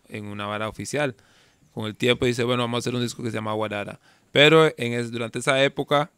en 0.07 0.25
una 0.25 0.45
vara 0.45 0.69
oficial. 0.69 1.15
Con 1.73 1.85
el 1.85 1.95
tiempo 1.95 2.25
dice, 2.25 2.43
bueno, 2.43 2.63
vamos 2.63 2.77
a 2.77 2.79
hacer 2.79 2.95
un 2.95 3.01
disco 3.01 3.23
que 3.23 3.29
se 3.29 3.35
llama 3.35 3.53
Guadara. 3.53 3.99
Pero 4.31 4.67
en 4.77 4.93
es- 4.93 5.11
durante 5.11 5.39
esa 5.39 5.61
época, 5.63 6.11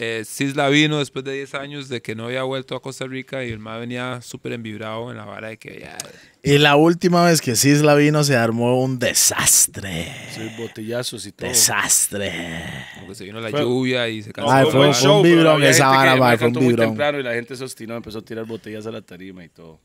eh, 0.00 0.22
Sisla 0.24 0.68
vino 0.68 0.98
después 1.00 1.24
de 1.24 1.32
10 1.34 1.54
años 1.54 1.88
de 1.88 2.00
que 2.00 2.14
no 2.14 2.26
había 2.26 2.44
vuelto 2.44 2.76
a 2.76 2.80
Costa 2.82 3.04
Rica 3.06 3.44
y 3.44 3.50
el 3.50 3.58
más 3.58 3.80
venía 3.80 4.20
súper 4.22 4.52
envibrado 4.52 5.10
en 5.10 5.16
la 5.16 5.24
vara 5.24 5.48
de 5.48 5.56
que 5.58 5.80
ya 5.80 5.98
Y 6.42 6.58
la 6.58 6.76
última 6.76 7.24
vez 7.24 7.40
que 7.40 7.56
Sisla 7.56 7.96
vino 7.96 8.22
se 8.22 8.36
armó 8.36 8.80
un 8.80 9.00
desastre. 9.00 10.06
Sí, 10.34 10.48
botellazos 10.56 11.26
y 11.26 11.32
todo. 11.32 11.48
Desastre. 11.48 12.62
como 12.94 13.08
que 13.08 13.14
se 13.16 13.24
vino 13.24 13.40
la 13.40 13.50
Fue- 13.50 13.60
lluvia 13.60 14.08
y 14.08 14.22
se 14.22 14.28
No, 14.28 14.34
cansó. 14.34 14.50
Ay, 14.52 14.64
fue 14.70 14.94
fue- 14.94 15.10
un 15.10 15.22
vibrón 15.22 15.62
esa 15.64 15.88
vara, 15.88 16.14
mae 16.16 16.38
fue 16.38 16.46
un 16.46 16.52
muy 16.54 16.66
vibrón. 16.68 16.88
temprano 16.90 17.18
y 17.18 17.22
la 17.24 17.34
gente 17.34 17.56
se 17.56 17.64
obstinó, 17.64 17.96
empezó 17.96 18.18
a 18.18 18.22
tirar 18.22 18.44
botellas 18.44 18.86
a 18.86 18.90
la 18.92 19.02
tarima 19.02 19.44
y 19.44 19.48
todo. 19.48 19.80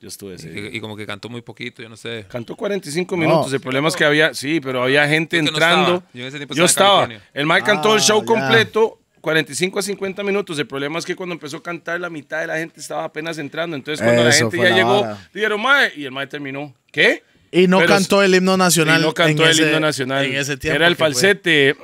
Yo 0.00 0.08
estuve 0.08 0.32
Y, 0.32 0.34
ese 0.36 0.50
día. 0.50 0.70
y 0.72 0.80
como 0.80 0.96
que 0.96 1.04
cantó 1.06 1.28
muy 1.28 1.42
poquito, 1.42 1.82
yo 1.82 1.88
no 1.88 1.96
sé. 1.96 2.24
Cantó 2.30 2.54
45 2.56 3.16
minutos. 3.16 3.52
El 3.52 3.60
problema 3.60 3.88
es 3.88 3.96
que 3.96 4.04
había, 4.04 4.32
sí, 4.32 4.60
pero 4.60 4.82
había 4.84 5.06
gente 5.08 5.42
no 5.42 5.48
entrando. 5.48 5.94
estaba. 5.96 6.10
Yo 6.14 6.20
en 6.22 6.28
ese 6.28 6.36
tiempo 6.38 6.54
Yo 6.54 6.64
estaba 6.64 7.04
en. 7.04 7.20
El 7.34 7.46
Mike 7.46 7.64
cantó 7.64 7.94
el 7.94 8.00
Ah, 8.00 8.02
show 8.04 8.24
completo, 8.24 9.00
45 9.20 9.78
a 9.78 9.82
50 9.82 10.22
minutos. 10.22 10.58
El 10.58 10.66
problema 10.66 10.98
es 10.98 11.04
que 11.04 11.14
cuando 11.16 11.34
empezó 11.34 11.58
a 11.58 11.62
cantar, 11.62 12.00
la 12.00 12.10
mitad 12.10 12.40
de 12.40 12.46
la 12.46 12.56
gente 12.56 12.80
estaba 12.80 13.04
apenas 13.04 13.38
entrando. 13.38 13.76
Entonces, 13.76 14.02
cuando 14.04 14.22
la 14.24 14.30
Eso 14.30 14.50
gente 14.50 14.56
fue 14.58 14.66
ya 14.66 14.70
la 14.70 14.76
llegó, 14.76 15.02
vara. 15.02 15.28
dijeron, 15.34 15.60
Mae, 15.60 15.92
y 15.96 16.04
el 16.04 16.10
Mae 16.12 16.26
terminó. 16.26 16.74
¿Qué? 16.92 17.22
Y 17.50 17.66
no 17.66 17.78
Pero- 17.78 17.94
cantó 17.94 18.22
el 18.22 18.34
himno 18.34 18.56
nacional. 18.56 19.00
y 19.00 19.04
no 19.04 19.14
cantó 19.14 19.42
en 19.42 19.48
el 19.48 19.54
ese- 19.54 19.62
himno 19.66 19.80
nacional. 19.80 20.24
En 20.26 20.34
ese 20.36 20.56
tiempo. 20.56 20.76
Era 20.76 20.86
el 20.86 20.96
falsete. 20.96 21.74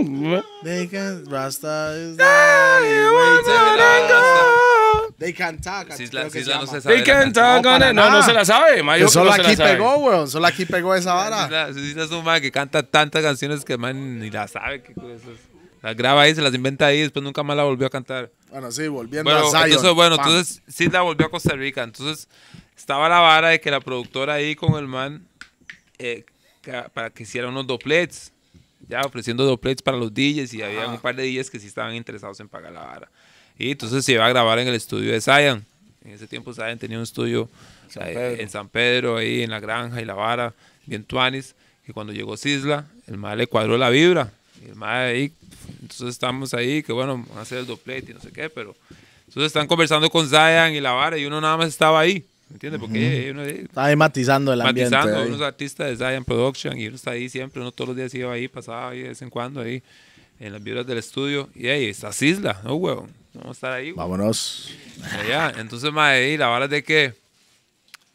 Mm, 0.00 0.34
They 0.64 0.88
can, 0.88 1.24
Rasta 1.30 1.94
is. 1.96 2.16
They 5.18 5.32
can 5.32 5.60
talk. 5.60 5.88
No 5.88 5.96
se 5.96 6.06
sabe. 6.08 6.30
They 6.30 6.98
la 6.98 7.04
can 7.04 7.04
canción. 7.04 7.32
talk 7.32 7.56
on 7.58 7.62
para 7.62 7.88
it. 7.90 7.94
No, 7.94 8.10
no 8.10 8.22
se 8.22 8.32
la 8.32 8.44
sabe. 8.44 8.82
Que 8.82 9.08
solo 9.08 9.30
no 9.30 9.36
se 9.36 9.42
la 9.42 9.48
aquí 9.48 9.56
pegó, 9.56 9.96
weón. 9.98 10.28
Solo 10.28 10.46
aquí 10.46 10.64
pegó 10.66 10.94
esa 10.94 11.14
vara. 11.14 11.72
Sisla 11.72 12.04
es 12.04 12.10
un 12.10 12.24
man 12.24 12.40
que 12.40 12.50
canta 12.50 12.82
tantas 12.82 13.22
canciones 13.22 13.64
que 13.64 13.74
el 13.74 13.78
man 13.78 14.18
ni 14.18 14.30
la 14.30 14.48
sabe. 14.48 14.82
qué 14.82 14.92
cosas. 14.94 15.20
Las 15.82 15.96
graba 15.96 16.22
ahí, 16.22 16.34
se 16.34 16.40
las 16.42 16.54
inventa 16.54 16.86
ahí, 16.86 17.00
después 17.00 17.22
nunca 17.24 17.42
más 17.42 17.56
la 17.56 17.64
volvió 17.64 17.86
a 17.86 17.90
cantar. 17.90 18.30
Bueno, 18.50 18.70
sí, 18.70 18.86
volviendo 18.88 19.30
Bueno, 19.30 19.46
a 19.46 19.50
Zion. 19.50 19.64
entonces, 19.64 19.94
bueno, 19.94 20.14
entonces 20.14 20.62
Sisla 20.68 21.00
volvió 21.02 21.26
a 21.26 21.30
Costa 21.30 21.54
Rica. 21.54 21.82
Entonces 21.82 22.28
estaba 22.76 23.08
la 23.08 23.18
vara 23.18 23.48
de 23.48 23.60
que 23.60 23.70
la 23.70 23.80
productora 23.80 24.34
ahí 24.34 24.54
con 24.54 24.74
el 24.78 24.86
man 24.86 25.26
eh, 25.98 26.24
para 26.94 27.10
que 27.10 27.24
hiciera 27.24 27.48
unos 27.48 27.66
doplets. 27.66 28.32
Ya 28.88 29.02
ofreciendo 29.02 29.44
doplets 29.44 29.80
para 29.82 29.96
los 29.96 30.12
DJs 30.12 30.54
y 30.54 30.62
había 30.62 30.88
un 30.88 30.98
par 31.00 31.14
de 31.16 31.24
DJs 31.24 31.50
que 31.50 31.58
sí 31.58 31.66
estaban 31.66 31.94
interesados 31.94 32.38
en 32.40 32.48
pagar 32.48 32.72
la 32.72 32.80
vara. 32.80 33.08
Y 33.58 33.70
entonces 33.70 34.04
se 34.04 34.12
iba 34.12 34.26
a 34.26 34.28
grabar 34.28 34.58
en 34.58 34.68
el 34.68 34.74
estudio 34.74 35.12
de 35.12 35.20
Zion. 35.20 35.64
En 36.04 36.10
ese 36.12 36.26
tiempo 36.26 36.52
Zion 36.52 36.78
tenía 36.78 36.96
un 36.96 37.04
estudio 37.04 37.48
San 37.88 38.08
eh, 38.08 38.12
Pedro. 38.14 38.42
en 38.42 38.48
San 38.48 38.68
Pedro, 38.68 39.16
ahí 39.18 39.42
en 39.42 39.50
la 39.50 39.60
granja 39.60 40.00
y 40.00 40.04
la 40.04 40.14
vara, 40.14 40.52
bien 40.86 41.04
tuanis. 41.04 41.54
Que 41.86 41.92
cuando 41.92 42.12
llegó 42.12 42.36
Sisla, 42.36 42.86
el 43.06 43.16
mal 43.18 43.38
le 43.38 43.46
cuadró 43.46 43.76
la 43.78 43.90
vibra. 43.90 44.32
Y 44.60 44.68
el 44.70 44.76
mal 44.76 45.08
ahí, 45.08 45.32
entonces 45.92 46.14
estamos 46.14 46.54
ahí, 46.54 46.82
que 46.82 46.92
bueno, 46.92 47.24
van 47.28 47.38
a 47.38 47.42
hacer 47.42 47.58
el 47.58 47.66
doplet 47.66 48.08
y 48.08 48.14
no 48.14 48.20
sé 48.20 48.32
qué, 48.32 48.50
pero... 48.50 48.74
Entonces 49.28 49.46
están 49.46 49.66
conversando 49.66 50.10
con 50.10 50.28
Zion 50.28 50.74
y 50.74 50.80
la 50.80 50.92
vara 50.92 51.16
y 51.16 51.24
uno 51.24 51.40
nada 51.40 51.56
más 51.56 51.68
estaba 51.68 52.00
ahí. 52.00 52.22
¿Me 52.50 52.56
entiendes? 52.56 52.78
Porque 52.78 53.30
uno 53.30 53.40
ahí 53.40 53.62
Está 53.64 53.86
ahí 53.86 53.96
matizando 53.96 54.52
el 54.52 54.60
ambiente. 54.60 54.94
matizando, 54.94 55.26
unos 55.26 55.40
artistas 55.40 55.88
de 55.88 55.96
Zion 55.96 56.22
Production 56.22 56.78
y 56.78 56.88
uno 56.88 56.96
está 56.96 57.12
ahí 57.12 57.30
siempre, 57.30 57.62
uno 57.62 57.72
todos 57.72 57.88
los 57.88 57.96
días 57.96 58.12
iba 58.12 58.30
ahí, 58.30 58.46
pasaba 58.48 58.90
ahí 58.90 59.00
de 59.00 59.08
vez 59.08 59.22
en 59.22 59.30
cuando 59.30 59.62
ahí 59.62 59.82
en 60.38 60.52
las 60.52 60.62
vibras 60.62 60.86
del 60.86 60.98
estudio 60.98 61.48
y 61.54 61.68
ahí 61.68 61.86
está 61.86 62.12
Sisla, 62.12 62.60
no 62.62 62.74
huevón, 62.74 63.08
vamos 63.32 63.48
a 63.48 63.52
estar 63.52 63.72
ahí. 63.72 63.92
huevón. 63.92 64.10
Vámonos. 64.10 64.70
Allá. 65.18 65.54
Entonces, 65.56 65.90
ahí 65.96 66.36
la 66.36 66.48
vara 66.48 66.66
es 66.66 66.70
de 66.70 66.84
que 66.84 67.14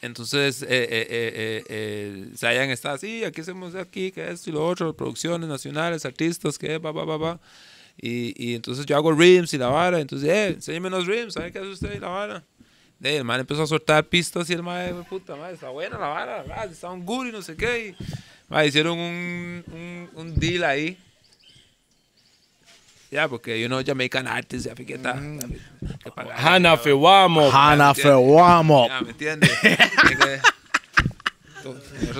entonces 0.02 0.62
eh, 0.62 0.68
eh, 0.70 1.08
eh, 1.10 1.64
eh, 1.70 2.30
eh, 2.40 2.72
está 2.72 2.92
así, 2.94 3.24
aquí 3.24 3.42
hacemos 3.42 3.76
aquí, 3.76 4.12
que 4.12 4.30
esto 4.30 4.50
y 4.50 4.54
lo 4.54 4.66
otro, 4.68 4.96
producciones 4.96 5.50
nacionales, 5.50 6.06
artistas, 6.06 6.58
que 6.58 6.78
va, 6.78 6.92
va, 6.92 7.06
va, 7.06 7.18
va. 7.18 7.40
Y, 8.00 8.34
y 8.38 8.56
entonces 8.56 8.86
yo 8.86 8.96
hago 8.96 9.12
rims 9.12 9.54
y 9.54 9.58
la 9.58 9.68
vara, 9.70 10.00
entonces, 10.00 10.30
eh, 10.30 10.48
enséñame 10.50 10.90
los 10.90 11.08
rims, 11.08 11.34
¿sabe 11.34 11.52
qué 11.52 11.60
hace 11.60 11.70
usted 11.70 11.96
y 11.96 12.00
la 12.00 12.10
vara? 12.10 12.44
De, 13.00 13.18
el 13.18 13.24
man 13.24 13.40
empezó 13.40 13.64
a 13.64 13.68
soltar 13.68 14.08
pistas 14.08 14.50
y 14.50 14.54
el 14.54 14.64
man, 14.64 14.94
"Hue 14.94 15.04
puta, 15.04 15.36
man, 15.36 15.54
está 15.54 15.70
buena 15.70 15.98
la 15.98 16.08
vara, 16.08 16.46
ah, 16.56 16.66
está 16.66 16.92
un 16.92 17.04
y 17.28 17.32
no 17.32 17.42
sé 17.42 17.56
qué. 17.56 17.90
Y, 17.90 18.04
man, 18.50 18.66
hicieron 18.66 18.98
un, 18.98 19.64
un, 19.72 20.10
un 20.16 20.36
deal 20.36 20.64
ahí. 20.64 20.98
Ya, 23.10 23.28
porque, 23.30 23.60
you 23.62 23.68
know, 23.68 23.82
Jamaican 23.86 24.28
artists, 24.28 24.66
ya 24.68 24.76
fiqueta. 24.76 25.14
que 26.04 26.12
pagar. 26.12 26.34
Hana 26.38 26.76
Fewamo. 26.78 27.50
Hana 27.52 27.90
entiende? 27.90 28.10
Fewamo. 28.10 28.88
Ya, 28.90 29.02
¿me 29.02 29.10
entiendes? 29.12 29.52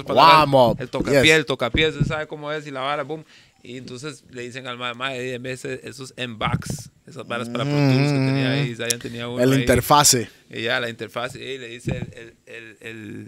Guamo. 0.06 0.76
El 0.80 0.90
tocapiel, 0.90 1.24
Yes. 1.24 1.34
el 1.36 1.46
tocapiel, 1.46 1.90
usted 1.92 2.06
sabe 2.06 2.28
cómo 2.28 2.52
es 2.52 2.68
y 2.68 2.72
la 2.72 2.82
vara, 2.82 3.04
boom. 3.04 3.24
Y 3.64 3.78
entonces 3.78 4.24
le 4.30 4.44
dicen 4.44 4.68
al 4.68 4.78
mae, 4.78 4.94
mae, 4.94 5.34
en 5.34 5.44
vez 5.44 5.66
esos 5.66 6.14
M-Backs, 6.16 6.90
esas 7.06 7.28
varas 7.28 7.50
para 7.50 7.64
Pro 7.66 7.74
Tools 7.74 8.12
que 8.12 8.18
tenía 8.18 8.52
ahí, 8.52 8.76
Zion 8.76 9.00
tenía 9.00 9.28
uno 9.28 9.44
El 9.44 9.52
ahí. 9.54 9.60
interfase. 9.62 10.30
Y 10.50 10.62
ya, 10.64 10.80
la 10.80 10.90
interfaz, 10.90 11.36
y 11.36 11.40
le 11.40 11.68
dice 11.68 11.98
el, 11.98 12.14
el, 12.14 12.36
el, 12.46 12.78
el, 12.82 13.28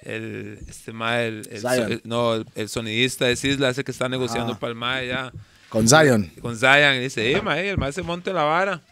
el- 0.00 0.58
este 0.68 0.92
mae, 0.92 1.28
el, 1.28 1.48
el- 1.50 1.60
Zion. 1.60 1.92
el- 1.92 2.00
no, 2.04 2.34
el, 2.34 2.46
el 2.56 2.68
sonidista 2.68 3.26
de 3.26 3.36
Sisla, 3.36 3.70
ese 3.70 3.84
que 3.84 3.90
está 3.92 4.08
negociando 4.08 4.52
Ah. 4.54 4.58
para 4.58 4.70
el 4.70 4.76
mae 4.76 5.06
ya 5.08 5.32
Con 5.70 5.88
Zion. 5.88 6.30
con 6.42 6.56
Zion 6.58 6.96
y 6.96 6.98
dice, 6.98 7.32
eh, 7.32 7.40
mae, 7.40 7.70
el 7.70 7.78
mae 7.78 7.92
se 7.92 8.02
monte 8.02 8.32
la 8.32 8.42
vara. 8.42 8.82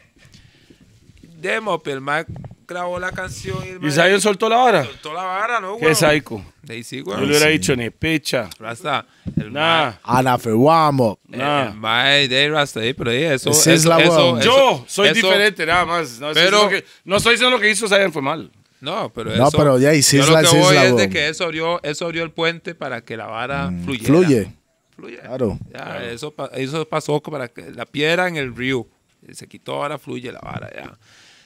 Demo, 1.41 1.81
pero 1.83 1.97
el 1.97 2.01
mae 2.01 2.25
grabó 2.67 2.99
la 2.99 3.13
canción 3.13 3.59
y 3.65 3.69
el 3.71 3.77
¿Y 3.77 3.81
mae 3.81 3.91
Zion 3.91 4.21
soltó 4.21 4.49
la 4.49 4.57
vara? 4.57 4.85
soltó 4.85 5.13
la 5.15 5.23
vara, 5.23 5.61
¿no, 5.61 5.77
Qué 5.77 5.85
güey? 5.85 5.95
psycho. 5.95 6.43
De 6.63 6.75
ahí 6.75 6.83
sí, 6.85 6.99
Yo 6.99 7.05
güey. 7.05 7.21
le 7.21 7.27
hubiera 7.27 7.47
sí. 7.47 7.53
dicho 7.53 7.77
ni 7.77 7.91
pecha. 7.91 8.49
Rasta, 8.59 9.07
el 9.37 9.53
Nah. 9.53 9.93
Hana 10.03 10.39
Fewamo. 10.39 11.19
mae, 11.29 11.39
nah. 11.39 11.67
el 11.69 11.75
mae 11.75 12.29
de 12.29 12.49
Rasta, 12.51 12.81
ahí, 12.81 12.93
pero 12.95 13.11
ahí, 13.11 13.25
eso, 13.25 13.51
es 13.51 13.85
la 13.85 13.99
eso, 14.01 14.13
huevón. 14.17 14.41
eso- 14.41 14.49
Yo 14.51 14.85
soy 14.89 15.09
eso- 15.09 15.15
diferente, 15.15 15.65
nada 15.67 15.85
más. 15.85 16.19
No, 16.21 16.33
Pero- 16.33 16.59
diciendo 16.65 16.69
que- 16.69 16.85
no 17.05 17.17
estoy 17.17 17.33
diciendo 17.33 17.57
lo 17.57 17.61
que 17.63 17.71
hizo 17.71 17.89
Zion 17.89 18.13
fue 18.13 18.23
mal. 18.23 18.51
No, 18.81 19.13
pero 19.13 19.35
No, 19.37 19.49
eso. 19.49 19.57
pero 19.59 19.79
ya, 19.79 19.93
y 19.93 19.97
yo 19.97 20.03
Sisla 20.03 20.41
lo 20.43 20.47
es 20.49 20.53
que 20.55 20.59
voy 20.61 20.77
es 20.77 20.97
de 20.97 21.09
que 21.09 21.29
eso 21.29 21.45
abrió, 21.45 21.83
eso 21.83 22.05
abrió 22.05 22.23
el 22.23 22.31
puente 22.31 22.75
para 22.77 23.01
que 23.01 23.17
la 23.17 23.27
vara 23.27 23.73
fluyera. 23.85 24.07
Fluye. 24.07 24.53
Fluye. 24.99 25.19
Claro. 25.19 25.57
Ya, 25.73 26.03
Eso, 26.11 26.33
pa- 26.33 26.51
eso 26.55 26.87
pasó 26.89 27.21
para 27.23 27.47
que 27.47 27.71
la 27.71 27.87
piedra 27.87 28.27
en 28.27 28.37
el 28.37 28.55
río. 28.55 28.85
Se 29.33 29.47
quitó, 29.47 29.75
ahora 29.83 29.97
fluye 29.97 30.33
la 30.33 30.41
vara 30.41 30.69
ya. 30.75 30.99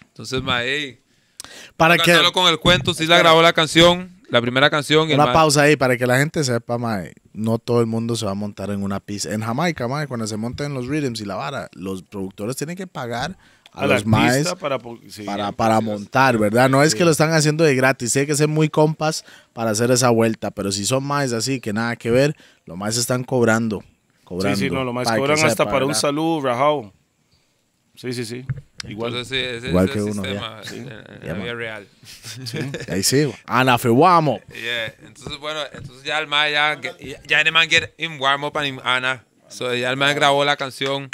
Entonces, 0.07 0.43
mae, 0.43 1.01
Para 1.77 1.99
que, 1.99 2.19
con 2.33 2.49
el 2.49 2.59
cuento, 2.59 2.95
sí 2.95 3.07
la 3.07 3.19
grabó 3.19 3.43
la 3.43 3.53
canción, 3.53 4.11
la 4.31 4.41
primera 4.41 4.71
canción. 4.71 5.11
y 5.11 5.15
una 5.15 5.25
mae- 5.27 5.35
pausa 5.35 5.63
ahí, 5.63 5.77
para 5.77 5.97
que 5.99 6.07
la 6.07 6.17
gente 6.19 6.43
sepa, 6.45 6.79
mae, 6.79 7.13
no 7.35 7.59
todo 7.59 7.81
el 7.81 7.87
mundo 7.87 8.17
se 8.17 8.25
va 8.25 8.31
a 8.31 8.35
montar 8.35 8.71
en 8.71 8.83
una 8.83 9.01
pista. 9.01 9.35
En 9.35 9.43
Jamaica, 9.43 9.87
mae, 9.89 10.07
cuando 10.07 10.27
se 10.27 10.37
montan 10.39 10.73
los 10.73 10.87
rhythms 10.87 11.21
y 11.21 11.27
la 11.27 11.35
vara, 11.35 11.69
los 11.75 12.03
productores 12.03 12.57
tienen 12.57 12.77
que 12.77 12.87
pagar 12.87 13.37
a, 13.73 13.83
Al 13.83 13.89
los 13.91 14.05
maes 14.07 14.55
para, 14.61 14.79
sí, 15.09 15.23
para, 15.25 15.51
para 15.53 15.81
montar, 15.81 16.37
¿verdad? 16.39 16.69
No 16.69 16.83
es 16.83 16.95
que 16.95 17.05
lo 17.05 17.11
están 17.11 17.33
haciendo 17.33 17.65
de 17.65 17.75
gratis, 17.75 18.13
tiene 18.13 18.27
que 18.27 18.35
ser 18.37 18.49
muy 18.49 18.69
compas 18.69 19.25
para 19.55 19.71
hacer 19.71 19.91
esa 19.91 20.11
vuelta, 20.11 20.51
pero 20.51 20.71
si 20.73 20.85
son 20.85 21.05
más 21.05 21.33
así 21.33 21.61
que 21.61 21.73
nada 21.73 21.97
que 21.97 22.11
ver, 22.11 22.37
los 22.67 22.77
más 22.77 22.97
están 22.99 23.25
cobrando. 23.25 23.83
cobrando 24.25 24.57
Sí, 24.59 24.65
sí, 24.69 24.71
no, 24.71 24.85
lo 24.85 24.93
más 24.93 25.05
para 25.05 25.17
que 25.17 25.21
cobran 25.21 25.39
hasta 25.39 25.51
sepa, 25.51 25.65
para 25.71 25.85
un 25.87 25.89
¿verdad? 25.91 26.01
saludo, 26.01 26.41
rajado. 26.43 26.93
Sí, 27.95 28.13
sí, 28.13 28.25
sí. 28.25 28.45
Igual. 28.89 29.13
Entonces, 29.13 29.39
sí, 29.39 29.57
ese 29.59 29.69
Igual 29.69 29.85
es 29.87 29.91
que 29.93 29.99
el 29.99 30.05
uno, 30.05 30.23
sistema 30.25 30.61
ya. 30.63 30.71
en, 30.75 30.81
en 30.81 30.89
Ya, 31.21 31.27
la 31.29 31.35
man. 31.35 31.43
vida 31.43 31.55
real. 31.55 31.87
Ahí 32.89 33.03
sí, 33.03 33.33
Ana 33.47 33.79
Feguamo. 33.79 34.41
Yeah. 34.49 34.95
Entonces, 35.07 35.39
bueno, 35.39 35.61
entonces 35.73 36.03
ya 36.05 36.19
el 36.19 36.27
mae 36.27 36.53
ya, 36.53 36.81
ya, 36.81 37.23
ya 37.27 37.41
el 37.41 37.53
man 37.53 37.69
get 37.71 37.95
in 37.99 38.19
warm 38.21 38.45
up 38.45 38.57
and 38.59 38.81
Ana. 38.85 39.25
So 39.49 39.75
ya 39.75 39.91
el 39.91 39.97
man 39.97 40.15
grabó 40.17 40.45
la 40.45 40.57
canción. 40.57 41.11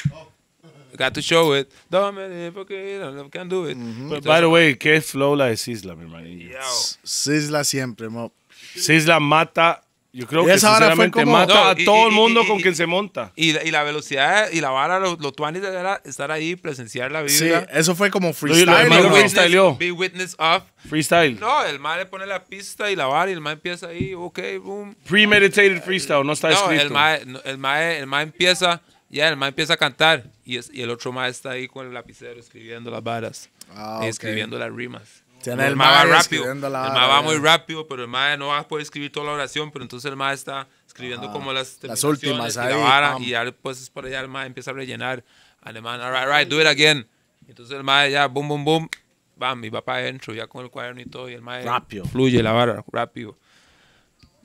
Got 0.99 1.13
to 1.15 1.23
show 1.23 1.55
it. 1.57 1.69
Dame, 1.89 2.51
porque 2.53 2.99
no 3.01 3.31
can 3.31 3.49
do 3.49 3.69
it. 3.69 3.77
But, 3.79 4.25
by 4.25 4.41
the 4.41 4.47
way, 4.49 4.75
qué 4.77 5.01
flow 5.01 5.37
la 5.37 5.47
de 5.47 5.57
Sisla, 5.57 5.95
mi 5.95 6.03
hermanillo. 6.05 6.59
Sisla 7.05 7.65
siempre, 7.65 8.09
mo. 8.09 8.33
Sisla 8.75 9.21
mata, 9.21 9.83
yo 10.13 10.27
creo 10.27 10.43
Y 10.43 10.47
que 10.47 10.53
esa 10.55 10.71
sinceramente 10.71 11.21
como- 11.21 11.33
mata 11.33 11.55
No, 11.55 11.69
a 11.71 11.75
y- 11.81 11.85
todo 11.85 12.05
y- 12.07 12.09
el 12.09 12.13
mundo 12.15 12.43
y- 12.43 12.47
con 12.49 12.59
y- 12.59 12.63
quien 12.63 12.75
se 12.75 12.87
monta. 12.87 13.33
Y, 13.37 13.53
la- 13.53 13.63
y 13.65 13.71
la 13.71 13.83
velocidad 13.85 14.51
y 14.51 14.61
la 14.61 14.71
vara, 14.71 14.99
lo, 14.99 15.17
lo 15.21 15.33
tuanis 15.33 15.63
era 15.63 16.01
estar 16.05 16.31
ahí, 16.33 16.57
presenciar 16.57 17.13
la 17.13 17.27
Sí, 17.29 17.45
vibra. 17.45 17.67
eso 17.73 17.95
fue 17.95 18.11
como 18.11 18.33
freestyle. 18.33 18.89
¿no? 18.89 19.13
witness, 19.15 19.79
be 19.79 19.93
witness 19.93 20.35
of. 20.39 20.65
Freestyle. 20.89 21.39
No, 21.39 21.65
el 21.65 21.79
mae 21.79 21.99
le 21.99 22.07
pone 22.07 22.27
la 22.27 22.45
pista 22.45 22.91
y 22.91 22.97
la 22.97 23.07
vara 23.07 23.31
y 23.31 23.35
el 23.35 23.41
mae 23.41 23.55
empieza 23.55 23.89
ahí, 23.89 24.15
ok, 24.15 24.39
boom. 24.63 24.97
Premeditated 25.09 25.83
freestyle, 25.83 26.25
no 26.25 26.33
está 26.33 26.51
No, 26.51 26.55
escrito. 26.71 26.83
el 26.83 26.93
no, 27.27 27.41
el 27.45 27.59
mae, 27.59 27.99
el 27.99 28.07
empieza, 28.23 28.81
ya, 29.11 29.29
el 29.29 29.37
mae 29.37 29.51
empieza 29.51 29.75
a 29.75 29.77
cantar 29.77 30.25
y, 30.53 30.57
es- 30.57 30.71
y 30.73 30.81
el 30.83 30.91
otro 30.91 31.13
mae 31.13 31.31
está 31.31 31.51
ahí 31.51 31.69
con 31.69 31.87
el 31.87 31.93
lapicero 31.95 32.41
escribiendo 32.41 32.91
las 32.91 33.03
varas, 33.03 33.51
Ah, 33.75 33.99
y 34.01 34.05
ok. 34.05 34.09
escribiendo 34.11 34.59
las 34.59 34.73
rimas. 34.73 35.23
Tiene 35.43 35.63
el 35.65 35.69
el 35.71 35.77
mae 35.77 35.91
va 35.93 36.05
rápido, 36.17 36.45
la 36.47 36.87
el 36.87 36.93
mae 36.93 37.09
va 37.09 37.23
muy 37.23 37.37
rápido, 37.37 37.87
pero 37.87 38.03
el 38.03 38.09
mae 38.09 38.37
no 38.39 38.49
va 38.49 38.59
a 38.61 38.67
poder 38.67 38.83
escribir 38.83 39.13
toda 39.13 39.27
la 39.27 39.33
oración, 39.33 39.71
pero 39.71 39.85
entonces 39.85 40.11
el 40.11 40.17
mae 40.17 40.35
está 40.35 40.67
escribiendo 40.87 41.29
Ah, 41.29 41.33
como 41.33 41.53
las 41.53 41.79
las 41.83 42.03
últimas 42.03 42.57
y 42.57 42.59
ahí, 42.59 42.71
la 42.71 42.77
vara, 42.77 43.17
y 43.21 43.29
ya 43.31 43.45
después 43.45 43.81
es 43.81 43.91
por 43.91 44.07
allá 44.07 44.21
el 44.21 44.29
mae 44.29 44.47
empieza 44.47 44.71
a 44.73 44.75
rellenar, 44.75 45.23
alemán, 45.61 46.01
all 46.01 46.11
right, 46.13 46.23
all 46.25 46.31
right, 46.39 46.49
do 46.49 46.61
it 46.61 46.67
again. 46.67 47.07
Entonces 47.47 47.77
el 47.77 47.85
mae 47.85 48.11
ya, 48.11 48.27
boom, 48.27 48.49
boom, 48.49 48.65
boom, 48.65 48.89
bam, 49.37 49.65
y 49.65 49.69
va 49.69 49.85
para 49.85 49.99
adentro 49.99 50.35
ya 50.35 50.47
con 50.49 50.65
el 50.65 50.71
cuaderno 50.71 51.01
y 51.01 51.07
todo, 51.07 51.29
y 51.29 51.35
el 51.35 51.43
Rápido. 51.45 52.05
fluye 52.07 52.43
la 52.43 52.53
vara, 52.53 52.83
rápido. 52.91 53.37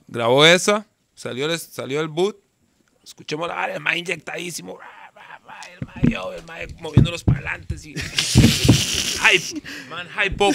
Grabó 0.06 0.44
esa, 0.46 0.86
salió 1.14 1.46
el, 1.50 1.58
salió 1.58 2.00
el 2.00 2.08
boot, 2.08 2.36
escuchemos 3.02 3.48
la 3.48 3.54
vara, 3.54 3.74
el 3.74 3.80
mae 3.80 3.98
inyectadísimo, 3.98 4.78
el 5.80 5.86
mae, 5.86 6.02
yo, 6.12 6.32
el 6.32 6.44
mae 6.44 6.66
moviendo 6.80 7.10
los 7.10 7.24
parlantes 7.24 7.84
y 7.86 7.94
hype, 7.94 9.62
man, 9.88 10.06
hype 10.18 10.42
up. 10.44 10.54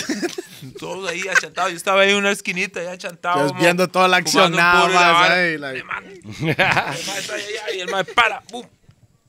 Todos 0.78 1.10
ahí 1.10 1.22
achantados, 1.28 1.72
yo 1.72 1.78
estaba 1.78 2.02
ahí 2.02 2.12
en 2.12 2.18
una 2.18 2.32
esquinita, 2.32 2.80
ahí 2.80 2.88
achantado. 2.88 3.54
Mo- 3.54 3.60
viendo 3.60 3.88
toda 3.88 4.08
la 4.08 4.18
acción, 4.18 4.52
nada 4.52 4.88
más 4.88 5.30
ahí, 5.32 5.58
like- 5.58 5.80
El 5.80 5.86
mae 5.86 7.20
está 7.20 7.36
ahí, 7.36 7.44
y 7.76 7.80
el 7.80 7.90
mae 7.90 8.04
para, 8.06 8.42
boom, 8.52 8.66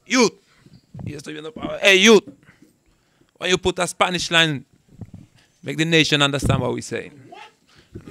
youth. 0.07 0.33
Y 1.05 1.13
yo 1.13 1.19
estoy 1.19 1.33
viendo 1.33 1.53
para 1.53 1.67
abajo, 1.69 1.81
hey, 1.85 2.03
youth, 2.03 2.25
why 3.39 3.49
you 3.51 3.59
put 3.59 3.79
a 3.79 3.87
Spanish 3.87 4.31
line 4.31 4.65
Make 5.63 5.77
the 5.77 5.85
nation 5.85 6.23
understand 6.23 6.61
what 6.63 6.73
we 6.73 6.81
say. 6.81 7.13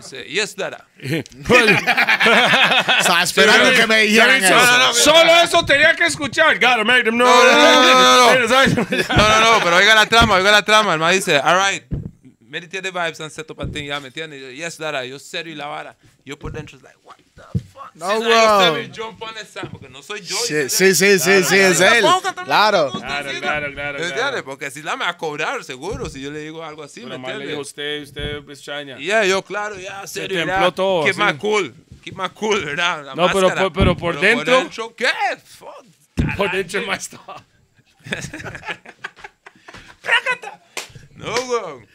Say, 0.01 0.25
yes, 0.29 0.55
dada. 0.55 0.85
Estaba 0.99 3.23
esperando 3.23 3.71
que 3.71 3.87
me 3.87 4.01
dijeran 4.01 4.43
eso. 4.43 4.53
no, 4.53 4.65
no, 4.65 4.77
no, 4.87 4.93
Solo 4.93 5.31
eso 5.41 5.65
tenía 5.65 5.95
que 5.95 6.05
escuchar. 6.05 6.59
Gotta 6.59 6.83
make 6.83 7.03
them 7.03 7.15
know. 7.17 7.25
No, 7.25 7.43
no, 7.43 7.51
no, 7.53 7.83
no, 7.83 8.35
no. 8.47 8.65
No, 9.17 9.29
no, 9.29 9.41
no, 9.41 9.59
pero 9.63 9.77
oiga 9.77 9.95
la 9.95 10.05
trama, 10.05 10.35
oiga 10.35 10.51
la 10.51 10.61
trama. 10.63 10.93
El 10.93 10.99
man 10.99 11.13
dice, 11.13 11.37
all 11.37 11.57
right, 11.57 11.83
meditate 12.41 12.83
the 12.83 12.91
vibes 12.91 13.19
and 13.21 13.31
set 13.31 13.49
up 13.51 13.59
a 13.59 13.65
thing, 13.67 13.87
ya, 13.87 13.99
¿me 13.99 14.07
entiendes? 14.09 14.55
Yes, 14.55 14.77
dada, 14.77 15.03
yo 15.05 15.17
serio 15.17 15.53
y 15.53 15.55
la 15.55 15.65
vara. 15.67 15.95
Yo 16.25 16.37
por 16.37 16.51
dentro 16.51 16.77
es 16.77 16.83
like, 16.83 16.97
what 17.03 17.15
the? 17.35 17.43
No, 17.99 18.17
Sí, 18.17 18.23
bro. 18.25 19.69
porque 19.71 19.89
no 19.89 20.01
soy 20.01 20.21
yo. 20.21 20.37
Sí, 20.37 20.55
y- 20.55 20.69
sí, 20.69 20.95
sí, 20.95 21.19
sí, 21.19 21.43
sí, 21.43 21.55
es 21.57 21.79
él. 21.81 22.05
Claro. 22.45 22.91
Claro, 22.91 23.31
claro, 23.41 23.73
claro. 23.73 24.43
Porque 24.45 24.71
si 24.71 24.81
la 24.81 24.95
me 24.95 25.03
va 25.03 25.11
a 25.11 25.17
cobrar, 25.17 25.63
seguro, 25.65 26.09
si 26.09 26.21
yo 26.21 26.31
le 26.31 26.39
digo 26.39 26.63
algo 26.63 26.81
así, 26.83 27.01
¿me 27.01 27.07
Pero 27.07 27.19
más 27.19 27.35
le 27.35 27.47
dijo 27.47 27.59
usted, 27.59 28.01
usted 28.03 28.49
extraña. 28.49 28.97
Y 28.99 29.07
ya, 29.07 29.25
yo, 29.25 29.41
claro, 29.43 29.77
ya, 29.77 30.07
serio, 30.07 30.37
templó 30.45 30.69
ya. 30.69 30.71
todo, 30.71 31.03
Keep 31.03 31.19
así. 31.21 31.33
my 31.33 31.37
cool, 31.39 31.73
keep 32.03 32.15
my 32.15 32.29
cool, 32.29 32.63
¿verdad? 32.63 33.03
La 33.05 33.15
No, 33.15 33.27
pero 33.33 33.73
pero 33.73 33.97
por 33.97 34.19
dentro- 34.19 34.69
¿qué? 34.95 35.07
Fuck, 35.43 35.85
Por 36.37 36.51
dentro 36.51 36.81
más 36.87 36.99
estaba. 36.99 37.43
No, 41.15 41.33
weón. 41.33 41.85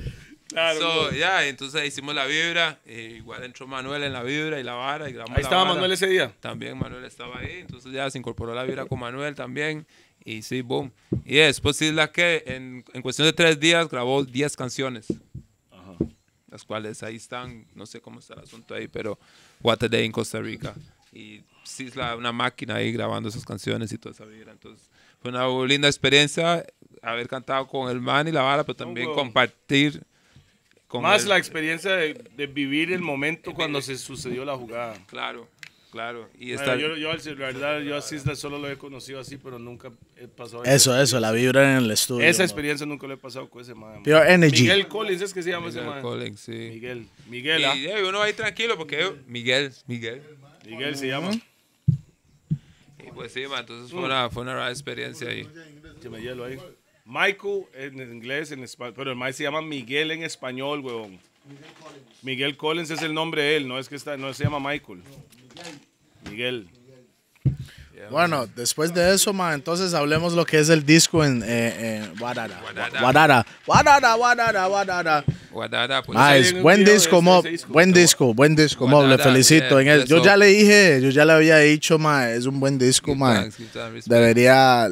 Claro, 0.55 0.79
So, 0.81 1.13
ya, 1.13 1.47
entonces 1.47 1.85
hicimos 1.87 2.15
la 2.15 2.27
vibra. 2.27 2.79
eh, 2.87 3.15
igual 3.19 3.43
entró 3.45 3.67
Manuel 3.67 4.05
en 4.05 4.13
la 4.13 4.23
vibra 4.23 4.59
y 4.61 4.63
la 4.63 4.75
vara. 4.75 5.11
Y 5.11 5.13
grabamos 5.13 5.37
Ahí 5.37 5.43
la 5.43 5.49
estaba 5.49 5.63
vara. 5.65 5.75
Manuel 5.75 5.93
ese 5.93 6.07
día. 6.07 6.33
También 6.41 6.79
Manuel 6.79 7.05
estaba 7.05 7.39
ahí. 7.41 7.59
Entonces 7.61 7.93
ya 7.93 8.09
se 8.11 8.19
incorporó 8.19 8.55
la 8.55 8.63
vibra 8.65 8.87
con 8.87 8.99
Manuel 9.01 9.35
también. 9.35 9.87
Y 10.25 10.43
sí, 10.43 10.63
boom. 10.63 10.91
Y 11.25 11.37
después 11.37 11.77
sí 11.77 11.91
la 11.93 12.11
que 12.13 12.45
en, 12.47 12.85
en 12.95 13.03
cuestión 13.03 13.27
de 13.27 13.33
tres 13.33 13.59
días 13.61 13.89
grabó 13.89 14.25
10 14.25 14.57
canciones. 14.57 15.09
Las 16.49 16.63
cuales 16.63 17.03
ahí 17.03 17.17
están, 17.17 17.67
no 17.75 17.85
sé 17.85 18.01
cómo 18.01 18.21
está 18.21 18.35
el 18.35 18.41
asunto 18.41 18.75
ahí, 18.77 18.87
pero 18.87 19.19
What 19.61 19.83
a 19.83 19.89
Day 19.89 20.05
en 20.07 20.13
Costa 20.13 20.41
Rica. 20.41 20.73
Y 21.13 21.41
sí 21.65 21.87
es 21.89 21.97
la- 21.97 22.15
una 22.15 22.31
máquina 22.31 22.77
ahí 22.77 22.93
grabando 22.93 23.29
esas 23.29 23.45
canciones 23.45 23.91
y 23.93 23.99
toda 23.99 24.13
esa 24.15 24.25
vibra. 24.25 24.53
Entonces 24.53 24.89
fue 25.21 25.33
una 25.33 25.47
linda 25.67 25.89
experiencia 25.89 26.65
haber 27.03 27.27
cantado 27.27 27.67
con 27.67 27.91
el 27.91 28.01
man 28.01 28.29
y 28.29 28.31
la 28.33 28.43
vara, 28.43 28.63
pero 28.63 28.77
también 28.77 29.09
wow. 29.09 29.17
compartir 29.17 30.05
con 30.95 31.03
Más 31.03 31.27
la 31.27 31.39
experiencia 31.39 31.91
de, 31.97 32.15
de 32.15 32.47
vivir 32.47 32.93
el 32.93 33.01
momento 33.01 33.53
cuando 33.53 33.83
se 33.83 33.99
sucedió 33.99 34.45
la 34.45 34.57
jugada. 34.57 34.95
Claro, 35.09 35.49
claro. 35.91 36.31
Y 36.39 36.55
Bueno, 36.55 36.61
estar, 36.61 36.79
yo, 36.79 36.95
yo, 36.95 37.13
la 37.13 37.47
verdad, 37.47 37.81
yo 37.81 37.97
a 37.97 38.01
Cisla 38.01 38.37
solo 38.37 38.61
lo 38.61 38.71
he 38.71 38.79
conocido 38.79 39.19
así, 39.19 39.37
pero 39.37 39.59
nunca 39.59 39.91
he 40.17 40.29
pasado 40.29 40.63
Eso, 40.63 40.97
eso, 40.97 41.19
la 41.19 41.33
vibra 41.33 41.73
en 41.73 41.85
el 41.87 41.91
estudio. 41.91 42.25
Esa 42.25 42.45
experiencia 42.45 42.87
nunca 42.87 43.09
lo 43.09 43.15
he 43.15 43.17
pasado 43.17 43.51
con 43.51 43.61
ese 43.61 43.75
man. 43.75 44.05
Pure 44.05 44.33
energy. 44.33 44.63
Miguel 44.63 44.87
Collins 44.87 45.23
es 45.23 45.35
que 45.35 45.43
se 45.43 45.51
llama 45.51 45.71
ese 45.71 45.81
Miguel 45.81 45.95
man. 45.95 46.03
Collins, 46.03 46.39
sí. 46.39 46.53
Miguel. 46.53 47.09
Miguel, 47.29 47.65
¿ah? 47.65 47.75
Y 47.75 47.87
eh, 47.87 48.05
uno 48.09 48.23
ahí 48.23 48.33
tranquilo 48.33 48.77
porque 48.77 49.17
Miguel, 49.27 49.73
Miguel. 49.89 50.23
Miguel 50.65 50.95
se 50.97 51.09
llama. 51.09 51.33
Y 51.89 53.11
pues 53.13 53.33
sí, 53.33 53.49
man, 53.49 53.63
entonces 53.63 53.91
fue 53.91 54.01
una, 54.05 54.31
fue 54.31 54.45
una 54.45 54.55
rara 54.55 54.71
experiencia 54.71 55.29
ahí. 55.29 55.45
Que 56.01 56.09
me 56.09 56.23
hielo 56.23 56.45
ahí. 56.45 56.57
Michael 57.05 57.67
en 57.75 58.01
inglés, 58.01 58.51
en 58.51 58.63
español, 58.63 58.95
pero 58.97 59.11
el 59.11 59.17
man 59.17 59.33
se 59.33 59.43
llama 59.43 59.61
Miguel 59.61 60.11
en 60.11 60.23
español, 60.23 60.81
huevón. 60.81 61.19
Miguel 62.23 62.57
Collins 62.57 62.91
es 62.91 63.03
el 63.03 63.13
nombre 63.13 63.43
de 63.43 63.57
él, 63.57 63.69
no 63.69 63.79
es 63.79 63.89
que 63.89 63.97
está, 63.97 64.17
no 64.17 64.33
se 64.33 64.45
llama 64.45 64.59
Michael. 64.59 65.03
Miguel. 66.31 66.69
Bueno, 68.11 68.47
después 68.55 68.93
de 68.93 69.15
eso, 69.15 69.33
ma, 69.33 69.55
entonces 69.55 69.95
hablemos 69.95 70.35
lo 70.35 70.45
que 70.45 70.59
es 70.59 70.69
el 70.69 70.85
disco 70.85 71.25
en 71.25 71.43
eh, 71.43 71.47
eh, 71.49 72.09
Guadara. 72.19 72.61
Guadara. 72.61 73.01
Guadara. 73.01 73.47
Guadara, 73.67 74.15
Guadara, 74.15 74.67
Guadara. 74.67 75.25
Guadara, 75.51 76.03
pues. 76.03 76.19
Ah, 76.21 76.37
es 76.37 76.53
buen 76.61 76.85
disco, 76.85 77.23
disco. 77.43 77.69
Buen 77.73 77.93
disco, 77.93 78.35
buen 78.35 78.57
disco, 78.57 78.87
Mob. 78.87 79.03
Le 79.03 79.09
Guadara, 79.09 79.25
felicito. 79.25 79.81
yeah, 79.81 79.95
en 79.95 80.01
él. 80.01 80.07
Yo 80.07 80.23
ya 80.23 80.37
le 80.37 80.47
dije, 80.47 81.01
yo 81.03 81.11
ya 81.11 81.25
le 81.25 81.33
había 81.33 81.59
dicho, 81.59 81.99
ma, 81.99 82.31
es 82.31 82.47
un 82.47 82.61
buen 82.61 82.79
disco, 82.79 83.15
ma. 83.15 83.47
Debería, 84.07 84.89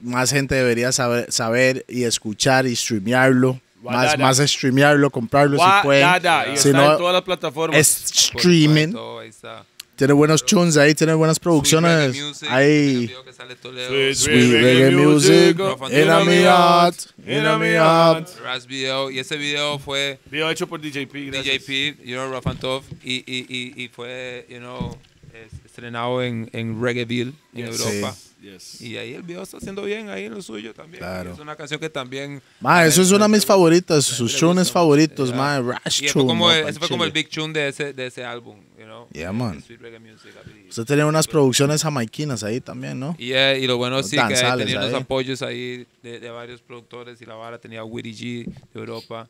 más 0.00 0.30
gente 0.30 0.54
debería 0.54 0.92
saber, 0.92 1.30
saber 1.30 1.84
y 1.88 2.04
escuchar 2.04 2.66
y 2.66 2.76
streamearlo. 2.76 3.60
Más, 3.82 3.94
Guadara. 3.94 4.16
más 4.16 4.38
streamearlo, 4.38 5.10
comprarlo 5.10 5.58
si 5.58 5.64
pueden. 5.82 6.08
Y 6.54 6.56
Si 6.56 6.68
está 6.68 6.78
no, 6.78 6.92
en 6.92 6.98
todas 6.98 7.12
las 7.12 7.22
plataformas. 7.22 7.78
es 7.78 8.04
streaming. 8.04 8.92
Todo, 8.92 9.18
ahí 9.18 9.28
está. 9.28 9.64
Tiene 9.96 10.12
buenos 10.12 10.44
tunes 10.44 10.76
ahí, 10.76 10.94
tiene 10.94 11.14
buenas 11.14 11.38
producciones. 11.38 12.16
Sweet 12.16 12.16
Reggae 12.16 12.26
Music, 12.26 12.48
Ahí. 12.50 13.06
Sweet 13.06 14.14
Sweet 14.16 14.52
Reggae 14.52 14.90
reggae 14.90 14.96
music, 14.96 15.56
music, 15.58 15.92
in 16.02 16.10
a 16.10 16.24
mi 16.24 16.36
heart, 16.42 16.96
in 17.26 17.46
a 17.46 17.58
mi 17.58 17.68
heart. 17.74 18.28
Ras 18.42 18.66
video. 18.66 19.10
Y 19.10 19.20
ese 19.20 19.36
video 19.36 19.78
fue 19.78 20.18
Video 20.30 20.50
hecho 20.50 20.66
por 20.66 20.80
DJP, 20.80 21.30
gracias. 21.30 21.44
DJP, 21.64 22.04
you 22.04 22.14
know, 22.16 22.28
Rough 22.28 22.46
and 22.48 22.58
Tough. 22.58 22.82
Y, 23.04 23.22
y, 23.26 23.46
y, 23.48 23.84
y 23.84 23.88
fue, 23.88 24.46
you 24.50 24.58
know, 24.58 24.98
es- 25.32 25.64
estrenado 25.64 26.22
en, 26.22 26.50
en 26.52 26.80
Reggaeville, 26.82 27.32
en 27.54 27.66
Yes. 27.66 27.80
Europa. 27.80 28.16
Yes. 28.42 28.80
Y 28.82 28.98
ahí 28.98 29.14
el 29.14 29.22
video 29.22 29.42
está 29.42 29.56
haciendo 29.56 29.82
bien, 29.84 30.10
ahí 30.10 30.24
en 30.26 30.34
lo 30.34 30.42
suyo 30.42 30.74
también. 30.74 30.98
Claro. 30.98 31.32
Es 31.32 31.38
una 31.38 31.56
canción 31.56 31.80
que 31.80 31.88
también... 31.88 32.42
Ma, 32.60 32.84
eso 32.84 33.00
es 33.00 33.10
una 33.10 33.24
de 33.26 33.32
mis 33.32 33.46
favoritas, 33.46 34.04
sus 34.04 34.36
tunes 34.36 34.70
favoritos, 34.70 35.30
Yeah. 35.30 35.36
ma, 35.38 35.60
Rash 35.82 36.12
tune, 36.12 36.60
ese 36.68 36.78
fue 36.78 36.88
como 36.90 37.04
el 37.04 37.10
big 37.12 37.30
tune 37.30 37.54
de 37.54 37.68
ese, 37.68 37.94
de 37.94 38.06
ese 38.08 38.22
álbum, 38.22 38.58
know. 38.94 39.08
Yeah, 39.12 39.32
man. 39.32 39.56
de 39.56 39.60
Sweet 39.62 39.80
Reggae 39.80 39.98
Music, 39.98 40.32
I 40.34 40.48
believe. 40.48 40.68
Usted 40.70 40.84
tiene 40.84 41.04
unas 41.04 41.26
producciones 41.26 41.82
jamaiquinas 41.82 42.42
ahí 42.44 42.60
también, 42.60 42.98
¿no? 43.00 43.14
Y, 43.18 43.32
eh, 43.32 43.58
y 43.60 43.66
lo 43.66 43.76
bueno 43.76 43.96
Los 43.96 44.08
sí 44.08 44.16
que 44.16 44.22
ahí 44.22 44.58
tenía 44.58 44.78
unos 44.78 44.94
ahí. 44.94 45.00
apoyos 45.02 45.42
ahí 45.42 45.86
de, 46.02 46.20
de 46.20 46.30
varios 46.30 46.62
productores 46.62 47.20
y 47.20 47.26
la 47.26 47.34
vara 47.34 47.58
tenía 47.58 47.82
Willy 47.84 48.12
G 48.14 48.44
de 48.46 48.80
Europa, 48.80 49.28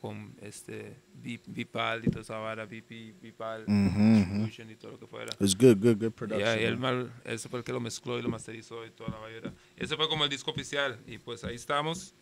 con 0.00 0.30
este 0.42 0.94
Vi- 1.22 1.40
Vipal 1.46 2.02
y 2.04 2.08
toda 2.08 2.20
esa 2.20 2.36
vara, 2.38 2.66
Vipal, 2.66 3.64
Distribution 3.66 4.70
y 4.70 4.74
todo 4.76 4.92
lo 4.92 4.98
que 5.00 5.06
fuera. 5.06 5.32
It's 5.40 5.56
good, 5.56 5.76
good, 5.78 5.96
good 5.96 6.06
Y 6.06 6.10
production. 6.10 6.48
ahí 6.48 6.64
el 6.64 6.76
mal, 6.76 7.10
ese 7.24 7.48
fue 7.48 7.58
el 7.60 7.64
que 7.64 7.72
lo 7.72 7.80
mezcló 7.80 8.18
y 8.18 8.22
lo 8.22 8.28
masterizó 8.28 8.84
y 8.86 8.90
toda 8.90 9.10
la 9.10 9.18
vaina. 9.18 9.52
Ese 9.76 9.96
fue 9.96 10.08
como 10.08 10.24
el 10.24 10.30
disco 10.30 10.50
oficial 10.50 10.98
y 11.06 11.18
pues 11.18 11.42
ahí 11.44 11.54
estamos. 11.56 12.14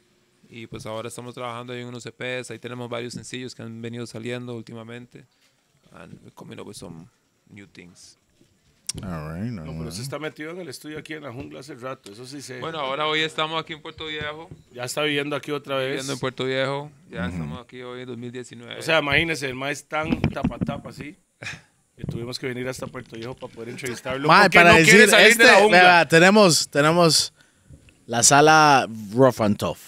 Y 0.48 0.66
pues 0.66 0.84
ahora 0.86 1.08
estamos 1.08 1.34
trabajando 1.34 1.72
ahí 1.72 1.80
en 1.80 1.86
unos 1.88 2.04
EPs, 2.06 2.50
ahí 2.50 2.58
tenemos 2.58 2.88
varios 2.88 3.14
sencillos 3.14 3.54
que 3.54 3.62
han 3.62 3.80
venido 3.80 4.06
saliendo 4.06 4.54
últimamente. 4.54 5.24
And 5.94 6.12
we're 6.24 6.30
coming 6.34 6.58
up 6.58 6.66
with 6.66 6.76
some 6.76 7.08
new 7.50 7.66
things. 7.66 8.18
All 9.02 9.08
right, 9.28 9.42
all 9.42 9.50
No, 9.50 9.64
pero 9.72 9.84
right. 9.84 9.92
se 9.92 10.02
está 10.02 10.18
metido 10.20 10.50
en 10.52 10.60
el 10.60 10.68
estudio 10.68 10.98
aquí 10.98 11.14
en 11.14 11.24
la 11.24 11.32
jungla 11.32 11.60
hace 11.60 11.74
rato, 11.74 12.12
eso 12.12 12.24
sí 12.26 12.40
sé. 12.42 12.60
Bueno, 12.60 12.78
ahora 12.78 13.06
hoy 13.08 13.20
estamos 13.22 13.60
aquí 13.60 13.72
en 13.72 13.82
Puerto 13.82 14.06
Viejo, 14.06 14.48
ya 14.72 14.84
está 14.84 15.02
viviendo 15.02 15.34
aquí 15.34 15.50
otra 15.50 15.76
vez. 15.76 15.88
viviendo 15.88 16.12
en 16.12 16.18
Puerto 16.20 16.44
Viejo. 16.44 16.90
Ya 17.10 17.26
estamos 17.26 17.60
aquí 17.60 17.82
hoy 17.82 18.02
en 18.02 18.06
2019. 18.08 18.78
O 18.78 18.82
sea, 18.82 19.00
imagínese, 19.00 19.46
el 19.46 19.54
maestro 19.56 19.98
tan 19.98 20.20
tapa 20.22 20.58
tapa 20.58 20.90
así. 20.90 21.16
Que 21.96 22.04
tuvimos 22.04 22.38
que 22.38 22.46
venir 22.48 22.68
hasta 22.68 22.86
Puerto 22.86 23.16
Viejo 23.16 23.34
para 23.34 23.52
poder 23.52 23.68
entrevistarlo. 23.70 24.28
Porque 24.28 24.58
para 24.58 24.72
no 24.72 24.78
decir, 24.78 25.08
salir 25.08 25.28
este, 25.28 25.44
de 25.44 25.50
la 25.52 25.58
jungla. 25.60 25.80
vea, 25.82 26.08
tenemos, 26.08 26.68
tenemos 26.68 27.32
la 28.06 28.22
sala 28.22 28.88
Rough 29.12 29.40
and 29.40 29.56
Tough, 29.56 29.78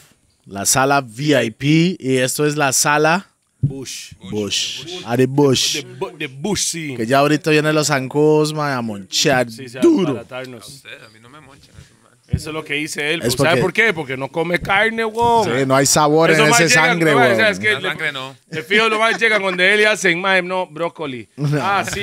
la 0.47 0.67
sala 0.67 1.01
VIP 1.01 1.63
y 2.01 2.17
esto 2.19 2.45
es 2.47 2.57
la 2.57 2.73
sala 2.73 3.29
Bush. 3.67 4.13
Bush, 4.31 5.03
Ari 5.05 5.27
Bush. 5.27 5.77
De, 5.83 5.99
bu- 5.99 6.17
de 6.17 6.27
Bush, 6.29 6.61
sí. 6.61 6.95
Que 6.97 7.07
ya 7.07 7.19
ahorita 7.19 7.51
vienen 7.51 7.75
los 7.75 7.89
zancos, 7.89 8.53
mae, 8.55 8.73
a 8.75 8.81
monchar 8.83 9.51
Sí, 9.51 9.69
sí, 9.69 9.77
a 9.79 9.81
duro. 9.81 10.15
baratarnos. 10.15 10.67
Ustedes, 10.69 11.03
a 11.03 11.09
mí 11.11 11.19
no 11.21 11.29
me 11.29 11.41
monchan 11.41 11.71
eso, 11.77 11.95
man. 12.03 12.13
Eso 12.29 12.51
es 12.51 12.55
lo 12.55 12.65
que 12.65 12.75
dice 12.75 13.13
él. 13.15 13.23
Es 13.23 13.35
¿Sabe 13.35 13.51
porque- 13.51 13.63
por 13.63 13.73
qué? 13.73 13.93
Porque 13.95 14.17
no 14.17 14.29
come 14.29 14.59
carne, 14.59 15.05
wow. 15.05 15.45
Sí, 15.45 15.51
no 15.67 15.77
hay 15.77 15.87
sabor 15.87 16.31
en 16.31 16.41
más 16.49 16.61
ese 16.61 16.75
llegan- 16.75 16.89
sangre, 16.91 17.11
no, 17.13 17.19
güey. 17.19 17.33
o 17.33 17.37
sea, 17.37 17.51
es 17.51 17.59
que 17.59 17.73
La 17.73 17.81
le- 17.81 17.89
sangre 17.89 18.13
no. 18.13 18.37
De 18.49 18.63
fijo, 18.63 18.89
lo 18.89 18.99
más 18.99 19.21
llegan 19.21 19.43
donde 19.43 19.75
él 19.75 19.81
y 19.81 19.85
hacen, 19.85 20.21
mae, 20.21 20.43
no, 20.43 20.67
brócoli. 20.67 21.29
Ah, 21.61 21.85
sí, 21.93 22.01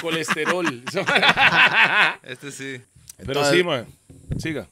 colesterol. 0.00 0.82
Este 2.22 2.50
sí. 2.52 2.80
Pero 3.18 3.32
Entonces- 3.40 3.56
sí, 3.58 3.64
mae. 3.64 3.84
Siga. 4.38 4.68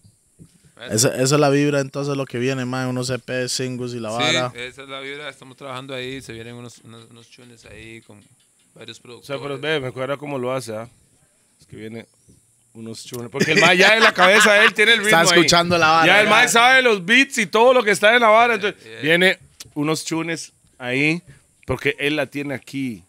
Esa, 0.90 1.08
esa 1.08 1.22
es 1.34 1.40
la 1.40 1.50
vibra 1.50 1.80
entonces 1.80 2.16
lo 2.16 2.24
que 2.26 2.38
viene, 2.38 2.64
mae, 2.64 2.86
unos 2.86 3.10
EP, 3.10 3.48
singles 3.48 3.94
y 3.94 4.00
la 4.00 4.10
Sí, 4.10 4.16
vara. 4.16 4.52
esa 4.54 4.82
es 4.82 4.88
la 4.88 5.00
vibra. 5.00 5.28
Estamos 5.28 5.56
trabajando 5.56 5.94
ahí. 5.94 6.20
Se 6.22 6.32
vienen 6.32 6.54
unos, 6.54 6.78
unos, 6.84 7.06
unos 7.10 7.28
tunes 7.28 7.64
ahí 7.66 8.00
con 8.02 8.22
varios 8.74 8.98
O 8.98 9.02
productores. 9.02 9.26
sea, 9.26 9.38
pero 9.42 9.58
ve, 9.58 9.80
me 9.80 9.88
acuerda 9.88 10.16
cómo 10.16 10.38
lo 10.38 10.52
hace, 10.52 10.74
¿ah? 10.76 10.88
Es 11.60 11.66
que 11.66 11.76
viene 11.76 12.06
unos 12.74 13.04
chunes. 13.04 13.28
Porque 13.30 13.52
el 13.52 13.58
ya 13.76 13.96
en 13.96 14.02
la 14.04 14.12
cabeza 14.14 14.52
de 14.52 14.66
él 14.66 14.74
tiene 14.74 14.92
el 14.92 14.98
ritmo 14.98 15.08
Está 15.18 15.20
ahí. 15.22 15.38
escuchando 15.40 15.76
la 15.78 15.88
vara. 15.90 16.06
Ya 16.06 16.20
el 16.20 16.28
mae 16.28 16.48
sabe 16.48 16.82
los 16.82 17.04
beats 17.04 17.38
y 17.38 17.46
todo 17.46 17.72
lo 17.74 17.82
que 17.82 17.90
está 17.90 18.14
en 18.14 18.20
la 18.20 18.28
vara. 18.28 18.54
Entonces, 18.54 18.80
Yeah. 18.84 19.00
viene 19.00 19.38
unos 19.74 20.04
chunes 20.04 20.52
ahí 20.78 21.22
porque 21.66 21.96
él 21.98 22.14
la 22.16 22.26
tiene 22.26 22.54
aquí. 22.54 23.02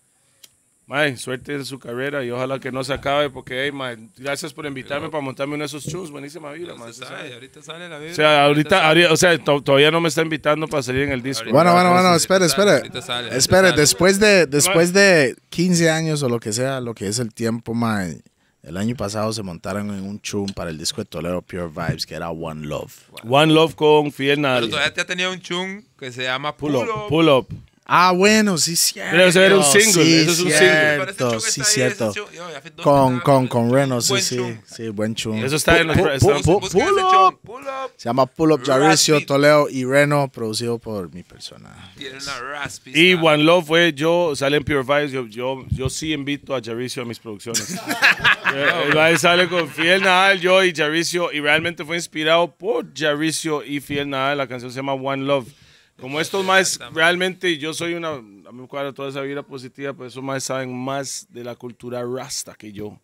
Mae, 0.90 1.16
suerte 1.18 1.54
en 1.54 1.66
su 1.66 1.78
carrera 1.78 2.26
y 2.26 2.32
ojalá 2.32 2.60
que 2.60 2.72
no 2.72 2.84
se 2.84 2.92
acabe 2.94 3.30
porque, 3.30 3.64
hey, 3.66 3.72
mae, 3.72 3.96
gracias 4.18 4.52
por 4.54 4.66
invitarme 4.66 5.10
para 5.10 5.22
montarme 5.22 5.54
uno 5.54 5.62
de 5.62 5.68
esos 5.68 5.86
chunes. 5.86 6.10
Buenísima 6.10 6.52
vida, 6.52 6.74
mae. 6.74 6.90
Usted 6.90 7.04
se 7.04 7.10
sabe, 7.10 7.20
sabe. 7.22 7.34
ahorita 7.36 7.62
sale 7.62 7.88
la 7.90 7.98
vibra. 8.00 8.12
O 8.12 8.16
sea, 8.16 8.46
ahorita, 8.46 9.12
o 9.12 9.16
sea, 9.18 9.38
to- 9.38 9.62
todavía 9.62 9.92
no 9.92 10.02
me 10.02 10.10
está 10.10 10.24
invitando 10.24 10.68
para 10.68 10.82
salir 10.82 11.04
en 11.04 11.12
el 11.12 11.22
disco. 11.22 11.42
Ahorita- 11.44 11.54
Bueno, 11.56 11.74
bueno, 11.74 11.92
bueno, 11.92 12.10
ahorita 12.10 13.02
sale, 13.04 13.38
espere. 13.38 13.72
después 13.74 14.20
de, 14.20 14.48
después 14.48 14.92
de 14.92 15.36
15 15.50 15.92
años 15.92 16.24
o 16.24 16.30
lo 16.30 16.40
que 16.40 16.54
sea, 16.54 16.82
lo 16.82 16.96
que 16.96 17.08
es 17.08 17.20
el 17.20 17.36
tiempo, 17.36 17.76
mae, 17.76 18.22
el 18.64 18.76
año 18.76 18.96
pasado 18.96 19.32
se 19.32 19.44
montaron 19.44 19.94
en 19.94 20.04
un 20.04 20.20
chum 20.22 20.48
para 20.56 20.72
el 20.72 20.80
disco 20.80 21.02
de 21.02 21.06
Toledo 21.06 21.44
Pure 21.44 21.68
Vibes, 21.68 22.08
que 22.08 22.16
era 22.16 22.32
One 22.32 22.66
Love. 22.66 22.94
One 23.30 23.54
Love 23.54 23.76
con 23.76 24.12
Pero 24.12 24.42
Nadie. 24.42 24.68
todavía 24.70 24.92
te 24.94 25.02
ha 25.02 25.06
tenido 25.06 25.32
un 25.32 25.40
chung 25.40 25.84
que 26.00 26.12
se 26.12 26.24
llama 26.24 26.56
Pull 26.58 26.76
Up. 26.78 26.88
pull 27.10 27.30
up. 27.30 27.48
Ah, 27.92 28.12
bueno, 28.12 28.58
sí, 28.60 28.76
cierto. 28.76 29.12
Pero 29.12 29.26
ese 29.26 29.46
era 29.46 29.58
un 29.58 29.64
single, 29.64 29.92
Sí, 30.04 30.16
eso 30.16 30.32
es 30.32 30.40
un 30.42 30.52
single. 30.52 30.58
Cierto, 30.60 31.32
chung 31.32 31.42
sí, 31.42 31.62
cierto. 31.64 32.14
chung- 32.14 32.32
yo, 32.32 32.52
ya 32.52 32.58
hace 32.60 32.70
dos 32.70 32.84
Con, 32.84 33.20
con, 33.22 33.48
con 33.48 33.74
Reno, 33.74 34.00
sí, 34.00 34.22
sí. 34.22 34.40
Sí, 34.66 34.90
buen 34.90 35.16
chum. 35.16 35.44
Eso 35.44 35.56
está 35.56 35.80
en 35.80 35.88
los... 35.88 35.98
Pull 35.98 36.42
chung, 36.44 36.62
Pull 37.42 37.64
Up. 37.64 37.92
Se 37.98 38.08
llama 38.10 38.28
Pull 38.28 38.52
Up 38.52 38.64
Jaricio. 38.64 39.26
Toledo 39.26 39.68
y 39.70 39.86
Reno, 39.86 40.30
producido 40.32 40.78
por 40.78 41.12
mi 41.14 41.24
persona. 41.24 41.92
Tiene 41.98 42.18
una 42.22 42.40
raspy 42.40 42.92
Y. 42.94 43.14
One 43.16 43.44
Love 43.44 43.66
fue 43.66 43.94
yo, 43.94 44.36
sale 44.36 44.58
en 44.58 44.64
Pure 44.64 44.84
Vibes, 44.84 45.12
yo, 45.12 45.26
yo, 45.26 45.66
yo 45.72 45.90
sí 45.90 46.14
invito 46.14 46.56
a 46.56 46.62
Jaricio 46.64 47.02
a 47.02 47.06
mis 47.06 47.18
producciones. 47.20 47.76
Eh, 48.52 48.68
El 48.88 48.96
baile 48.96 49.20
sale 49.20 49.48
con 49.48 49.70
Fiel 49.70 50.02
Nadal, 50.02 50.40
yo 50.40 50.64
y 50.64 50.74
Jaricio, 50.74 51.32
y 51.32 51.40
realmente 51.40 51.86
fue 51.86 51.98
inspirado 51.98 52.50
por 52.56 52.88
Jaricio 52.98 53.64
y 53.64 53.80
Fiel 53.80 54.10
Nadal, 54.10 54.40
la 54.40 54.48
canción 54.48 54.72
se 54.72 54.78
llama 54.78 54.94
One 54.94 55.24
Love. 55.24 55.48
Como 56.00 56.20
estos 56.22 56.46
más, 56.46 56.80
realmente 56.94 57.58
yo 57.58 57.74
soy 57.74 57.94
una, 57.94 58.10
a 58.14 58.22
mí 58.22 58.62
me 58.62 58.68
cuadra 58.68 58.94
toda 58.94 59.10
esa 59.10 59.22
vida 59.22 59.44
positiva, 59.44 59.94
pero 59.94 60.08
esos 60.08 60.24
más 60.24 60.44
saben 60.44 60.74
más 60.76 61.28
de 61.30 61.44
la 61.44 61.56
cultura 61.56 62.04
rasta 62.04 62.56
que 62.56 62.72
yo. 62.72 63.00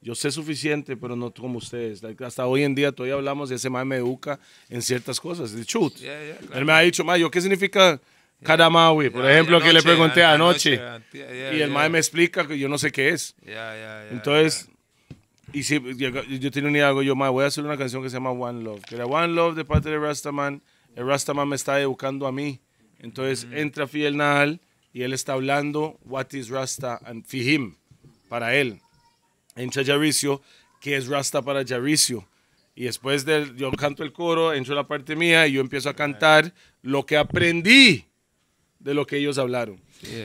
Yo 0.00 0.14
sé 0.14 0.30
suficiente, 0.30 0.96
pero 0.96 1.16
no 1.16 1.32
como 1.32 1.58
ustedes. 1.58 2.02
Hasta 2.24 2.46
hoy 2.46 2.62
en 2.62 2.74
día 2.74 2.92
todavía 2.92 3.14
hablamos 3.14 3.48
de 3.48 3.56
ese 3.56 3.68
más 3.68 3.84
me 3.84 3.96
educa 3.96 4.38
en 4.70 4.80
ciertas 4.80 5.18
cosas. 5.20 5.52
The 5.52 5.64
truth. 5.64 5.94
Yeah, 5.96 6.24
yeah, 6.24 6.36
claro. 6.38 6.58
Él 6.58 6.64
me 6.64 6.72
ha 6.72 6.80
dicho, 6.80 7.04
ma, 7.04 7.16
¿yo 7.18 7.30
qué 7.30 7.40
significa 7.40 8.00
Kadamawi? 8.44 9.10
Por 9.10 9.24
Ya, 9.24 9.32
ejemplo, 9.32 9.58
que 9.58 9.64
le 9.66 9.70
anoche, 9.80 9.88
pregunté 9.88 10.22
an- 10.24 10.34
anoche. 10.34 10.80
antier, 10.80 11.26
yeah, 11.28 11.52
Y 11.52 11.60
el 11.62 11.68
yeah. 11.68 11.68
mae 11.68 11.88
me 11.90 11.98
explica 11.98 12.46
que 12.46 12.56
yo 12.56 12.68
no 12.68 12.78
sé 12.78 12.92
qué 12.92 13.08
es. 13.08 13.34
Entonces, 14.10 14.68
y 15.52 15.62
si 15.64 15.80
yo, 15.96 16.10
yo 16.22 16.50
tenía 16.50 16.70
un 16.70 16.76
algo, 16.76 17.02
yo, 17.02 17.16
mae, 17.16 17.30
voy 17.30 17.44
a 17.44 17.48
hacer 17.48 17.64
una 17.64 17.76
canción 17.76 18.02
que 18.02 18.08
se 18.08 18.14
llama 18.16 18.30
One 18.30 18.62
Love. 18.62 18.80
Que 18.84 18.94
era 18.94 19.04
One 19.06 19.28
Love 19.34 19.56
de 19.56 19.64
parte 19.64 19.90
de 19.90 19.98
Rastaman. 19.98 20.62
El 20.98 21.06
Rastaman 21.06 21.48
me 21.48 21.54
está 21.54 21.80
educando 21.80 22.26
a 22.26 22.32
mí. 22.32 22.58
Entonces 22.98 23.46
entra 23.52 23.86
Fidel 23.86 24.16
Nahal 24.16 24.60
y 24.92 25.02
él 25.02 25.12
está 25.12 25.34
hablando 25.34 25.96
What 26.04 26.32
is 26.32 26.48
Rasta 26.48 27.00
and 27.04 27.24
Fihim 27.24 27.76
para 28.28 28.56
él. 28.56 28.80
Entra 29.54 29.84
Jaricio, 29.84 30.42
que 30.80 30.96
es 30.96 31.06
Rasta 31.06 31.40
para 31.40 31.64
Jaricio. 31.64 32.26
Y 32.74 32.82
después 32.82 33.24
de 33.24 33.52
yo 33.56 33.70
canto 33.70 34.02
el 34.02 34.12
coro, 34.12 34.52
entro 34.52 34.74
la 34.74 34.88
parte 34.88 35.14
mía 35.14 35.46
y 35.46 35.52
yo 35.52 35.60
empiezo 35.60 35.88
a 35.88 35.94
cantar 35.94 36.52
lo 36.82 37.06
que 37.06 37.16
aprendí 37.16 38.04
de 38.80 38.92
lo 38.92 39.06
que 39.06 39.18
ellos 39.18 39.38
hablaron. 39.38 39.80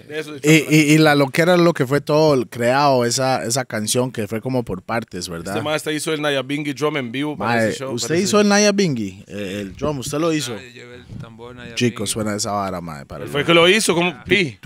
Eso 0.09 0.37
se 0.39 0.65
Y, 0.69 0.75
y, 0.75 0.93
y 0.93 0.97
la 0.97 1.15
loquera 1.15 1.55
es 1.55 1.59
lo 1.61 1.73
que 1.73 1.87
fue 1.87 2.01
todo 2.01 2.33
el 2.33 2.47
creado, 2.47 3.05
esa, 3.05 3.43
esa 3.43 3.65
canción 3.65 4.11
que 4.11 4.27
fue 4.27 4.41
como 4.41 4.63
por 4.63 4.81
partes, 4.81 5.29
¿verdad? 5.29 5.53
Este 5.55 5.63
maestro 5.63 5.91
hizo 5.91 6.13
el 6.13 6.21
Nayabingi 6.21 6.73
Drum 6.73 6.97
en 6.97 7.11
vivo 7.11 7.37
para 7.37 7.55
Mae, 7.55 7.69
ese 7.69 7.79
show. 7.79 7.93
usted 7.93 8.15
hizo 8.15 8.39
el 8.39 8.47
Naya 8.47 8.71
Bingi, 8.71 9.23
eh, 9.27 9.59
el 9.61 9.75
drum, 9.75 9.99
usted 9.99 10.19
lo 10.19 10.31
hizo. 10.33 10.53
El 10.55 11.55
Naya 11.55 11.75
Chicos, 11.75 12.09
suena 12.11 12.35
esa 12.35 12.51
vara, 12.51 12.81
mae. 12.81 13.05
Para 13.05 13.25
Fue 13.27 13.43
que 13.45 13.53
lo 13.53 13.67
hizo, 13.67 13.93
como 13.93 14.23
pi. 14.23 14.57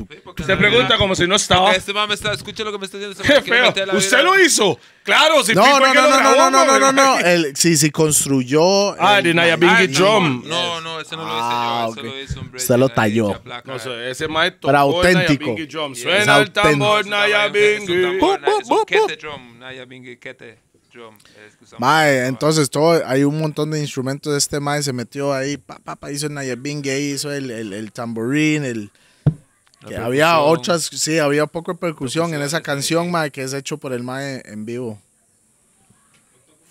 La 0.48 0.58
pregunta 0.58 0.98
como 0.98 1.16
si 1.16 1.26
no 1.28 1.36
estaba. 1.36 1.66
Porque 1.66 1.78
Este 1.80 1.94
mame 1.94 2.14
está, 2.14 2.34
escucha 2.34 2.64
lo 2.64 2.72
que 2.72 2.78
me 2.80 2.86
está 2.86 2.98
diciendo. 2.98 3.24
Qué 3.44 3.52
feo. 3.52 3.74
Usted 3.98 4.24
lo 4.24 4.40
hizo. 4.40 4.80
Claro, 5.04 5.42
si 5.44 5.54
No, 5.54 5.64
pi 5.64 5.70
no, 5.70 5.80
no, 5.80 5.94
no, 5.94 6.10
no, 6.10 6.18
grabó, 6.18 6.50
no, 6.52 6.66
no, 6.66 6.66
no, 6.66 6.80
no, 6.80 6.92
no. 6.92 7.14
güey. 7.14 7.26
El, 7.34 7.56
sí, 7.56 7.78
sí, 7.78 7.92
construyó. 7.92 8.92
Ah, 9.02 9.18
el 9.20 9.24
de 9.26 9.34
Naya 9.34 9.56
Bingi 9.56 9.88
Drum. 9.88 10.44
No, 10.46 10.82
no, 10.82 11.00
ese 11.00 11.16
no 11.16 11.24
lo 11.24 11.30
hice 11.30 11.40
Ah, 11.42 11.86
yo. 11.88 11.92
ok. 11.92 11.98
Eso 11.98 12.06
lo 12.08 12.22
hizo 12.22 12.40
un 12.42 12.56
Usted 12.56 12.78
lo 12.78 12.90
talló. 12.90 13.42
No, 13.66 13.80
sé, 13.80 14.10
ese 14.12 14.28
maestro 14.28 14.70
el 14.70 14.76
auténtico. 15.06 15.56
Suena 15.96 16.36
Es 16.36 16.42
el 16.48 16.52
tambor. 16.52 17.06
Pum, 18.20 18.20
pum, 18.20 18.62
Es 18.62 18.70
un 18.70 18.86
kete 18.86 19.16
drum. 19.18 19.60
Naya 19.60 19.86
Bingi 19.86 20.18
kete 20.18 20.60
Mae, 21.78 22.26
entonces 22.26 22.70
todo, 22.72 23.02
hay 23.06 23.24
un 23.24 23.38
montón 23.38 23.70
de 23.70 23.80
instrumentos 23.80 24.32
de 24.34 24.40
este 24.40 24.60
mae, 24.60 24.82
se 24.82 24.94
metió 24.94 25.32
ahí, 25.32 25.58
pa, 25.58 25.78
pa, 25.78 25.96
pa, 25.96 26.12
hizo 26.12 26.26
el 26.26 26.34
Naya 26.34 26.56
Bingi, 26.56 26.90
ahí 26.90 27.12
hizo 27.12 27.32
el, 27.32 27.52
el, 27.52 27.74
el 27.74 27.92
tamborín, 27.92 28.64
el... 28.66 28.90
Que 29.88 29.96
había 29.96 30.40
otras, 30.40 30.86
sí, 30.86 31.20
había 31.20 31.46
poco 31.46 31.72
de 31.74 31.78
percusión 31.78 32.34
en 32.34 32.42
esa 32.42 32.62
canción, 32.62 33.12
mae, 33.12 33.30
que 33.32 33.44
es 33.44 33.54
hecho 33.54 33.78
por 33.78 33.94
el 33.94 34.02
mae 34.04 34.42
en 34.46 34.66
vivo. 34.66 35.00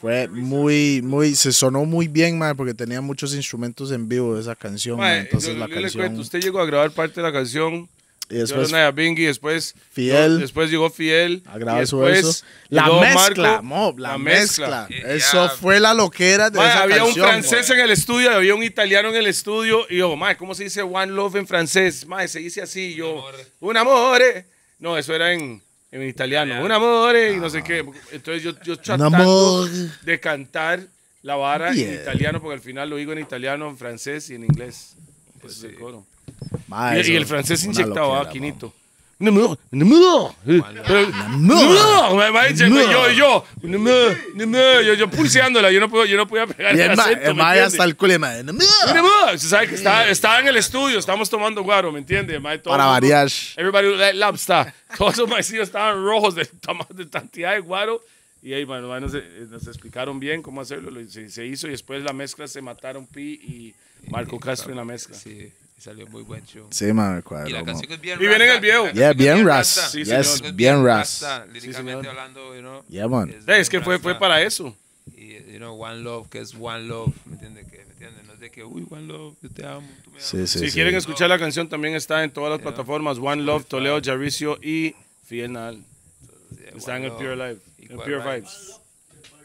Fue 0.01 0.28
muy, 0.28 1.01
muy, 1.03 1.35
se 1.36 1.53
sonó 1.53 1.85
muy 1.85 2.09
bien, 2.09 2.36
mae, 2.36 2.55
porque 2.55 2.74
tenía 2.74 3.01
muchos 3.01 3.35
instrumentos 3.35 3.93
en 3.93 4.09
vivo 4.09 4.36
esa 4.39 4.55
canción, 4.57 4.98
mae, 4.98 5.20
entonces 5.20 5.55
yo- 5.55 5.59
la 5.59 5.66
yo 5.69 5.74
le 5.77 5.82
canción... 5.82 6.03
cuento, 6.03 6.20
usted 6.23 6.40
llegó 6.40 6.61
a 6.61 6.66
grabar 6.66 6.90
parte 6.90 7.20
de 7.20 7.23
la 7.23 7.32
canción. 7.32 7.89
Y 8.28 8.35
después 8.36 8.69
era 8.70 8.78
Nayabingi, 8.78 9.24
después 9.24 9.74
Fiel. 9.93 10.32
yo- 10.32 10.39
después 10.39 10.70
llegó 10.70 10.90
Fiel. 10.90 11.43
a 11.47 11.59
grabar 11.59 11.82
y 11.82 11.86
su 11.86 11.98
después 12.01 12.24
verso. 12.24 12.44
La 12.69 12.89
mezcla, 13.01 13.48
Marco, 13.51 13.62
mo, 13.65 13.94
la, 13.98 14.09
la 14.12 14.19
mezcla. 14.19 14.86
mezcla. 14.90 15.12
Eso 15.12 15.48
fue 15.51 15.78
la 15.78 15.94
loquera 15.94 16.51
de 16.51 16.59
Mae, 16.59 16.69
esa 16.69 16.82
había 16.82 16.97
canción. 16.98 17.24
un 17.27 17.31
francés 17.31 17.69
mae. 17.69 17.78
en 17.78 17.85
el 17.85 17.90
estudio, 17.93 18.31
había 18.32 18.55
un 18.55 18.62
italiano 18.62 19.09
en 19.11 19.15
el 19.16 19.27
estudio, 19.27 19.86
y 19.89 19.98
yo, 19.98 20.16
mae, 20.16 20.36
¿cómo 20.36 20.55
se 20.55 20.65
dice 20.65 20.82
One 20.82 21.12
Love 21.12 21.36
en 21.36 21.47
francés? 21.47 22.07
Mae, 22.07 22.27
se 22.27 22.40
dice 22.40 22.62
así, 22.62 22.94
yo, 22.94 23.19
amore. 23.19 23.47
un 23.61 23.77
amore. 23.77 24.47
No, 24.81 24.98
eso 24.98 25.15
era 25.15 25.32
en, 25.32 25.62
en 25.93 26.03
italiano, 26.09 26.65
un 26.65 26.73
amore, 26.73 27.32
y 27.32 27.36
no 27.36 27.48
sé 27.48 27.62
qué. 27.62 27.85
Entonces 28.12 28.43
yo, 28.43 28.53
yo 28.65 28.77
tratando 28.78 29.66
de 30.03 30.20
cantar 30.20 30.81
la 31.23 31.36
vara 31.36 31.73
Yeah. 31.73 31.89
en 31.89 31.94
italiano, 32.03 32.40
porque 32.40 32.55
al 32.55 32.61
final 32.61 32.90
lo 32.90 32.97
digo 32.97 33.12
en 33.12 33.19
italiano, 33.20 33.69
en 33.69 33.78
francés 33.78 34.28
y 34.31 34.35
en 34.35 34.44
inglés. 34.44 34.97
Ese 35.39 35.47
es 35.47 35.62
el 35.65 35.74
coro. 35.77 36.05
Y, 36.94 37.12
y 37.12 37.16
el 37.16 37.27
francés 37.27 37.61
inyectado, 37.65 38.07
loquera, 38.15 38.28
ah, 38.28 38.32
Quinito. 38.32 38.74
Yo, 42.90 43.11
yo. 43.12 43.44
Yo, 44.82 44.93
yo 44.94 45.11
pulseándola, 45.11 45.70
yo 45.73 45.81
no, 45.81 45.89
puedo, 45.89 46.05
yo 46.05 46.19
no 46.19 46.28
podía 46.28 46.47
pegar 46.47 46.77
Y 46.77 46.81
el 46.82 46.90
acento, 47.05 47.20
el 47.31 47.35
¿me 47.35 47.43
ma 47.43 47.53
hasta 47.65 47.85
el 47.85 47.97
culo, 47.97 48.12
y 48.12 48.15
el 48.15 48.19
ma, 48.20 48.35
"No, 48.43 48.53
Numero. 48.53 49.39
Se 49.39 49.48
sabe 49.48 49.69
que 49.69 49.74
estaba, 49.77 50.07
estaba 50.09 50.40
en 50.40 50.48
el 50.48 50.57
estudio, 50.59 50.98
estábamos 50.98 51.31
tomando 51.31 51.62
guaro, 51.62 51.90
¿me 51.93 51.98
entiende? 52.01 52.39
Para 52.39 52.85
variar. 52.86 53.28
Everybody 53.57 53.97
like 53.97 54.19
lobster. 54.19 54.74
Todos 54.98 55.16
los 55.16 55.28
maicillos 55.31 55.69
estaban 55.69 56.05
rojos 56.05 56.35
de, 56.35 56.47
de 56.90 57.09
cantidad 57.09 57.53
de 57.55 57.61
guaro. 57.61 58.03
Y 58.43 58.53
ahí, 58.53 58.65
bueno, 58.65 58.89
bueno, 58.89 59.09
nos, 59.09 59.15
nos 59.51 59.66
explicaron 59.66 60.20
bien 60.20 60.43
cómo 60.43 60.61
hacerlo. 60.61 60.90
lo- 60.90 61.09
se, 61.09 61.31
se 61.31 61.47
hizo 61.47 61.69
y 61.69 61.70
después 61.70 62.03
la 62.03 62.12
mezcla 62.12 62.47
se 62.47 62.61
mataron 62.61 63.07
Pi 63.07 63.23
y 63.43 63.74
Marco 64.11 64.39
Castro 64.39 64.70
en 64.73 64.77
la 64.77 64.85
mezcla. 64.85 65.16
Sí, 65.16 65.51
y 65.77 65.81
salió 65.81 66.07
muy 66.07 66.23
buen 66.23 66.44
show. 66.47 66.66
Sí, 66.70 66.93
man, 66.93 67.19
Y 67.19 67.23
cuadro, 67.23 67.51
la 67.51 67.61
mo. 67.61 67.66
canción 67.66 67.93
es 67.93 68.01
bien 68.01 68.19
Y 68.20 68.27
viene 68.27 68.44
en 68.44 68.51
el 68.51 68.61
video. 68.61 68.86
La 68.86 68.93
Yeah, 68.93 69.12
bien 69.12 69.47
ras. 69.47 69.90
Sí, 69.93 70.05
yes, 70.05 70.43
bien 70.55 70.85
ras. 70.85 71.24
Líricamente 71.53 71.93
señor. 71.93 72.09
hablando, 72.09 72.55
you 72.55 72.61
know. 72.61 72.85
Yeah, 72.89 73.09
man. 73.09 73.35
Es 73.47 73.69
que 73.69 73.81
fue, 73.81 73.98
fue 73.98 74.19
para 74.19 74.40
eso. 74.43 74.74
Y, 75.16 75.35
you 75.53 75.59
know, 75.59 75.81
One 75.81 76.01
Love, 76.01 76.28
que 76.28 76.40
es 76.40 76.55
One 76.59 76.85
Love, 76.85 77.15
¿me 77.27 77.35
entiendes? 77.35 77.66
Que, 77.70 77.78
¿me 77.78 77.93
entiendes? 77.93 78.27
No 78.27 78.32
es 78.32 78.40
de 78.40 78.51
que, 78.51 78.65
uy, 78.65 78.86
One 78.90 79.07
Love, 79.07 79.36
yo 79.40 79.51
te 79.51 79.65
amo, 79.66 79.86
tú 80.03 80.11
me 80.11 80.16
amas. 80.16 80.28
Sí, 80.28 80.47
sí, 80.47 80.59
si 80.59 80.66
sí. 80.69 80.73
quieren 80.73 80.94
escuchar 80.97 81.28
la 81.28 81.39
canción, 81.39 81.69
también 81.69 81.94
está 81.94 82.24
en 82.24 82.31
todas 82.31 82.51
las 82.51 82.61
plataformas. 82.61 83.19
One 83.19 83.43
Love, 83.43 83.66
Toledo, 83.66 84.01
Jaricio 84.03 84.59
y 84.62 84.94
Fiel 85.27 85.53
Nadal. 85.53 85.77
Yeah, 86.59 86.70
Está 86.77 86.97
One 86.97 87.07
en 87.07 87.12
Pure 87.15 87.36
Live, 87.36 87.59
en 87.78 87.97
Pure 87.97 88.19
Vibes. 88.19 88.81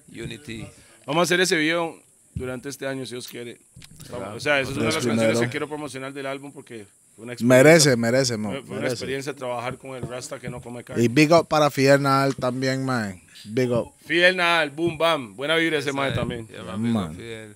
Unity. 0.10 0.68
Vamos 1.06 1.22
a 1.22 1.24
hacer 1.24 1.40
ese 1.42 1.56
video 1.58 1.98
durante 2.36 2.70
este 2.70 2.88
año, 2.88 3.06
si 3.06 3.12
Dios 3.12 3.28
quiere. 3.28 3.60
Estamos- 4.02 4.36
o 4.36 4.40
sea, 4.40 4.60
esa 4.60 4.72
es 4.72 4.78
una 4.78 4.88
de 4.88 4.94
las 4.94 5.06
canciones 5.06 5.40
que 5.40 5.50
quiero 5.50 5.68
promocionar 5.68 6.14
del 6.14 6.26
álbum 6.26 6.52
porque 6.52 6.86
fue 7.16 7.24
una 7.26 7.34
experiencia. 7.34 7.64
Merece, 7.64 7.96
merece, 7.98 8.38
mo, 8.38 8.50
Fue, 8.52 8.60
fue 8.62 8.70
una 8.72 8.76
merece. 8.78 8.94
experiencia 8.94 9.34
trabajar 9.36 9.78
con 9.78 9.96
el 9.96 10.04
Rasta 10.04 10.40
que 10.40 10.50
no 10.50 10.62
come 10.62 10.84
carne. 10.84 11.04
Y 11.04 11.08
big 11.08 11.32
up 11.34 11.48
para 11.48 11.70
Fiernal 11.70 12.36
también, 12.36 12.86
man. 12.86 13.22
Big 13.46 13.72
up. 13.72 13.92
Fiel 14.06 14.36
Nadal, 14.38 14.70
boom, 14.72 14.98
bam. 14.98 15.36
Buena 15.36 15.56
vibra 15.56 15.80
ese 15.80 15.92
Sabe, 15.92 16.12
también. 16.14 16.48
yeah, 16.48 16.64
man, 16.64 16.82
man. 16.94 17.16
Fidel. 17.16 17.56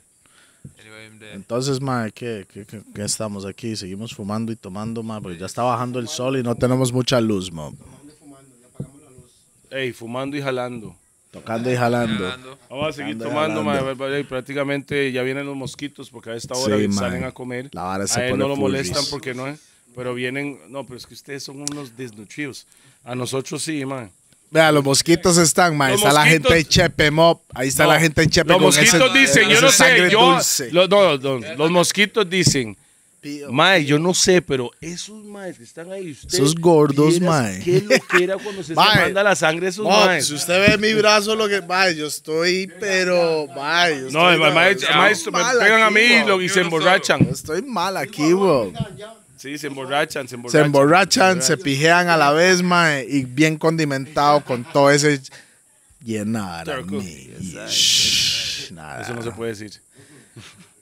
Entonces, 1.33 1.79
man, 1.81 2.11
¿qué, 2.13 2.45
qué, 2.51 2.65
qué- 2.65 2.81
qué 2.93 3.03
estamos 3.03 3.45
aquí? 3.45 3.75
Seguimos 3.75 4.13
fumando 4.15 4.51
y 4.51 4.55
tomando, 4.55 5.03
man, 5.03 5.21
porque 5.21 5.37
ya 5.37 5.45
está 5.45 5.63
bajando 5.63 5.99
el 5.99 6.07
sol 6.07 6.37
y 6.37 6.43
no 6.43 6.55
tenemos 6.55 6.91
mucha 6.93 7.19
luz, 7.21 7.51
man. 7.51 7.75
Ey, 9.71 9.91
fumando 9.91 10.37
y 10.37 10.41
jalando. 10.41 10.95
Tocando 11.35 11.71
y 11.71 11.75
jalando. 11.75 12.31
Vamos 12.69 12.89
a 12.89 12.91
seguir 12.93 13.15
y 13.15 13.19
tomando, 13.19 13.61
mae, 13.63 13.77
jalando. 13.79 14.05
mae, 14.07 14.19
y 14.19 14.23
prácticamente 14.23 15.11
ya 15.11 15.21
vienen 15.23 15.45
los 15.45 15.55
mosquitos 15.55 16.09
porque 16.09 16.29
a 16.31 16.35
esta 16.35 16.55
hora 16.55 16.77
Sí, 16.77 16.91
salen 16.93 17.21
mae. 17.21 17.29
a 17.29 17.31
comer. 17.33 17.69
La 17.73 17.83
vara 17.83 18.07
se 18.07 18.19
a 18.19 18.25
él 18.25 18.31
pone 18.31 18.43
no 18.43 18.47
lo 18.49 18.55
full 18.55 18.61
molestan 18.63 19.03
porque 19.11 19.33
no 19.33 19.47
es. 19.47 19.59
Pero 19.95 20.13
vienen, 20.13 20.59
no, 20.69 20.85
pero 20.85 20.97
es 20.97 21.05
que 21.05 21.13
ustedes 21.13 21.43
son 21.43 21.61
unos 21.61 21.95
desnutridos. 21.95 22.65
A 23.03 23.15
nosotros 23.15 23.61
sí, 23.61 23.85
man. 23.85 24.09
Vea, 24.51 24.71
los 24.71 24.83
mosquitos 24.83 25.37
están. 25.37 25.77
Los 25.77 25.89
Está 25.97 26.13
la 26.13 26.21
mosquitos- 26.21 26.29
gente 26.29 26.53
de 26.53 26.65
Chepe 26.65 27.11
Mop. 27.11 27.41
Ahí 27.53 27.67
está 27.67 27.83
No, 27.83 27.89
la 27.93 27.99
gente 27.99 28.21
en 28.23 28.29
Chepe 28.29 28.47
Los 28.49 28.57
con 28.57 28.65
mosquitos 28.67 28.93
ese- 29.09 29.19
dicen, 29.19 29.49
yo 29.49 29.61
no 29.61 29.69
sé, 29.71 29.77
sangre 29.77 30.09
yo, 30.11 30.31
dulce. 30.33 30.69
no, 30.71 30.87
no, 30.87 31.55
los 31.57 31.71
mosquitos 31.71 32.29
dicen, 32.29 32.77
mae, 33.49 33.85
yo 33.85 33.97
no 33.99 34.13
sé, 34.13 34.41
pero 34.41 34.71
esos 34.81 35.23
maes 35.23 35.57
que 35.57 35.63
están 35.63 35.91
ahí, 35.91 36.11
ustedes, 36.11 36.33
Esos 36.33 36.55
gordos, 36.55 37.19
mae. 37.21 37.59
¿Qué 37.63 37.81
lo 37.81 37.89
que 38.07 38.23
era 38.23 38.37
cuando 38.37 38.61
se, 38.63 38.67
se 38.73 38.73
Mae. 38.75 39.01
manda 39.05 39.23
la 39.23 39.35
sangre 39.35 39.67
a 39.67 39.69
esos 39.69 39.83
Mop, 39.83 40.05
maes? 40.05 40.27
si 40.27 40.33
usted 40.33 40.69
ve 40.71 40.77
mi 40.77 40.93
brazo, 40.93 41.35
lo 41.35 41.47
que. 41.47 41.61
Mae, 41.61 41.95
yo 41.95 42.07
estoy, 42.07 42.71
pero. 42.79 43.47
Mae, 43.55 44.01
yo 44.01 44.09
No, 44.11 44.31
estoy- 44.31 44.39
mae, 44.39 44.53
mae- 44.53 44.75
me 45.55 45.59
pegan 45.59 45.81
a 45.83 45.89
mí 45.91 46.01
y, 46.01 46.17
bro. 46.23 46.27
lo- 46.37 46.41
y 46.41 46.49
se 46.49 46.61
emborrachan. 46.61 47.25
Yo 47.25 47.31
Estoy 47.31 47.61
mal 47.61 47.97
aquí, 47.97 48.33
bro. 48.33 48.71
Sí, 49.37 49.57
se 49.57 49.67
emborrachan, 49.67 50.23
se 50.27 50.29
Se 50.29 50.35
emborrachan. 50.35 50.65
emborrachan, 50.65 51.41
se 51.41 51.57
pijean 51.57 52.09
a 52.09 52.17
la 52.17 52.31
vez, 52.31 52.63
mae, 52.63 53.05
y 53.07 53.25
bien 53.25 53.57
condimentado 53.57 54.43
con 54.43 54.63
todo 54.63 54.89
ese 54.89 55.21
llenar 56.03 56.69
a 56.69 56.75
Turco. 56.77 56.95
mí. 56.95 57.29
Shh, 57.67 58.71
nada. 58.71 59.01
Eso 59.03 59.13
no 59.13 59.21
se 59.21 59.31
puede 59.31 59.51
decir. 59.51 59.71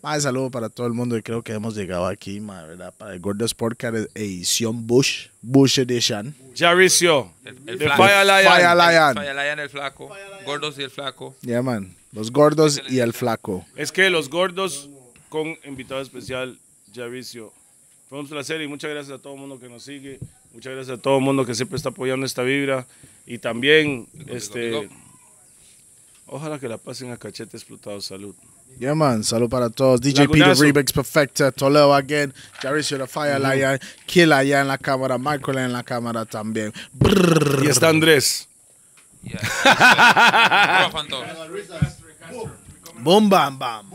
Mae, 0.04 0.20
saludo 0.20 0.52
para 0.52 0.68
todo 0.68 0.86
el 0.86 0.92
mundo 0.92 1.18
y 1.18 1.22
creo 1.22 1.42
que 1.44 1.54
hemos 1.54 1.76
llegado 1.76 2.06
aquí, 2.06 2.42
mae, 2.42 2.68
¿verdad? 2.68 2.94
Para 2.98 3.14
el 3.14 3.22
Gordo 3.22 3.48
Sportcar 3.48 3.96
edición 4.14 4.86
Bush, 4.86 5.28
Bush 5.42 5.80
Edition. 5.80 6.36
Jaricio, 6.54 7.32
el 7.46 7.80
de 7.80 7.86
flaco. 7.86 8.04
Fire 8.04 8.26
Lion. 8.26 9.14
Fire 9.16 9.34
Lion. 9.34 9.60
El 9.62 9.70
flaco. 9.70 10.10
Gordos 10.46 10.78
y 10.78 10.84
el 10.84 10.90
flaco. 10.90 11.38
Yeah, 11.40 11.62
man. 11.62 11.96
Los 12.12 12.34
gordos 12.34 12.82
y 12.90 13.00
el 13.00 13.14
flaco. 13.14 13.66
Es 13.78 13.94
que 13.94 14.10
los 14.10 14.30
gordos 14.30 14.90
con 15.30 15.58
invitado 15.64 16.02
especial, 16.02 16.60
Jaricio. 16.94 17.54
Fue 18.10 18.20
un 18.20 18.28
placer 18.28 18.62
y 18.62 18.68
muchas 18.68 18.92
gracias 18.92 19.18
a 19.18 19.22
todo 19.22 19.36
el 19.36 19.40
mundo 19.40 19.58
que 19.58 19.70
nos 19.70 19.84
sigue. 19.84 20.20
Muchas 20.52 20.74
gracias 20.74 21.00
a 21.00 21.02
todo 21.02 21.20
el 21.20 21.24
mundo 21.24 21.46
que 21.46 21.56
siempre 21.56 21.78
está 21.78 21.90
apoyando 21.90 22.26
esta 22.26 22.44
vibra. 22.44 22.86
Y 23.26 23.38
también, 23.38 24.10
este, 24.28 24.90
ojalá 26.26 26.60
que 26.60 26.68
la 26.68 26.78
pasen 26.78 27.10
a 27.12 27.16
cachete 27.16 27.56
explotado. 27.56 28.02
Salud. 28.02 28.36
Yeah, 28.80 28.96
man. 28.96 29.24
Salud 29.24 29.50
para 29.50 29.70
todos. 29.70 30.02
DJ 30.02 30.28
Peter 30.28 30.40
Lagunazo. 30.40 30.64
Remix 30.64 30.92
Perfecta, 30.92 31.52
Toledo 31.52 31.94
again. 31.94 32.34
Jaricio 32.62 32.98
the 32.98 33.08
Fire 33.08 33.40
Lion. 33.40 33.80
Kill 34.06 34.34
allá 34.34 34.62
en 34.62 34.68
la 34.68 34.78
cámara. 34.78 35.18
Michael 35.18 35.58
en 35.60 35.74
la 35.74 35.84
cámara 35.84 36.26
también. 36.26 36.74
Brrr. 36.92 37.64
Y 37.64 37.68
está 37.68 37.90
Andrés. 37.90 38.48
Yeah. 39.24 39.40
Boom, 43.04 43.30
bam, 43.30 43.58
bam. 43.58 43.86